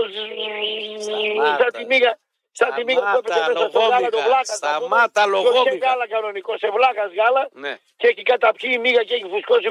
Σταμάτα. 1.05 1.57
σαν 1.63 1.71
τη 1.77 1.83
μίγα. 1.91 2.11
Σαν 2.59 2.69
τη 2.75 2.81
μίγα 2.87 3.01
που 3.11 3.17
έπαιζε 3.21 3.39
Σταμάτα, 3.39 3.53
μέσα 3.59 3.69
στο 3.69 3.79
γάλα 3.79 3.97
το 3.97 4.01
λογόμηχα. 4.03 4.27
βλάκας. 4.27 4.57
Σταμάτα, 4.61 5.21
Σε 5.23 5.29
λογόμηχα. 5.33 5.77
γάλα 5.85 6.05
κανονικό, 6.15 6.51
σε 6.61 6.67
βλάκας 6.75 7.09
γάλα 7.19 7.43
Ναι. 7.63 7.73
και 7.99 8.07
έχει 8.11 8.23
καταπιεί 8.31 8.71
η 8.77 8.79
μίγα 8.85 9.01
και 9.07 9.13
έχει 9.17 9.27
φουσκώσει 9.33 9.67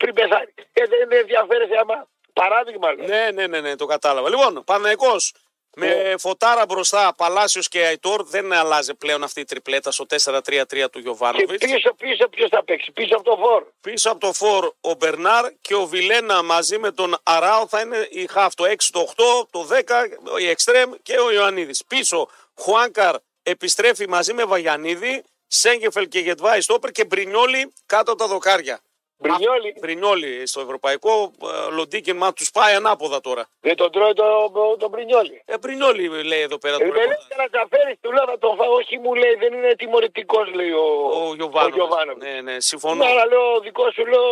πριν 0.00 0.14
πεθάνει. 0.18 0.52
Και 0.74 0.82
δεν 0.92 1.12
ενδιαφέρεσαι 1.20 1.76
άμα. 1.82 1.96
Παράδειγμα 2.32 2.92
λέω. 2.92 3.06
ναι, 3.06 3.30
ναι, 3.34 3.46
ναι, 3.46 3.60
ναι, 3.60 3.76
το 3.76 3.86
κατάλαβα. 3.86 4.28
Λοιπόν, 4.28 4.64
Παναγικός 4.64 5.32
με 5.78 5.86
Ναι. 5.86 6.18
φωτάρα 6.18 6.64
μπροστά, 6.66 7.14
Παλάσιο 7.16 7.62
και 7.70 7.84
Αϊτόρ 7.84 8.22
δεν 8.24 8.52
αλλάζει 8.52 8.94
πλέον 8.94 9.22
αυτή 9.22 9.40
η 9.40 9.44
τριπλέτα 9.44 9.90
στο 9.90 10.06
4-3-3 10.06 10.88
του 10.90 10.98
Και 10.98 10.98
Γιωβάνοβιτ. 11.00 11.64
πίσω, 11.64 11.94
πίσω 11.94 12.28
ποιος 12.28 12.48
θα 12.50 12.64
παίξει, 12.64 12.92
πίσω 12.92 13.14
από 13.14 13.24
το 13.24 13.36
φόρ. 13.36 13.64
Πίσω 13.80 14.10
από 14.10 14.20
το 14.20 14.32
φόρ 14.32 14.72
ο 14.80 14.94
Μπερνάρ 14.94 15.52
και 15.60 15.74
ο 15.74 15.86
Βιλένα 15.86 16.42
μαζί 16.42 16.78
με 16.78 16.90
τον 16.90 17.16
Αράο 17.22 17.66
θα 17.68 17.80
είναι 17.80 18.08
η 18.10 18.26
χαφ 18.26 18.54
το 18.54 18.64
6, 18.64 18.90
το 18.92 19.00
8, 19.00 19.46
το 19.50 19.64
10, 19.64 20.40
η 20.40 20.48
Εκστρέμ 20.48 20.90
και 21.02 21.18
ο 21.18 21.32
Ιωαννίδης. 21.32 21.84
Πίσω 21.88 22.28
Χουάνκαρ 22.60 23.16
επιστρέφει 23.42 24.08
μαζί 24.08 24.32
με 24.32 24.44
Βαγιανίδη, 24.44 25.24
Σέγκεφελ 25.46 26.08
και 26.08 26.18
Γετβάη 26.18 26.60
Στόπερ 26.60 26.90
και 26.90 27.04
Μπρινιόλι 27.04 27.72
κάτω 27.86 28.10
από 28.12 28.20
τα 28.20 28.26
δοκάρια. 28.26 28.80
Μπρινιόλι. 29.18 29.74
Μπρινιόλι 29.80 30.46
στο 30.46 30.60
ευρωπαϊκό, 30.60 31.32
ε, 31.42 31.70
Λοντίκιν, 31.74 32.16
μα 32.16 32.32
τους 32.32 32.50
πάει 32.50 32.74
ανάποδα 32.74 33.20
τώρα. 33.20 33.48
Δεν 33.60 33.76
τον 33.76 33.90
τρώει 33.92 34.12
το, 34.12 34.50
το 34.78 34.88
Μπρινιόλι. 34.88 35.42
Ε, 35.44 35.58
Μπρινιόλι 35.58 36.24
λέει 36.24 36.40
εδώ 36.40 36.58
πέρα. 36.58 36.74
Ε, 36.74 36.78
το 36.78 36.84
με 36.84 36.90
λέει 36.90 37.04
ρεπορτάζ. 37.04 37.38
να 37.38 37.48
τα 37.48 37.66
φέρει, 37.70 37.96
του 38.00 38.12
λέω 38.12 38.24
θα 38.26 38.38
τον 38.38 38.56
φάω. 38.56 38.72
Όχι, 38.74 38.98
μου 38.98 39.14
λέει, 39.14 39.34
δεν 39.34 39.52
είναι 39.52 39.74
τιμωρητικός, 39.74 40.52
λέει 40.54 40.70
ο, 40.70 40.86
Ο 41.12 41.34
Γιωβάνοβιτς. 41.34 41.76
Γιωβάνοβιτς. 41.76 42.24
Ναι, 42.26 42.40
ναι, 42.40 42.60
συμφωνώ. 42.60 42.94
Ναι, 43.04 43.10
αλλά 43.10 43.26
λέω, 43.26 43.54
ο 43.56 43.60
δικό 43.60 43.90
σου 43.90 44.06
λέω. 44.06 44.24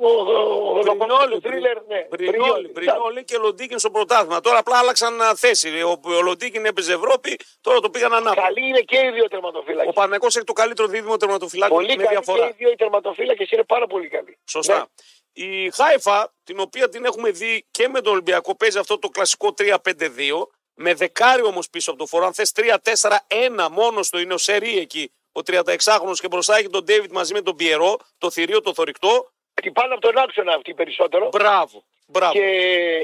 Ο, 0.00 0.06
ο, 0.06 0.78
ο, 0.78 0.94
Μπρινιόλι, 0.94 1.34
ο 1.34 1.40
θρίλερ, 1.40 1.82
ναι. 1.86 2.06
Μπρινιόλι, 2.10 2.68
Μπρινιόλι 2.68 3.24
και 3.24 3.36
Λοντίκιν 3.38 3.78
στο 3.78 3.90
πρωτάθλημα. 3.90 4.40
Τώρα 4.40 4.58
απλά 4.58 4.78
άλλαξαν 4.78 5.22
α, 5.22 5.34
θέση. 5.34 5.82
Ο, 5.82 6.00
ο 6.02 6.22
Λοντίκιν 6.22 6.64
έπαιζε 6.64 6.92
Ευρώπη, 6.92 7.36
τώρα 7.60 7.80
το 7.80 7.90
πήγαν 7.90 8.12
ανάποδα. 8.14 8.42
Καλή 8.46 8.66
είναι 8.66 8.80
και 8.80 8.96
οι 8.96 9.10
δύο 9.10 9.24
Ο 9.24 9.28
τερματοφύλακε. 9.28 9.92
Παναγικό 9.92 10.26
έχει 10.26 10.44
το 10.44 10.52
καλύτερο 10.52 10.88
δίδυμο 10.88 11.16
τερματοφυλάκιο 11.16 11.74
Πολύ 11.74 11.86
με 11.88 11.94
καλή 11.94 12.06
και 12.06 12.10
διαφορά. 12.10 12.48
οι 12.48 12.52
δύο 12.56 12.70
οι 12.70 12.76
τερματοφύλακε 12.76 13.46
είναι 13.50 13.64
πάρα 13.64 13.86
πολύ 13.86 14.08
καλοί. 14.08 14.38
Σωστά. 14.44 14.76
Ναι. 14.76 14.84
Η 15.32 15.70
Χάιφα, 15.70 16.34
την 16.44 16.60
οποία 16.60 16.88
την 16.88 17.04
έχουμε 17.04 17.30
δει 17.30 17.66
και 17.70 17.88
με 17.88 18.00
τον 18.00 18.12
Ολυμπιακό, 18.12 18.56
παίζει 18.56 18.78
αυτό 18.78 18.98
το 18.98 19.08
κλασικό 19.08 19.54
3-5-2. 19.58 19.74
Με 20.74 20.94
δεκάρι 20.94 21.42
όμω 21.42 21.62
πίσω 21.70 21.90
από 21.90 21.98
το 21.98 22.06
φορό. 22.06 22.26
Αν 22.26 22.34
θε 22.34 22.42
3-4-1 22.54 23.68
μόνο 23.70 24.00
του 24.10 24.18
είναι 24.18 24.34
ο 24.34 24.38
Σερή 24.38 24.78
εκεί. 24.78 25.12
Ο 25.32 25.40
36χρονο 25.46 26.12
και 26.12 26.28
μπροστά 26.28 26.56
έχει 26.56 26.68
τον 26.68 26.84
Ντέιβιτ 26.84 27.12
μαζί 27.12 27.32
με 27.32 27.40
τον 27.42 27.56
Πιερό, 27.56 27.96
το 28.18 28.30
θηρίο, 28.30 28.60
το 28.60 28.74
θορυκτό. 28.74 29.32
Χτυπάνε 29.58 29.92
από 29.92 30.00
τον 30.00 30.18
άξονα 30.18 30.52
αυτοί 30.54 30.74
περισσότερο. 30.74 31.28
Μπράβο. 31.28 31.84
Μπράβο. 32.06 32.32
Και 32.32 32.46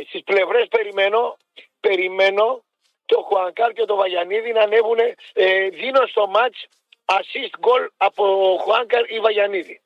στις 0.08 0.22
πλευρές 0.24 0.68
περιμένω, 0.68 1.36
περιμένω 1.80 2.62
το 3.06 3.22
Χουανκάρ 3.22 3.72
και 3.72 3.84
το 3.84 3.94
Βαγιανίδη 3.96 4.52
να 4.52 4.62
ανέβουν. 4.62 4.98
Ε, 5.32 5.68
δίνω 5.68 6.06
στο 6.06 6.26
μάτς 6.26 6.66
assist 7.04 7.66
goal 7.66 7.86
από 7.96 8.56
Χουάνκαρ 8.62 9.10
ή 9.10 9.20
Βαγιανίδη. 9.20 9.80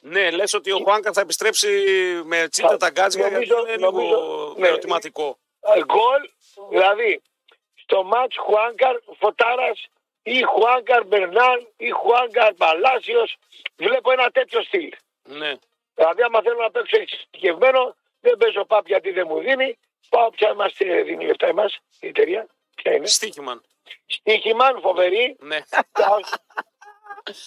Ναι, 0.00 0.30
λες 0.30 0.52
ότι 0.54 0.70
ο 0.72 0.78
Χουάνκα 0.84 1.12
θα 1.12 1.20
επιστρέψει 1.20 1.68
με 2.24 2.48
τσίτα 2.48 2.68
Θα- 2.68 2.76
τα 2.76 2.90
γκάζια 2.90 3.28
γιατί 3.28 3.34
νομίζω- 3.48 3.58
είναι 3.68 3.76
λίγο 3.76 3.90
νομίζω- 3.90 4.54
ναι. 4.58 4.66
ερωτηματικό. 4.66 5.38
Ε, 5.76 5.80
Γκολ, 5.84 6.22
δηλαδή 6.70 7.22
στο 7.74 8.02
μάτς 8.04 8.36
Χουάνκαρ 8.36 8.96
Φωτάρας 9.18 9.86
ή 10.22 10.42
Χουάνκαρ 10.42 11.04
Μπερνάρ 11.06 11.58
ή 11.76 11.90
Χουάνκαρ 11.90 12.52
Παλάσιος 12.54 13.36
βλέπω 13.76 14.10
ένα 14.12 14.30
τέτοιο 14.30 14.62
στυλ. 14.62 14.92
Ναι. 15.22 15.52
Δηλαδή 15.94 16.22
άμα 16.22 16.42
θέλω 16.42 16.60
να 16.60 16.70
παίξω 16.70 16.96
εξειδικευμένο 17.00 17.96
δεν 18.20 18.36
παίζω 18.36 18.64
πάπ 18.64 18.86
γιατί 18.86 19.10
δεν 19.10 19.26
μου 19.28 19.38
δίνει 19.40 19.78
πάω 20.08 20.30
ποια 20.30 20.54
μας 20.54 20.72
τι 20.74 21.02
δίνει 21.02 21.24
λεφτά 21.26 21.46
εμάς 21.46 21.78
η 22.00 22.06
εταιρεία 22.06 22.46
ποια 22.74 22.92
είναι; 22.94 23.06
Στίχημαν. 23.06 23.62
Στίχημαν 24.06 24.80
φοβερή 24.80 25.36
Ναι. 25.40 25.58
Πάω- 25.92 26.20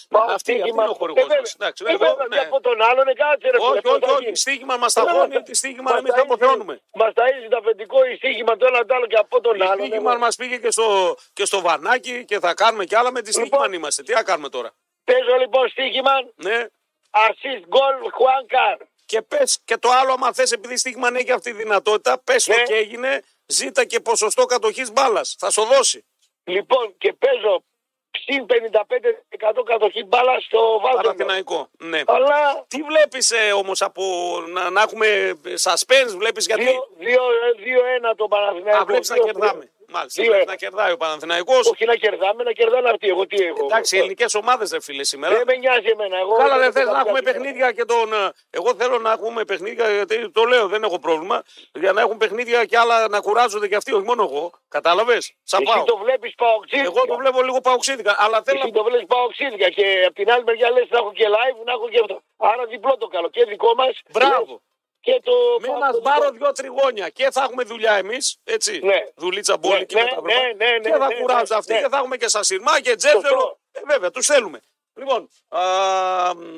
πάω 0.08 0.22
Αυτή- 0.22 0.34
αυτή 0.34 0.52
στοίχημα. 0.52 0.82
είναι 0.82 0.92
ο 0.92 0.94
χορηγός 0.94 1.22
Ε, 1.22 1.26
βέβαια. 1.26 1.40
μας. 1.40 1.54
Εντάξει, 1.54 1.84
Ε, 1.86 1.92
εδώ, 1.92 1.98
βέβαια, 2.06 2.26
ναι. 2.26 2.36
και 2.36 2.44
από 2.44 2.60
τον 2.60 2.82
άλλον 2.82 3.08
ε, 3.08 3.12
κάτσε 3.12 3.50
ρε 3.50 3.56
όχι, 3.56 3.66
φίλε, 3.66 3.90
όχι, 3.90 3.98
πώς 4.00 4.08
θα 4.08 4.14
όχι. 4.14 4.24
γίνει. 4.24 4.36
Στίχημα 4.36 4.76
μας 4.76 4.92
ταχώνει, 4.92 5.42
τη 5.42 5.54
στίχημα 5.56 5.96
εμείς 5.98 6.12
θα 6.14 6.20
αποθεώνουμε. 6.20 6.80
Μας 6.94 7.12
ταΐζει 7.14 7.48
το 7.50 7.56
αφεντικό 7.56 8.04
η 8.04 8.16
στίχημα 8.16 8.56
το 8.56 8.66
ένα 8.66 8.84
το 8.86 8.94
άλλο 8.94 9.06
και 9.06 9.16
από 9.16 9.40
τον 9.40 9.56
Η 9.58 9.62
άλλον. 9.62 9.86
στίχημα 9.86 10.12
ε, 10.12 10.16
μας 10.16 10.36
πήγε 10.36 10.56
και 10.58 10.70
στο, 10.70 11.16
και 11.32 11.44
στο 11.44 11.60
βανάκι 11.60 12.24
και 12.24 12.38
θα 12.38 12.54
κάνουμε 12.54 12.84
κι 12.84 12.94
άλλα 12.94 13.12
με 13.12 13.22
τη 13.22 13.32
στίχημα 13.32 13.56
Λοιπόν. 13.56 13.72
είμαστε. 13.72 14.02
Τι 14.02 14.12
θα 14.12 14.22
κάνουμε 14.22 14.48
τώρα; 14.48 14.70
Παίζω 15.04 15.36
λοιπόν 15.38 15.68
στίχημα 15.68 16.12
Ναι. 16.34 16.66
Assist 17.10 17.62
goal 17.74 18.10
Χουάνκαρ. 18.12 18.76
Και 19.06 19.22
πες 19.22 19.60
και 19.64 19.76
το 19.76 19.88
άλλο, 19.90 20.12
άμα 20.12 20.32
θες, 20.32 20.52
επειδή 20.52 20.74
η 20.74 20.76
στίχημα 20.76 21.08
έχει 21.14 21.32
αυτή 21.32 21.50
τη 21.50 21.56
δυνατότητα, 21.56 22.20
πες 22.24 22.44
το 22.44 22.52
Ναι. 22.56 22.62
και 22.62 22.74
έγινε, 22.74 23.22
ζήτα 23.46 23.84
και 23.84 24.00
ποσοστό 24.00 24.44
κατοχής 24.44 24.92
μπάλας. 24.92 25.34
Θα 25.38 25.50
σου 25.50 25.64
δώσει. 25.64 26.04
Λοιπόν 26.44 26.94
και 26.98 27.12
παίζω 27.12 27.64
συν 28.10 28.46
55% 28.46 29.62
κατοχή 29.64 30.04
μπάλας 30.04 30.44
στο 30.44 30.80
βάζο. 30.82 30.96
Παναθηναϊκό. 30.96 31.68
Ναι. 31.78 32.02
Αλλά 32.06 32.64
Τι 32.68 32.82
βλέπεις 32.82 33.30
ε, 33.30 33.52
όμως 33.52 33.82
από 33.82 34.02
να, 34.48 34.70
να 34.70 34.82
έχουμε 34.82 35.32
suspense, 35.62 36.14
βλέπεις 36.16 36.46
γιατί. 36.46 36.64
2-1 37.00 38.14
το 38.16 38.28
Παναθηναϊκό. 38.28 38.80
Α, 38.80 38.84
βλέπεις 38.84 39.08
να 39.08 39.14
Δύο- 39.14 39.24
κερδάμε. 39.24 39.70
Μάλιστα. 39.90 40.22
Δύο 40.22 40.30
πρέπει 40.30 40.42
ένα. 40.42 40.50
να 40.52 40.56
κερδάει 40.56 40.92
ο 40.92 40.96
Παναθηναϊκός. 40.96 41.66
Όχι 41.70 41.84
να 41.84 41.94
κερδάμε, 41.94 42.42
να 42.42 42.52
κερδάνε 42.52 42.88
αυτοί. 42.88 43.08
Εγώ 43.08 43.26
τι 43.26 43.42
έχω. 43.44 43.64
Εντάξει, 43.64 43.96
οι 43.96 43.98
ελληνικές 43.98 44.34
ομάδες 44.34 44.68
δεν 44.70 44.80
φίλε 44.80 45.04
σήμερα. 45.04 45.34
Δεν 45.36 45.44
με 45.46 45.56
νοιάζει 45.56 45.88
εμένα. 45.88 46.16
Εγώ 46.18 46.34
Καλά, 46.36 46.48
δεν 46.54 46.60
δεν 46.62 46.72
θες 46.72 46.82
θέλω 46.82 46.92
να 46.92 47.00
έχουμε 47.00 47.20
πιάσω. 47.20 47.38
παιχνίδια 47.38 47.72
και 47.72 47.84
τον. 47.84 48.12
ε, 48.12 48.30
Εγώ 48.50 48.74
θέλω 48.74 48.98
να 48.98 49.12
έχουμε 49.12 49.44
παιχνίδια, 49.44 49.90
γιατί 49.94 50.30
το 50.30 50.44
λέω, 50.44 50.66
δεν 50.68 50.82
έχω 50.82 50.98
πρόβλημα. 50.98 51.42
Για 51.74 51.92
να 51.92 52.00
έχουν 52.00 52.16
παιχνίδια 52.16 52.64
και 52.64 52.78
άλλα 52.78 53.08
να 53.08 53.20
κουράζονται 53.20 53.68
και 53.68 53.76
αυτοί, 53.76 53.92
όχι 53.92 54.04
μόνο 54.04 54.22
εγώ. 54.22 54.50
Κατάλαβες; 54.68 55.32
Σαν 55.42 55.62
Εσύ 55.62 55.72
πάω. 55.74 55.84
το 55.84 55.96
βλέπεις 55.96 56.34
παοξίδικα. 56.34 56.90
Εγώ 56.90 57.06
το 57.06 57.16
βλέπω 57.16 57.42
λίγο 57.42 57.60
παουξίδικα. 57.60 58.16
Αλλά 58.18 58.42
θέλω 58.42 58.58
Εσύ 58.58 58.66
να. 58.66 58.72
το 58.78 58.82
βλέπεις 58.84 59.06
παοξίδικα 59.06 59.68
και 59.70 59.86
από 60.06 60.14
την 60.14 60.30
άλλη 60.32 60.44
μεριά 60.44 60.70
λες 60.70 60.86
να 60.90 60.98
έχω 60.98 61.12
και 61.12 61.24
live, 61.36 61.58
να 61.64 61.72
έχω 61.72 61.88
και 61.88 61.98
αυτό. 62.00 62.20
Άρα 62.36 62.64
διπλό 62.66 62.96
το 62.96 63.06
καλό. 63.06 63.28
Και 63.28 63.44
δικό 63.44 63.74
μας. 63.74 64.00
Μπράβο. 64.12 64.60
Και 65.00 65.20
το. 65.24 65.32
Με 65.60 65.66
ΠΑΟΚ 65.66 65.76
ένας 65.82 65.92
το 65.92 65.98
σπάρο 65.98 66.20
δικό. 66.30 66.32
δυο 66.36 66.52
τριγώνια 66.52 67.08
και 67.08 67.28
θα 67.30 67.42
έχουμε 67.42 67.62
δουλειά 67.62 67.92
εμείς. 67.94 68.36
Έτσι. 68.44 68.78
Ναι. 68.82 69.04
Δουλίτσα 69.16 69.56
μπόλικη 69.56 69.94
Ναι, 69.94 70.02
με 70.02 70.08
τα 70.08 70.14
ναι, 70.14 70.20
βρεφά. 70.22 70.40
ναι, 70.56 70.70
ναι, 70.70 70.78
Και 70.80 70.90
θα 70.90 71.06
ναι, 71.06 71.14
κουράζουν 71.14 71.46
ναι, 71.50 71.56
αυτοί 71.56 71.72
ναι. 71.72 71.80
και 71.80 71.88
θα 71.88 71.96
έχουμε 71.96 72.16
και 72.16 72.28
σασιρμά 72.28 72.80
και 72.80 72.94
τζέφερο. 72.96 73.20
Σωστό. 73.22 73.58
Ε, 73.72 73.80
βέβαια, 73.86 74.10
τους 74.10 74.26
θέλουμε. 74.26 74.60
Λοιπόν, 74.94 75.28
α, 75.48 75.60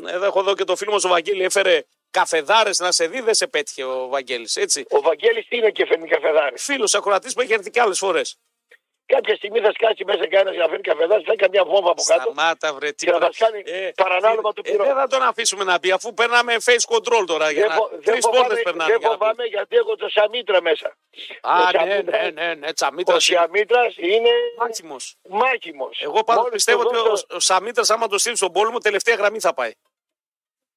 εδώ 0.07 0.25
έχω 0.25 0.41
εδώ 0.41 0.55
και 0.55 0.65
το 0.65 0.77
φίλο 0.77 0.93
μας 0.93 1.05
ο 1.05 1.09
Βαγγέλη 1.09 1.45
έφερε 1.45 1.83
καφεδάρες 2.11 2.79
να 2.79 2.93
σε 2.93 3.07
δει, 3.07 3.21
δεν 3.21 3.35
σε 3.35 3.47
πέτυχε 3.47 3.85
ο 3.85 4.09
Βαγγέλης. 4.09 4.57
Έτσι. 4.57 4.85
Ο 4.91 5.01
Βαγγέλης 5.01 5.47
τι 5.49 5.57
είναι 5.57 5.71
και 5.71 5.87
φέρνει 5.87 6.09
καφεδάρι. 6.09 6.59
Φίλος 6.59 6.95
ακροατής 6.95 7.35
που 7.35 7.41
έχει 7.41 7.53
έρθει 7.53 7.71
και 7.71 7.81
άλλες 7.81 7.99
φορές. 7.99 8.37
Κάποια 9.15 9.35
στιγμή 9.37 9.61
θα 9.61 9.73
σκάσει 9.73 10.05
μέσα 10.05 10.29
κανένα 10.29 10.51
για 10.57 10.63
να 10.65 10.69
φέρει 10.69 10.83
καφεδάρι, 10.83 11.23
θα 11.23 11.27
κάνει 11.35 11.39
καμιά 11.45 11.65
βόμβα 11.65 11.91
από 11.91 12.03
κάτω. 12.03 12.21
Σταμάτα, 12.33 12.75
βρε, 12.75 12.91
τι 12.93 13.05
Και 13.07 13.11
να 13.11 13.19
πρα- 13.19 13.27
μας 13.27 13.37
κάνει 13.37 13.63
παρανάλωμα 14.03 14.53
του 14.53 14.63
ε, 14.65 14.71
πυρό. 14.71 14.85
Δεν 14.85 14.95
θα 14.95 15.07
τον 15.07 15.23
αφήσουμε 15.23 15.65
να 15.65 15.79
μπει, 15.79 15.91
αφού 15.91 16.15
περνάμε 16.15 16.57
face 16.67 16.85
control 16.95 17.25
τώρα. 17.27 17.51
Για 17.51 17.61
Δεν, 17.61 17.69
να... 17.69 17.75
φο- 17.75 17.89
δεν 17.93 18.01
Τρεις 18.01 18.25
πόρτες 18.25 18.41
φοβάμαι, 18.43 18.63
περνάνε. 18.63 18.91
δεν 18.91 19.01
για 19.01 19.09
να 19.09 19.15
μπει. 19.17 19.21
φοβάμαι 19.21 19.45
γιατί 19.45 19.77
έχω 19.77 19.97
το 19.97 20.09
Σαμίτρα 20.09 20.63
μέσα. 20.63 20.97
Α, 21.41 21.53
ο 21.55 21.59
ναι, 21.59 21.79
Σαμίτρας- 21.79 22.23
ναι, 22.23 22.31
ναι, 22.45 22.55
ναι, 22.55 22.73
Τσαμίτρας. 22.73 23.17
Ο 23.29 23.33
Σαμίτρας 23.35 23.95
είναι 23.97 24.31
Μάχιμος. 24.59 25.17
μάχιμος. 25.29 26.01
Εγώ 26.03 26.25
πάντως 26.25 26.43
Μόλις 26.43 26.55
πιστεύω 26.55 26.83
το 26.83 26.89
ότι 26.89 27.09
δώσω- 27.09 27.27
ο, 27.33 27.35
ο 27.37 27.41
Σαμίτρας, 27.41 27.91
άμα 27.91 28.07
το 28.07 28.19
στείλει 28.19 28.37
στον 28.37 28.53
πόλεμο, 28.53 28.79
τελευταία 28.79 29.15
γραμμή 29.15 29.41
θα 29.41 29.55
πάει. 29.55 29.73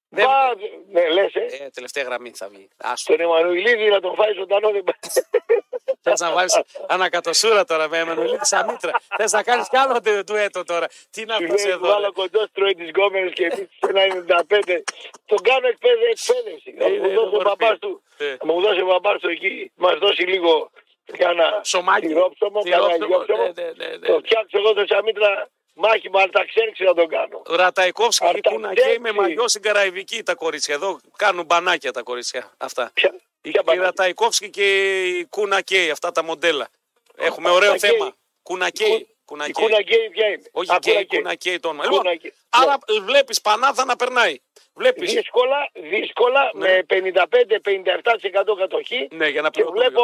δεν- 0.10 0.26
Μπα, 0.26 0.56
ναι, 0.92 1.10
λες, 1.10 1.34
ε. 1.36 1.40
Ε, 1.64 1.70
τελευταία 1.70 2.04
γραμμή 2.04 2.32
θα 2.36 2.48
βγει. 2.50 2.68
Άστο. 2.78 3.12
Τον 3.16 3.22
Εμμανουηλίδη 3.26 3.90
να 3.90 4.00
τον 4.00 4.16
φάει 4.16 4.34
ζωντανό 4.34 4.72
δεν 4.72 4.84
πάει. 4.84 5.00
Θες 6.02 6.20
να 6.20 6.32
βάλεις 6.32 6.62
ανακατοσούρα 6.88 7.64
τώρα 7.66 7.90
με 7.90 7.98
Εμμανουελίδη 7.98 8.46
Σαμίτρα. 8.46 8.92
Θες 9.18 9.32
να 9.32 9.44
κάνεις 9.44 9.70
κι 9.70 9.78
άλλο 9.78 10.00
τε- 10.02 10.24
ντουέτο 10.24 10.64
τώρα. 10.64 10.88
Τι 11.10 11.26
να 11.26 11.38
Του 11.38 11.44
πει 11.44 11.50
λέει, 11.62 11.72
εδώ. 11.72 11.88
βάλω 11.88 12.06
ρε. 12.06 12.12
κοντό 12.12 12.50
τρώει 12.52 12.74
τις 12.74 12.90
γκόμενες 12.90 13.34
και 13.34 13.46
εμείς 13.46 13.68
ένα 13.80 14.02
95. 14.02 14.84
Τον 15.26 15.38
κάνω 15.42 15.68
εκπαίδευση. 15.68 16.32
εκπαίδευση. 16.38 16.76
Θα 16.80 16.86
Είναι, 16.88 16.98
μου 16.98 17.06
είναι 17.06 17.14
δώσει 17.16 17.28
ο 17.28 17.30
μορφή. 17.30 17.44
μπαμπάς 17.60 17.80
του. 17.80 18.04
Ε. 18.18 18.36
Θα 18.38 18.46
μου 18.46 18.62
δώσει 18.62 18.82
ο 18.82 18.86
μπαμπάς 18.86 19.20
του 19.22 19.30
εκεί. 19.30 19.72
Μας 19.76 19.98
δώσει 19.98 20.22
λίγο 20.24 20.70
κάνα 21.18 21.62
Σωμάκι. 21.64 22.08
τυρόψωμο, 22.08 22.62
κάνα 22.64 22.76
Τυρόψωμο, 22.76 23.06
ηλιόψωμο. 23.06 23.44
ναι, 23.44 23.52
ναι, 23.64 23.72
ναι, 23.86 23.96
ναι. 23.98 24.08
Το 24.08 24.20
φτιάξω 24.26 24.58
εγώ 24.58 24.74
το 24.74 24.86
Σαμίτρα 24.88 25.48
μάχη 25.74 26.10
μου, 26.10 26.18
αλλά 26.20 26.30
τα 26.32 26.46
ξέρεις 26.46 26.80
να 26.80 26.94
τον 26.94 27.08
κάνω. 27.08 27.42
Ραταϊκόφσκι 27.50 28.24
και 28.24 28.30
Αρταξέκη. 28.30 28.56
Κουνακέι 28.62 29.00
με 29.00 29.12
μαγιό 29.12 29.48
στην 29.48 29.62
Καραϊβική 29.62 30.24
τα 30.24 30.34
κορίτσια. 30.36 30.74
Εδώ 30.76 31.00
κάνουν 31.18 31.46
μπανάκια 31.46 31.92
τα 31.92 32.02
κορίτσια 32.02 32.52
αυτά. 32.58 32.92
Ποια- 32.94 33.16
Η, 33.46 33.50
ποια 33.50 33.60
η 33.60 33.64
μπανάκια; 33.66 33.86
Ραταϊκόφσκι 33.86 34.50
και 34.50 35.02
η 35.04 35.26
Κουνακέι, 35.26 35.90
αυτά 35.90 36.12
τα 36.12 36.24
μοντέλα. 36.24 36.68
Έχουμε 37.16 37.50
ωραίο 37.50 37.68
Κουνακέι. 37.74 37.90
θέμα. 37.98 38.16
Κουνακέι. 38.44 38.92
Η 38.94 39.08
Κουνακέι. 39.26 39.54
Κουναγκέι 39.66 40.10
ποια 40.10 40.28
είναι; 40.28 40.42
Όχι 40.52 40.72
Α, 40.72 40.76
γκέι, 40.78 40.94
Κουναγκέι. 40.94 41.20
κουνακέι 41.20 41.60
το 41.60 41.68
όνομα. 41.70 41.88
Κουνακέι. 41.88 42.34
Λοιπόν, 42.34 42.70
άρα 42.70 42.78
βλέπεις 43.02 43.42
Πανάθα 43.42 43.86
να 43.86 43.96
περνάει. 43.96 44.36
Βλέπεις. 44.74 45.14
Δύσκολα, 45.14 45.70
δύσκολα 45.74 46.52
Ναι. 46.54 46.68
με 46.68 46.84
55-57% 46.84 48.56
κατοχή 48.58 49.08
Ναι, 49.12 49.28
για 49.28 49.42
να 49.42 49.50
και 49.50 49.54
πληρώνουμε. 49.64 49.86
βλέπω 49.88 50.04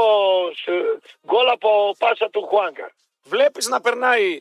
σ- 0.55 1.03
γκολ 1.27 1.47
από 1.49 1.95
πάσα 1.97 2.29
του 2.29 2.45
Χουάνκα. 2.47 2.91
Βλέπεις 3.23 3.67
να 3.67 3.81
περνάει 3.81 4.39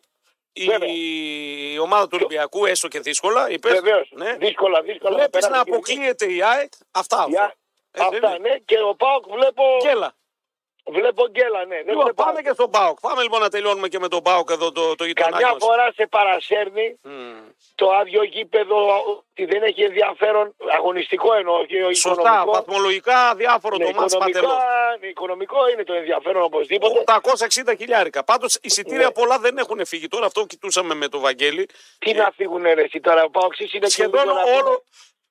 η, 0.53 0.64
Βέβαια. 0.64 0.88
η 0.88 1.78
ομάδα 1.78 2.03
του 2.05 2.11
Ολυμπιακού, 2.20 2.66
έστω 2.66 2.88
και 2.88 3.01
δύσκολα. 3.01 3.51
Είπες. 3.51 3.72
Βεβαίως. 3.72 4.09
Ναι. 4.12 4.32
Δύσκολα, 4.38 4.82
δύσκολα. 4.82 5.14
Βλέπεις 5.14 5.30
περάσει 5.30 5.51
να 5.51 5.64
και- 5.64 5.70
αποκλείεται 5.70 6.32
η 6.32 6.42
ΑΕΚ. 6.42 6.72
Αυτά. 6.90 7.26
Για- 7.28 7.42
Ε, 7.42 7.46
δεν 7.46 7.57
Αυτά, 7.99 8.16
είναι. 8.16 8.49
ναι. 8.49 8.57
Και 8.64 8.78
ο 8.91 8.95
Πάοκ 8.95 9.24
βλέπω, 9.32 9.62
Γκέλα. 9.82 10.12
βλέπω 10.91 11.28
γκέλα, 11.30 11.64
ναι. 11.64 11.76
Δεν 11.76 11.86
Λοιπόν, 11.86 12.03
βλέπω- 12.05 12.24
πάμε 12.24 12.41
και 12.43 12.51
στον 12.53 12.70
Πάοκ. 12.70 13.01
Πάμε 13.01 13.22
λοιπόν 13.22 13.41
να 13.41 13.49
τελειώνουμε 13.49 13.89
και 13.89 13.99
με 13.99 14.09
τον 14.09 14.22
Πάοκ 14.22 14.51
εδώ 14.51 14.72
το, 14.72 14.95
το 14.95 15.05
γειτονάκι 15.05 15.32
Καμιά 15.43 15.53
μας. 15.53 15.64
φορά 15.64 15.93
σε 15.95 16.07
παρασέρνει 16.07 16.99
Μμ. 17.03 17.39
το 17.74 17.91
άδειο 17.91 18.22
γήπεδο 18.22 18.76
ότι 19.09 19.45
δεν 19.45 19.62
έχει 19.62 19.82
ενδιαφέρον 19.82 20.55
αγωνιστικό 20.76 21.34
εννοώ 21.34 21.64
και 21.64 21.76
Σωστά, 21.95 22.12
οικονομικό. 22.22 22.51
βαθμολογικά 22.53 23.34
διάφορο 23.34 23.76
Ναι, 23.76 23.84
το 23.84 23.93
μάτς 24.01 24.12
οικονομικά, 24.12 24.41
παντελώς. 24.41 24.62
οικονομικό 25.11 25.68
είναι 25.68 25.84
το 25.84 25.93
ενδιαφέρον 25.93 26.43
οπωσδήποτε. 26.43 26.99
860 27.07 27.74
χιλιάρικα. 27.78 28.24
Πάντως 28.24 28.59
εισιτήρια 28.62 29.07
Ναι. 29.07 29.12
πολλά 29.12 29.39
δεν 29.39 29.59
έχουν 29.59 29.86
φύγει. 29.86 30.09
Τώρα 30.09 30.26
αυτό 30.26 30.47
κοιτούσαμε 30.47 30.95
με 30.95 31.09
τον 31.09 31.20
Βαγγέλη. 31.20 31.68
Τι 31.99 32.12
να 32.14 32.30
φύγουν 32.36 32.62
ρε 32.62 32.82
εσύ 32.82 33.01
τώρα, 33.01 33.22
ο 33.24 33.30
Πάοξης 33.30 33.72
είναι 33.74 33.86
Ε, 33.86 33.89
Σχεδόν 33.89 34.22
και 34.22 34.28
ο 34.28 34.32
Γιώργος. 34.32 34.61
όλο, 34.61 34.84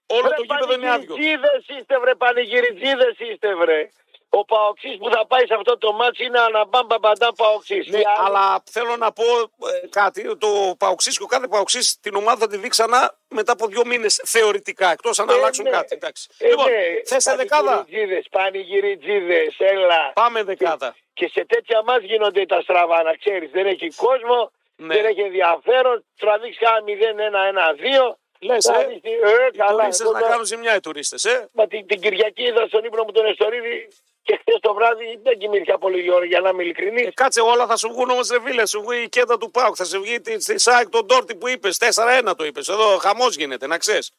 όλο 0.07 0.21
Βρε 0.27 0.35
το 0.35 0.41
γήπεδο 0.41 0.73
είναι 0.73 0.91
άδειο. 0.91 1.07
πανηγυριτζίδες 1.15 1.61
είστε 1.79 1.99
βρε, 1.99 2.15
πανηγυριτζίδες 2.15 3.15
είστε 3.17 3.55
βρε. 3.55 3.89
Ο 4.29 4.45
Παοξής 4.45 4.97
που 4.97 5.09
θα 5.09 5.27
πάει 5.27 5.45
σε 5.45 5.53
αυτό 5.53 5.77
το 5.77 5.93
μάτσι 5.93 6.23
είναι 6.25 6.39
αναμπάμπα 6.39 6.97
μπαντά 6.99 7.33
Παοξής. 7.33 7.87
Ναι, 7.87 7.97
Οι 7.99 8.03
άλλοι- 8.05 8.25
αλλά 8.35 8.63
θέλω 8.71 8.95
να 8.97 9.11
πω 9.11 9.23
ε, 9.23 9.87
κάτι. 9.89 10.37
Το 10.37 10.75
Παοξής 10.77 11.17
και 11.17 11.23
ο 11.23 11.25
κάθε 11.25 11.47
Παοξής 11.47 11.99
την 12.01 12.15
ομάδα 12.15 12.37
θα 12.39 12.47
τη 12.47 12.57
δει 12.57 12.67
ξανά 12.67 13.17
μετά 13.27 13.51
από 13.51 13.67
δύο 13.67 13.85
μήνες 13.85 14.21
θεωρητικά. 14.25 14.91
Εκτός 14.91 15.19
αν 15.19 15.29
Ε, 15.29 15.33
αλλάξουν 15.33 15.63
ναι. 15.63 15.69
κάτι. 15.69 15.95
Εντάξει. 15.95 16.27
Ε, 16.37 16.47
λοιπόν, 16.47 16.65
ναι, 16.69 16.77
θες 17.05 17.23
σε 17.23 17.35
δεκάδα; 17.35 17.71
Πανηγυριτζίδες, 17.75 18.25
πανηγυριτζίδες, 18.31 19.55
έλα. 19.57 20.11
Πάμε 20.13 20.43
δεκάδα. 20.43 20.95
Και 21.13 21.27
σε 21.33 21.45
τέτοια 21.45 21.83
μας 21.83 22.01
γίνονται 22.01 22.45
τα 22.45 22.61
στραβά, 22.61 23.03
να 23.03 23.13
ξέρεις. 23.13 23.49
Δεν 23.51 23.65
έχει 23.65 23.87
κόσμο, 23.95 24.51
Ναι. 24.75 24.95
δεν 24.95 25.05
έχει 25.05 25.21
ενδιαφέρον. 25.21 26.05
Τραβήξει 26.19 26.59
κάνα 26.59 26.81
0-1-1-2. 26.81 28.17
Λες, 28.41 28.65
ε, 28.65 28.71
τραβήξει- 28.71 29.05
οι 29.53 29.57
καλά. 29.57 29.71
τουρίστες 29.71 29.99
εγώ 29.99 30.11
να 30.11 30.17
τώρα- 30.19 30.31
κάνουν 30.31 30.45
ζημιά 30.45 30.75
οι 30.75 30.79
τουρίστες. 30.79 31.25
Ε. 31.25 31.49
Μα 31.53 31.67
την, 31.67 31.87
την 31.87 32.01
Κυριακή 32.01 32.43
είδα 32.43 32.67
στον 32.67 32.83
ύπνο 32.83 33.03
μου 33.03 33.11
τον 33.11 33.25
Εστορίδη 33.25 33.87
και 34.23 34.37
χθες 34.41 34.59
το 34.61 34.73
βράδυ 34.73 35.19
δεν 35.23 35.37
κοιμήθηκα 35.37 35.77
πολύ 35.77 36.11
ώρα 36.11 36.25
για 36.25 36.39
να 36.39 36.49
είμαι 36.49 36.63
ειλικρινής. 36.63 37.05
Ε, 37.07 37.11
κάτσε 37.11 37.41
όλα 37.41 37.65
θα 37.67 37.77
σου 37.77 37.89
βγουν 37.89 38.09
όμως 38.09 38.29
ρε 38.29 38.41
φίλε. 38.41 38.65
Σου 38.65 38.83
βγει 38.87 39.01
η 39.01 39.09
κέντα 39.09 39.37
του 39.37 39.51
Πάουκ. 39.51 39.73
Θα 39.77 39.85
σου 39.85 40.01
βγει 40.01 40.21
τη, 40.21 40.37
τη 40.37 40.59
ΣΑΕΚ 40.59 40.89
τον 40.89 41.07
Τόρτι 41.07 41.35
που 41.35 41.47
είπες. 41.47 41.77
4-1 41.77 42.35
το 42.35 42.45
είπες. 42.45 42.67
Εδώ 42.67 42.97
χαμός 42.97 43.35
γίνεται, 43.35 43.67
να 43.67 43.77
ξέρεις. 43.77 44.11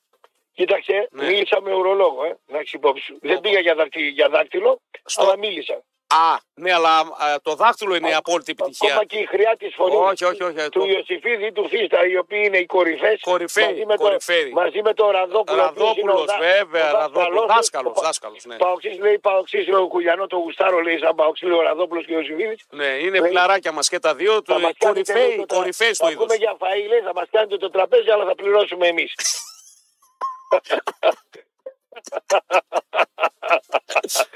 Κοίταξε, 0.55 1.09
Ναι. 1.11 1.25
μίλησα 1.27 1.61
με 1.61 1.75
ουρολόγο, 1.75 2.25
ε, 2.25 2.37
να 2.47 2.59
έχεις 2.59 2.73
υπόψη 2.73 3.05
σου. 3.05 3.19
Δεν 3.23 3.41
πήγα 3.41 3.61
για, 3.61 3.75
δάκτη, 3.75 4.01
για 4.09 4.29
δάκτυλο, 4.29 4.81
Στο- 5.05 5.23
αλλά 5.23 5.37
μίλησα. 5.39 5.83
Α, 6.15 6.37
ναι, 6.55 6.73
αλλά 6.73 6.99
α, 6.99 7.05
το 7.43 7.55
δάχτυλο 7.55 7.95
είναι 7.95 8.09
η 8.09 8.15
απόλυτη 8.15 8.51
επιτυχία. 8.51 8.89
Ακόμα 8.89 9.05
και 9.05 9.19
η 9.19 9.27
χρειά 9.27 9.57
της 9.59 9.75
φωνής 9.75 9.97
Όχι, 9.99 10.25
όχι, 10.25 10.43
όχι. 10.43 10.69
του 10.69 10.81
το- 10.81 10.87
Ιωσήφιδη 10.87 11.53
του 11.53 11.69
Φίστα, 11.69 12.07
οι 12.07 12.17
οποίοι 12.17 12.43
είναι 12.45 12.59
οι 12.59 12.67
κορυφές. 12.67 13.21
Κορυφαίοι, 13.21 13.65
μαζί, 13.65 13.85
με 13.87 13.97
το, 13.97 14.03
κορυφαίοι. 14.03 14.51
μαζί 14.53 14.83
με 14.83 14.95
τον 14.95 15.11
Ραδόπουλο. 15.11 15.63
ο 15.63 15.67
οποίος 15.67 15.97
είναι 15.97 16.13
ο 16.13 16.15
Ραδόπουλο, 16.15 16.25
δά- 16.25 16.39
βέβαια, 16.39 16.89
ο 16.89 16.93
Ραδόπουλο. 16.99 17.47
δάσκαλος 17.47 17.47
του. 17.47 17.55
Δάσκαλος, 17.55 17.91
Ο 17.91 17.95
Πα- 18.01 18.07
δάσκαλος. 18.07 18.45
Ναι. 18.45 18.57
Παοξής 18.57 18.99
λέει 18.99 19.19
Παοξής, 19.19 19.69
ο 19.75 19.89
Κουλιανό, 19.89 20.27
το 20.27 20.37
Γουστάρο 20.37 20.79
λέει 20.81 20.99
σαν 20.99 21.15
Παοξή, 21.15 21.45
λέει 21.45 21.59
ο 21.59 21.63
Ραδόπουλος 21.63 22.05
και 22.07 22.15
ο 22.15 22.19
Ιωσήφιδης. 22.19 22.65
ναι, 22.71 22.87
είναι 22.87 23.23
φιλαράκια 23.23 23.73
μας 23.73 23.89
και 23.89 23.99
τα 23.99 24.15
δύο. 24.15 24.33
Θα 24.35 24.43
Του, 24.43 24.61
μας 24.61 24.73
κάνετε 24.79 25.13
κορυφαίοι, 25.13 25.33
εδώ 25.33 25.41
το 25.41 25.47
τρα- 25.47 25.57
κορυφαίοι 25.59 25.93
στο 25.95 26.05
θα 26.05 26.11
είδος. 26.13 26.25
πούμε 26.25 26.37
για 26.37 26.57
φαΐ, 26.61 26.89
λέει, 26.89 27.01
θα 27.01 27.13
μας 27.15 27.27
κάνετε 27.31 27.57
το 27.57 27.71
τραπέζι, 27.71 28.11
αλλά 28.11 28.25
θα 28.25 28.35
πληρώσουμε 28.35 28.87
εμείς. 28.87 29.15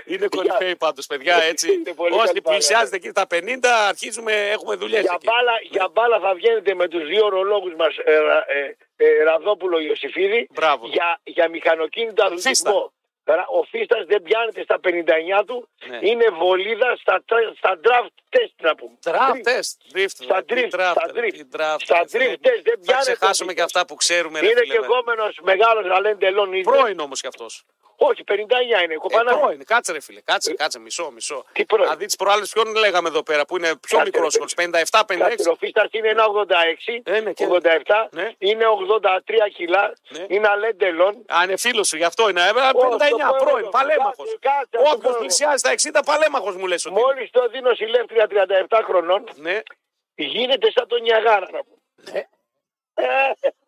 Είναι 0.07 0.27
κορυφαίοι 0.29 0.77
πάντως, 0.77 1.07
παιδιά, 1.07 1.43
έτσι. 1.43 1.73
Είναι 1.73 1.93
πολύ 1.95 2.15
Όσοι 2.15 2.27
καλή 2.27 2.41
παρέα. 2.41 2.59
πλησιάζετε 2.59 2.97
εκεί 2.97 3.13
τα 3.13 3.27
50, 3.31 3.67
αρχίζουμε, 3.89 4.33
έχουμε 4.51 4.75
δουλειές 4.75 5.01
για, 5.01 5.13
εκεί. 5.15 5.27
μπάλα, 5.27 5.53
για 5.71 5.89
μπάλα 5.93 6.21
θα 6.21 6.35
βγαίνετε 6.35 6.75
με 6.75 6.89
τους 6.89 7.07
δύο 7.07 7.25
ορολόγους 7.25 7.75
μας, 7.75 7.97
ε, 8.05 8.19
Ρα- 8.19 8.45
ε, 8.49 8.77
ε, 8.97 9.23
Ραδόπουλο 9.25 9.79
Ιωσήφιδη, 9.79 10.49
Μπράβο. 10.51 10.87
για, 10.87 11.21
για 11.23 11.49
μηχανοκίνητο 11.49 12.25
αθλητισμό. 12.25 12.93
Ρα- 13.25 13.47
Ο 13.49 13.63
Φίστας 13.65 14.05
δεν 14.07 14.23
πιάνεται 14.23 14.63
στα 14.63 14.79
59 14.81 15.45
του, 15.47 15.69
Ναι. 15.89 15.99
είναι 16.01 16.25
βολίδα 16.29 16.97
στα, 17.01 17.23
τρα- 17.27 17.53
στα 17.57 17.81
draft 17.85 18.15
test 18.37 18.55
να 18.61 18.75
πούμε. 18.75 18.99
Draft 19.05 19.41
test. 19.49 19.73
Drift. 19.97 20.07
Στα 20.29 20.45
Τι 20.45 20.55
drift, 20.57 20.75
draft, 20.75 20.95
στα 20.97 21.11
ρε, 21.13 21.21
drift. 21.21 21.33
τι 21.33 21.45
draft, 21.57 21.77
Στα 21.79 21.95
ρε, 21.97 22.03
drift 22.03 22.09
φίλε. 22.09 22.35
test 22.35 22.63
δεν 22.63 22.75
Θα 22.79 22.81
πιάνεται. 22.87 23.13
ξεχάσουμε 23.13 23.53
και 23.55 23.63
αυτά 23.63 23.87
που 23.87 23.95
ξέρουμε. 23.95 24.41
ρε, 24.41 24.47
Είναι 24.47 24.61
φίλε, 24.61 24.75
και 24.75 24.81
με. 24.81 24.87
κόμενος 24.87 25.39
μεγάλος 25.43 25.85
Αλέν 25.97 26.19
Τελών. 26.19 26.53
είναι. 26.53 26.63
Πρώην 26.63 26.99
όμως 27.01 27.21
κι 27.21 27.27
αυτός. 27.27 27.65
Όχι, 28.09 28.25
59 28.31 28.83
είναι. 28.85 28.95
Ε, 28.95 28.97
Κοπανά. 28.97 29.39
πρώην, 29.39 29.65
κάτσε 29.65 29.93
ρε 29.93 30.01
φίλε, 30.01 30.21
κάτσε, 30.21 30.55
κάτσε, 30.55 30.79
μισό, 30.79 31.11
μισό. 31.11 31.45
Τι 31.53 31.65
πρώην; 31.65 31.89
Να 31.89 31.97
δεις 31.97 32.11
τι 32.11 32.17
προάλλες 32.25 32.51
ποιον 32.51 32.75
λέγαμε 32.75 33.09
εδώ 33.09 33.23
πέρα 33.23 33.45
που 33.45 33.57
είναι 33.57 33.67
πιο 33.69 33.99
Κάτσε, 33.99 34.03
μικρός 34.05 34.35
ρε, 34.35 34.49
σκορ, 34.49 34.49
57-56. 34.49 35.51
Ο 35.51 35.55
Φίστας 35.55 35.89
είναι 35.91 36.09
ένα 36.09 36.25
86, 36.25 37.01
Ε, 37.05 37.21
ναι, 37.21 37.33
και- 37.33 37.47
87, 37.47 38.09
Ναι. 38.11 38.31
είναι 38.39 38.65
83 38.67 39.49
κιλά, 39.55 39.93
Ναι. 40.09 40.25
είναι 40.29 40.49
Αλέν 40.49 40.79
Τελών. 40.79 41.25
Α, 41.35 41.37
είναι 41.45 41.57
φίλος 41.57 41.89
σου, 41.89 41.97
γι' 41.97 42.05
αυτό 42.05 42.29
είναι. 42.29 42.41
Ε, 42.41 42.53
59, 42.53 43.29
το 43.39 43.45
πρώην, 43.45 43.65
πω, 43.65 43.69
παλέμαχος. 43.73 44.17
κάτσε, 44.17 44.39
κάτσε, 44.41 44.77
αυτό 44.77 44.91
Όποιος 44.97 45.13
πω. 45.13 45.19
πλησιάζει 45.19 45.63
τα 45.63 45.71
60, 45.71 46.03
παλέμαχος 46.05 46.57
μου 46.57 46.67
λες 46.67 46.87
ότι. 46.87 46.95
είναι. 46.95 47.05
Μόλις 47.05 47.31
το 47.31 47.49
δίνω 47.49 47.75
συλλεύτρια 47.75 48.27
37 48.27 48.83
χρονών, 48.85 49.25
Ναι. 49.35 49.61
γίνεται 50.15 50.71
σαν 50.71 50.87
τον 50.89 51.03
Νιαγάρα. 51.03 51.49
να 51.53 51.59
πούμε. 51.65 51.79
Ναι. 52.13 52.23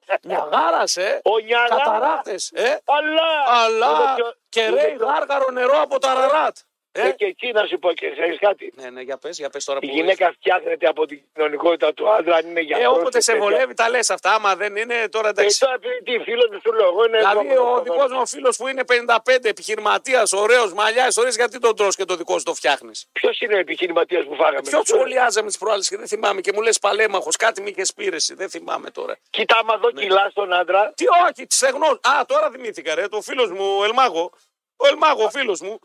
Ε, 0.06 0.14
Νιαγάρας, 0.22 0.96
ε. 0.96 1.20
Ο 1.24 1.38
Νιαγάρας. 1.38 1.82
Καταράκτε, 1.84 2.34
ε. 2.52 2.76
Αλλά, 2.84 3.62
Αλλά 3.64 3.86
Είναι 3.86 4.14
πιο- 4.14 4.34
και 4.48 4.60
είναι 4.60 4.82
ρέει 4.82 4.96
πιο- 4.96 5.06
γάργαρο 5.06 5.50
νερό 5.50 5.80
από 5.80 5.98
τα 5.98 6.14
ραράτ. 6.14 6.56
Ε; 6.96 7.06
Ε, 7.08 7.10
και 7.12 7.24
εκεί 7.24 7.52
να 7.52 7.66
σου 7.66 7.78
πω 7.78 7.92
και 7.92 8.10
ξέρεις 8.10 8.38
κάτι. 8.38 8.72
Ναι, 8.76 8.90
ναι, 8.90 9.00
για 9.00 9.18
πες, 9.18 9.38
για 9.38 9.50
πες 9.50 9.64
τώρα 9.64 9.78
Η 9.82 9.86
που 9.86 9.94
γυναίκα 9.94 10.32
φτιάχνεται 10.32 10.86
από 10.86 11.06
την 11.06 11.20
κοινωνικότητα 11.34 11.94
του 11.94 12.10
άντρα, 12.10 12.36
αν 12.36 12.46
είναι 12.46 12.60
για 12.60 12.78
Ε, 12.78 12.86
όποτε 12.86 13.20
σε 13.20 13.36
βολεύει, 13.36 13.74
τα 13.74 13.88
λες 13.88 14.10
αυτά. 14.10 14.34
Άμα 14.34 14.56
δεν 14.56 14.76
είναι, 14.76 15.08
τώρα 15.08 15.26
Ε, 15.26 15.30
εντάξει. 15.30 15.58
τώρα 15.58 15.74
επειδή 15.74 16.02
τι 16.02 16.24
φίλο 16.24 16.48
του 16.48 16.60
σου 16.64 16.72
λέω, 16.72 16.86
εγώ 16.86 17.04
είναι. 17.06 17.18
Δηλαδή, 17.18 17.48
εδώ, 17.48 17.62
ο 17.62 17.70
εδώ, 17.70 17.82
δικός 17.82 18.12
μου 18.12 18.26
φίλος 18.26 18.56
που 18.56 18.68
είναι 18.68 18.84
55, 18.84 19.48
επιχειρηματίας, 19.48 20.32
ωραίος, 20.32 20.72
μαλλιάς, 20.72 21.08
ιστορίε, 21.08 21.32
γιατί 21.34 21.58
τον 21.58 21.76
τρώ 21.76 21.88
και 21.88 22.04
το 22.04 22.16
δικό 22.16 22.38
σου 22.38 22.44
το 22.44 22.54
φτιάχνεις; 22.54 23.06
Ποιος 23.12 23.40
είναι 23.40 23.54
ο 23.54 23.58
επιχειρηματίας 23.58 24.24
που 24.24 24.34
φάγαμε. 24.34 24.60
Ποιος 24.60 24.82
σχολιάζαμε 24.86 25.48
τις 25.48 25.58
προάλλες 25.58 25.88
και 25.88 25.96
δεν 25.96 26.06
θυμάμαι 26.08 26.40
και 26.40 26.52
μου 26.54 26.60
λες 26.62 26.78
παλέμαχος, 26.78 27.36
κάτι 27.36 27.62
με 27.62 27.68
είχες 27.68 27.92
πείρεση, 27.94 28.34
δεν 28.34 28.48
θυμάμαι 28.50 28.90
τώρα. 28.90 29.18
Κοίτα, 29.30 29.56
άμα 29.58 29.76
δω 29.76 29.90
κιλά 29.90 30.28
στον 30.30 30.52
άντρα, 30.52 30.92
Τι 30.96 31.04
όχι, 31.28 31.46
στεγνό. 31.48 31.86
Α, 31.86 32.24
τώρα 32.26 32.50
θυμήθηκα, 32.50 32.94
ρε, 32.94 33.08
το 33.08 33.20
φίλος 33.20 33.50
μου, 33.50 33.76
ο 33.80 33.84
Ελμάγο. 33.84 34.30
Ο 34.76 34.86
Ελμάγο, 34.86 35.24
ο 35.24 35.30
φίλος 35.30 35.60
μου. 35.60 35.80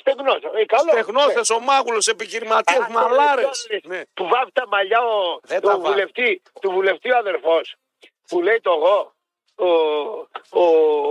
Στεγνό. 0.00 0.34
Ε, 0.60 0.64
καλό. 0.66 0.90
Τεχνόθε, 0.92 1.54
ο 1.54 1.60
μάγουλος, 1.60 2.06
επιχειρηματίας, 2.08 2.78
Α, 2.86 2.90
μαλάρε. 2.90 3.40
τώρα 3.42 3.52
λες, 3.70 3.80
Ναι. 3.84 4.02
Που 4.14 4.28
βάφει 4.28 4.52
τα 4.52 4.66
μαλλιά 4.68 5.00
ο, 5.00 5.40
Δεν 5.42 5.60
του, 5.60 5.66
τα 5.68 5.78
βάφει. 5.78 5.90
βουλευτή, 5.90 6.42
του 6.60 6.70
βουλευτή 6.70 7.10
ο 7.12 7.16
αδερφός. 7.16 7.74
Που 8.28 8.42
λέει 8.42 8.60
το 8.60 8.72
εγώ. 8.72 9.12
Ο, 9.54 9.66
ο, 10.60 10.64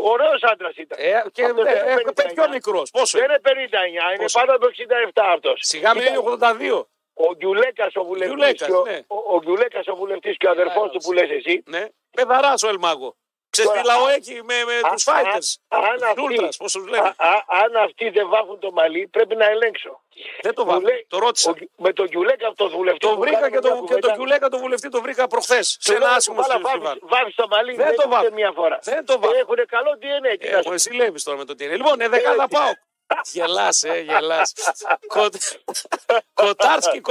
ωραίος 0.10 0.44
άντρας 0.44 0.76
ήταν. 0.76 0.98
Ε, 1.02 1.24
και 1.32 1.44
Αυτός 1.44 1.66
ε, 1.66 1.72
δεν 1.74 1.90
είναι 2.00 2.02
ε, 2.16 2.24
59. 2.30 2.34
πιο 2.34 2.50
μικρός. 2.50 2.90
Πόσο 2.92 3.18
Δεν 3.20 3.28
είναι; 3.28 3.62
είναι 3.62 3.70
59, 3.72 4.14
είναι 4.14 4.22
Πόσο; 4.24 4.40
πάνω 4.40 4.54
από 4.56 4.66
67 4.68 5.22
αυτός. 5.34 5.60
Σιγά 5.64 5.94
μην 5.96 6.06
είναι 6.06 6.18
82. 6.18 6.84
Ο 7.14 7.34
Γκιουλέκας 7.36 7.96
ο 7.96 8.04
βουλευτής. 8.04 8.36
Γκιουλέκας, 8.36 8.68
και 8.68 8.74
ο, 8.74 8.84
ναι. 8.84 9.00
ο, 9.08 9.36
ο 9.36 9.40
Γκιουλέκας 9.40 9.88
ο 9.88 9.96
βουλευτής 9.96 10.38
και 10.38 10.48
ο 10.48 10.50
αδερφός 10.50 10.92
του 10.92 11.00
που 11.04 11.12
λες 11.14 11.30
εσύ. 11.30 11.64
Ναι. 11.66 11.88
Πεδαρά 12.12 12.54
ο 12.66 12.68
Ελμάγο. 12.68 13.16
Ξέρεις 13.54 13.72
τι 13.72 13.82
Τώρα, 13.82 13.94
λαό 13.98 14.08
έχει 14.08 14.34
με, 14.44 14.56
με 14.70 14.76
α, 14.88 14.90
τους 14.94 15.04
fighters. 15.10 15.48
α, 15.68 15.78
αν 15.90 16.04
αυτοί- 16.04 16.22
Ultras, 16.30 16.56
πώς 16.58 16.72
τους 16.72 16.88
λένε. 16.88 17.08
Α, 17.08 17.28
α, 17.30 17.32
αν 17.64 17.76
αυτοί 17.86 18.10
δεν 18.10 18.30
βάφουν 18.30 18.60
το 18.60 18.72
μαλλί, 18.72 19.08
πρέπει 19.08 19.36
να 19.36 19.46
ελέγξω. 19.46 20.02
Δεν 20.42 20.54
το 20.54 20.64
Μου 20.66 20.72
βάζω. 20.72 20.82
λέει, 20.82 21.06
Το 21.10 21.18
ρώτησα. 21.20 21.50
ο- 21.52 21.54
με 21.76 21.94
τον 21.94 22.08
Γκιουλέκα 22.08 22.48
αυτός 22.48 22.72
το 22.72 22.78
βουλευτή. 22.78 23.00
Το 23.00 23.14
που 23.14 23.20
βρήκα 23.20 23.36
κάναμε 23.40 23.50
και 23.56 23.60
μια 23.62 23.70
το, 23.70 23.76
και 23.76 23.78
το 23.84 23.96
κουβέντα, 23.98 24.14
Κιουλέκα 24.16 24.50
το 24.50 24.58
βουλευτή 24.58 24.90
το 24.90 25.02
βρήκα 25.02 25.28
προχθές. 25.28 25.78
Σε 25.80 25.92
του 25.92 25.98
ένα 25.98 26.06
λέω, 26.06 26.16
άσχημο 26.16 26.42
«Βάλα, 26.42 26.54
φεστιβάλ. 26.54 26.82
βάφεις- 26.82 27.02
Βάφεις 27.06 27.36
το 27.36 27.48
μαλλί, 27.48 27.76
Δεν 27.76 27.86
δεν 27.86 27.96
το 27.96 28.02
το 28.02 28.10
βάφω. 28.10 28.32
μία 28.34 28.52
φορά. 28.56 28.80
Δεν 28.82 29.06
το 29.06 29.20
βάφω. 29.20 29.36
Έχουν 29.38 29.56
καλό 29.68 29.92
DNA. 30.02 30.38
τι 30.40 30.50
να 30.50 30.58
Ε, 30.58 30.62
σου 30.62 30.70
μου 30.70 30.78
ζηλεύει 30.78 31.22
τώρα 31.24 31.38
με 31.38 31.46
το 31.46 31.56
τι 31.56 31.64
είναι. 31.64 31.76
Λοιπόν, 31.76 32.02
ε, 32.02 32.08
δεκάδα 32.08 32.48
πάω. 32.48 32.72
Γελάς, 33.32 33.84
ε, 33.84 34.00
γελάς. 34.00 34.54
Κοτάρσκι, 36.34 37.02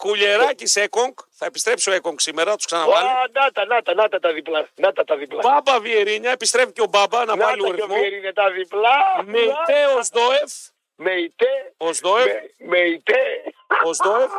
Κωστα... 0.00 0.08
Κο... 0.08 0.08
Κουλιεράκης 0.08 0.76
Έκονγκ. 0.76 1.12
Θα 1.30 1.46
επιστρέψει 1.46 1.90
ο 1.90 1.92
Έκονγκ 1.92 2.18
σήμερα, 2.18 2.56
τους 2.56 2.66
ξαναβάλει. 2.66 3.08
Α, 3.08 3.12
Να 3.32 3.50
τα, 3.52 3.64
να 3.66 3.82
τα, 3.82 3.94
να 3.94 4.08
τα 4.08 4.18
τα 4.18 4.32
διπλά. 4.32 4.68
Να 4.74 4.92
τα 4.92 5.04
τα 5.04 5.16
διπλά. 5.16 5.40
Μπάμπα 5.42 5.80
Βιερίνια, 5.80 6.30
επιστρέφει 6.30 6.72
και 6.72 6.80
ο 6.80 6.86
Μπάμπα 6.86 7.24
να 7.24 7.36
Να 7.36 7.44
βάλει 7.44 7.62
τα 7.62 7.68
ο 7.68 7.72
και 7.74 7.82
ο 7.82 7.86
ρυθμό. 7.86 7.94
Βιέρη 7.94 8.16
είναι 8.16 8.32
τα 8.32 8.50
διπλά. 8.50 8.96
Μεϊτέ 9.24 9.80
ο 9.98 10.02
Σδόεφ. 10.02 10.52
Με 10.96 11.12
ητέ. 11.12 11.72
Ο 11.76 11.92
Σδόεφ. 11.92 12.24
με- 12.24 12.50
Με 12.58 12.78
ητέ. 12.78 13.42
Ο 13.84 13.92
Σδόεφ. 13.92 14.30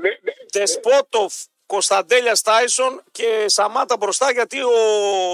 Ναι, 0.00 0.08
ναι. 0.08 0.32
Δεσπότοφ, 0.52 1.34
Κωνσταντέλια 1.66 2.36
Τάισον 2.44 3.02
και 3.12 3.44
Σαμάτα 3.46 3.96
μπροστά 3.96 4.30
γιατί 4.32 4.62
ο 4.62 4.72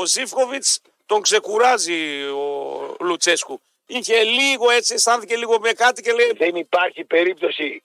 Ζήφκοβιτς 0.07 0.81
τον 1.07 1.21
ξεκουράζει 1.23 2.23
ο 2.23 2.97
Λουτσέσκου. 3.01 3.61
Είχε 3.87 4.23
λίγο 4.23 4.71
έτσι, 4.71 4.95
αισθάνθηκε 4.95 5.37
λίγο 5.37 5.61
με 5.61 5.73
κάτι 5.73 6.03
και 6.03 6.13
λέει. 6.13 6.33
Δεν 6.37 6.55
υπάρχει 6.57 7.05
περίπτωση. 7.05 7.83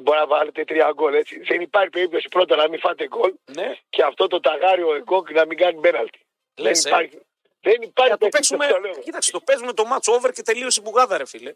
Μπορεί 0.00 0.18
να 0.18 0.26
βάλετε 0.26 0.64
τρία 0.64 0.90
γκολ 0.94 1.14
έτσι. 1.14 1.38
Δεν 1.40 1.60
υπάρχει 1.60 1.90
περίπτωση 1.90 2.28
πρώτα 2.28 2.56
να 2.56 2.68
μην 2.68 2.78
φάτε 2.80 3.06
γκολ 3.06 3.32
Ναι, 3.44 3.76
και 3.90 4.02
αυτό 4.02 4.26
το 4.26 4.40
ταγάριο 4.40 4.94
εγκόκ 4.94 5.30
να 5.30 5.46
μην 5.46 5.58
κάνει 5.58 5.80
πέναλτι. 5.80 6.20
Λες, 6.56 6.82
δεν 6.82 6.92
ε. 6.92 6.96
υπάρχει. 6.96 7.18
Δεν 7.60 7.82
υπάρχει 7.82 8.10
για 8.12 8.18
το 8.18 8.28
περίπτωση, 8.28 8.56
παίξουμε. 8.56 8.66
το 8.66 8.78
λέω. 8.78 9.02
Κοίταξε, 9.02 9.30
το 9.30 9.40
παίζουμε 9.40 9.72
το 9.72 9.84
match 9.92 10.14
over 10.14 10.32
και 10.32 10.42
τελείωσε 10.42 10.80
η 10.80 10.82
μπουγάδα, 10.88 11.16
ρε 11.18 11.26
φίλε. 11.26 11.54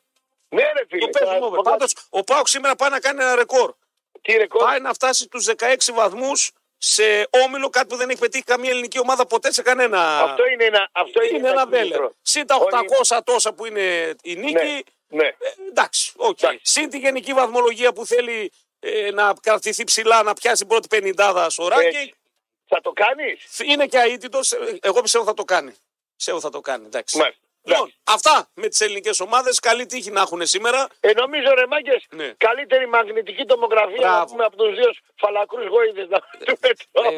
Ναι, 0.49 0.63
ρε 0.63 0.85
φίλε. 0.89 1.01
Το 1.01 1.09
παίζουμε 1.09 1.39
τώρα, 1.39 1.47
over. 1.53 1.63
Πάντως, 1.63 1.95
ο 2.11 2.23
ΠΑΟΚ 2.25 2.49
σήμερα 2.49 2.77
πάει 2.77 2.91
να 2.91 3.01
κάνει 3.01 3.23
ένα 3.23 3.35
ρεκόρ. 3.35 3.75
Τι 4.23 4.33
ρεκόρ; 4.37 4.63
Πάει 4.65 4.81
να 4.81 4.93
φτάσει 4.93 5.29
τους 5.29 5.47
16 5.57 5.93
βαθμούς 5.95 6.51
σε 6.79 7.29
όμιλο, 7.47 7.69
κάτι 7.69 7.87
που 7.87 7.97
δεν 7.97 8.11
έχει 8.11 8.19
πετύχει 8.19 8.45
καμία 8.45 8.71
ελληνική 8.71 8.99
ομάδα 8.99 9.27
ποτέ 9.27 9.53
σε 9.53 9.63
κανένα. 9.63 10.19
Αυτό 10.21 10.49
είναι 10.49 10.65
ένα, 10.65 10.89
αυτό 10.93 11.23
είναι 11.23 11.37
είναι 11.39 11.49
ένα 11.49 11.67
κίνητρο. 11.71 11.97
βέλερ. 11.99 12.11
Συν 12.23 12.47
τα 12.47 12.57
Όλοι- 12.57 12.71
800 13.03 13.21
τόσα 13.25 13.53
που 13.55 13.67
είναι 13.67 14.15
η 14.23 14.35
νίκη. 14.37 14.53
Ναι, 14.53 14.79
ναι. 15.13 15.27
Ε, 15.27 15.35
εντάξει, 15.69 16.13
οκ. 16.17 16.39
Εντάξει. 16.43 16.61
Συν 16.63 16.91
τη 16.91 16.99
γενική 16.99 17.33
βαθμολογία 17.33 17.93
που 17.93 18.07
θέλει 18.07 18.53
ε, 18.81 19.11
να 19.11 19.33
κρατηθεί 19.43 19.85
ψηλά, 19.85 20.23
να 20.23 20.33
πιάσει 20.35 20.67
πρώτη 20.67 20.89
πενηντάδα 20.89 21.51
στο 21.51 21.67
ranking. 21.67 21.83
Έτσι. 21.83 22.15
Θα 22.69 22.81
το 22.81 22.93
κάνεις; 22.93 23.59
Είναι 23.65 23.87
και 23.87 23.99
αήττητο. 23.99 24.41
Εγώ 24.81 25.01
πιστεύω 25.03 25.25
θα 25.25 25.35
το 25.35 25.45
κάνει. 25.45 25.75
Πιστεύω 26.17 26.41
θα 26.41 26.51
το 26.51 26.61
κάνει. 26.61 26.87
Εντάξει. 26.87 27.19
Μάλιστα. 27.19 27.41
Λοιπόν, 27.65 27.93
αυτά 28.05 28.49
με 28.55 28.69
τις 28.69 28.81
ελληνικές 28.81 29.21
ομάδες. 29.21 29.59
Καλή 29.59 29.87
τύχη 29.87 30.11
να 30.11 30.21
έχουν 30.21 30.47
σήμερα. 30.47 30.87
Ε, 31.01 31.13
νομίζω 31.13 31.55
ρε 31.55 31.67
μάγκες, 31.67 32.05
Ναι. 32.11 32.33
καλύτερη 32.37 32.89
μαγνητική 32.89 33.45
τομογραφία 33.45 34.01
να 34.01 34.09
Μπράβο. 34.09 34.25
πούμε 34.25 34.45
από 34.45 34.57
τους 34.57 34.75
δύο 34.75 34.91
φαλακρούς 35.17 35.67
γόητες 35.67 36.09
να 36.09 36.21
πούμε 36.21 36.57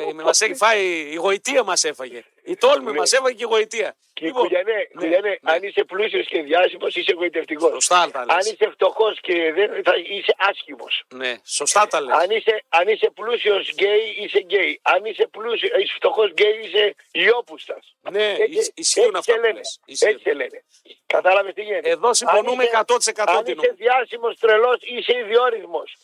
Ε, 0.09 0.13
μας 0.13 0.41
έχει 0.41 0.55
φάει, 0.55 0.85
η 1.11 1.15
γοητεία 1.15 1.63
μας 1.65 1.85
έφαγε. 1.85 2.25
Η 2.45 2.57
τόλμη 2.57 2.91
Ναι. 2.93 2.99
μας 2.99 3.13
έφαγε 3.13 3.35
και 3.35 3.43
η 3.45 3.47
γοητεία. 3.51 3.97
Και 4.13 4.27
Λοιπόν, 4.27 4.43
Κουλιανέ, 4.43 4.73
ναι, 4.73 4.85
Κουλιανέ, 5.01 5.29
ναι. 5.29 5.53
αν 5.53 5.63
είσαι 5.63 5.85
πλούσιος 5.85 6.27
και 6.27 6.43
διάσημος 6.43 6.95
είσαι 6.97 7.11
γοητευτικός. 7.13 7.71
Σωστά 7.73 8.11
τα 8.11 8.21
Αν 8.21 8.27
λες. 8.27 8.51
είσαι 8.53 8.71
φτωχός 8.71 9.21
και 9.21 9.53
δεν 9.53 9.83
θα 9.85 9.93
είσαι 9.97 10.35
άσχημος. 10.39 11.05
Ναι, 11.15 11.35
σωστά 11.45 11.87
τα 11.87 12.01
λες. 12.01 12.15
Αν 12.17 12.31
είσαι, 12.31 12.63
αν 12.69 12.89
είσαι 12.89 13.11
πλούσιος 13.11 13.69
γκέι 13.73 14.15
είσαι 14.19 14.39
γκέι. 14.39 14.81
Αν 14.83 15.05
είσαι 15.05 15.27
πλούσιος, 15.27 15.71
είσαι 15.83 15.95
φτωχός 15.97 16.31
γκέι 16.31 16.59
είσαι 16.65 16.95
παλιόπουστας. 17.13 17.95
Ναι, 18.11 18.25
Έτσι- 18.31 18.59
ισ- 18.59 18.79
ισχύουν 18.79 19.05
έτσι 19.15 19.19
αυτά 19.19 19.33
σε 19.33 19.39
που 19.39 19.45
λένε. 19.45 19.57
λες. 19.59 19.81
Ισχύουν. 19.87 20.11
Έτσι 20.11 20.23
σε 20.29 20.35
λένε. 20.35 20.65
Κατάλαβες 21.07 21.55
τι 21.55 21.63
γίνεται. 21.63 21.89
Εδώ 21.91 22.15
συμφωνούμε 22.15 22.63
Αν 22.63 22.69
είσαι- 22.69 22.77
100% 22.77 23.37
Αν 23.37 23.45
τι 23.45 23.51
είσαι 23.51 23.61
νομίζω. 23.61 23.75
διάσημος 23.77 24.39
τρελός 24.39 24.77
είσαι 24.81 25.19
ιδιόρυθμος. 25.19 25.97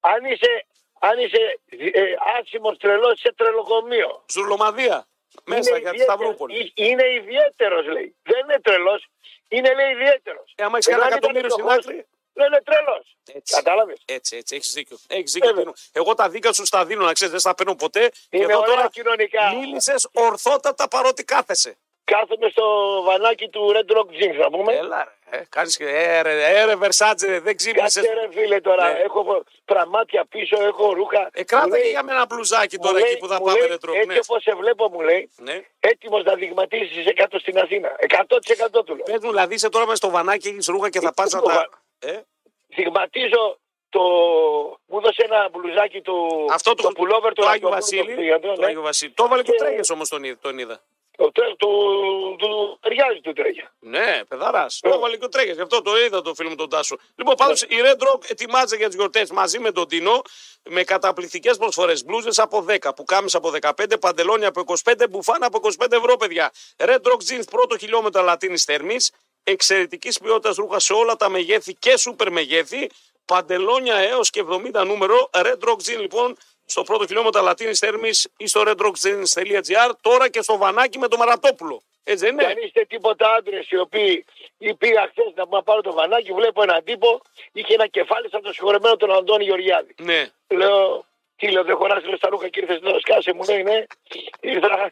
Αν 0.00 0.24
είσαι, 0.24 0.66
αν 1.00 1.18
είσαι 1.18 1.60
ε, 1.92 2.02
άσημος 2.40 2.76
τρελός 2.78 3.12
είσαι 3.18 3.32
τρελοκομείο. 3.36 4.24
Ζουρλομαδία. 4.32 5.06
Μέσα 5.44 5.70
Είναι 5.70 5.78
για 5.78 5.90
τη 5.90 5.96
ιδιαίτερος. 5.96 6.02
Σταυρούπολη. 6.02 6.72
Ε- 6.76 6.84
Είναι 6.86 7.04
ιδιαίτερος 7.20 7.86
λέει. 7.86 8.14
Δεν 8.22 8.38
είναι 8.44 8.58
τρελός. 8.62 9.06
Είναι 9.48 9.74
λέει 9.74 9.90
ιδιαίτερος. 9.92 10.52
Ε, 10.56 10.62
άμα 10.64 10.76
έχεις 10.76 10.86
Ενώ 10.86 10.96
ένα 10.96 11.06
αν 11.06 11.10
ήταν 11.18 11.18
εκατομμύριο 11.18 11.50
στην 11.50 11.64
φτωχός, 11.64 11.84
άκρη. 11.86 12.06
Δεν 12.32 12.46
είναι 12.46 12.60
τρελός. 12.64 13.16
Έτσι. 13.32 13.54
Κατάλαβες; 13.54 13.98
Έτσι, 14.04 14.36
έτσι, 14.36 14.56
έχεις 14.56 14.72
δίκιο. 14.72 14.96
Έχεις 15.08 15.32
δίκιο 15.32 15.48
Βέβαια. 15.48 15.62
Τίνο. 15.62 15.74
Εγώ 15.92 16.14
τα 16.14 16.28
δίκα 16.28 16.52
σου 16.52 16.66
στα 16.66 16.84
δίνω, 16.84 17.04
να 17.04 17.12
ξέρεις, 17.12 17.32
δεν 17.32 17.40
στα 17.40 17.54
παίρνω 17.54 17.74
ποτέ. 17.74 18.08
Και 18.08 18.36
Είναι 18.36 18.44
εδώ 18.44 18.58
ωραία 18.58 18.74
τώρα 18.74 18.88
κοινωνικά. 18.88 19.54
μίλησες 19.54 20.08
ορθότατα 20.12 20.88
παρότι 20.88 21.24
κάθεσαι. 21.24 21.76
Κάθομαι 22.04 22.48
στο 22.48 22.64
βανάκι 23.02 23.48
του 23.48 23.72
Red 23.74 23.96
Rock 23.96 24.06
Jeans 24.22 24.36
να 24.38 24.50
πούμε. 24.50 24.72
Έλα, 24.72 25.04
ρε. 25.04 25.21
Ε, 25.34 25.42
κάνεις 25.48 25.76
και. 25.76 25.84
Ε, 25.88 26.20
ρε, 26.22 26.44
ε, 26.60 26.64
ρε, 26.64 26.76
Βερσάτζε, 26.76 27.40
δεν 27.40 27.56
ξύπνησες. 27.56 27.94
Κάτσε 28.06 28.20
ρε 28.20 28.28
φίλε 28.40 28.60
τώρα. 28.60 28.92
Ναι. 28.92 28.98
Έχω 28.98 29.44
πραμάτια 29.64 30.24
πίσω, 30.24 30.62
έχω 30.62 30.92
ρούχα. 30.92 31.30
Ε, 31.32 31.44
κράτα 31.44 31.66
Μου 31.66 31.72
και 31.72 31.78
λέει- 31.80 31.90
για 31.90 32.02
μένα 32.02 32.26
μπλουζάκι 32.26 32.76
μου 32.78 32.84
τώρα 32.86 32.98
λέει- 32.98 33.10
εκεί 33.10 33.18
που 33.18 33.28
θα 33.28 33.38
μου 33.38 33.44
πάμε, 33.44 33.58
λέει, 33.58 33.68
ρε 33.68 33.76
τρόπ. 33.78 33.94
Έτσι 33.94 34.06
Ναι. 34.08 34.18
όπως 34.28 34.42
σε 34.42 34.54
βλέπω 34.54 34.88
μου 34.88 35.00
λέει, 35.00 35.30
ναι. 35.36 35.60
έτοιμος 35.80 36.22
να 36.24 36.34
δειγματίσεις 36.34 37.06
100 37.06 37.38
στην 37.38 37.58
Αθήνα. 37.58 37.96
100% 37.98 38.84
του 38.84 38.94
λέω. 38.94 39.04
Πες 39.04 39.18
μου, 39.22 39.28
δηλαδή 39.30 39.54
είσαι 39.54 39.68
τώρα 39.68 39.86
μες 39.86 39.98
στο 39.98 40.10
βανάκι, 40.10 40.48
έχεις 40.48 40.66
ρούχα 40.66 40.88
και 40.90 41.00
θα 41.00 41.12
πας 41.14 41.32
να 41.32 41.40
τα. 41.42 41.68
Ε, 41.98 42.18
Δειγματίζω 42.76 43.58
το... 43.88 44.00
Μου 44.86 44.98
έδωσε 44.98 45.22
ένα 45.24 45.48
μπλουζάκι 45.52 46.00
του... 46.00 46.46
αυτό 46.52 46.74
το, 46.74 46.82
το 46.82 46.88
pullover 46.96 47.30
του 47.34 47.42
το 47.42 47.46
Άγιο 47.46 47.68
Αγιοπούλου, 47.68 47.70
Βασίλη. 47.74 48.00
το 48.00 48.12
Χριστιανό, 48.14 48.54
Το 48.54 48.60
ναι. 48.60 48.66
Άγιο 48.66 48.80
Βασίλη. 48.82 49.10
Το 49.10 49.24
έβαλε 49.24 49.42
και 49.42 49.50
Και- 49.50 49.58
τρέχε 49.58 49.92
όμως 49.92 50.08
τον, 50.08 50.24
είδα- 50.24 50.38
τον 50.40 50.58
είδα. 50.58 50.80
Το 51.22 51.32
τρέχει 51.32 51.56
του, 51.56 51.68
του, 52.38 52.78
ταιριάζει 52.80 53.20
του 53.20 53.32
τρέχει. 53.32 53.64
Ναι, 53.78 54.20
παιδαρά. 54.28 54.60
Ναι. 54.62 54.90
Το 54.90 54.96
έβαλε 54.96 55.16
και 55.16 55.24
ο 55.24 55.28
Τρέχε. 55.28 55.52
Γι' 55.52 55.60
αυτό 55.60 55.82
το 55.82 55.98
είδα 56.04 56.22
το 56.22 56.34
φίλο 56.34 56.48
μου 56.48 56.54
τον 56.54 56.68
Τάσο. 56.68 56.96
Λοιπόν, 57.14 57.34
πάντως 57.34 57.62
η 57.62 57.76
Red 57.84 58.02
Rock 58.02 58.30
ετοιμάζεται 58.30 58.76
για 58.76 58.86
τις 58.86 58.96
γιορτές 58.96 59.30
μαζί 59.30 59.58
με 59.58 59.72
τον 59.72 59.88
Τίνο 59.88 60.22
με 60.62 60.82
καταπληκτικές 60.84 61.56
προσφορές. 61.56 62.04
Μπλούζες 62.04 62.38
από 62.38 62.64
10, 62.68 62.94
που 62.96 63.04
κάμισε 63.04 63.36
από 63.36 63.50
15, 63.50 63.98
παντελόνια 64.00 64.48
από 64.48 64.60
25, 64.84 65.06
μπουφάνα 65.10 65.46
από 65.46 65.60
25 65.78 65.92
ευρώ, 65.92 66.16
παιδιά. 66.16 66.52
Red 66.76 67.02
Rock 67.02 67.32
Jeans 67.32 67.44
πρώτο 67.50 67.78
χιλιόμετρο 67.78 68.22
λατίνης 68.22 68.64
θερμή. 68.64 68.96
Εξαιρετικής 69.42 70.18
ποιότητας 70.18 70.56
ρούχα 70.56 70.78
σε 70.78 70.92
όλα 70.92 71.16
τα 71.16 71.28
μεγέθη 71.28 71.74
και 71.74 71.96
σούπερ 71.98 72.30
μεγέθη. 72.30 72.90
Παντελόνια 73.24 73.96
έως 73.96 74.30
και 74.30 74.44
70 74.74 74.84
νούμερο. 74.86 75.30
Red 75.32 75.58
Rock 75.68 75.76
Jeans 75.86 76.00
λοιπόν 76.00 76.36
στο 76.74 76.82
πρώτο 76.82 77.06
χιλιόμετρο 77.06 77.42
λατίνης 77.42 77.78
θερμή 77.78 78.10
ή 78.36 78.46
στο 78.46 78.62
redrockjeans.gr. 78.66 79.90
Τώρα 80.00 80.28
και 80.28 80.42
στο 80.42 80.56
βανάκι 80.56 80.98
με 80.98 81.08
το 81.08 81.16
Μαρατόπουλο. 81.16 81.82
Έτσι 82.04 82.24
δεν 82.24 82.36
Και 82.36 82.44
είναι; 82.44 82.52
αν 82.52 82.58
είστε 82.64 82.84
τίποτα 82.88 83.34
άντρες 83.34 83.70
οι 83.70 83.78
οποίοι 83.78 84.24
ή 84.58 84.74
πήγα 84.74 85.02
χθες 85.10 85.32
να 85.34 85.46
πάω 85.46 85.62
πάρω 85.62 85.80
το 85.80 85.92
βανάκι, 85.92 86.32
βλέπω 86.32 86.62
έναν 86.62 86.84
τύπο, 86.84 87.20
είχε 87.52 87.74
ένα 87.74 87.86
κεφάλι 87.86 88.28
σαν 88.28 88.42
το 88.42 88.52
συγχωρεμένο 88.52 88.96
τον 88.96 89.12
Αντώνη 89.12 89.44
Γεωργιάδη. 89.44 89.94
Ναι. 90.02 90.30
Λέω, 90.48 91.04
τι 91.36 91.50
λέω, 91.50 91.64
δεν 91.64 91.76
χωράς 91.76 92.04
λέω, 92.04 92.16
στα 92.16 92.28
ρούχα 92.28 92.48
και 92.48 92.60
ήρθες 92.60 92.80
να 92.80 92.98
σκάσε, 92.98 93.32
μου 93.34 93.42
λέει, 93.48 93.62
ναι. 93.62 93.84
Ήρθα, 94.40 94.90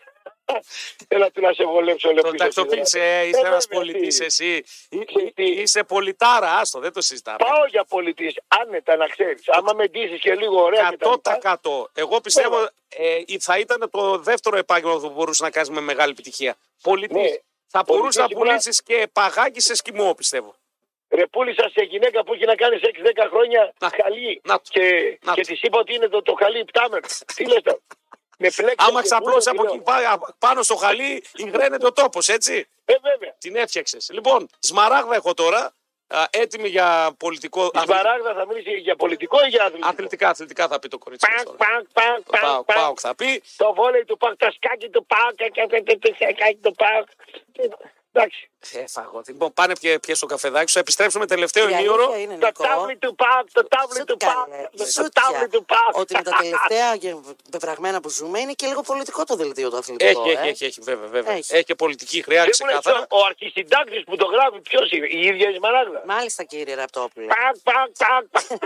έλα 1.09 1.31
του 1.31 1.41
να 1.41 1.53
σε 1.53 1.65
βολέψω, 1.65 2.13
λέω. 2.13 2.23
Το 2.23 2.31
πίσω 2.31 2.45
στη 2.51 2.55
τακτοποίησε, 2.55 2.99
γραμμή. 2.99 3.29
είσαι 3.29 3.37
Ε, 3.39 3.41
ένα 3.41 3.51
βέβαια, 3.51 3.67
πολιτής 3.71 4.17
τι. 4.19 4.25
εσύ. 4.25 4.65
Εί- 4.89 5.05
Τι, 5.13 5.33
τι; 5.33 5.43
Είσαι 5.45 5.85
πολιτάρα, 5.85 6.53
άστο, 6.59 6.79
δεν 6.81 6.93
το 6.93 7.01
συζητάμε. 7.01 7.37
Πάω 7.39 7.67
για 7.71 7.85
πολιτής, 7.85 8.35
άνετα 8.49 8.97
να 8.97 9.07
ξέρεις. 9.07 9.49
Άμα 9.49 9.73
με 9.73 9.87
ντύσεις 9.87 10.21
και 10.21 10.35
λίγο 10.35 10.63
ωραία 10.63 10.89
και 10.91 10.97
τα 10.97 11.11
λοιπά, 11.11 11.59
100%. 11.63 11.91
Εγώ 11.95 12.21
πιστεύω 12.21 12.69
ε, 12.89 13.39
θα 13.41 13.59
ήταν 13.59 13.91
το 13.91 14.19
δεύτερο 14.19 14.57
επάγγελμα 14.57 15.01
που 15.01 15.11
μπορούσε 15.11 15.43
να 15.43 15.51
κάνεις 15.51 15.71
με 15.71 15.81
μεγάλη 15.81 16.11
επιτυχία. 16.11 16.57
Πολιτής. 16.83 17.17
Ναι. 17.17 17.37
Θα 17.69 17.83
μπορούσε 17.87 18.21
να 18.21 18.25
Πολιτής 18.27 18.33
ήμουνα- 18.37 18.51
πουλήσεις 18.51 18.83
και 18.83 19.09
παγάκι 19.13 19.61
σε 19.61 19.75
σκημό, 19.75 20.15
πιστεύω. 20.15 20.55
Ρε 21.13 21.27
πούλησα 21.27 21.69
σε 21.73 21.83
γυναίκα 21.83 22.25
που 22.25 22.35
έχει 22.35 22.45
να 22.45 22.55
κάνει 22.55 22.77
6-10 22.83 23.27
χρόνια 23.31 23.73
Να. 23.81 23.91
χαλί. 24.03 24.41
Να 24.45 24.55
το. 24.57 24.63
Και, 24.69 25.19
Να 25.23 25.35
και 25.35 25.41
το. 25.41 25.47
της 25.53 25.63
είπα 25.63 25.79
ότι 25.79 25.95
είναι 25.95 26.09
το, 26.09 26.23
το 26.23 26.35
χαλί 26.39 26.59
υπτάμενο. 26.59 27.07
Τι 27.35 27.47
λες 27.47 27.63
τώρα; 27.63 27.79
Με 28.43 28.51
πλέξει. 28.57 28.77
Άμα 28.89 29.03
ξαπλώσει 29.03 29.49
από 29.49 29.63
εκεί 29.67 29.79
πά- 29.79 30.35
πάνω 30.39 30.63
στο 30.63 30.77
χαλί, 30.77 31.25
υγραίνεται 31.35 31.87
ο 31.87 31.93
τόπος, 31.93 32.29
έτσι. 32.29 32.69
Ε, 32.85 32.95
βέβαια. 33.03 33.35
Την 33.39 33.57
έφτιαξες. 33.57 34.09
Λοιπόν, 34.13 34.49
σμαράγδα 34.61 35.15
έχω 35.15 35.35
τώρα. 35.35 35.73
α, 36.13 36.25
έτοιμη 36.31 36.69
για 36.69 37.11
πολιτικό. 37.19 37.65
Η 37.75 37.79
Σπαράγδα 37.79 38.35
θα 38.35 38.47
μιλήσει 38.47 38.71
για 38.71 38.97
πολιτικό 38.97 39.39
ή 39.45 39.49
για 39.49 39.65
αθλητικό; 39.65 39.89
Αθλητικά, 39.89 40.29
αθλητικά 40.29 40.69
θα 40.69 40.79
πει 40.79 40.89
το 40.89 40.99
κορίτσι. 40.99 41.27
μας 41.31 41.43
Πακ, 41.43 41.47
τώρα. 41.57 41.59
πακ, 41.59 41.85
πακ, 42.29 42.41
Πάω, 42.41 42.65
πακ, 42.65 42.77
πάω, 42.77 42.87
πακ. 42.89 42.99
θα 43.01 43.15
πει. 43.15 43.43
Το 43.57 43.73
βόλεϊ 43.75 44.05
του 44.05 44.17
Πακ, 44.17 44.37
τα 44.37 44.51
σκάκι 44.51 44.89
του 44.89 45.07
Πακ, 45.07 45.35
και- 45.35 45.49
και- 45.53 45.67
και- 45.71 45.81
και- 45.81 46.11
και- 46.11 46.35
σκάκι 46.37 46.59
του 46.63 46.75
Πακ. 46.75 47.07
Εντάξει. 48.13 48.51
Έφαγω. 48.73 49.23
Λοιπόν, 49.27 49.53
πάνε 49.53 49.73
πια, 49.81 50.01
πια 50.01 50.15
στο 50.15 50.27
καφεδάκι 50.27 50.67
σου. 50.69 50.75
Θα 50.75 50.81
επιστρέψουμε 50.81 51.27
τελευταίο 51.27 51.69
Η 51.69 51.73
ημίωρο. 51.79 52.03
αλήθεια 52.05 52.23
είναι, 52.23 52.37
Το 52.39 52.47
Νικό, 52.47 52.63
τάβλι 52.65 52.97
του 52.97 53.15
Πακ, 53.15 53.45
το 53.53 53.69
τάβλι 53.69 53.99
σου 53.99 54.05
του 54.05 54.17
Πακ, 54.17 54.35
καλέ, 54.35 54.69
το 54.77 54.85
σου 54.85 55.09
τάβλι 55.13 55.37
πια, 55.39 55.49
του 55.49 55.65
Πακ. 55.65 55.97
Ότι 55.97 56.15
με 56.17 56.23
τα 56.23 56.31
τελευταία 56.41 56.95
γε- 56.95 57.15
πεπραγμένα 57.51 58.01
που 58.01 58.09
ζούμε 58.09 58.39
είναι 58.41 58.53
και 58.53 58.67
λίγο 58.67 58.81
πολιτικό 58.83 59.25
το 59.25 59.35
δελτίο 59.37 59.71
το 59.71 59.77
αθλητικό. 59.77 60.21
Έχει, 60.23 60.31
ε. 60.31 60.33
έχει, 60.41 60.49
έχει, 60.49 60.65
έχει, 60.65 60.81
βέβαια. 60.81 61.09
βέβαια. 61.09 61.33
Έχει. 61.33 61.55
Έχει 61.55 61.65
και 61.65 61.75
πολιτική 61.75 62.23
χρειά, 62.23 62.45
Δεν 62.45 62.51
μου 62.61 62.67
λες, 62.67 62.79
ξεκάθαρα. 62.79 63.07
ο 63.11 63.25
αρχισυντάκτης 63.25 64.05
που 64.05 64.17
το 64.17 64.27
γράφει 64.27 64.61
ποιος 64.61 64.91
είναι, 64.91 65.07
η 65.07 65.21
ίδια 65.21 65.51
η 65.51 65.55
Σμαράγδα. 65.55 66.03
Μάλιστα 66.07 66.43
κύριε 66.45 66.75
Ραπτόπουλε. 66.75 67.27
Πακ, 67.27 67.57
πακ, 67.63 67.91
πακ, 67.99 68.25
πακ. 68.31 68.61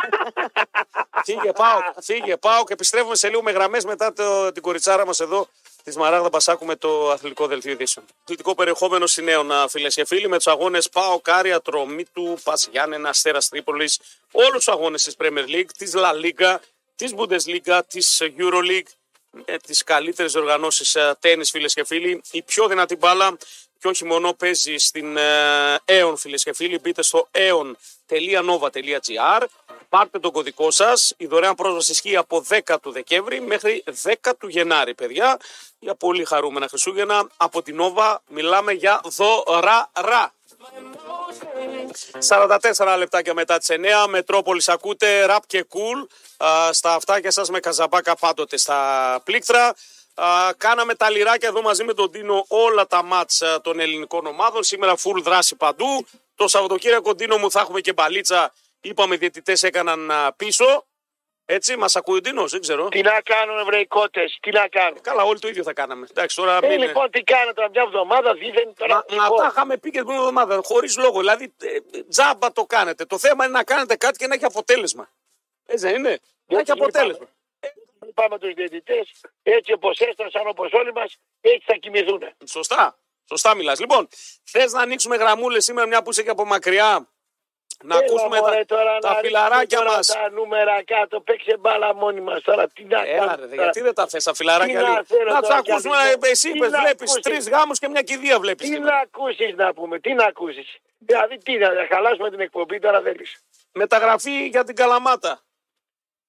Φύγε, 1.25 1.53
πάω, 1.53 1.79
φύγε, 2.03 2.37
πάω 2.37 2.65
και 2.65 2.73
επιστρέφουμε 2.73 3.17
σε 3.17 3.29
λίγο 3.29 3.43
με 3.43 3.51
γραμμές 3.51 3.85
μετά 3.85 4.13
το, 4.13 4.53
την 4.53 4.63
κοριτσάρα 4.63 5.07
μας 5.07 5.21
εδώ, 5.21 5.49
της 5.85 5.97
Μαράγδα 5.97 6.31
Πασάκου 6.31 6.65
με 6.65 6.77
το 6.77 7.11
αθλητικό 7.11 7.47
δελτίο 7.47 7.73
ειδήσεων. 7.73 8.07
Αθλητικό 8.23 8.55
περιεχόμενο 8.55 9.07
συνέων, 9.07 9.51
φίλες 9.69 9.95
και 9.95 10.05
φίλοι, 10.05 10.29
με 10.29 10.37
τους 10.37 10.47
αγώνες 10.47 10.89
Πάο, 10.89 11.21
Κάρια, 11.21 11.61
Τρομή 11.61 12.05
του, 12.13 12.39
Πας 12.43 12.69
Γιάννενα, 12.71 13.09
Αστέρας 13.09 13.49
Τρίπολης, 13.49 14.01
όλους 14.31 14.53
τους 14.53 14.69
αγώνες 14.69 15.03
της 15.03 15.15
Premier 15.19 15.47
League, 15.49 15.69
της 15.79 15.93
La 15.95 16.13
Liga, 16.13 16.57
της 16.97 17.15
Bundesliga, 17.17 17.81
της 17.89 18.23
Euroleague, 18.39 18.89
με 19.31 19.59
τις 19.67 19.85
καλύτερες 19.85 20.35
οργανώσεις 20.35 20.97
τέννη, 21.21 21.45
φίλες 21.45 21.75
και 21.75 21.85
φίλοι. 21.85 22.23
Η 22.31 22.43
πιο 22.43 22.69
δυνατή 22.69 22.97
μπάλα 22.97 23.37
και 23.79 23.89
όχι 23.89 24.05
μόνο 24.05 24.33
παίζει 24.33 24.77
στην 24.77 25.17
ε, 25.17 25.23
Aeon, 25.85 26.15
φίλες 26.17 26.43
και 26.43 26.55
φίλοι. 26.55 26.79
Μπείτε 26.79 27.03
στο 27.03 27.29
aeon.nova.gr. 27.33 29.45
Πάρτε 29.95 30.19
τον 30.19 30.33
κωδικό 30.33 30.71
σας. 30.71 31.15
Η 31.17 31.27
δωρεάν 31.27 31.55
πρόσβαση 31.55 31.91
ισχύει 31.91 32.17
από 32.17 32.45
10 32.49 32.77
του 32.83 32.91
Δεκέμβρη 32.91 33.41
μέχρι 33.41 33.85
10 34.03 34.33
του 34.39 34.49
Γενάρη, 34.49 34.95
παιδιά. 34.95 35.39
Για 35.79 35.95
πολύ 35.95 36.25
χαρούμενα 36.25 36.69
Χριστούγεννα. 36.69 37.29
Από 37.37 37.63
την 37.63 37.79
Nova 37.81 38.17
μιλάμε 38.29 38.73
για 38.73 39.01
δωράρα. 39.05 40.35
44 42.29 42.97
λεπτάκια 42.99 43.35
μετά 43.35 43.59
τις 43.59 43.69
9. 43.71 44.07
Μετρόπολης 44.09 44.69
ακούτε, 44.69 45.25
ραπ 45.25 45.47
και 45.47 45.63
κουλ. 45.63 46.01
στα 46.71 46.95
αυτάκια 46.95 47.31
σας 47.31 47.51
με 47.51 47.61
καζαμπάκα 47.61 48.17
πάντοτε 48.17 48.57
στα 48.57 49.21
πλήκτρα. 49.25 49.75
Α, 50.15 50.27
κάναμε 50.57 50.95
τα 50.95 51.11
λιράκια 51.11 51.49
εδώ 51.49 51.63
μαζί 51.63 51.85
με 51.85 51.95
τον 51.95 52.11
Τίνο 52.11 52.45
όλα 52.49 52.87
τα 52.87 53.03
μάτς 53.03 53.43
α, 53.43 53.61
των 53.61 53.81
ελληνικών 53.81 54.27
ομάδων. 54.27 54.63
Σήμερα 54.63 54.95
full 54.95 55.23
δράση 55.23 55.57
παντού. 55.57 56.07
Το 56.35 56.49
Σαββατοκύριακο 56.49 57.15
Τίνο 57.15 57.37
μου 57.37 57.51
θα 57.51 57.61
έχουμε 57.61 57.81
και 57.81 57.93
μπαλίτσα. 57.93 58.53
Είπαμε 58.85 59.17
διαιτητές 59.17 59.63
έκαναν 59.63 60.11
α, 60.11 60.33
πίσω. 60.33 60.87
Έτσι, 61.47 61.77
μας 61.77 61.97
ακούει 61.97 62.17
ο 62.17 62.21
Τίνος, 62.21 62.51
δεν 62.51 62.61
ξέρω. 62.61 62.89
Τι 62.89 63.01
να 63.03 63.21
κάνουν 63.21 63.59
ευρεϊκότες, 63.59 64.39
τι 64.41 64.51
να 64.51 64.69
κάνουν. 64.69 65.01
Καλά, 65.01 65.23
όλοι 65.23 65.39
το 65.39 65.49
ίδιο 65.49 65.63
θα 65.63 65.73
κάναμε. 65.73 66.07
Εντάξει, 66.11 66.37
τώρα 66.37 66.59
Ε, 66.63 66.69
μην... 66.69 66.79
λοιπόν, 66.79 67.11
τι 67.11 67.23
κάνετε 67.23 67.53
τώρα 67.53 67.69
μια 67.69 67.83
εβδομάδα, 67.87 68.35
δίθεν 68.35 68.75
τώρα. 68.77 69.05
Μα, 69.11 69.17
μα 69.17 69.29
τα 69.29 69.47
είχαμε 69.51 69.79
πει 69.79 69.91
και 69.91 69.97
την 69.97 70.07
προηγούμενη 70.07 70.41
εβδομάδα, 70.41 70.63
χωρίς 70.67 70.97
λόγο. 70.97 71.19
Δηλαδή, 71.19 71.55
ε, 71.61 72.01
τζάμπα 72.09 72.53
το 72.53 72.65
κάνετε. 72.65 73.05
Το 73.05 73.19
θέμα 73.19 73.45
είναι 73.45 73.53
να 73.53 73.65
κάνετε 73.65 73.97
κάτι 73.97 74.19
και 74.19 74.27
να 74.27 74.35
έχει 74.35 74.45
αποτέλεσμα. 74.45 75.11
Έτσι 75.67 75.87
δεν 75.87 75.97
είναι; 75.97 76.09
Να 76.09 76.59
έχει 76.59 76.61
Έτσι 76.61 76.73
αποτέλεσμα. 76.73 77.27
Πάμε 78.15 78.39
τους 78.39 78.55
διαιτητές, 78.55 79.11
έτσι 79.43 79.73
όπως 79.73 79.99
έστρωσαν 79.99 80.47
όπως 80.47 80.73
όλοι 80.73 80.93
μας, 80.93 81.17
έτσι 81.41 81.65
θα 81.67 81.75
κοιμηθούν. 81.75 82.23
Σωστά. 82.45 82.99
Σωστά 83.29 83.55
μιλάς. 83.55 83.81
Λοιπόν, 83.81 84.09
θες 84.45 84.73
να 84.73 84.81
ανοίξουμε 84.81 85.17
γραμμούλες 85.17 85.65
σήμερα, 85.65 85.87
μια 85.87 86.03
που 86.03 86.11
είσαι 86.11 86.23
και 86.23 86.31
από 86.31 86.45
μακριά, 86.45 87.09
να 87.87 87.95
Έλα, 87.97 88.05
ακούσουμε 88.05 88.39
μωρέ, 88.41 88.57
τα, 88.65 88.65
τώρα, 88.77 88.99
τα 88.99 89.13
να 89.13 89.19
φιλαράκια 89.19 89.61
ρίξουμε 89.79 89.97
μας. 89.97 90.07
τώρα 90.07 90.23
Τα 90.23 90.31
νούμερα 90.31 90.83
κάτω, 90.85 91.21
παίξε 91.21 91.57
μπάλα 91.57 91.95
μόνοι 91.95 92.21
μας 92.21 92.43
τώρα. 92.43 92.69
Τι 92.69 92.85
να 92.85 93.01
Έλα, 93.07 93.19
κάνουμε 93.27 93.37
ρε, 93.41 93.47
τώρα. 93.49 93.63
γιατί 93.63 93.81
δεν 93.81 93.95
τα 93.95 94.07
θες 94.07 94.25
τα 94.25 94.35
φιλαράκια 94.35 94.79
Τι 94.79 94.85
να 94.85 94.89
λίγο; 94.91 95.05
θέλω 95.05 95.31
Να 95.33 95.41
του 95.41 95.43
τώρα, 95.49 95.57
ακούσουμε. 95.57 95.97
γιατί 95.97 96.11
ε, 96.13 96.17
δεν- 96.21 96.31
Εσύ 96.31 96.51
τι 96.51 96.57
είπες, 96.59 96.71
να 96.71 96.81
βλέπεις 96.81 97.11
ακούσεις. 97.17 97.23
τρεις 97.23 97.49
γάμους 97.49 97.79
και 97.79 97.89
μια 97.89 98.03
κηδεία 98.03 98.39
βλέπεις. 98.41 98.69
Τι 98.71 98.79
να 98.79 98.97
ακούσεις 98.97 99.55
να 99.55 99.75
πούμε, 99.75 99.99
τι 99.99 100.13
να 100.15 100.25
ακούσεις. 100.25 100.77
Δηλαδή 100.99 101.39
τι 101.39 101.57
να 101.57 101.69
χαλάσουμε 101.91 102.31
την 102.31 102.41
εκπομπή 102.41 102.79
τώρα 102.79 103.01
θέλεις. 103.01 103.39
Μεταγραφή 103.73 104.47
για 104.47 104.65
την 104.65 104.75
Καλαμάτα. 104.77 105.41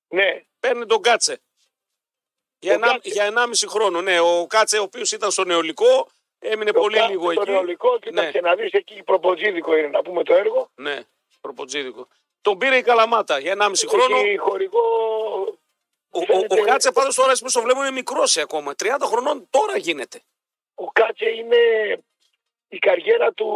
Ναι, 0.08 0.42
Παίρνει 0.60 0.86
τον 0.86 1.02
Κάτσε. 1.02 1.40
Για, 2.60 2.74
Τον 2.74 2.84
ένα, 2.84 2.92
Κάτσε. 2.92 3.10
για 3.10 3.26
1,5 3.26 3.68
χρόνο. 3.68 4.02
Ναι, 4.02 4.20
ο 4.20 4.46
Κάτσε, 4.50 4.78
ο 4.78 4.82
οποίος 4.84 5.12
ήταν 5.12 5.32
στο 5.32 5.44
νεολικό, 5.44 6.08
έμεινε 6.40 6.72
πολύ 6.72 6.98
το 7.00 7.06
λίγο 7.08 7.34
το 7.34 7.42
εκεί. 7.42 7.52
νεολικό, 7.52 8.00
κοίταξε 8.00 8.40
να 8.40 8.56
δεις 8.56 8.72
εκεί 8.72 9.04
προποτζίδικο 9.04 9.76
είναι 9.76 9.88
να 9.88 10.02
πούμε 10.02 10.24
το 10.24 10.34
έργο. 10.34 10.70
Ναι, 10.76 11.00
προποτζίδικο. 11.46 12.08
Τον 12.42 12.58
πήρε 12.58 12.78
η 12.78 12.82
Καλαμάτα 12.82 13.40
για 13.40 13.56
1,5 13.60 13.72
χρόνο. 13.88 14.18
Εκεί 14.18 14.38
χορηγό 14.38 14.80
Ο, 16.10 16.20
ο, 16.20 16.22
ο 16.22 16.26
φαίνεται- 16.26 16.64
Κάτσε 16.64 16.92
πάντω 16.92 17.10
τώρα, 17.16 17.34
που 17.40 17.52
το 17.52 17.62
βλέπουμε, 17.62 17.86
είναι 17.86 17.96
μικρός 17.96 18.38
ακόμα. 18.38 18.74
30 18.84 18.88
χρονών 19.06 19.48
τώρα 19.50 19.78
γίνεται. 19.78 20.22
Ο 20.76 20.92
Κάτσε 20.92 21.30
είναι 21.30 21.58
η 22.68 22.78
καριέρα 22.78 23.32
του 23.34 23.50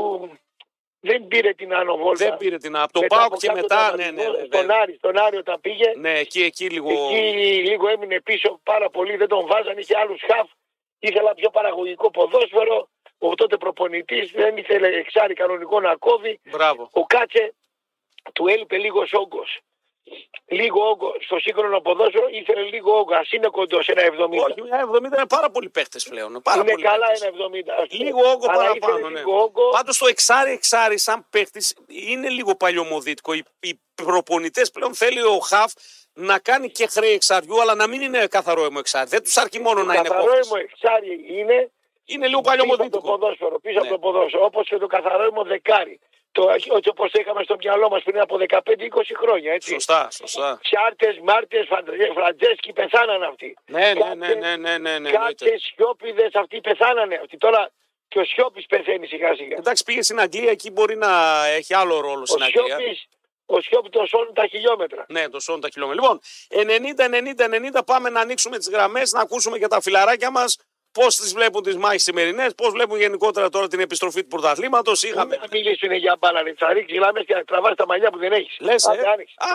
δεν 1.00 1.28
πήρε 1.28 1.54
την 1.54 1.74
Άνω 1.74 1.98
Βόλτα. 1.98 2.26
Δεν 2.26 2.38
πήρε 2.38 2.58
την 2.58 2.76
από 2.78 2.92
τον 2.94 3.02
Μετά 3.02 3.16
Πάοκ 3.16 3.32
από 3.32 3.40
και 3.40 3.48
κάτω 3.48 3.60
μετά. 3.62 3.92
ήταν 3.94 3.98
Ναι, 3.98 4.12
ναι, 4.12 4.22
στον 4.22 4.32
ναι, 4.34 4.40
ναι. 4.40 4.46
Στον 4.46 4.70
Άρη, 4.72 4.96
στον 4.96 5.18
Άρη 5.18 5.38
όταν 5.38 5.60
πήγε, 5.62 5.94
Ναι, 5.98 6.20
εκεί, 6.20 6.42
εκεί 6.44 6.70
λίγο. 6.70 6.90
εκεί 6.92 7.64
λίγο 7.70 7.88
έμεινε 7.88 8.22
πίσω 8.22 8.60
πάρα 8.64 8.90
πολύ, 8.90 9.16
δεν 9.16 9.28
τον 9.28 9.48
βάζαν, 9.48 9.78
είχε 9.78 9.98
άλλους 9.98 10.22
χαφ, 10.28 10.50
ήθελα 11.00 11.34
πιο 11.34 11.50
παραγωγικό 11.50 12.12
ποδόσφαιρο, 12.12 12.90
ο 13.18 13.36
τότε 13.36 13.58
προπονητής 13.58 14.32
δεν 14.32 14.58
ήθελε 14.58 14.88
εξάρι 14.88 15.34
κανονικό 15.34 15.80
να 15.80 15.96
κόβει, 15.96 16.40
Μπράβο. 16.52 16.90
ο 16.92 17.06
Κάτσε 17.06 17.54
του 18.34 18.48
έλειπε 18.48 18.78
λίγο 18.78 19.04
όγκος. 19.12 19.60
Λίγο 20.46 20.90
όγκο 20.90 21.16
στο 21.20 21.40
σύγχρονο 21.40 21.80
ποδόσφαιρο 21.82 22.28
ήθελε 22.32 22.62
λίγο 22.62 22.98
όγκο. 22.98 23.14
Α 23.16 23.22
είναι 23.32 23.48
κοντός, 23.48 23.88
ένα 23.88 24.02
70. 24.02 24.44
Όχι, 24.50 24.62
μια 24.62 24.86
70 24.92 25.04
είναι 25.04 25.28
πάρα 25.28 25.50
πολλοί 25.50 25.70
παίχτε 25.70 26.00
πλέον. 26.10 26.42
Πάρα 26.44 26.62
είναι 26.62 26.72
πολλοί 26.72 26.84
καλά 26.84 27.08
παίχτες. 27.08 27.22
ένα 27.22 27.86
70. 27.88 27.88
Λίγο 27.90 28.20
όγκο 28.30 28.46
Αλλά 28.50 28.58
παραπάνω. 28.58 28.94
ήθελε 28.98 29.10
Ναι. 29.10 29.20
Λίγο 29.20 29.42
όγκο. 29.42 29.70
Πάντως 29.70 29.98
το 29.98 30.08
εξάρι 30.08 30.52
εξάρι 30.52 31.00
σαν 31.00 31.28
παίχτη 31.30 31.62
είναι 31.88 32.30
λίγο 32.30 32.56
παλιωμοδίτικο. 32.56 33.34
Οι, 33.34 33.44
οι 33.60 33.80
προπονητές 33.96 34.72
πλέον 34.72 34.96
θέλει 34.96 35.22
ο 35.22 35.38
Χαφ 35.40 35.72
να 36.14 36.40
κάνει 36.40 36.70
και 36.72 36.88
χρέη 36.88 37.12
εξαριού, 37.14 37.62
αλλά 37.62 37.76
να 37.76 37.88
μην 37.88 38.02
είναι 38.02 38.28
καθαρόαιμο 38.28 38.78
εξάρι. 38.80 39.10
Δεν 39.10 39.24
τους 39.24 39.38
αρκεί 39.38 39.60
μόνο 39.60 39.84
να 39.84 39.94
είναι 39.94 40.04
καθαρό 40.08 40.24
κόφτες. 40.26 40.48
μου 40.50 40.56
εξάρι 40.56 41.26
είναι 41.28 41.72
Είναι 42.06 42.28
λίγο 42.28 42.42
πίσω 42.42 42.54
από 42.54 42.60
το 42.62 42.66
παλιωμοδίτικο. 42.68 43.02
ποδόσφαιρο. 43.18 43.60
Πίσω 43.60 43.74
Ναι. 43.80 43.88
από 43.88 43.90
το 43.90 44.00
ποδόσφαιρο. 44.00 44.46
Όπως 44.46 44.68
και 44.68 44.78
το 44.78 44.88
καθαρόαιμο 44.88 45.44
δεκάρι. 45.44 46.00
Το, 46.32 46.50
έτσι 46.50 46.90
όπως 46.90 47.12
το 47.12 47.20
είχαμε 47.22 47.44
στο 47.44 47.56
μυαλό 47.64 47.90
μας 47.90 48.04
πριν 48.04 48.20
από 48.20 48.38
15-20 48.50 48.60
χρόνια. 49.22 49.54
Έτσι. 49.54 49.70
Σωστά, 49.70 50.08
σωστά. 50.12 50.60
Τσάρτες, 50.62 51.20
Μάρτες, 51.24 51.68
Φραντζέσκι 52.14 52.74
πεθάναν 52.74 53.24
αυτοί. 53.24 53.58
Ναι, 53.66 53.94
ναι, 53.94 54.14
ναι, 54.16 54.34
ναι, 54.34 54.56
ναι, 54.56 54.56
ναι, 54.56 54.78
ναι, 54.78 54.90
εννοείται. 54.90 55.46
Κάτι 55.46 55.60
σιώπηδες 55.60 56.34
αυτοί 56.34 56.62
πεθάνανε 56.62 57.16
αυτοί. 57.16 57.38
Τώρα 57.38 57.72
και 58.10 58.20
ο 58.20 58.24
Σιώπης 58.24 58.66
πεθαίνει 58.66 59.08
σιγά 59.08 59.36
σιγά. 59.36 59.56
Εντάξει, 59.58 59.84
πήγε 59.84 60.02
στην 60.02 60.20
Αγγλία, 60.20 60.52
εκεί 60.52 60.72
μπορεί 60.72 60.96
να 60.96 61.46
έχει 61.46 61.74
άλλο 61.74 62.00
ρόλο 62.00 62.22
Ο 62.22 62.26
στην 62.26 62.44
Αγγλία. 62.44 62.78
Σιώπης, 62.78 63.08
ο 63.46 63.62
Σιώπης 63.62 63.92
το 63.92 64.06
σώνει 64.06 64.34
τα 64.34 64.48
χιλιόμετρα. 64.48 65.06
Ναι, 65.10 65.30
το 65.30 65.40
σώνουν 65.40 65.62
τα 65.62 65.70
χιλιόμετρα. 65.70 66.02
Λοιπόν, 66.02 66.20
90-90-90 67.78 67.86
πάμε 67.86 68.10
να 68.10 68.20
ανοίξουμε 68.20 68.58
τις 68.58 68.70
γραμμές, 68.70 69.12
να 69.12 69.22
ακούσουμε 69.22 69.58
και 69.58 69.68
τα 69.68 69.82
φιλαράκια 69.82 70.32
μας. 70.32 70.58
Πώς 70.92 71.16
τις 71.16 71.34
βλέπουν 71.34 71.64
τις 71.64 71.76
μάχες 71.78 72.04
σημερινές, 72.04 72.56
πώς 72.56 72.72
βλέπουν 72.72 72.98
γενικότερα 73.00 73.50
τώρα 73.50 73.68
την 73.68 73.80
επιστροφή 73.80 74.22
του 74.22 74.28
πρωταθλήματος. 74.28 75.04
Είχαμε. 75.04 75.36
Να 75.36 75.48
μιλήσουν 75.52 75.92
για 75.92 76.18
μπάλα, 76.20 76.42
ρε. 76.44 76.54
θα 76.58 76.74
ρίξει 76.74 76.96
γλάμε 76.96 77.20
και 77.24 77.34
να 77.34 77.44
τραβάς 77.44 77.76
τα 77.76 77.86
μαλλιά 77.86 78.10
που 78.12 78.18
δεν 78.18 78.32
έχεις. 78.32 78.58
Λες, 78.60 78.84
ε, 78.84 78.90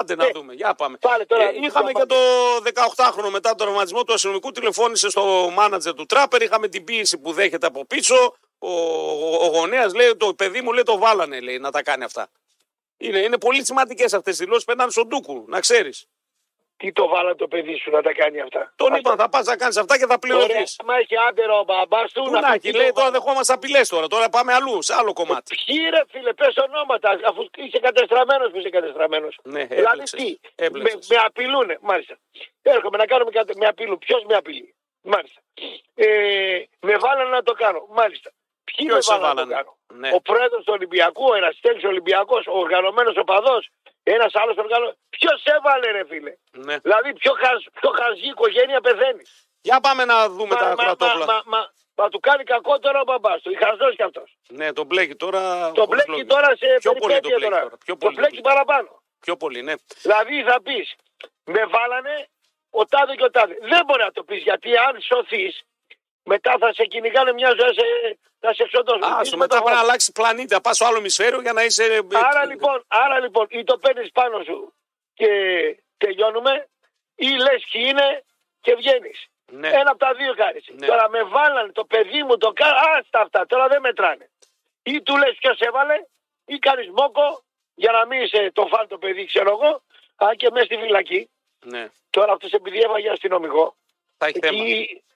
άντε 0.01 0.15
να 0.15 0.25
Ε, 0.25 0.31
δούμε, 0.35 0.53
για 0.55 0.75
πάμε. 0.75 0.97
Πάλι 1.01 1.27
τώρα, 1.27 1.43
Ε, 1.43 1.53
είχαμε 1.63 1.93
και 1.93 2.05
το 2.07 2.17
18χρονο 2.63 3.31
μετά 3.31 3.49
τον 3.49 3.59
τραυματισμό 3.67 4.05
του 4.05 4.13
αστυνομικού, 4.13 4.51
τηλεφώνησε 4.51 5.11
στο 5.11 5.51
μάνατζερ 5.55 5.95
του 5.95 6.07
Τράπερ. 6.07 6.43
Είχαμε 6.43 6.69
την 6.69 6.85
πίεση 6.85 7.19
που 7.19 7.33
δέχεται 7.33 7.67
από 7.67 7.87
πίσω. 7.87 8.35
Ο, 8.59 8.71
ο, 8.71 9.37
ο 9.43 9.47
γονέας 9.47 9.95
λέει: 9.95 10.17
Το 10.17 10.35
παιδί 10.35 10.61
μου 10.61 10.73
λέει 10.73 10.83
το 10.83 10.99
βάλανε 10.99 11.41
λέει, 11.41 11.59
να 11.59 11.71
τα 11.71 11.83
κάνει 11.83 12.05
αυτά. 12.05 12.29
Είναι, 12.97 13.19
είναι 13.19 13.39
πολύ 13.39 13.65
σημαντικές 13.65 14.13
αυτές 14.13 14.37
τις 14.37 14.45
δηλώσεις. 14.45 14.65
Πέρνανε 14.65 14.91
στον 14.91 15.07
Ντούκου, 15.09 15.45
να 15.49 15.61
ξέρεις. 15.61 16.07
Τι 16.85 16.93
το 16.93 17.09
βάλα 17.09 17.35
το 17.35 17.49
παιδί 17.49 17.77
σου 17.77 17.91
να 17.91 18.03
τα 18.03 18.13
κάνει 18.13 18.41
αυτά; 18.41 18.73
Τον 18.77 18.87
Αυτό. 18.93 18.99
είπαν, 18.99 19.17
θα 19.17 19.29
πας 19.29 19.47
να 19.47 19.57
κάνεις 19.57 19.77
αυτά 19.77 19.99
και 19.99 20.07
θα 20.07 20.19
πληρωθεί. 20.19 20.45
Ωραία, 20.45 20.65
μα 20.85 20.97
έχει 20.97 21.17
άντερα 21.29 21.59
ο 21.59 21.65
μπαμπάς 21.65 22.13
του. 22.13 22.23
Πού 22.23 22.31
να 22.31 22.41
να 22.41 22.47
πει 22.49 22.55
έχει, 22.55 22.61
τι 22.61 22.73
λέει 22.77 22.87
το 22.87 22.93
τώρα 22.93 23.07
βάλα. 23.11 23.19
δεχόμαστε 23.19 23.53
απειλές 23.53 23.89
τώρα. 23.89 24.07
Τώρα 24.07 24.29
πάμε 24.29 24.53
αλλού, 24.53 24.83
σε 24.83 24.95
άλλο 24.95 25.13
κομμάτι. 25.13 25.57
Ποιοι 25.65 25.79
ρε 25.91 26.03
φίλε, 26.11 26.33
πες 26.33 26.57
ονόματα, 26.57 27.19
αφού 27.29 27.41
είσαι 27.57 27.79
κατεστραμμένος 27.79 28.51
που 28.51 28.59
είσαι 28.59 28.69
κατεστραμμένος. 28.71 29.39
Ναι, 29.43 29.65
δηλαδή 29.65 29.83
έπλεξες, 29.91 30.21
τι, 30.21 30.39
με, 30.57 30.67
έπλεξες. 30.67 31.09
με 31.11 31.17
απειλούνε, 31.17 31.79
μάλιστα. 31.81 32.19
Έρχομαι 32.63 32.97
να 32.97 33.07
κάνουμε 33.07 33.31
κάτι, 33.31 33.57
με 33.57 33.67
απειλούν. 33.67 33.99
Ποιος 33.99 34.25
με 34.29 34.35
απειλεί, 34.35 34.75
μάλιστα. 35.03 35.41
Ε, 35.95 36.07
με 36.81 36.97
βάλανε 36.97 37.31
να 37.31 37.43
το 37.43 37.53
κάνω, 37.53 37.87
μάλιστα. 37.91 38.31
Ποιοι 38.65 38.87
Ποιος 38.87 39.07
με 39.09 39.17
βάλανε 39.19 39.29
να 39.29 39.35
το 39.35 39.41
έβαλανε; 39.41 39.55
κάνω. 39.55 39.73
Ναι. 40.03 40.11
Ο 40.15 40.21
πρόεδρος 40.21 40.65
του 40.65 40.73
Ολυμπιακού, 40.77 41.25
ο 41.31 41.35
Εραστέλη 41.35 41.87
Ολυμπιακός, 41.87 42.47
ο 42.47 42.59
οργανωμένος 42.59 43.17
οπαδός, 43.17 43.63
ένας 44.03 44.35
άλλος 44.35 44.57
οργανωμένο. 44.57 44.97
Ποιος 45.17 45.43
έβαλε, 45.45 45.91
ρε 45.91 46.05
φίλε; 46.11 46.33
Ναι. 46.51 46.77
Δηλαδή, 46.79 47.13
πιο, 47.13 47.33
χαζ, 47.43 47.61
πιο 47.81 47.91
χαζή 48.01 48.27
οικογένεια 48.27 48.81
πεθαίνει. 48.81 49.23
Για 49.61 49.81
πάμε 49.81 50.05
να 50.05 50.29
δούμε 50.29 50.55
τα 50.55 50.65
Μα, 50.65 50.69
μα, 50.69 50.69
μα, 50.69 50.75
κουρατόπουλα. 50.75 51.25
μα, 51.27 51.43
μα, 51.47 51.61
μα 51.95 52.09
του 52.09 52.21
κάνει 52.21 52.45
κακό 52.45 52.79
τώρα 52.79 53.01
ο 53.01 53.05
μπαμπάς 53.05 53.43
του. 53.43 53.53
Χαζός 53.63 53.95
κι 53.97 54.03
αυτός. 54.03 54.37
Ναι, 54.49 54.73
τον 54.73 54.87
μπλέκει 54.87 55.15
τώρα. 55.17 55.41
Το 55.73 55.85
χωρίς 55.85 56.05
μπλέκει 56.05 56.11
λόγο. 56.11 56.25
τώρα 56.35 56.49
σε 56.57 56.67
Πιο 56.79 56.93
πολύ 56.93 57.01
το 57.01 57.07
περιπέτεια 57.07 57.37
μπλέκει 57.37 57.43
τώρα. 57.51 57.63
τώρα. 57.63 57.77
Πιο 57.85 57.95
Το 57.95 57.99
πολύ 58.03 58.15
το 58.15 58.21
μπλέκει 58.21 58.41
μπλέκει. 58.41 58.49
παραπάνω. 58.51 59.03
Πιο 59.21 59.37
πολύ, 59.37 59.63
ναι. 59.63 59.75
Δηλαδή 60.03 60.43
θα 60.43 60.63
πεις, 60.63 60.95
με 61.45 61.67
βάλανε 61.67 62.29
ο 62.71 62.85
τάδε 62.87 63.15
και 63.15 63.25
ο 63.25 63.31
τάδε. 63.31 63.55
Δεν 63.61 63.85
μπορεί 63.87 64.03
να 64.03 64.13
το 64.13 64.23
πεις 64.25 64.43
γιατί 64.43 64.77
αν 64.77 65.01
σωθείς, 65.01 65.63
μετά 66.25 66.57
θα 66.61 66.73
σε 66.73 66.85
κυνηγάνε 66.85 67.33
μια 67.33 67.49
ζωή, 67.61 67.75
σε, 67.75 68.19
θα 68.41 68.55
σε 68.55 68.63
εξοντώσουν. 68.63 69.05
Άσο, 69.05 69.31
Τι 69.31 69.37
μετά 69.37 69.37
με 69.37 69.47
το 69.47 69.55
πρέπει 69.55 69.65
να 69.65 69.71
βάλω. 69.71 69.79
αλλάξει 69.79 70.13
πλανήτη, 70.13 70.55
να 70.55 70.61
πας 70.61 70.77
στο 70.77 70.85
άλλο 70.87 70.99
ημισφαίριο 70.99 71.41
για 71.41 71.53
να 71.53 71.63
είσαι. 71.65 71.85
ε, 71.85 72.01
Άρα 72.13 72.45
λοιπόν, 72.47 72.85
άρα 72.89 73.21
λοιπόν, 73.21 73.47
ή 73.51 73.65
το 73.65 73.79
παίρνεις 73.79 74.11
πάνω 74.11 74.43
σου 74.45 74.75
και 75.15 75.29
τελειώνουμε, 75.97 76.69
ή 77.15 77.27
λες 77.29 77.65
ποιοι 77.73 77.83
είναι 77.89 78.25
και 78.61 78.75
βγαίνεις. 78.75 79.27
Ναι. 79.53 79.69
Ένα 79.69 79.91
από 79.91 79.99
τα 79.99 80.15
δύο 80.15 80.35
κάνεις. 80.35 80.65
Ναι. 80.73 80.87
Τώρα 80.87 81.09
με 81.09 81.23
βάλανε 81.23 81.73
το 81.73 81.85
παιδί 81.85 82.23
μου, 82.23 82.37
το 82.39 82.53
κάνω. 82.53 82.79
Άστα 82.99 83.21
αυτά, 83.21 83.47
τώρα 83.47 83.69
δεν 83.69 83.81
μετράνε. 83.81 84.31
Ή 84.83 85.03
του 85.03 85.17
λες 85.17 85.37
ποιος 85.39 85.59
έβαλε, 85.61 85.95
ή 86.45 86.59
κάνεις 86.59 86.89
μόκο 86.97 87.43
για 87.75 87.93
να 87.93 88.07
μην 88.07 88.21
είσαι 88.23 88.51
το 88.55 88.67
φαν 88.67 88.89
το 88.89 88.99
παιδί, 88.99 89.25
ξέρω 89.25 89.51
εγώ, 89.51 89.83
αν 90.17 90.37
και 90.37 90.51
μέσα 90.51 90.65
στη 90.65 90.77
φυλακή. 90.77 91.31
ναι. 91.65 91.89
Τώρα 92.11 92.33
αυτός 92.33 92.53
επειδή 92.53 92.81
έφαγε 92.81 93.11
αστυνομικό, 93.11 93.77
Θα 94.19 94.27
έχει 94.27 94.39
θέμα. 94.39 94.63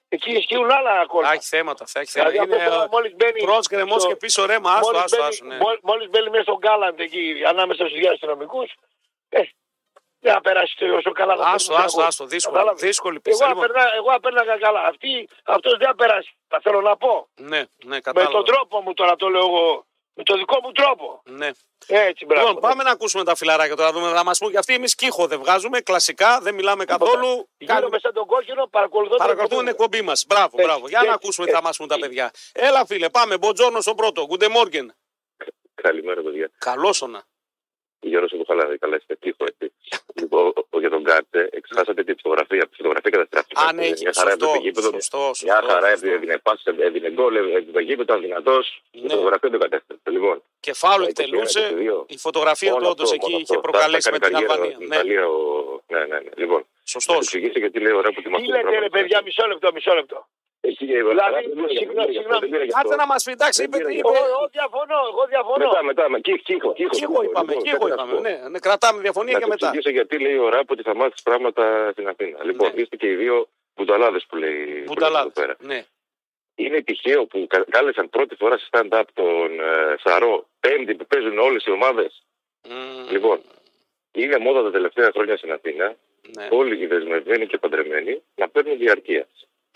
Εκεί, 0.09 0.29
εκεί 0.29 0.37
ισχύουν 0.37 0.71
άλλα 0.71 1.05
κόλπα. 1.05 1.27
Θα 1.27 1.33
έχεις 1.33 1.47
θέματα. 1.49 1.85
Θα 1.85 1.99
έχεις 1.99 2.11
θέματα. 2.11 2.31
Δηλαδή 2.31 2.51
αυτό 2.53 2.63
Είναι 2.63 2.73
τώρα 2.75 2.87
μόλις 2.91 3.13
μπαίνει 3.15 3.41
μπρος 3.43 3.57
γκρεμός 3.69 4.01
στο- 4.01 4.09
και 4.09 4.15
πίσω 4.15 4.45
ρέμα. 4.45 4.71
Άστο, 4.71 4.85
Μόλις 4.85 5.01
άστο, 5.03 5.17
μπαίνει- 5.17 5.29
άστο. 5.29 5.45
Ναι. 5.45 5.57
μόλις- 5.57 5.79
Μόλις 5.83 6.09
μπαίνει 6.09 6.29
μέσα 6.29 6.43
στον 6.43 6.57
Γκάλαντ 6.57 6.99
εκεί 6.99 7.21
ανάμεσα 7.47 7.85
στους 7.87 7.97
δύο 7.99 8.11
αστυνομικούς, 8.11 8.69
ε, 9.29 9.41
δεν 10.19 10.33
θα 10.33 10.41
περάσει 10.41 10.75
το 10.77 10.95
όσο 10.95 11.11
καλά. 11.11 11.35
θα 11.35 11.43
Άστο, 11.49 11.73
περάσει. 11.73 11.85
άστο, 11.85 12.01
άστο. 12.03 12.25
Δύσκολη, 12.25 12.55
Κατάλαβες. 12.55 12.81
δύσκολη 12.87 13.13
Εγώ 13.13 13.21
πίστα. 13.23 13.47
Λοιπόν, 13.47 13.63
απέρνα, 13.63 13.83
εγώ 13.95 14.09
απέρναγα 14.11 14.57
καλά. 14.57 14.81
Αυτή, 14.91 15.27
αυτός 15.43 15.77
δεν 15.77 15.87
θα 15.87 15.95
περάσει. 15.95 16.31
Θα 16.47 16.59
θέλω 16.63 16.81
να 16.81 16.97
πω. 16.97 17.27
Ναι, 17.35 17.57
ναι, 17.57 17.65
Με 17.85 17.99
κατάλαβα. 17.99 18.31
τον 18.31 18.45
τρόπο 18.45 18.81
μου 18.81 18.93
τώρα 18.93 19.15
το 19.15 19.27
λέω 19.29 19.41
εγώ. 19.41 19.85
Με 20.19 20.25
τον 20.25 20.37
δικό 20.37 20.59
μου 20.63 20.71
τρόπο. 20.71 21.21
Ναι. 21.25 21.49
Έτσι, 21.87 22.25
μπράβο. 22.25 22.47
Λοιπόν, 22.47 22.61
πάμε 22.61 22.83
να 22.83 22.91
ακούσουμε 22.91 23.23
τα 23.23 23.35
φιλαράκια 23.35 23.75
τώρα. 23.75 23.91
Δούμε, 23.91 24.11
να 24.11 24.23
μας 24.23 24.37
πούν 24.37 24.51
και 24.51 24.57
αυτοί. 24.57 24.73
Εμείς 24.73 24.95
κύχο 24.95 25.27
δεν 25.27 25.39
βγάζουμε. 25.39 25.81
Κλασικά, 25.81 26.39
δεν 26.41 26.53
μιλάμε 26.55 26.85
καθόλου. 26.85 27.49
Γύρω 27.57 27.89
με 27.89 27.99
σαν 27.99 28.13
τον 28.13 28.25
κόκκινο, 28.25 28.67
παρακολουθώ 28.67 29.09
την 29.15 29.17
Παρακολουθούν 29.17 29.57
την 29.59 29.67
εκπομπή. 29.67 29.97
εκπομπή 29.97 30.09
μας. 30.09 30.25
Μπράβο, 30.27 30.49
Έτσι, 30.53 30.65
μπράβο. 30.65 30.87
Για 30.87 30.97
να 30.97 31.03
έτσι, 31.03 31.15
ακούσουμε 31.21 31.45
τι 31.45 31.51
θα 31.51 31.57
έτσι. 31.57 31.67
μας 31.67 31.77
πούν 31.77 31.87
τα 31.87 31.99
παιδιά. 31.99 32.31
Έλα, 32.53 32.85
φίλε, 32.85 33.09
πάμε. 33.09 33.37
Μποτζόρνο 33.37 33.81
στο 33.81 33.95
πρώτο. 33.95 34.25
Γκούντε 34.25 34.47
Μόργεν. 34.49 34.93
Καλημέρα, 35.75 36.21
παιδιά. 36.21 36.51
Καλώ 36.57 36.99
όνα. 37.01 37.23
Γιώργο 37.99 38.38
από 38.49 38.59
Χαλάδη, 38.59 38.77
καλά 38.77 38.95
είστε 38.95 39.15
τύχο, 39.23 39.43
έτσι. 39.51 39.65
λοιπόν, 40.13 40.53
ο- 40.69 40.79
για 40.79 40.89
τον 40.89 41.03
Κάτσε, 41.03 41.49
εξάσατε 41.51 42.03
τη 42.03 42.13
φωτογραφία. 42.21 42.63
Τη 42.67 42.75
φωτογραφία 42.75 43.11
καταστράφηκε. 43.15 43.55
Α, 43.63 43.73
ναι, 43.73 43.87
Μια 44.03 44.11
χαρά 44.15 44.29
σωστό, 44.31 44.45
έπρεπε 44.47 44.63
γήπεδο. 44.65 44.89
σωστό, 44.91 45.17
σωστό, 45.17 45.45
Μια 45.45 45.61
χαρά 45.69 45.89
σωστό. 45.89 46.07
έδινε 46.13 46.37
πάση, 46.45 46.63
έδινε 46.87 47.09
γκολ, 47.11 47.35
έδινε 47.35 47.81
γήπεδο, 47.87 48.01
ήταν 48.03 48.21
δυνατός. 48.21 48.65
Η 48.91 48.99
Ναι. 49.01 49.09
φωτογραφία 49.13 49.49
δεν 49.49 49.59
κατέστρεψε. 49.59 50.09
Λοιπόν, 50.15 50.37
Και 50.59 50.73
φάουλ 50.73 51.01
Τα 51.03 51.07
21, 51.09 51.09
εκτελούσε. 51.09 51.59
22. 51.59 52.05
Η 52.07 52.17
φωτογραφία 52.17 52.69
του 52.71 52.77
μόνο 52.77 52.89
όντως 52.89 53.03
αυτό, 53.11 53.15
εκεί 53.19 53.29
μόνο 53.31 53.41
είχε 53.43 53.55
αυτό. 53.55 53.67
προκαλέσει 53.67 54.05
Τα- 54.07 54.11
με 54.15 54.19
τα 54.19 54.27
την 54.27 54.35
έκανε 54.35 54.51
Αλβανία. 54.51 54.75
καριέρα 54.75 54.93
Ναι, 54.93 54.95
στην 54.99 55.09
Ιταλία, 55.09 55.25
ο- 55.35 55.81
ναι, 55.93 55.99
ναι, 56.11 56.19
ναι. 56.25 56.31
Λοιπόν, 56.41 56.61
σωστός. 56.93 57.15
να 57.15 57.19
του 57.21 57.25
εξηγήσω 57.27 57.59
γιατί 57.63 57.77
λέει 57.85 57.93
ωραία 57.99 58.11
που 58.13 58.21
τη 58.21 58.29
Τι 58.41 58.45
λέτε 58.55 58.79
ρε 58.85 58.89
παιδιά, 58.95 59.17
μισό 59.25 59.43
λεπτό, 59.51 59.67
μισό 59.77 59.93
λεπτό. 59.99 60.17
Εκεί, 60.61 60.85
Δηλαδή, 60.85 61.41
δεν 61.47 61.57
πήρε 61.59 61.73
γι' 61.77 61.85
αυτό, 61.85 62.01
συγγνώμη, 62.11 62.11
δεν 62.13 62.13
πήρε 62.13 62.13
γι' 62.13 62.17
αυτό, 62.19 62.19
συγγνώμη. 62.19 62.39
δεν 62.39 62.49
πήρε 62.53 62.63
γι' 62.63 62.73
Κάτσε 62.77 62.87
αυτό. 62.93 63.01
να 63.03 63.07
μας 63.11 63.21
πει, 63.25 63.31
εντάξει, 63.37 63.59
Δεν 63.61 63.67
είπε. 63.67 63.77
πήρε 63.77 63.89
είπε- 63.97 64.07
Εγώ, 64.07 64.25
εγώ 64.33 64.43
διαφωνώ, 64.57 64.97
εγώ 65.11 65.23
διαφωνώ. 65.33 65.65
Μετά, 65.67 65.81
μετά, 65.89 66.03
με 66.13 66.17
κύχο, 66.19 66.37
κύχο, 66.49 66.69
κύχο. 66.79 66.93
Κύχο 66.99 67.17
είπαμε, 67.27 67.47
Λοιπόν, 67.53 67.63
κύχο 67.67 67.85
κάτι 67.87 67.89
να 67.91 67.97
σου 67.97 68.07
είπαμε. 68.07 68.13
πω. 68.13 68.19
Ναι, 68.27 68.35
ναι, 68.51 68.59
κρατάμε 68.67 68.97
διαφωνία 69.07 69.33
Να 69.33 69.39
και 69.39 69.45
του 69.45 69.53
μετά. 69.55 69.65
εξηγήσω 69.67 69.91
γιατί 69.97 70.15
λέει 70.25 70.37
ο 70.45 70.47
Ράπ 70.55 70.67
ότι 70.75 70.83
θα 70.89 70.93
μάθεις 70.99 71.21
πράγματα 71.27 71.63
στην 71.91 72.05
Αθήνα. 72.13 72.37
Λοιπόν, 72.49 72.67
Ναι. 72.73 72.81
είστε 72.81 72.95
και 73.01 73.07
οι 73.11 73.15
δύο 73.23 73.35
μπουνταλάδε 73.75 74.19
που 74.29 74.35
λέει, 74.43 74.53
που 74.55 74.65
λέει 74.69 74.77
εδώ 74.77 74.93
Μπουνταλάδε. 74.93 75.29
πέρα. 75.39 75.55
Ναι. 75.71 75.79
Είναι 76.63 76.79
τυχαίο 76.81 77.21
που 77.25 77.37
κα- 77.49 77.65
κάλεσαν 77.75 78.09
πρώτη 78.09 78.35
φορά 78.35 78.55
σε 78.57 78.65
stand-up 78.71 79.07
τον 79.13 79.59
ε, 79.59 79.95
Σαρό, 80.03 80.33
πέμπτη 80.59 80.93
που 80.95 81.05
παίζουν 81.11 81.37
όλες 81.39 81.65
οι 81.65 81.71
ομάδες. 81.71 82.11
Μμμ, 82.69 83.09
Λοιπόν, 83.11 83.41
είναι 84.11 84.37
μόδα 84.37 84.61
τα 84.63 84.71
τελευταία 84.71 85.09
χρόνια 85.13 85.37
στην 85.37 85.51
Αθήνα, 85.51 85.95
ναι, 86.37 86.47
όλοι 86.51 86.81
οι 86.81 86.85
δεσμευμένοι 86.85 87.47
και 87.47 87.57
παντρεμένοι, 87.57 88.23
να 88.35 88.49
παίρνουν 88.49 88.77
διαρκεία. 88.77 89.27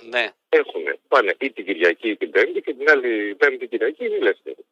Ναι. 0.01 0.31
Έχουν, 0.49 0.99
πάνε 1.07 1.35
ή 1.39 1.51
την 1.51 1.65
Κυριακή 1.65 2.09
ή 2.09 2.17
την 2.17 2.31
Πέμπτη 2.31 2.61
και 2.61 2.73
την 2.73 2.89
άλλη 2.89 3.35
Πέμπτη 3.35 3.67
Κυριακή 3.67 4.05
είναι 4.05 4.15
ελεύθερη. 4.15 4.65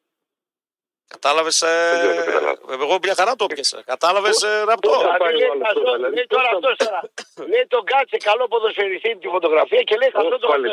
Κατάλαβες. 1.15 1.57
Δεν 1.59 1.97
ξέρω, 1.99 2.13
δεν 2.15 2.25
καταλάβω. 2.25 2.61
Εγώ 2.75 2.97
μια 3.05 3.15
χαρά 3.19 3.33
το 3.41 3.45
πιάσα. 3.53 3.79
Κατάλαβες 3.93 4.37
ραπτό. 4.69 4.91
θα 4.91 5.17
πάει 5.21 5.33
Δηλαδή, 5.33 5.35
ο 5.35 5.37
λέει, 5.37 5.49
άλλος 5.53 5.67
χαζό, 5.67 5.81
τώρα, 5.83 5.95
δηλαδή, 5.97 6.15
λέει 6.15 6.27
τώρα 6.33 6.49
πώς 6.51 6.59
θα- 6.61 6.67
αυτός 6.69 6.75
τώρα. 6.87 7.47
Λέει 7.51 7.65
τον 7.73 7.83
κάτσε 7.91 8.17
καλό 8.29 8.43
ποδοσφαιριστή 8.51 9.09
τη 9.21 9.27
φωτογραφία 9.35 9.81
και 9.87 9.95
λέει 10.01 10.09
χαζό 10.15 10.29
Πώς 10.29 10.39
το 10.43 10.47
πάλι, 10.47 10.67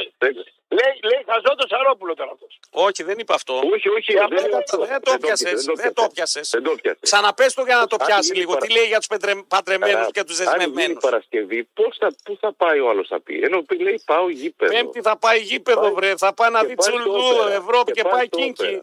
λέει, 0.78 0.93
λέει 1.11 1.22
χαζό 1.30 1.53
το 1.61 1.64
Σαρόπουλο 1.72 2.12
τώρα 2.20 2.30
αυτός. 2.36 2.53
Όχι, 2.86 3.01
δεν 3.09 3.16
είπα 3.22 3.34
αυτό. 3.41 3.55
Όχι, 3.74 3.89
όχι, 3.99 4.11
Ε, 4.12 4.14
δεν 4.14 4.22
αυτό 4.22 4.34
είναι 4.41 4.49
δεν 4.51 4.59
αυτό. 4.62 4.76
Δεν 4.93 5.01
το 5.09 5.12
πιάσε. 5.22 5.51
Δεν 5.82 5.93
το 5.99 6.07
πιάσε. 6.14 6.41
Δεν 6.55 6.62
το 6.68 6.72
πιάσε. 6.80 6.99
Ξαναπες 7.09 7.51
το 7.55 7.62
για 7.68 7.76
να 7.82 7.86
το 7.93 7.97
Αν 8.01 8.07
πιάσει 8.07 8.26
γίνει 8.28 8.39
λίγο. 8.39 8.53
παρα- 8.55 8.66
Τι 8.66 8.72
λέει 8.76 8.86
για 8.93 8.99
τους 9.03 9.09
παντρεμένους 9.55 10.07
Α, 10.07 10.11
και 10.16 10.22
τους 10.28 10.39
Αν 10.41 10.45
γίνει 10.47 10.57
δεσμευμένου. 10.59 10.99
Παρασκευή, 11.09 11.61
πώς 11.78 11.93
θα, 12.01 12.09
πού 12.24 12.32
θα 12.43 12.51
πάει 12.62 12.78
ο 12.84 12.86
άλλος 12.91 13.07
θα 13.12 13.18
πει. 13.24 13.34
Ενώ 13.47 13.57
πει, 13.68 13.74
λέει 13.86 14.03
πάω 14.11 14.28
γήπεδο. 14.30 14.72
Πέμπτη 14.72 15.01
θα 15.09 15.14
πάει 15.24 15.39
γήπεδο, 15.51 15.80
Πάει- 15.80 15.93
βρε. 15.99 16.11
Θα 16.24 16.30
πάει 16.39 16.51
να 16.51 16.61
και 16.61 16.66
δει 16.66 16.74
πάει 16.74 16.89
στο 16.89 16.99
Τσουλδού, 16.99 17.26
όπερα. 17.41 17.55
Ευρώπη 17.55 17.93
και 17.93 18.03
πάει 18.12 18.26
στο 18.26 18.39
κίνκι. 18.39 18.82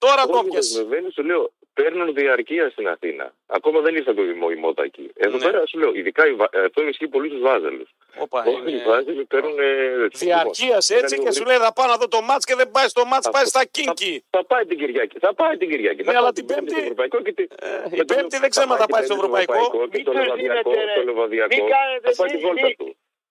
Όπερα. 0.00 0.22
Τώρα 0.22 0.22
το 0.32 0.38
Όλοι 0.38 0.46
οι 0.46 0.50
πιασε. 0.50 0.68
δεσμευμένοι 0.74 1.08
σου 1.16 1.22
λέω 1.30 1.42
παίρνουν 1.74 2.14
διαρκεία 2.14 2.70
στην 2.70 2.88
Αθήνα. 2.88 3.26
Ακόμα 3.46 3.78
δεν 3.80 3.94
ήρθε 3.98 4.12
το 4.14 4.22
η 4.22 4.56
μότα 4.64 4.82
εκεί. 4.82 5.10
Εδώ 5.26 5.36
Ναι. 5.36 5.44
πέρα 5.44 5.66
σου 5.66 5.78
λέω, 5.78 5.90
ειδικά 5.94 6.22
οι 6.28 6.32
Βα- 6.40 6.48
ε, 6.52 6.60
αυτό 6.64 6.82
ισχύει 6.88 7.08
πολύ 7.08 7.28
στους 7.28 7.40
Βάζελους. 7.40 7.88
Όπα, 8.24 8.38
Όλοι 8.46 8.70
οι 8.70 8.74
είναι 8.74 8.82
Βάζελοι 8.90 9.24
παίρνουν. 9.24 9.58
ε, 9.58 9.64
Διαρκείας 10.24 10.84
λοιπόν, 10.88 11.02
έτσι 11.04 11.14
είναι 11.14 11.24
και 11.24 11.30
λίγο 11.30 11.32
σου 11.38 11.44
λέει 11.50 11.56
θα 11.66 11.72
πάω 11.76 11.86
να 11.92 11.96
δω 12.00 12.08
το 12.08 12.20
μάτς 12.28 12.44
και 12.48 12.54
δεν 12.60 12.68
πάει 12.70 12.88
στο 12.94 13.02
μάτς, 13.10 13.26
Θα- 13.26 13.32
πάει 13.34 13.44
στα 13.52 13.60
θα- 13.60 13.70
κίνκι. 13.76 14.12
Θα 14.30 14.42
πάει 14.50 14.64
την 14.70 14.78
Κυριακή. 14.78 15.16
Θα 15.18 15.34
πάει 15.40 15.54
την 15.56 15.68
Κυριακή. 15.70 16.02
Ναι, 16.02 16.10
Θα 16.12 16.18
αλλά 16.18 16.20
πάει 16.22 16.32
την 16.38 16.46
Πέμπτη 16.46 16.60
Πέμπτη- 16.64 16.74
στο 16.74 16.82
Ευρωπαϊκό 16.82 17.16
και 17.26 17.32
τη- 17.38 17.42
Ε, 17.42 17.66
με 17.90 17.96
Η 17.96 18.04
το- 18.04 18.14
Πέμπτη 18.14 18.36
δεν 18.44 18.50
ξέρω 18.54 18.66
αν 18.74 18.78
θα 18.84 18.86
πάει 18.92 19.04
στο 19.08 19.14
την 19.14 19.22
Πέμπτη 19.22 19.40
Ευρωπαϊκό. 19.42 19.68
Και 19.70 19.88
Μην 19.96 20.00
στο 20.04 20.10
τους 20.10 20.20
Λεβαδιακό. 20.20 20.70
δίνετε, 20.70 20.84
ρε. 20.88 20.92
Στο 20.96 21.02
Λεβαδιακό. 21.10 21.54
Μην 21.54 21.64
κάνετε 21.74 22.08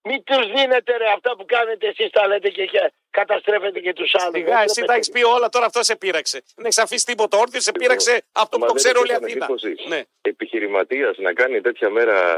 Θα 0.02 0.10
πάει 0.10 0.18
τη 0.18 0.24
μη- 0.24 0.24
βόλτα 0.24 0.40
μη- 0.40 0.44
τους. 0.44 0.52
Μην 0.52 0.54
του 0.54 0.58
δίνετε 0.60 0.98
ρε 0.98 1.08
αυτά 1.16 1.36
που 1.36 1.46
κάνετε 1.46 1.88
εσείς 1.88 2.10
τα 2.10 2.28
λέτε 2.28 2.50
και, 2.50 2.66
και 2.66 2.92
καταστρέφετε 3.10 3.80
και 3.80 3.94
τους 3.94 4.16
άλλους. 4.16 4.36
Σιγά, 4.36 4.62
εσύ 4.64 4.84
τα 4.86 4.94
έχεις 4.94 5.10
πει 5.10 5.24
όλα, 5.24 5.50
τώρα 5.50 5.66
αυτό 5.66 5.84
σε 5.84 5.96
πείραξε. 5.96 6.42
Δεν 6.56 6.66
έχεις 6.66 6.78
αφήσει 6.78 7.06
τίποτα 7.06 7.38
όρθιο, 7.38 7.60
σε 7.62 7.72
πείραξε 7.72 8.24
αυτό 8.32 8.58
που 8.58 8.62
Μα 8.64 8.68
το 8.68 8.74
δεν 8.74 8.82
ξέρει 8.84 8.94
σας 8.98 9.04
όλη 9.04 9.12
η 9.12 9.14
έκανε 9.14 9.26
Αθήνα. 9.32 9.46
εντύπωση. 9.46 9.88
Ναι. 9.88 10.02
Επιχειρηματίας 10.22 11.18
να 11.18 11.34
κάνει 11.34 11.62
τέτοια 11.62 11.90
μέρα. 11.90 12.38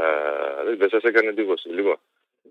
Δεν, 0.64 0.76
δεν 0.78 0.88
σας 0.88 1.02
έκανε 1.02 1.28
εντύπωση. 1.28 1.68
Λοιπόν, 1.68 1.96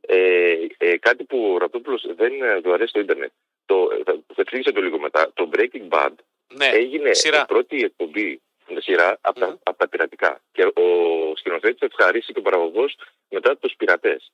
ε, 0.02 0.56
ε, 0.78 0.98
κάτι 0.98 1.24
που 1.24 1.52
ο 1.54 1.58
Ραπτόπουλος 1.58 2.06
δεν 2.16 2.42
ε, 2.42 2.62
του 2.62 2.74
αρέσει 2.74 2.94
το 2.94 3.00
Ιντερνετ. 3.00 3.32
Το, 3.66 3.88
θα, 4.06 4.12
θα 4.28 4.42
εξήγησε 4.42 4.72
το 4.72 4.82
λίγο 4.82 5.00
μετά. 5.00 5.32
Το 5.34 5.50
Breaking 5.56 5.88
Bad 5.90 6.10
Ναι, 6.56 6.66
έγινε 6.66 7.14
σειρά. 7.14 7.42
η 7.42 7.46
πρώτη 7.46 7.84
εκπομπή 7.84 8.42
με 8.68 8.82
σειρά 8.82 9.18
από, 9.22 9.40
τα, 9.40 9.48
Μμμ. 9.48 9.56
από 9.64 9.78
τα 9.78 9.88
πειρατικά. 9.88 10.42
Και 10.52 10.64
ο 10.64 10.84
σκηνοθέτης 11.36 11.80
ευχαρίστηκε 11.82 12.34
και 12.34 12.40
ο 12.40 12.42
παραγωγός 12.42 12.98
μετά 13.30 13.58
τους 13.58 13.74
πειρατές. 13.78 14.32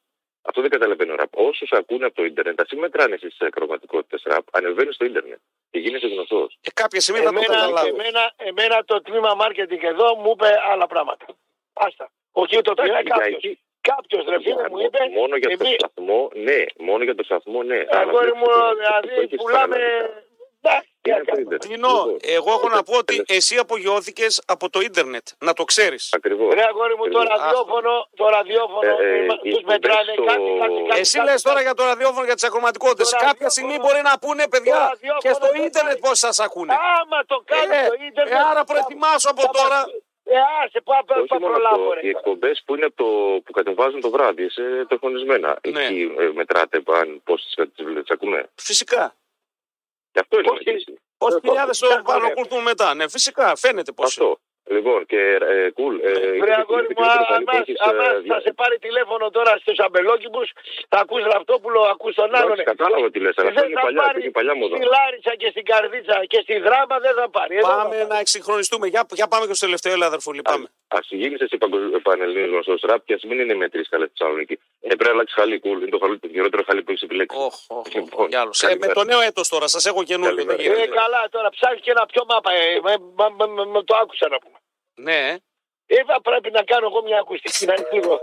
Αυτό 0.49 0.61
δεν 0.61 0.69
καταλαβαίνω 0.69 1.15
ραπ. 1.15 1.31
Όσους 1.49 1.71
ακούνε 1.71 2.05
από 2.05 2.15
το 2.15 2.23
Ιντερνετ, 2.23 2.59
α 2.61 2.65
μην 2.71 2.79
μετράνε 2.81 3.15
στι 3.17 3.31
ακροματικότητε 3.39 4.29
ραπ, 4.33 4.45
ανεβαίνει 4.51 4.93
στο 4.93 5.05
Ιντερνετ 5.05 5.39
και 5.71 5.79
γίνεσαι 5.79 6.07
γνωστός. 6.07 6.57
Και 6.61 6.71
κάποια 6.73 6.99
στιγμή 7.01 7.21
θα 7.21 7.31
το 7.31 7.37
Εμένα, 7.37 7.53
καταλάβω. 7.53 7.87
εμένα, 7.87 8.31
εμένα 8.37 8.83
το 8.85 9.01
τμήμα 9.01 9.31
marketing 9.43 9.83
εδώ 9.93 10.15
μου 10.15 10.31
είπε 10.35 10.49
άλλα 10.71 10.87
πράγματα. 10.87 11.25
Άστα. 11.73 12.09
Όχι 12.31 12.61
το 12.61 12.73
τμήμα, 12.73 13.03
κάποιος. 13.03 13.43
Κάποιος 13.81 14.25
ρε 14.25 14.39
φίλε 14.41 14.69
μου 14.69 14.79
είπε. 14.79 14.99
μόνο 15.13 15.35
για 15.35 15.49
εμείς- 15.51 15.69
το 15.69 15.75
σταθμό, 15.79 16.29
ναι. 16.33 16.63
Μόνο 16.77 17.03
για 17.03 17.15
το 17.15 17.23
σταθμό, 17.23 17.63
ναι. 17.63 17.79
Αγόρι 17.89 18.33
μου, 18.33 18.45
το 18.45 18.75
δηλαδή 18.75 19.21
έχεις 19.21 19.37
πουλάμε. 19.41 19.77
Παραλλαγικά. 20.67 20.85
Εντάξει, 21.01 21.01
τι 21.01 21.09
Είναι 21.09 21.17
να 21.17 21.23
το 21.25 21.31
κάνουμε. 21.31 21.55
ίντερνετ. 21.55 21.61
Τινό, 21.67 21.95
Λοιπόν, 21.97 22.17
εγώ 22.37 22.49
έχω 22.57 22.67
να 22.77 22.81
πω 22.87 22.93
ότι 23.03 23.15
τέλος. 23.15 23.29
εσύ 23.37 23.55
απογειώθηκες 23.65 24.33
από 24.55 24.65
το 24.73 24.79
ίντερνετ. 24.87 25.25
Να 25.47 25.53
το 25.59 25.63
ξέρεις. 25.71 26.03
Ακριβώς. 26.19 26.53
Ρε 26.57 26.63
αγόρι 26.71 26.95
μου, 26.99 27.05
το 27.15 27.19
Ακριβώς. 27.19 27.39
ραδιόφωνο, 27.41 27.91
το 28.19 28.25
ραδιόφωνο, 28.35 28.89
Ε, 28.89 29.19
ε, 29.19 29.25
τους 29.51 29.61
οι 29.61 29.63
μετράνε 29.71 30.11
εκπομπές 30.11 30.33
κάτι, 30.33 30.47
στο- 30.49 30.59
κάτι, 30.63 30.79
κάτι. 30.89 30.99
Εσύ 31.01 31.17
κάτι, 31.17 31.27
λες 31.29 31.39
κάτι. 31.41 31.47
τώρα 31.49 31.59
για 31.67 31.73
το 31.79 31.83
ραδιόφωνο 31.91 32.25
για 32.29 32.37
τις 32.37 32.45
ακροματικότητες. 32.49 33.07
Το 33.09 33.15
Κάποια 33.15 33.27
ραδιόφωνο- 33.27 33.55
στιγμή 33.55 33.75
μπορεί 33.83 34.01
να 34.09 34.13
πούνε 34.23 34.43
παιδιά 34.53 34.77
ραδιόφωνο 34.93 35.23
και 35.25 35.31
στο 35.39 35.47
δεν 35.53 35.63
ίντερνετ 35.67 35.97
πάει. 35.97 36.05
πώς 36.05 36.15
σας 36.25 36.37
ακούνε. 36.47 36.73
Άμα 36.99 37.19
το 37.31 37.37
κάνει 37.51 37.75
Ε, 37.83 37.87
το 37.91 37.95
ίντερνετ. 38.07 38.33
ε, 38.39 38.43
άρα 38.51 38.61
θα- 38.63 38.69
προετοιμάσου 38.71 39.27
από 39.33 39.41
θα 39.45 39.49
μας- 39.53 39.61
τώρα. 39.61 39.79
Ε, 40.29 40.37
άσε, 40.61 40.79
πά, 40.87 40.97
πά, 41.07 41.15
Όχι 41.15 41.27
πά, 41.27 41.39
μόνο 41.39 41.53
προλάβω, 41.53 41.75
αυτό, 41.81 41.93
ρε. 41.93 42.01
οι 42.05 42.09
εκπομπές 42.15 42.55
που 42.65 42.71
είναι 42.75 42.85
από 42.89 42.95
το, 43.03 43.09
που 43.45 43.51
κατεβάζουν 43.57 43.99
το 44.05 44.09
βράδυ 44.15 44.45
σε 44.49 44.63
τεχνονισμένα. 44.91 45.49
Ναι. 45.75 45.85
Εκεί 45.85 46.15
ε, 46.19 46.29
μετράτε 46.39 46.77
αν 47.01 47.21
πώς 47.23 47.39
τι 47.75 48.13
ακούμε. 48.15 48.39
Φυσικά. 48.55 49.03
Γι' 50.17 50.23
αυτό 50.23 50.39
είναι 50.39 50.47
Πώς 50.47 50.57
μετρήσει. 50.65 50.93
Πόσοι 51.17 51.37
Ε, 51.43 51.47
χιλιάδες 51.47 51.79
το 51.79 51.85
φυσικά, 51.85 52.03
παρακολουθούν 52.03 52.57
ωραία. 52.57 52.63
μετά. 52.63 52.93
Ναι, 52.93 53.09
φυσικά. 53.09 53.55
Φαίνεται 53.55 53.91
πώ. 53.91 54.03
Αυτό. 54.03 54.39
Λοιπόν, 54.75 54.99
και 55.11 55.21
ε, 55.51 55.69
κουλ. 55.77 55.95
Ε, 55.99 56.11
Βρε 56.13 56.35
είναι 56.35 56.53
αγόρι 56.63 56.87
το 56.87 56.93
μου, 56.97 57.03
χειρότερο 57.03 57.25
καλή 57.33 57.43
που 57.45 57.51
Ανάς, 57.53 57.61
έχεις, 57.67 57.75
ε, 57.79 57.89
Ανάς, 57.89 58.21
δια- 58.23 58.33
θα 58.35 58.37
σε 58.45 58.51
πάρει 58.59 58.75
τηλέφωνο 58.87 59.25
τώρα 59.37 59.53
στους 59.61 59.77
αμπελόκηπους, 59.85 60.47
θα 60.91 60.97
ακούς 61.03 61.23
Ραυτόπουλο, 61.33 61.79
ακούς 61.93 62.13
τον 62.19 62.29
άλλον. 62.35 62.51
Εντάξει, 62.51 62.63
κατάλαβα 62.73 63.07
τι 63.13 63.19
λες, 63.25 63.33
αλλά 63.37 63.45
Και 63.51 63.53
αυτό 63.53 63.61
δεν 63.61 63.69
είναι 63.71 63.79
θα 63.79 63.85
παλιά, 63.85 64.01
πάρει 64.05 64.19
είναι 64.21 64.31
παλιά 64.39 64.53
μόδα. 64.59 64.75
στη 64.75 64.85
Λάρισα 64.95 65.33
και 65.41 65.47
στην 65.53 65.65
Καρδίτσα 65.71 66.17
και 66.31 66.39
στη 66.45 66.55
Δράμα 66.65 66.95
δεν 67.05 67.13
θα 67.19 67.25
πάρει. 67.37 67.53
Εδώ 67.59 67.67
θα 67.67 67.75
Πάμε 67.81 67.95
πάρει. 67.95 68.07
να 68.13 68.17
εξυγχρονιστούμε. 68.23 68.85
Για, 68.93 69.01
για 69.19 69.27
πάμε 69.31 69.45
και 69.49 69.53
στο 69.57 69.65
τελευταίο, 69.65 69.91
έλα 69.97 70.05
αδερφούλη. 70.11 70.41
Πάμε. 70.51 70.67
Α 70.97 70.99
γίνει 71.21 71.35
εσύ 71.45 71.55
πανελλήνιος 72.07 72.49
γνωστός 72.51 72.81
ραπ 72.89 73.01
και 73.07 73.13
ας 73.17 73.23
μην 73.27 73.37
είναι 73.39 73.55
με 73.61 73.67
τρει 73.73 73.81
καλέ 73.93 74.05
στη 74.05 74.13
Θεσσαλονίκη. 74.17 74.53
Ε, 74.81 74.87
πρέπει 74.87 75.03
να 75.03 75.15
αλλάξει 75.15 75.33
χαλί, 75.39 75.59
κουλ. 75.59 75.77
Είναι 75.81 75.89
το, 75.95 75.99
χαλί, 76.03 76.15
το 76.23 76.27
χειρότερο 76.33 76.63
χαλί 76.67 76.81
που 76.83 76.91
έχεις 76.91 77.01
επιλέξει. 77.07 77.37
Όχ, 77.37 77.55
όχ, 77.67 77.77
όχ, 77.77 77.93
Λοιπόν, 77.95 78.27
κι 78.31 78.35
άλλος. 78.35 78.57
Ε, 78.63 78.65
καλημέρα. 78.65 78.87
με 78.87 78.93
το 78.99 79.03
νέο 79.11 79.21
έτος 79.29 79.47
τώρα, 79.53 79.67
σας 79.67 79.85
έχω 79.85 80.03
καινούριο. 80.09 80.35
Δεν 80.35 80.45
Καλημέρα. 80.47 80.71
Ε, 80.71 80.75
γίνεται. 80.83 80.95
καλά, 81.01 81.21
τώρα 81.35 81.49
ψάχνεις 81.49 81.81
και 81.81 81.91
ένα 81.91 82.05
πιο 82.05 82.21
μάπα. 82.29 82.51
Ε, 82.51 82.79
με, 82.83 82.93
με, 83.17 83.25
με, 83.37 83.45
με- 83.55 83.65
με 83.65 83.83
το 83.83 83.95
άκουσα 84.01 84.27
να 84.33 84.37
πούμε. 84.43 84.56
Ναι, 84.99 85.35
Ε, 85.85 86.03
θα 86.03 86.21
πρέπει 86.21 86.51
να 86.51 86.63
κάνω 86.63 86.85
εγώ 86.87 87.01
μια 87.03 87.19
ακουστική 87.19 87.65
να 87.65 87.73
ανοίγω. 87.73 88.19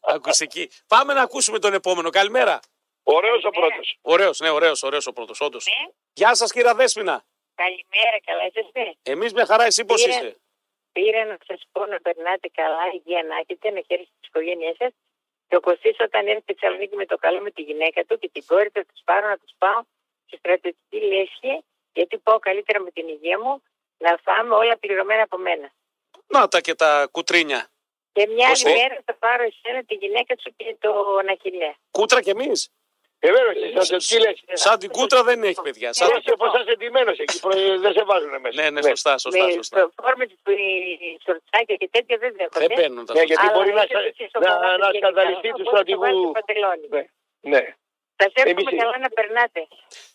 ακουστική. 0.00 0.70
Πάμε 0.88 1.12
να 1.14 1.22
ακούσουμε 1.22 1.58
τον 1.58 1.74
επόμενο. 1.74 2.10
Καλημέρα. 2.10 2.60
Ωραίος 3.02 3.44
ο 3.44 3.50
πρώτος. 3.50 3.98
Ωραίος, 4.02 4.38
ναι, 4.40 4.50
ωραίος, 4.50 4.82
ωραίος 4.82 5.06
ο 5.06 5.12
πρώτος, 5.12 5.40
όντως. 5.40 5.66
Ναι. 5.66 5.90
Γεια 6.12 6.34
σας 6.34 6.52
κύριε 6.52 6.72
Δέσποινα. 6.72 7.24
Καλημέρα, 7.54 8.18
καλά 8.24 8.46
είσαστε; 8.46 8.94
Εμείς 9.02 9.32
μια 9.32 9.46
χαρά, 9.46 9.64
εσύ 9.64 9.84
πώς 9.84 10.00
Κύριε- 10.02 10.16
είστε. 10.16 10.36
Πήρα 10.92 11.24
να 11.24 11.36
σα 11.46 11.54
πω 11.54 11.86
να 11.86 12.00
περνάτε 12.00 12.48
καλά, 12.52 12.82
υγεία 12.94 13.22
να 13.22 13.36
έχετε, 13.36 13.70
να 13.70 13.80
χαίρεστε 13.86 14.12
τι 14.20 14.26
οικογένειέ 14.26 14.72
σας. 14.78 14.90
Και 15.48 15.56
ο 15.56 15.60
Κωστής 15.60 15.96
όταν 16.00 16.26
έρθει 16.26 16.42
στη 16.42 16.54
Θεσσαλονίκη 16.54 16.96
με 16.96 17.06
το 17.06 17.16
καλό 17.16 17.40
με 17.40 17.50
τη 17.50 17.62
γυναίκα 17.62 18.04
του 18.04 18.18
και 18.18 18.28
την 18.32 18.44
κόρη 18.46 18.70
του, 18.70 18.80
θα 18.80 18.84
τους 18.92 19.02
πάρω 19.04 19.28
να 19.28 19.36
τους 19.38 19.52
πάω 19.58 19.82
στη 20.26 20.36
στρατιωτική 20.36 20.98
λέσχη, 21.12 21.64
γιατί 21.92 22.18
πάω 22.18 22.38
καλύτερα 22.38 22.80
με 22.80 22.90
την 22.90 23.08
υγεία 23.08 23.38
μου, 23.40 23.62
να 23.98 24.18
φάμε 24.24 24.54
όλα 24.54 24.76
πληρωμένα 24.78 25.22
από 25.22 25.38
μένα. 25.38 25.70
Να 26.26 26.48
τα 26.48 26.60
και 26.60 26.74
τα 26.74 27.08
κουτρίνια. 27.10 27.68
Και 28.12 28.26
μια 28.26 28.46
άλλη 28.48 28.62
Κωστή. 28.62 28.78
μέρα 28.80 28.98
θα 29.04 29.14
πάρω 29.14 29.42
εσένα, 29.42 29.82
τη 29.84 29.94
γυναίκα 29.94 30.34
σου 30.42 30.52
και 30.56 30.76
τον 30.80 31.28
Αχιλέα. 31.28 31.74
Κούτρα 31.90 32.22
κι 32.22 32.30
εμείς. 32.30 32.70
Ε, 33.20 33.30
βέβαια, 33.32 33.52
στη 33.52 33.68
στρατιωτική 33.70 34.18
λες. 34.18 34.60
Σαν 34.62 34.78
την 34.78 34.90
κούτρα 34.90 35.22
δεν 35.22 35.42
έχει 35.42 35.60
παιδιά. 35.62 35.92
Σαν... 35.92 36.08
Είσαι 36.18 36.36
ποσά 36.36 36.64
εντυμένος 36.66 37.18
εκεί, 37.18 37.40
προ- 37.40 37.78
δεν 37.80 37.92
σε 37.92 38.04
βάζουν 38.04 38.40
μέσα. 38.40 38.62
Ναι, 38.62 38.70
ναι, 38.70 38.82
σωστά, 38.82 39.18
σωστά, 39.18 39.44
με 39.44 39.50
σωστά. 39.52 39.90
φόρμε, 40.02 40.24
σορτσάκια 41.24 41.76
και 41.76 41.88
τέτοια 41.92 42.16
δεν 42.18 42.32
δέχονται. 42.36 42.66
Δεν 42.66 42.76
μπαίνουν 42.76 43.06
τα 43.06 43.12
Ναι, 43.14 43.20
σωστά. 43.20 43.22
γιατί 43.24 43.46
Αλλά 43.46 43.52
μπορεί 43.56 43.72
να, 43.72 43.80
έχετε 43.82 44.08
εσείς 44.14 44.30
το 44.30 44.38
να, 44.40 44.46
κομμάτι 44.52 44.66
να 44.80 44.86
γενικά, 44.90 44.98
σκανδαλιστεί 44.98 45.48
του 45.56 45.64
οπότε 45.66 45.90
θα 45.92 45.98
βάλετε 45.98 46.18
στρατηγού. 46.18 46.32
παντελόνι. 46.38 46.86
Ναι, 46.94 47.02
ναι. 47.52 47.62
Σας 48.20 48.32
εύχομαι 48.34 48.50
Εμείς- 48.50 48.82
καλά 48.82 48.98
να 49.06 49.08
περνάτε. 49.18 49.60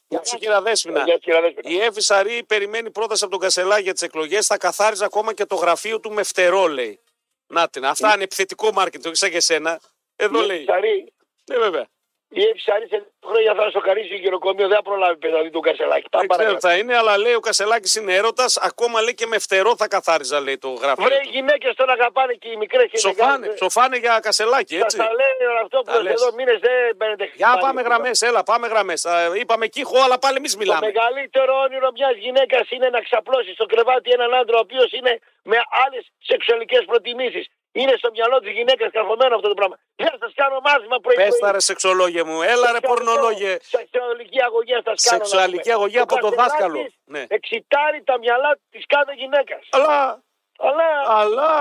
Γεια 0.07 0.23
σου 0.25 0.37
κύριε 0.37 0.59
Δέσποινα. 0.59 1.03
Για 1.03 1.17
κύριε 1.17 1.39
Αδέσποινα. 1.39 1.69
Η 1.69 1.79
Εύη 1.81 2.01
Σαρή 2.01 2.43
περιμένει 2.43 2.91
πρόταση 2.91 3.23
από 3.23 3.31
τον 3.33 3.41
Κασελά 3.41 3.79
για 3.79 3.93
τις 3.93 4.01
εκλογές. 4.01 4.45
Θα 4.45 4.57
καθάριζε 4.57 5.05
ακόμα 5.05 5.33
και 5.33 5.45
το 5.45 5.55
γραφείο 5.55 5.99
του 5.99 6.11
με 6.11 6.23
φτερό, 6.23 6.67
λέει. 6.67 6.99
Να 7.47 7.67
την. 7.69 7.85
Αυτά 7.85 8.13
είναι 8.13 8.23
επιθετικό 8.23 8.71
μάρκετ, 8.71 9.05
όχι 9.05 9.15
σαν 9.15 9.29
και 9.29 9.37
εσένα. 9.37 9.79
Εδώ 10.15 10.43
Η 10.43 10.45
λέει. 10.45 10.59
Ευσαρή- 10.59 11.13
Ναι, 11.51 11.57
βέβαια. 11.57 11.87
Η 12.35 12.43
Ευσαρή 12.53 12.87
σε 12.87 12.97
δύο 12.97 13.13
χρόνια 13.29 13.53
θα 13.59 13.69
σοκαρίσει 13.75 14.09
το 14.09 14.15
γεροκομείο, 14.15 14.67
δεν 14.67 14.77
θα 14.79 14.83
προλάβει 14.89 15.17
παιδί 15.23 15.49
του 15.49 15.59
Κασελάκη. 15.67 16.07
Πάμε 16.09 16.25
Δεν 16.27 16.37
ξέρω 16.37 16.37
παρακάτω. 16.37 16.55
τι 16.55 16.67
θα 16.67 16.73
είναι, 16.79 16.93
αλλά 17.01 17.13
λέει 17.23 17.33
ο 17.33 17.39
Κασελάκη 17.39 17.99
είναι 17.99 18.13
έρωτας. 18.15 18.57
Ακόμα 18.69 18.97
λέει 19.01 19.13
και 19.13 19.25
με 19.25 19.37
φτερό 19.39 19.71
θα 19.81 19.87
καθάριζα, 19.87 20.39
λέει 20.39 20.57
το 20.57 20.69
γραφείο. 20.83 21.03
Βρε, 21.05 21.15
οι 21.15 21.19
του. 21.23 21.29
γυναίκες 21.35 21.71
τον 21.75 21.89
αγαπάνε 21.89 22.33
και 22.33 22.49
οι 22.53 22.55
μικρές 22.55 22.83
και 22.83 22.89
οι 22.93 23.01
Ψοφάνε, 23.03 23.31
μεγάλες. 23.37 23.53
ψοφάνε 23.59 23.97
για 23.97 24.19
Κασελάκη, 24.21 24.73
Σας 24.75 24.83
έτσι. 24.83 24.97
τα 24.97 25.09
λένε 25.19 25.43
αυτό 25.63 25.77
που 25.85 25.91
Τα 25.91 26.01
λες. 26.03 26.13
εδώ 26.13 26.27
μήνες 26.37 26.59
δεν 26.67 26.97
παίρνετε 26.97 27.23
Για 27.23 27.47
χτυπάνε. 27.47 27.61
πάμε 27.65 27.81
γραμμές, 27.81 28.21
έλα, 28.21 28.43
πάμε 28.43 28.67
γραμμές. 28.67 29.01
Είπαμε 29.41 29.65
κύχο, 29.67 29.97
αλλά 30.05 30.17
πάλι 30.19 30.37
εμείς 30.37 30.51
Το 30.51 30.57
μιλάμε. 30.61 30.85
μεγαλύτερο 30.91 31.53
όνειρο 31.65 31.89
μιας 31.97 32.15
γυναίκας 32.25 32.65
είναι 32.75 32.89
να 32.89 32.99
ξαπλώσει 33.07 33.51
στο 33.53 33.65
κρεβάτι 33.65 34.09
έναν 34.17 34.33
άντρα 34.33 34.57
ο 34.57 34.63
οποίος 34.67 34.91
είναι 34.91 35.13
με 35.43 35.57
άλλες 35.85 36.03
σεξουαλικές 36.29 36.83
προτιμήσεις. 36.85 37.45
Είναι 37.75 37.93
στο 37.97 38.09
μυαλό 38.11 38.39
της 38.39 38.51
γυναίκας 38.51 38.91
καρφωμένο 38.91 39.35
αυτό 39.35 39.47
το 39.47 39.53
πράγμα. 39.53 39.79
Για 39.95 40.09
να 40.11 40.17
σας 40.25 40.33
κάνω 40.35 40.59
μάθημα 40.59 40.97
πρωί. 40.99 41.15
Πες 41.15 41.37
τα 41.39 41.51
ρε 41.51 41.59
σεξολόγια 41.59 42.25
μου, 42.25 42.41
έλα 42.41 42.71
ρε 42.71 42.79
πορνολόγε. 42.79 43.57
Σεξουαλική 43.61 44.41
αγωγή 44.41 44.73
θα 44.73 44.91
σας 44.95 45.03
κάνω. 45.09 45.23
Σεξουαλική 45.23 45.69
να 45.69 45.75
πούμε. 45.75 45.75
αγωγή 45.75 45.99
από 45.99 46.15
Ο 46.15 46.19
το 46.19 46.29
Κασελάκης 46.29 46.53
δάσκαλο. 46.53 46.89
Ναι. 47.05 47.25
Εξητάρει 47.27 48.03
τα 48.03 48.17
μυαλά 48.17 48.59
της 48.69 48.85
κάθε 48.87 49.13
γυναίκας. 49.13 49.67
Αλλά, 49.71 50.23
Αλλά 50.57 50.89
αλλά. 51.07 51.51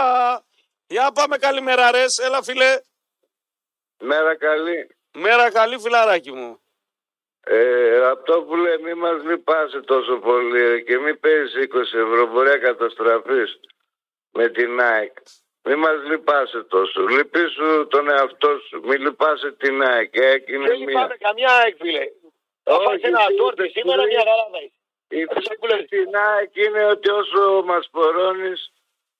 Για 0.86 1.12
πάμε 1.12 1.36
καλημέρα, 1.38 1.90
ρε. 1.90 2.04
Έλα, 2.26 2.42
φίλε. 2.42 2.80
Μέρα 3.98 4.36
καλή. 4.36 4.96
Μέρα 5.12 5.50
καλή, 5.50 5.78
φιλαράκι 5.78 6.32
μου. 6.32 6.60
Ε, 7.44 8.06
αυτό 8.06 8.42
που 8.42 8.56
λέει 8.56 8.78
μη 8.78 8.94
μας 8.94 9.22
λυπάσαι 9.22 9.80
τόσο 9.80 10.16
πολύ 10.18 10.60
ε, 10.60 10.80
και 10.80 10.98
μη 10.98 11.16
παίζεις 11.16 11.68
20 11.72 11.76
ευρώ 11.80 12.26
μπορεί 12.26 12.48
να 12.48 12.58
καταστραφείς 12.58 13.60
με 14.30 14.48
την 14.48 14.80
ΑΕΚ. 14.80 15.16
Μη 15.64 15.74
μας 15.76 15.96
λυπάσαι 16.10 16.62
τόσο. 16.62 17.00
Λυπήσου 17.06 17.86
τον 17.88 18.08
εαυτό 18.10 18.50
σου. 18.68 18.80
Μη 18.84 18.96
λυπάσαι 18.96 19.52
την 19.52 19.82
ΑΕΚ. 19.82 20.14
Η 20.14 20.24
ΑΕΚ 20.24 20.48
είναι 20.48 20.66
δεν 20.68 20.78
μία. 20.78 20.86
λυπάμαι 20.88 21.16
καμιά 21.26 21.52
έκφυλε. 21.66 22.04
Θα 22.62 22.74
Όχι, 22.74 22.84
φας 22.84 23.00
ένα 23.10 23.20
εσύ 23.28 23.36
τόρτι 23.36 23.62
είπες, 23.62 23.72
σήμερα 23.76 24.02
εσύ 24.02 24.10
μια 24.14 24.24
χαρά 24.28 24.44
θα 24.52 24.58
είσαι. 24.64 24.76
Η 25.18 25.22
Αυτό 25.36 25.50
που 25.60 25.66
λες. 25.66 25.76
φίλη 25.76 25.86
στην 25.86 26.16
ΑΕΚ 26.16 26.56
είναι 26.64 26.82
ότι 26.94 27.08
όσο 27.10 27.62
μας 27.70 27.88
πορώνεις 27.90 28.60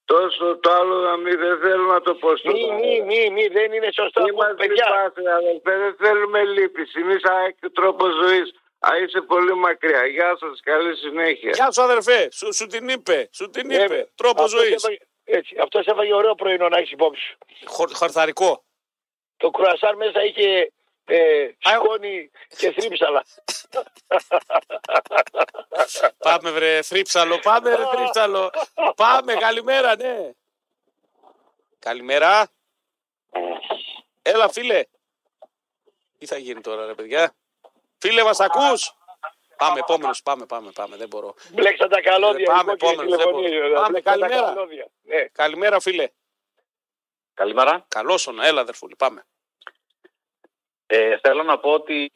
τόσο 0.05 0.59
το 0.62 0.70
άλλο 0.73 0.97
να 1.09 1.16
μην 1.16 1.39
δεν 1.39 1.59
θέλω 1.64 1.86
να 1.94 2.01
το 2.01 2.14
πω 2.14 2.36
στον 2.36 2.52
Μη, 2.52 2.62
αέρα. 2.70 2.74
μη, 2.81 3.01
μη, 3.10 3.31
μη, 3.31 3.47
δεν 3.56 3.73
είναι 3.73 3.89
σωστό. 3.98 4.23
Μη 4.23 4.28
Ακούω, 4.31 4.43
μας 4.43 4.55
παιδιά. 4.56 4.86
λυπάσαι 4.89 5.31
αδελφέ. 5.40 5.74
Δεν 5.85 5.94
θέλουμε 6.02 6.44
λύπηση. 6.44 7.01
Εμείς 7.01 7.24
ΑΕΚ 7.24 7.56
τρόπο 7.73 8.05
ζωής. 8.23 8.48
Α, 8.89 8.90
είσαι 9.02 9.20
πολύ 9.20 9.55
μακριά. 9.55 10.06
Γεια 10.06 10.36
σας. 10.40 10.60
Καλή 10.60 10.97
συνέχεια. 10.97 11.51
Γεια 11.51 11.70
σου, 11.73 11.82
αδερφέ. 11.82 12.28
Σου, 12.32 12.55
σου 12.55 12.66
την 12.66 12.89
είπε. 12.89 13.28
Σου 13.32 13.51
την 13.51 13.70
είπε. 13.70 13.97
Ε, 13.98 14.06
Τρόπο 14.14 14.43
αυτός 14.43 14.60
ζωής. 14.60 14.85
Έφαγε- 15.24 15.39
Έτσι, 15.39 15.57
αυτός 15.62 15.86
έφαγε 15.86 16.15
ωραίο 16.15 16.35
πρωινό 16.35 16.69
να 16.69 16.78
έχεις 16.78 16.90
υπόψη 16.90 17.20
σου. 17.23 17.39
Χορθαρικό. 17.94 18.65
Το 19.36 19.51
κρουασάρ 19.51 19.97
μέσα 19.97 20.24
είχε 20.24 20.73
ε, 21.05 21.43
Α, 21.44 21.51
σκόνη 21.74 22.31
και 22.59 22.73
θρύψαλα. 22.73 23.24
Πάμε, 26.19 26.51
βρε, 26.51 26.82
θρύψαλο. 26.82 27.39
Πάμε, 27.39 27.74
ρε, 27.74 27.86
θρύψαλο. 27.86 28.51
Πάμε, 28.97 29.35
καλημέρα, 29.35 29.97
ναι. 29.97 30.31
Καλημέρα. 31.78 32.49
Έλα, 34.23 34.49
φίλε. 34.49 34.85
Τι 36.19 36.27
θα 36.27 36.36
γίνει 36.36 36.61
τώρα, 36.61 36.86
ρε 36.86 36.94
παιδιά; 36.94 37.35
Φίλε, 37.99 38.23
μας 38.24 38.40
ακούς; 38.40 38.94
Πάμε, 39.66 39.78
επόμενος. 39.78 40.22
Πάμε, 40.22 40.47
πάμε, 40.47 40.70
πάμε. 40.74 40.97
Δεν 40.97 41.09
μπορώ. 41.09 41.34
Μπλέξα 41.52 41.89
τα 41.89 42.01
καλώδια. 42.01 42.43
Ε, 42.43 42.47
πάμε, 42.55 42.72
λοιπόν, 42.72 42.76
και 42.76 42.86
επόμενος, 42.86 43.10
δεν 43.16 43.18
τηλεφωνίες, 43.18 43.51
μπορώ. 43.52 43.62
βέβαια. 43.62 43.80
Πάμε, 43.80 43.89
Μπλέξα 43.90 44.10
τα 44.10 44.18
καλημέρα. 44.18 44.47
καλώδια. 44.55 44.86
Ναι. 45.02 45.24
Καλημέρα, 45.32 45.80
φίλε. 45.80 46.09
Καλημέρα. 47.34 47.84
Καλώς 47.89 48.26
όνα. 48.26 48.47
Έλα, 48.47 48.60
αδερφούλη. 48.60 48.97
Πάμε. 48.97 49.24
Ε, 50.86 51.18
θέλω 51.18 51.43
να 51.43 51.59
πω 51.59 51.70
ότι 51.72 52.12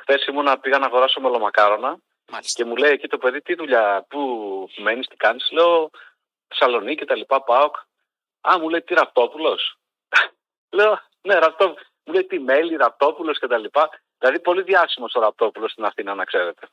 χθες 0.00 0.26
ήμουνα 0.26 0.58
πήγα 0.58 0.78
να 0.78 0.86
αγοράσω 0.86 1.20
μελομακάρονα 1.20 1.98
Μάλιστα. 2.30 2.62
και 2.62 2.68
μου 2.68 2.76
λέει 2.76 2.92
εκεί 2.92 3.08
το 3.08 3.18
παιδί 3.18 3.40
τι 3.42 3.54
δουλειά, 3.54 4.06
πού 4.08 4.20
μένεις, 4.76 5.06
τι 5.06 5.16
κάνεις. 5.16 5.50
Λέω 5.50 5.90
Θεσσαλονίκη 6.48 6.96
και 6.98 7.04
τα 7.04 7.16
λοιπά, 7.16 7.42
ΠΑΟΚ. 7.42 7.76
Α, 8.40 8.58
μου 8.58 8.68
λέει 8.68 8.82
τι 8.82 8.94
Ραπτόπουλος. 8.94 9.78
Λέω 10.76 11.00
ναι, 11.20 11.34
Ραπτόπουλο. 11.34 11.78
Μου 12.04 12.12
λέει 12.12 12.24
τι 12.24 12.38
μέλη, 12.38 12.76
Ραπτόπουλος 12.76 13.38
και 13.38 13.46
τα 13.46 13.58
λοιπά. 13.58 13.90
Δηλαδή 14.18 14.40
πολύ 14.40 14.62
διάσημος 14.62 15.14
ο 15.14 15.20
Ραπτόπουλος 15.20 15.70
στην 15.72 15.84
Αθήνα, 15.84 16.14
να 16.14 16.24
ξέρετε. 16.24 16.68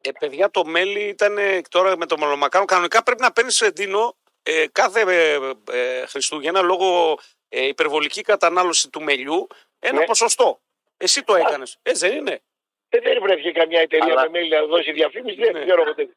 Ε, 0.00 0.10
παιδιά, 0.18 0.50
το 0.50 0.64
μέλι 0.64 1.00
ήταν 1.00 1.38
ε, 1.38 1.60
τώρα 1.68 1.96
με 1.96 2.06
το 2.06 2.18
μελομακάρο. 2.18 2.64
Κανονικά 2.64 3.02
πρέπει 3.02 3.20
να 3.20 3.32
παίρνεις 3.32 3.60
εντύνο 3.60 4.16
ε, 4.42 4.64
κάθε 4.72 5.00
ε, 5.00 5.38
ε, 5.72 6.06
Χριστούγεννα 6.06 6.60
λόγω 6.62 7.18
ε, 7.48 7.66
υπερβολική 7.66 8.20
κατανάλωση 8.22 8.90
του 8.90 9.02
μελιού 9.02 9.46
ένα 9.78 9.98
Ναι. 9.98 10.04
ποσοστό. 10.04 10.60
Εσύ 10.96 11.22
το 11.24 11.34
έκανες. 11.34 11.78
Έτσι 11.82 12.08
δεν 12.08 12.16
είναι. 12.16 12.40
Ε, 12.88 12.98
δεν 13.00 13.18
βρέθηκε 13.22 13.50
καμιά 13.52 13.80
εταιρεία 13.80 14.12
Αλλά- 14.12 14.22
με 14.22 14.28
μέλη 14.28 14.48
να 14.48 14.64
δώσει 14.66 14.92
διαφήμιση. 14.92 15.36
Δεν 15.36 15.52
Ναι. 15.52 15.64
ξέρω 15.64 15.84
ποτέ. 15.84 16.08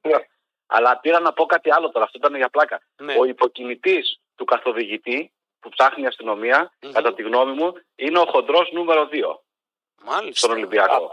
Ναι. 0.00 0.16
Αλλά 0.66 0.98
πήρα 0.98 1.20
να 1.20 1.32
πω 1.32 1.46
κάτι 1.46 1.72
άλλο 1.72 1.90
τώρα, 1.90 2.04
αυτό 2.04 2.18
ήταν 2.18 2.34
για 2.36 2.48
πλάκα. 2.48 2.80
Ναι. 3.02 3.14
Ο 3.18 3.24
υποκινητής 3.24 4.20
του 4.34 4.44
καθοδηγητή 4.44 5.32
που 5.60 5.68
ψάχνει 5.68 6.02
η 6.02 6.06
αστυνομία, 6.06 6.72
Μμμ. 6.82 6.92
κατά 6.92 7.14
τη 7.14 7.22
γνώμη 7.22 7.52
μου, 7.52 7.72
είναι 7.96 8.18
ο 8.18 8.24
χοντρός 8.26 8.70
νούμερο 8.72 9.08
2 9.12 9.42
Μάλιστα. 10.04 10.34
στον 10.46 10.50
Ολυμπιακό. 10.50 11.10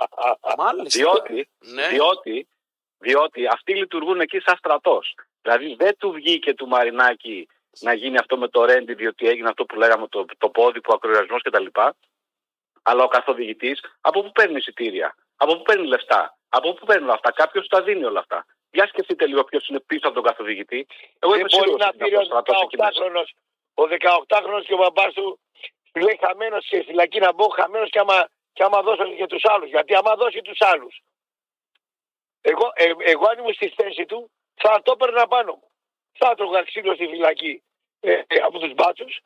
Μάλιστα. 0.57 0.99
διότι, 0.99 1.49
Ναι. 1.59 1.87
διότι, 1.87 2.47
διότι 2.97 3.47
αυτοί 3.47 3.75
λειτουργούν 3.75 4.19
εκεί 4.19 4.39
σαν 4.39 4.57
στρατός. 4.57 5.15
Δηλαδή 5.41 5.75
δεν 5.75 5.97
του 5.97 6.11
βγήκε 6.11 6.53
του 6.53 6.67
Μαρινάκη 6.67 7.47
να 7.79 7.93
γίνει 7.93 8.17
αυτό 8.17 8.37
με 8.37 8.47
το 8.47 8.65
ρέντι, 8.65 8.93
διότι 8.93 9.27
έγινε 9.27 9.49
αυτό 9.49 9.65
που 9.65 9.75
λέγαμε 9.75 10.07
το, 10.07 10.25
το 10.37 10.49
πόδι, 10.49 10.81
που 10.81 10.93
ακροασμό 10.93 11.37
κτλ. 11.37 11.65
Αλλά 12.83 13.03
ο 13.03 13.07
καθοδηγητής 13.07 13.81
από 14.01 14.21
πού 14.23 14.31
παίρνει 14.31 14.57
εισιτήρια, 14.57 15.15
από 15.35 15.57
πού 15.57 15.61
παίρνει 15.61 15.87
λεφτά, 15.87 16.37
από 16.49 16.73
πού 16.73 16.85
παίρνει 16.85 17.03
όλα 17.03 17.13
αυτά; 17.13 17.31
Κάποιος 17.31 17.67
τα 17.67 17.81
δίνει 17.83 18.03
όλα 18.03 18.19
αυτά. 18.19 18.45
Για 18.71 18.87
σκεφτείτε 18.87 19.27
λίγο 19.27 19.43
ποιος 19.43 19.67
είναι 19.67 19.79
πίσω 19.79 20.07
από 20.07 20.15
τον 20.15 20.23
καθοδηγητή. 20.23 20.87
Εγώ 21.19 21.31
Δεν 21.31 21.39
είμαι 21.39 21.49
μπορεί 21.51 21.63
σίγουρος 21.63 21.79
να 21.79 21.87
ότι 21.87 21.97
είναι 21.97 22.07
πει 22.09 22.15
αυτός 22.15 22.29
ο 22.29 22.37
ο 22.37 22.39
στρατός 22.41 22.61
εκεί 22.61 22.77
μέσα. 22.77 22.91
18χρονο. 22.91 23.23
Ο 23.73 23.83
18χρονο 23.83 24.61
και 24.65 24.73
ο 24.73 24.77
μπαμπάς 24.77 25.13
του 25.13 25.39
του 25.91 25.99
λέει 25.99 26.19
χαμένος 26.25 26.67
και 26.67 26.83
φυλακή 26.83 27.19
να 27.19 27.33
μπω, 27.33 27.47
χαμένος 27.47 27.89
και 27.89 27.99
άμα, 27.99 28.27
και 28.57 28.63
άμα 28.63 28.81
δώσω 28.81 29.03
και 29.19 29.25
τους 29.27 29.43
άλλους. 29.45 29.69
Γιατί 29.69 29.95
άμα 29.95 30.15
δώσει 30.15 30.41
τους 30.41 30.61
άλλους. 30.61 31.01
Εγώ, 32.41 32.71
ε, 32.73 32.91
εγώ 33.11 33.25
αν 33.27 33.37
ήμουν 33.39 33.53
στη 33.53 33.67
θέση 33.77 34.05
του 34.05 34.31
θα 34.55 34.81
το 34.83 34.91
έπαιρνα 34.91 35.27
πάνω 35.27 35.51
μου. 35.53 35.67
θα 36.19 36.29
έτρωγα 36.29 36.63
ξύλο 36.63 36.93
στη 36.93 37.07
φυλακή 37.07 37.63
ε, 37.99 38.11
ε, 38.11 38.35
από 38.47 38.59
τους 38.59 38.73
μπάτσους. 38.73 39.19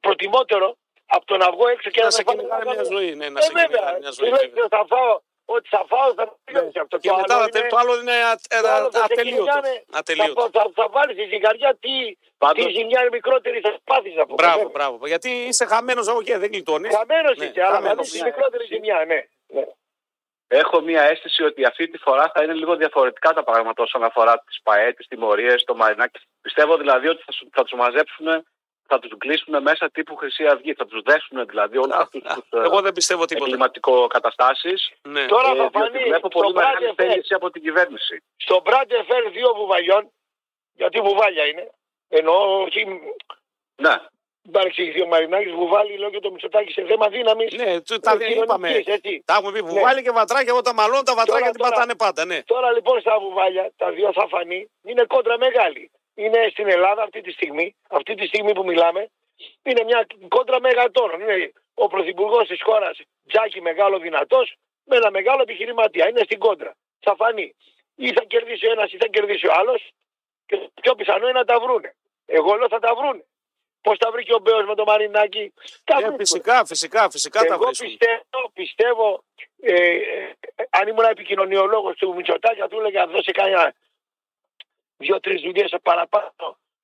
Προτιμότερο 0.00 0.76
από 1.06 1.24
το 1.24 1.36
να 1.36 1.50
βγω 1.52 1.68
έξω 1.68 1.90
και 1.90 1.98
Να 2.00 2.04
να, 2.04 2.10
σε 2.10 2.22
με 2.26 2.30
φάνε 2.30 2.38
κυνηγάνε 2.42 2.64
να 2.64 2.70
μια 2.70 2.82
κάνω- 2.82 2.96
ζωή. 2.98 3.14
Ναι, 3.14 3.28
να 3.28 3.38
Ε, 3.38 3.42
σε 3.42 3.52
βέβαια. 3.52 3.66
κυνηγάνε 3.66 3.98
μια 3.98 4.10
ζωή. 4.10 4.28
Του 4.30 4.34
λέω, 4.36 4.44
βέβαια. 4.50 4.68
θα 4.68 4.84
φάω, 4.88 5.20
ό,τι 5.54 5.68
θα 5.74 5.82
φάω 5.90 6.08
θα 6.18 6.24
φύγω 6.44 6.70
σε 6.74 6.80
αυτό. 6.84 6.94
Και 6.98 7.08
Το 7.08 7.16
μετά 7.16 7.34
άλλο 7.34 7.48
θα- 7.52 7.58
είναι- 7.58 7.68
το 7.68 7.76
άλλο 7.82 7.94
είναι 8.00 8.16
α- 8.32 8.40
ε, 8.56 8.60
το 8.60 8.68
άλλο 8.76 8.88
θα 8.90 8.98
σε 8.98 9.04
ατελείωτος. 9.04 9.46
κυνηγάνε, 9.48 9.84
Ατελείωτος. 10.00 10.44
Θα, 10.52 10.60
θα, 10.60 10.70
θα 10.78 10.86
βάλεις 10.94 11.14
στη 11.16 11.24
ζυγαριά 11.32 11.70
τι, 11.82 11.94
Πάντως- 12.38 12.64
τι 12.66 12.72
ζημιά 12.78 12.98
είναι 13.00 13.10
μικρότερη 13.18 13.60
θα 13.60 13.70
πάθεις 13.90 14.16
από 14.18 14.34
Μπράβο, 14.34 14.68
μπράβο. 14.74 15.06
Γιατί 15.06 15.30
είσαι 15.30 15.64
χαμένος 15.72 16.08
από 16.08 16.20
εκεί, 16.20 16.32
δεν 16.36 16.50
γλιτώνεις. 16.52 16.94
Χαμένος 16.96 17.36
Ναι, 17.36 17.44
είσαι, 17.44 17.60
αλλά 17.60 17.70
θα 17.70 17.76
χαμένος. 17.76 18.10
δεις 18.10 18.18
τη 18.20 18.24
μικρότερη 18.24 18.64
ζημιά, 18.72 19.04
ναι. 19.10 19.20
ναι. 19.54 19.64
Έχω 20.48 20.80
μία 20.80 21.02
αίσθηση 21.02 21.42
ότι 21.42 21.64
αυτή 21.64 21.88
τη 21.88 21.98
φορά 21.98 22.30
θα 22.34 22.42
είναι 22.42 22.52
λίγο 22.52 22.76
διαφορετικά 22.76 23.32
τα 23.32 23.44
πράγματα 23.44 23.82
όσον 23.82 24.04
αφορά 24.04 24.38
τις 24.46 24.60
ΠαΕ, 24.62 24.92
τι 24.92 25.06
τιμωρίες, 25.06 25.64
το 25.64 25.74
Μαρινάκι. 25.74 26.20
Πιστεύω 26.40 26.76
δηλαδή 26.76 27.08
ότι 27.08 27.22
θα, 27.26 27.32
σου- 27.32 27.48
θα 27.52 27.62
τους 27.62 27.72
μαζέψουν, 27.78 28.26
θα 28.88 28.98
τους 28.98 29.12
κλείσουν 29.18 29.62
μέσα 29.62 29.90
τύπου 29.90 30.16
Χρυσή 30.16 30.46
Αυγή. 30.46 30.72
Θα 30.74 30.86
τους 30.86 31.00
δέσουν 31.02 31.46
δηλαδή 31.46 31.76
όλου 31.78 31.94
αυτούς 31.94 32.22
τους 32.22 32.60
Εγώ 32.64 32.80
δεν 32.80 32.92
πιστεύω 32.92 33.24
τίποτα. 33.24 33.46
εγκληματικό 33.46 34.06
καταστάσεις. 34.06 34.90
Ναι. 35.08 35.24
Τώρα 35.26 35.50
Ε, 35.50 35.56
θα 35.56 35.70
φανεί 35.72 35.98
βλέπω 35.98 36.18
στο 36.18 36.28
πολύ 36.28 36.52
μεγάλη 36.52 36.76
Μπράντε 36.78 36.92
Φέρ, 37.02 37.06
θέληση 37.10 37.34
από 37.34 37.50
την 37.50 37.62
κυβέρνηση. 37.62 38.22
στο 38.36 38.60
Μπράντε 38.64 39.04
Φέρ 39.08 39.30
δύο 39.30 39.52
βουβαλιών, 39.56 40.10
γιατί 40.74 41.00
βουβάλια 41.00 41.44
είναι, 41.46 41.70
εννοώ 42.08 42.62
όχι 42.62 42.84
Ναι, 43.82 43.94
μην 44.42 44.52
παρεξηγηθεί 44.52 45.00
ο 45.02 45.06
Μαρινάκης, 45.06 45.52
βουβάλι 45.52 45.96
λέω 45.98 46.10
και 46.10 46.18
το 46.20 46.30
Μητσοτάκη 46.30 46.72
σε 46.72 46.84
θέμα 46.84 47.08
δύναμης. 47.08 47.52
Ναι, 47.54 47.80
του- 47.80 47.98
τα 47.98 48.16
είπαμε. 48.42 48.82
Έτσι. 48.86 49.22
Τα 49.24 49.34
έχουμε 49.34 49.52
πει 49.52 49.60
βουβάλι 49.62 50.02
και 50.02 50.10
βατράκια. 50.10 50.54
Όταν 50.54 50.74
μαλώνουν 50.74 51.04
τα 51.04 51.14
βατράκια 51.14 51.40
Τώρα, 51.40 51.50
την 51.50 51.60
τώρα. 51.60 51.70
πατάνε 51.74 51.94
πάντα. 51.94 52.24
Ναι. 52.24 52.42
Τώρα 52.42 52.72
λοιπόν 52.72 53.00
στα 53.00 53.18
βουβάλια, 53.20 53.72
τα 53.76 53.90
δύο 53.90 54.12
θα 54.12 54.26
φανεί, 54.28 54.70
είναι 54.82 55.04
κόντρα 55.04 55.38
μεγάλη. 55.38 55.90
Είναι 56.22 56.40
στην 56.50 56.68
Ελλάδα 56.68 57.02
αυτή 57.02 57.20
τη 57.20 57.30
στιγμή, 57.32 57.76
αυτή 57.90 58.14
τη 58.14 58.26
στιγμή 58.26 58.52
που 58.54 58.64
μιλάμε, 58.64 59.02
είναι 59.62 59.82
μια 59.84 60.06
κόντρα 60.28 60.60
μεγατόνων. 60.60 61.20
Είναι 61.20 61.52
ο 61.74 61.86
πρωθυπουργός 61.86 62.48
της 62.48 62.62
χώρας, 62.62 62.98
Τζάκη 63.28 63.60
μεγάλο 63.60 63.98
δυνατός, 63.98 64.46
με 64.84 64.96
ένα 64.96 65.10
μεγάλο 65.10 65.40
επιχειρηματία. 65.42 66.08
Είναι 66.08 66.20
στην 66.24 66.38
κόντρα. 66.38 66.72
Θα 67.00 67.14
φανεί. 67.16 67.54
Ή 67.96 68.12
θα 68.12 68.24
κερδίσει 68.24 68.66
ο 68.66 68.70
ένας 68.70 68.92
ή 68.92 68.96
θα 68.96 69.06
κερδίσει 69.06 69.46
ο 69.46 69.52
άλλος. 69.58 69.90
Και 70.46 70.56
το 70.56 70.70
πιο 70.82 70.94
πιθανό 70.94 71.28
είναι 71.28 71.38
να 71.38 71.44
τα 71.44 71.60
βρούνε. 71.60 71.94
Εγώ 72.26 72.54
λέω 72.54 72.68
θα 72.68 72.78
τα 72.78 72.94
βρούνε. 72.94 73.24
Πώς 73.80 73.98
τα 73.98 74.10
βρήκε 74.10 74.34
ο 74.34 74.38
Μπέος 74.38 74.64
με 74.66 74.74
το 74.74 74.84
Μαρινάκι; 74.84 75.52
Τα 75.84 75.94
Ε, 75.94 75.98
βρίσκουν. 76.00 76.16
φυσικά, 76.18 76.64
φυσικά, 76.66 77.10
φυσικά 77.10 77.40
τα 77.44 77.54
Εγώ 77.54 77.64
βρίσκουν. 77.64 77.86
πιστεύω, 77.88 78.50
πιστεύω 78.52 79.24
ε, 79.62 79.74
ε, 79.74 80.34
αν 80.70 80.88
ήμουν 80.88 81.04
επικοινωνιολόγος 81.04 81.96
του 81.96 82.14
Μητσοτάκη, 82.14 82.60
θα 82.60 82.68
του 82.68 82.78
έλεγα 82.78 83.04
να 83.04 83.12
δώσει 83.12 83.32
κανένα 83.32 83.74
δύο-τρει 84.96 85.40
δουλειές 85.40 85.74
παραπάνω 85.82 86.32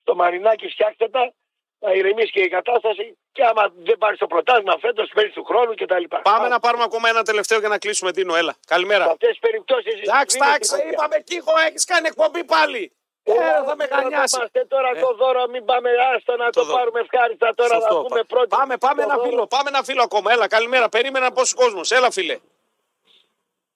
στο 0.03 0.15
Μαρινάκι, 0.15 0.69
φτιάξτε 0.69 1.09
τα, 1.09 1.33
να 1.79 1.93
ηρεμήσει 1.93 2.31
και 2.33 2.41
η 2.41 2.49
κατάσταση. 2.49 3.17
Και 3.33 3.45
άμα 3.45 3.73
δεν 3.77 3.99
πάρεις 3.99 4.19
το 4.19 4.27
πρωτάθλημα 4.27 4.79
φέτος, 4.81 5.11
παίρνεις 5.15 5.35
του 5.35 5.45
χρόνου 5.45 5.75
κτλ. 5.75 6.05
Πάμε 6.23 6.49
να 6.49 6.61
πάρουμε 6.61 6.83
ακόμα 6.85 7.09
ένα 7.09 7.23
τελευταίο 7.23 7.59
για 7.59 7.69
να 7.69 7.79
κλείσουμε. 7.79 8.13
Τίνο, 8.13 8.35
έλα. 8.37 8.53
Σε 8.53 8.59
Καλημέρα. 8.67 9.05
αυτές 9.05 9.29
τις 9.29 9.39
περιπτώσεις. 9.39 9.95
Εντάξει, 10.01 10.39
εντάξει, 10.41 10.75
είπαμε 10.93 11.19
Κίχο, 11.21 11.53
έχεις 11.67 11.85
κάνει 11.85 12.07
εκπομπή 12.07 12.45
πάλι. 12.45 12.93
Ε, 13.25 13.33
θα 13.67 13.77
με 13.77 13.85
γανιάσει. 13.85 14.39
τώρα 14.69 14.91
το 15.01 15.15
δώρο, 15.15 15.49
μην 15.49 15.65
πάμε 15.65 15.91
άστο 16.17 16.37
να 16.37 16.45
Το 16.45 16.61
το, 16.61 16.65
δώρο. 16.67 16.77
πάρουμε 16.79 17.01
ευχάριστα 17.01 17.55
τώρα 17.55 17.75
Σωστό, 17.75 17.95
να 17.95 18.03
πούμε 18.03 18.21
πα- 18.21 18.27
πρώτοι. 18.27 18.49
Πάμε, 18.49 18.77
πάμε 18.77 19.03
το 19.03 19.09
ένα 19.09 19.17
δώρο. 19.17 19.29
φίλο, 19.29 19.47
πάμε 19.47 19.69
ένα 19.69 19.83
φίλο 19.83 20.03
ακόμα. 20.03 20.33
Έλα, 20.33 20.49
καλημέρα. 20.49 20.89
Περίμενα 20.89 21.33
πόσο 21.33 21.57
κόσμος. 21.57 21.91
Έλα, 21.91 22.11
φίλε. 22.11 22.39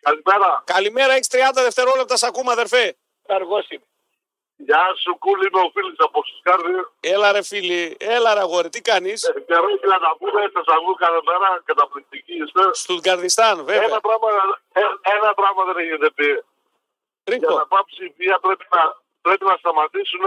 Καλημέρα. 0.01 0.63
Καλημέρα, 0.67 1.13
έχεις 1.13 1.29
30 1.29 1.63
δευτερόλεπτα, 1.63 2.17
σ' 2.17 2.23
ακούμε, 2.23 2.53
αδερφέ. 2.53 2.97
Αργός 3.27 3.69
είμαι. 3.69 3.85
Γεια 4.57 4.85
σου, 5.01 5.19
κούλη 5.19 5.47
είμαι 5.47 5.61
ο 5.67 5.71
φίλος 5.75 5.95
από 5.99 6.19
Σουσκάρδη. 6.29 6.75
Έλα, 7.01 7.33
ρε 7.33 7.43
φίλη, 7.43 7.97
έλα, 8.17 8.35
ρε 8.35 8.41
αγόρι, 8.41 8.69
τι 8.69 8.81
κάνεις; 8.91 9.19
Καιρό 9.47 9.69
έχει 9.75 9.87
να 9.95 9.99
τα 10.05 10.17
πούμε, 10.19 10.41
σας 10.55 10.67
ακούω 10.75 10.95
κάθε 11.05 11.21
μέρα, 11.29 11.49
καταπληκτική 11.65 12.35
είστε. 12.43 12.63
Στουτγκαρδιστάν, 12.83 13.57
βέβαια. 13.69 13.89
Ένα 13.91 14.01
πράγμα, 14.07 14.29
ε, 14.73 14.83
ένα 15.17 15.31
πράγμα 15.35 15.63
δεν 15.69 15.77
έχετε 15.85 16.09
πει. 16.11 16.29
Για 16.29 16.45
Ρίκο. 17.31 17.55
να 17.63 17.67
πάψει 17.67 18.05
η 18.05 18.15
βία 18.19 18.37
πρέπει 18.45 18.67
να, 18.77 18.83
πρέπει 19.25 19.45
να 19.51 19.57
σταματήσουν 19.63 20.25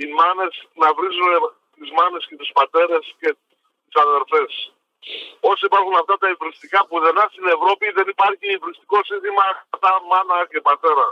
οι 0.00 0.06
μάνες 0.18 0.52
να 0.82 0.88
βρίζουν 0.96 1.32
τις 1.76 1.90
μάνες 1.96 2.22
και 2.28 2.36
τους 2.40 2.50
πατέρες 2.58 3.04
και 3.20 3.28
τις 3.84 3.96
αδερφές. 4.04 4.50
Όσο 5.50 5.62
υπάρχουν 5.70 5.94
αυτά 6.02 6.14
τα 6.22 6.28
υβριστικά 6.34 6.80
που 6.86 6.96
δεν 7.04 7.16
στην 7.34 7.46
Ευρώπη 7.56 7.84
δεν 7.98 8.06
υπάρχει 8.14 8.46
υβριστικό 8.58 8.98
σύνθημα 9.08 9.44
κατά 9.70 9.90
μάνα 10.10 10.36
και 10.50 10.60
πατέρα. 10.68 11.06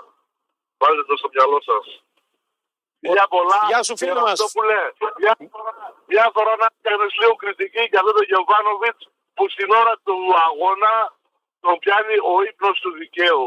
Βάλτε 0.80 1.02
το 1.08 1.16
στο 1.20 1.28
μυαλό 1.34 1.60
σας. 1.68 1.84
Μια 3.14 3.26
πολλά. 3.34 3.60
Γεια 3.70 3.80
σου, 3.86 3.94
φίλε 4.00 4.12
και 4.12 4.20
μας. 4.26 4.32
Αυτό 4.32 4.46
που 4.56 4.62
λέει. 4.70 4.88
Μια 5.22 5.34
φορά, 5.52 5.72
μια 6.12 6.26
φορά 6.34 6.52
να 6.62 6.66
έκανες 6.80 7.12
λίγο 7.20 7.34
κριτική 7.42 7.82
για 7.90 7.98
αυτό 8.02 8.12
το 8.18 8.22
Γεωβάνοβιτς 8.30 9.02
που 9.36 9.44
στην 9.54 9.68
ώρα 9.80 9.94
του 10.06 10.16
αγώνα 10.46 10.94
τον 11.64 11.74
πιάνει 11.82 12.16
ο 12.32 12.34
ύπνος 12.48 12.76
του 12.84 12.90
δικαίου. 13.00 13.46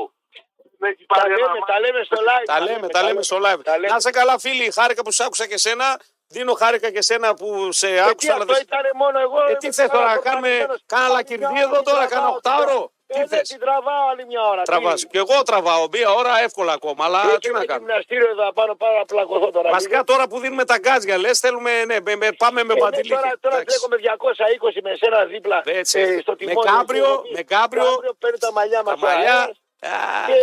Δεν 0.80 0.92
έχει 0.92 1.06
Τα 1.06 1.16
πάρει 1.16 1.34
ένα 1.34 1.42
λέμε, 1.48 1.60
τα 1.72 1.78
λέμε 1.84 2.02
στο 2.10 2.18
live. 2.30 2.46
Τα 2.54 2.60
λέμε, 2.68 2.88
τα 2.96 3.02
λέμε 3.04 3.22
στο 3.30 3.38
live. 3.46 3.62
τα 3.70 3.76
λέμε. 3.80 3.94
Να 3.94 4.00
σε 4.00 4.10
καλά, 4.20 4.36
φίλοι. 4.40 4.72
Χάρηκα 4.78 5.02
που 5.06 5.12
σ' 5.12 5.20
άκουσα 5.26 5.46
και 5.48 5.58
σένα. 5.58 5.88
Δίνω 6.28 6.54
χάρηκα 6.54 6.92
και 6.92 7.02
σένα 7.02 7.34
που 7.34 7.72
σε 7.72 7.88
Ε, 7.88 7.92
τι, 7.94 8.00
άκουσα. 8.00 8.34
αλλά 8.34 8.42
αυτό 8.44 8.54
δεν- 8.54 8.64
ήταν 8.64 8.86
μόνο 8.96 9.20
εγώ. 9.20 9.38
Ε, 9.42 9.50
είμαι 9.50 9.58
τι 9.58 9.72
θες 9.72 9.90
τώρα, 9.90 10.04
καλά 10.06 10.22
κάνουμε 10.22 10.48
προγραμματισμένος. 10.48 10.84
κάνα 10.86 11.04
Άλλη 11.06 11.14
λακκυρδί 11.14 11.46
μια 11.54 11.62
εδώ 11.62 11.72
ώρα 11.72 11.82
τώρα, 11.82 12.00
την 12.00 12.10
κάνα 12.10 12.22
τραβάω, 12.22 12.36
οκτάωρο. 12.36 12.92
Ε, 13.14 13.22
Τι 13.24 13.28
δεν 13.30 13.38
θες; 13.38 13.48
την 13.50 13.60
τραβάω 13.60 14.04
άλλη 14.12 14.24
μια 14.26 14.42
ώρα. 14.52 14.62
Τραβάς. 14.62 15.02
Τι- 15.02 15.08
Και 15.08 15.18
εγώ 15.26 15.44
τραβάω 15.50 15.88
μία 15.92 16.10
ώρα 16.22 16.34
εύκολα 16.48 16.74
ακόμα. 16.74 17.06
Αλλά 17.06 17.22
Έχει 17.26 17.38
τι 17.38 17.52
να 17.52 17.58
ένα 17.58 17.66
κάνουμε. 17.66 17.88
γυμναστήριο 17.88 18.30
εδώ 18.30 18.54
πάνω, 18.54 18.76
πάρα 18.76 18.98
να 18.98 19.06
πλακωθώ 19.06 19.50
τώρα. 19.52 19.70
Βασικά 19.72 20.04
τώρα 20.04 20.28
που 20.28 20.40
δίνουμε 20.40 20.66
τα 20.66 20.78
γκάζια, 20.78 21.18
λες, 21.18 21.40
θέλουμε, 21.40 21.72
ναι, 21.86 21.98
με, 22.06 22.16
με- 22.16 22.32
πάμε 22.44 22.64
με 22.64 22.74
Ε, 22.74 22.76
ναι, 22.76 22.82
μπαντιλίκι. 22.82 23.10
τώρα, 23.10 23.32
τώρα 23.42 23.56
Εντάξει. 23.56 23.66
τρέχω 23.80 23.88
με 23.94 23.98
220 24.06 24.80
με 24.84 24.92
σένα 25.02 25.26
δίπλα 25.26 25.62
Έτσι. 25.66 26.00
ε, 26.00 26.20
στο 26.22 26.32
Με 26.32 26.38
τιμόνι. 26.38 26.68
κάμπριο, 26.70 27.22
και- 27.24 27.32
με 27.36 27.42
κάμπριο. 27.42 27.84
παίρνω 28.20 28.38
τα 28.38 28.52
μαλλιά 28.52 28.82
Τα 28.84 28.92
μας 28.92 29.00
μαλλιά. 29.02 29.38
αέρας 29.40 29.58
Α, 29.86 30.26
Και 30.28 30.40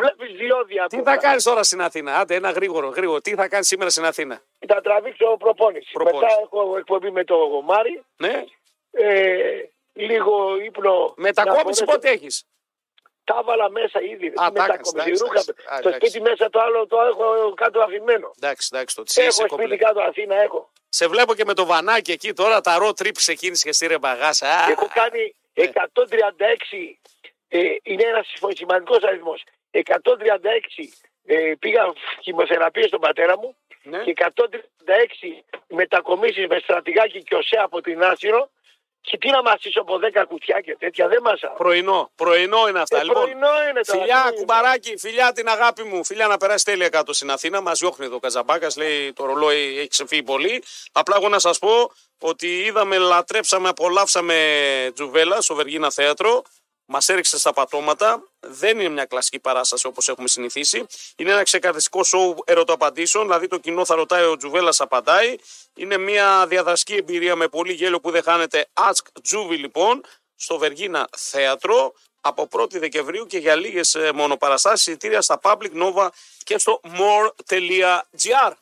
βλέπεις 0.00 0.36
διόδια. 0.36 0.86
Τι 0.86 0.96
από 0.96 1.04
θα 1.04 1.10
αυτά. 1.10 1.26
κάνεις 1.26 1.44
τώρα 1.44 1.62
στην 1.62 1.80
Αθήνα, 1.82 2.18
άντε 2.18 2.34
ένα 2.34 2.50
γρήγορο, 2.50 2.88
γρήγορο. 2.88 3.20
Τι 3.20 3.34
θα 3.34 3.48
κάνεις 3.48 3.66
σήμερα 3.66 3.90
στην 3.90 4.04
Αθήνα; 4.04 4.40
Θα 4.68 4.80
τραβήξω 4.80 5.36
προπόνηση. 5.38 5.90
Προπόνηση. 5.92 6.24
Μετά 6.24 6.40
έχω 6.42 6.76
εκπομπή 6.76 7.10
με 7.10 7.24
το 7.24 7.36
Μάρι. 7.64 8.02
Ναι, 8.16 8.44
Ε, 8.90 9.68
λίγο 9.94 10.56
ύπνο. 10.60 11.14
μετακόμιση 11.16 11.84
να 11.84 11.92
πότε 11.92 12.10
έχεις; 12.10 12.44
Τα 13.24 13.38
έβαλα 13.40 13.70
μέσα 13.70 14.00
ήδη. 14.00 14.32
τα 14.32 14.50
μετακόμιση. 14.52 14.92
έκανες, 14.96 15.20
Ρούχα. 15.20 15.32
εντάξει, 15.32 15.50
εντάξει. 15.50 15.74
Α, 15.74 15.80
Το 15.80 15.88
εντάξει. 15.88 16.08
σπίτι 16.08 16.20
μέσα 16.30 16.50
το 16.50 16.60
άλλο 16.60 16.86
το 16.86 16.96
έχω 17.00 17.54
κάτω 17.54 17.80
αφημένο. 17.80 18.30
Εντάξει, 18.36 18.68
εντάξει, 18.72 18.94
το 18.96 19.02
τσι 19.02 19.20
Έχω 19.20 19.28
είσαι 19.28 19.40
σπίτι 19.40 19.56
κομπλέ. 19.56 19.76
κάτω 19.76 20.00
Αθήνα, 20.00 20.34
έχω. 20.42 20.70
Σε 20.88 21.06
βλέπω 21.06 21.34
και 21.34 21.44
με 21.44 21.54
το 21.54 21.64
βανάκι 21.66 22.12
εκεί 22.12 22.32
τώρα, 22.32 22.60
τα 22.60 22.78
ρο 22.78 22.92
τρίπ 22.92 23.14
ξεκίνησε 23.16 23.66
και 23.66 23.72
στη 23.72 23.86
ρε 23.86 23.98
μπαγάσα. 23.98 24.48
Α, 24.48 24.70
Έχω 24.70 24.88
κάνει 24.94 25.34
Ναι. 25.54 25.64
136, 25.64 26.98
ε, 27.48 27.58
είναι 27.82 28.02
ένας 28.02 28.26
σημαντικός 28.54 29.02
αριθμός. 29.02 29.42
136 29.70 30.92
ε, 31.26 31.52
πήγα 31.58 31.92
χημοθεραπεία 32.22 32.86
στον 32.86 33.00
πατέρα 33.00 33.38
μου 33.38 33.56
ναι. 33.82 33.98
και 33.98 34.14
136 34.18 35.44
μετακομίσεις 35.68 36.46
με 36.46 36.58
στρατηγάκι 36.58 37.22
και 37.22 37.34
οσέ 37.34 37.56
από 37.56 37.80
την 37.80 38.02
Άσυρο. 38.04 38.50
Και 39.06 39.18
τι 39.18 39.30
να 39.30 39.42
μασίσω 39.42 39.80
από 39.80 39.98
10 40.14 40.24
κουτιά 40.28 40.60
και 40.60 40.76
τέτοια, 40.78 41.08
δεν 41.08 41.22
μασάω. 41.22 41.54
Πρωινό, 41.54 42.10
πρωινό 42.14 42.68
είναι 42.68 42.80
αυτά. 42.80 42.98
Ε, 43.00 43.02
λοιπόν, 43.02 43.22
πρωινό 43.22 43.48
είναι 43.70 43.80
τώρα. 43.80 44.00
Φιλιά, 44.00 44.22
τι 44.22 44.28
είναι. 44.28 44.36
κουμπαράκι, 44.36 44.96
φιλιά 44.98 45.32
την 45.32 45.48
αγάπη 45.48 45.82
μου. 45.82 46.04
Φιλιά 46.04 46.26
να 46.26 46.36
περάσει 46.36 46.64
τέλεια 46.64 46.88
κάτω 46.88 47.12
στην 47.12 47.30
Αθήνα. 47.30 47.60
Μας 47.60 47.78
διώχνει 47.78 48.04
εδώ 48.04 48.16
ο 48.16 48.18
Καζαμπάκας. 48.18 48.76
Λέει 48.76 49.12
το 49.12 49.24
ρολόι 49.24 49.78
έχει 49.78 49.88
ξεφύγει 49.88 50.22
πολύ. 50.22 50.62
Απλά 50.92 51.16
εγώ 51.18 51.28
να 51.28 51.38
σας 51.38 51.58
πω 51.58 51.90
ότι 52.20 52.46
είδαμε, 52.46 52.98
λατρέψαμε, 52.98 53.68
απολαύσαμε 53.68 54.36
τζουβέλα 54.94 55.40
στο 55.40 55.54
Βεργίνα 55.54 55.90
Θέατρο. 55.90 56.42
Μας 56.86 57.08
έριξε 57.08 57.38
στα 57.38 57.52
πατώματα. 57.52 58.22
Δεν 58.40 58.78
είναι 58.80 58.88
μια 58.88 59.04
κλασική 59.04 59.38
παράσταση 59.38 59.86
όπως 59.86 60.08
έχουμε 60.08 60.28
συνηθίσει. 60.28 60.86
Είναι 61.16 61.30
ένα 61.30 61.42
ξεκαθαριστικό 61.42 62.04
σοου 62.04 62.34
ερωτοαπαντήσεων. 62.44 63.24
Δηλαδή 63.24 63.46
το 63.46 63.58
κοινό 63.58 63.84
θα 63.84 63.94
ρωτάει, 63.94 64.24
ο 64.24 64.36
Τζουβέλας 64.36 64.80
απαντάει. 64.80 65.36
Είναι 65.74 65.98
μια 65.98 66.46
διαδραστική 66.46 66.94
εμπειρία 66.94 67.36
με 67.36 67.48
πολύ 67.48 67.72
γέλιο 67.72 68.00
που 68.00 68.10
δεν 68.10 68.22
χάνεται. 68.22 68.66
Ask 68.72 69.06
Τζούβι 69.22 69.56
λοιπόν 69.56 70.04
στο 70.36 70.58
Βεργίνα 70.58 71.08
Θέατρο 71.16 71.92
από 72.20 72.48
1η 72.50 72.78
Δεκεμβρίου 72.78 73.26
και 73.26 73.38
για 73.38 73.54
λίγες 73.54 73.94
ε, 73.94 74.12
μόνο 74.12 74.36
παραστάσεις 74.36 74.86
εισιτήρια 74.86 75.20
στα 75.20 75.40
Public 75.42 75.70
Nova 75.82 76.08
και 76.44 76.58
στο 76.58 76.80
more.gr. 76.84 78.52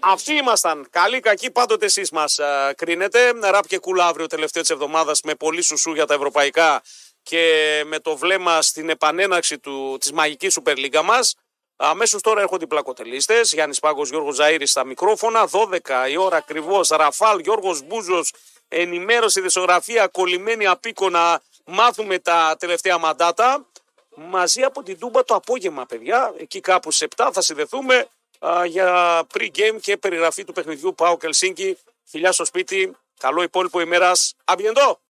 Αυτοί 0.00 0.34
ήμασταν. 0.34 0.86
Καλή, 0.90 1.20
κακή, 1.20 1.50
πάντοτε 1.50 1.84
εσείς 1.84 2.10
μας 2.10 2.38
ε, 2.38 2.74
κρίνετε. 2.76 3.32
Ραπ 3.40 3.66
και 3.66 3.78
κούλα 3.78 4.06
αύριο 4.06 4.26
τελευταίο 4.26 4.62
της 4.62 4.70
εβδομάδας 4.70 5.20
με 5.22 5.34
πολύ 5.34 5.62
σουσού 5.62 5.92
για 5.92 6.06
τα 6.06 6.14
ευρωπαϊκά 6.14 6.82
και 7.22 7.82
με 7.86 7.98
το 7.98 8.16
βλέμμα 8.16 8.62
στην 8.62 8.88
επανέναρξη 8.88 9.58
του, 9.58 9.96
της 10.00 10.12
μαγικής 10.12 10.58
Super 10.60 10.76
League 10.76 11.02
μας. 11.04 11.34
Αμέσως 11.76 12.22
τώρα 12.22 12.40
έρχονται 12.40 12.64
οι 12.64 12.66
πλακοτελίστες. 12.66 13.52
Γιάννης 13.52 13.80
Πάγκο, 13.80 14.02
Γιώργος 14.02 14.34
Ζαήρη 14.34 14.66
στα 14.66 14.84
μικρόφωνα. 14.84 15.46
12 15.46 16.08
η 16.08 16.16
ώρα 16.16 16.36
ακριβώς. 16.36 16.88
Ραφάλ, 16.88 17.38
Γιώργος 17.38 17.82
Μπούζος. 17.82 18.32
Ενημέρωση, 18.68 19.40
δισογραφία, 19.40 20.06
κολλημένη 20.06 20.66
απίκο 20.66 21.10
να 21.10 21.42
μάθουμε 21.64 22.18
τα 22.18 22.56
τελευταία 22.58 22.98
μαντάτα. 22.98 23.66
Μαζί 24.14 24.62
από 24.62 24.82
την 24.82 24.98
Τούμπα 24.98 25.24
το 25.24 25.34
απόγευμα, 25.34 25.86
παιδιά. 25.86 26.34
Εκεί 26.38 26.60
κάπου 26.60 26.90
σε 26.90 27.08
7 27.16 27.30
θα 27.32 27.40
συνδεθούμε 27.40 28.08
α, 28.38 28.64
για 28.64 29.20
pre-game 29.34 29.76
και 29.80 29.96
περιγραφή 29.96 30.44
του 30.44 30.52
παιχνιδιού 30.52 30.94
Πάο 30.94 31.16
Κελσίνκι. 31.16 31.78
Φιλιά 32.04 32.32
στο 32.32 32.44
σπίτι. 32.44 32.96
Καλό 33.18 33.42
υπόλοιπο 33.42 33.80
ημέρας. 33.80 34.34
Αμπιεντό! 34.44 35.02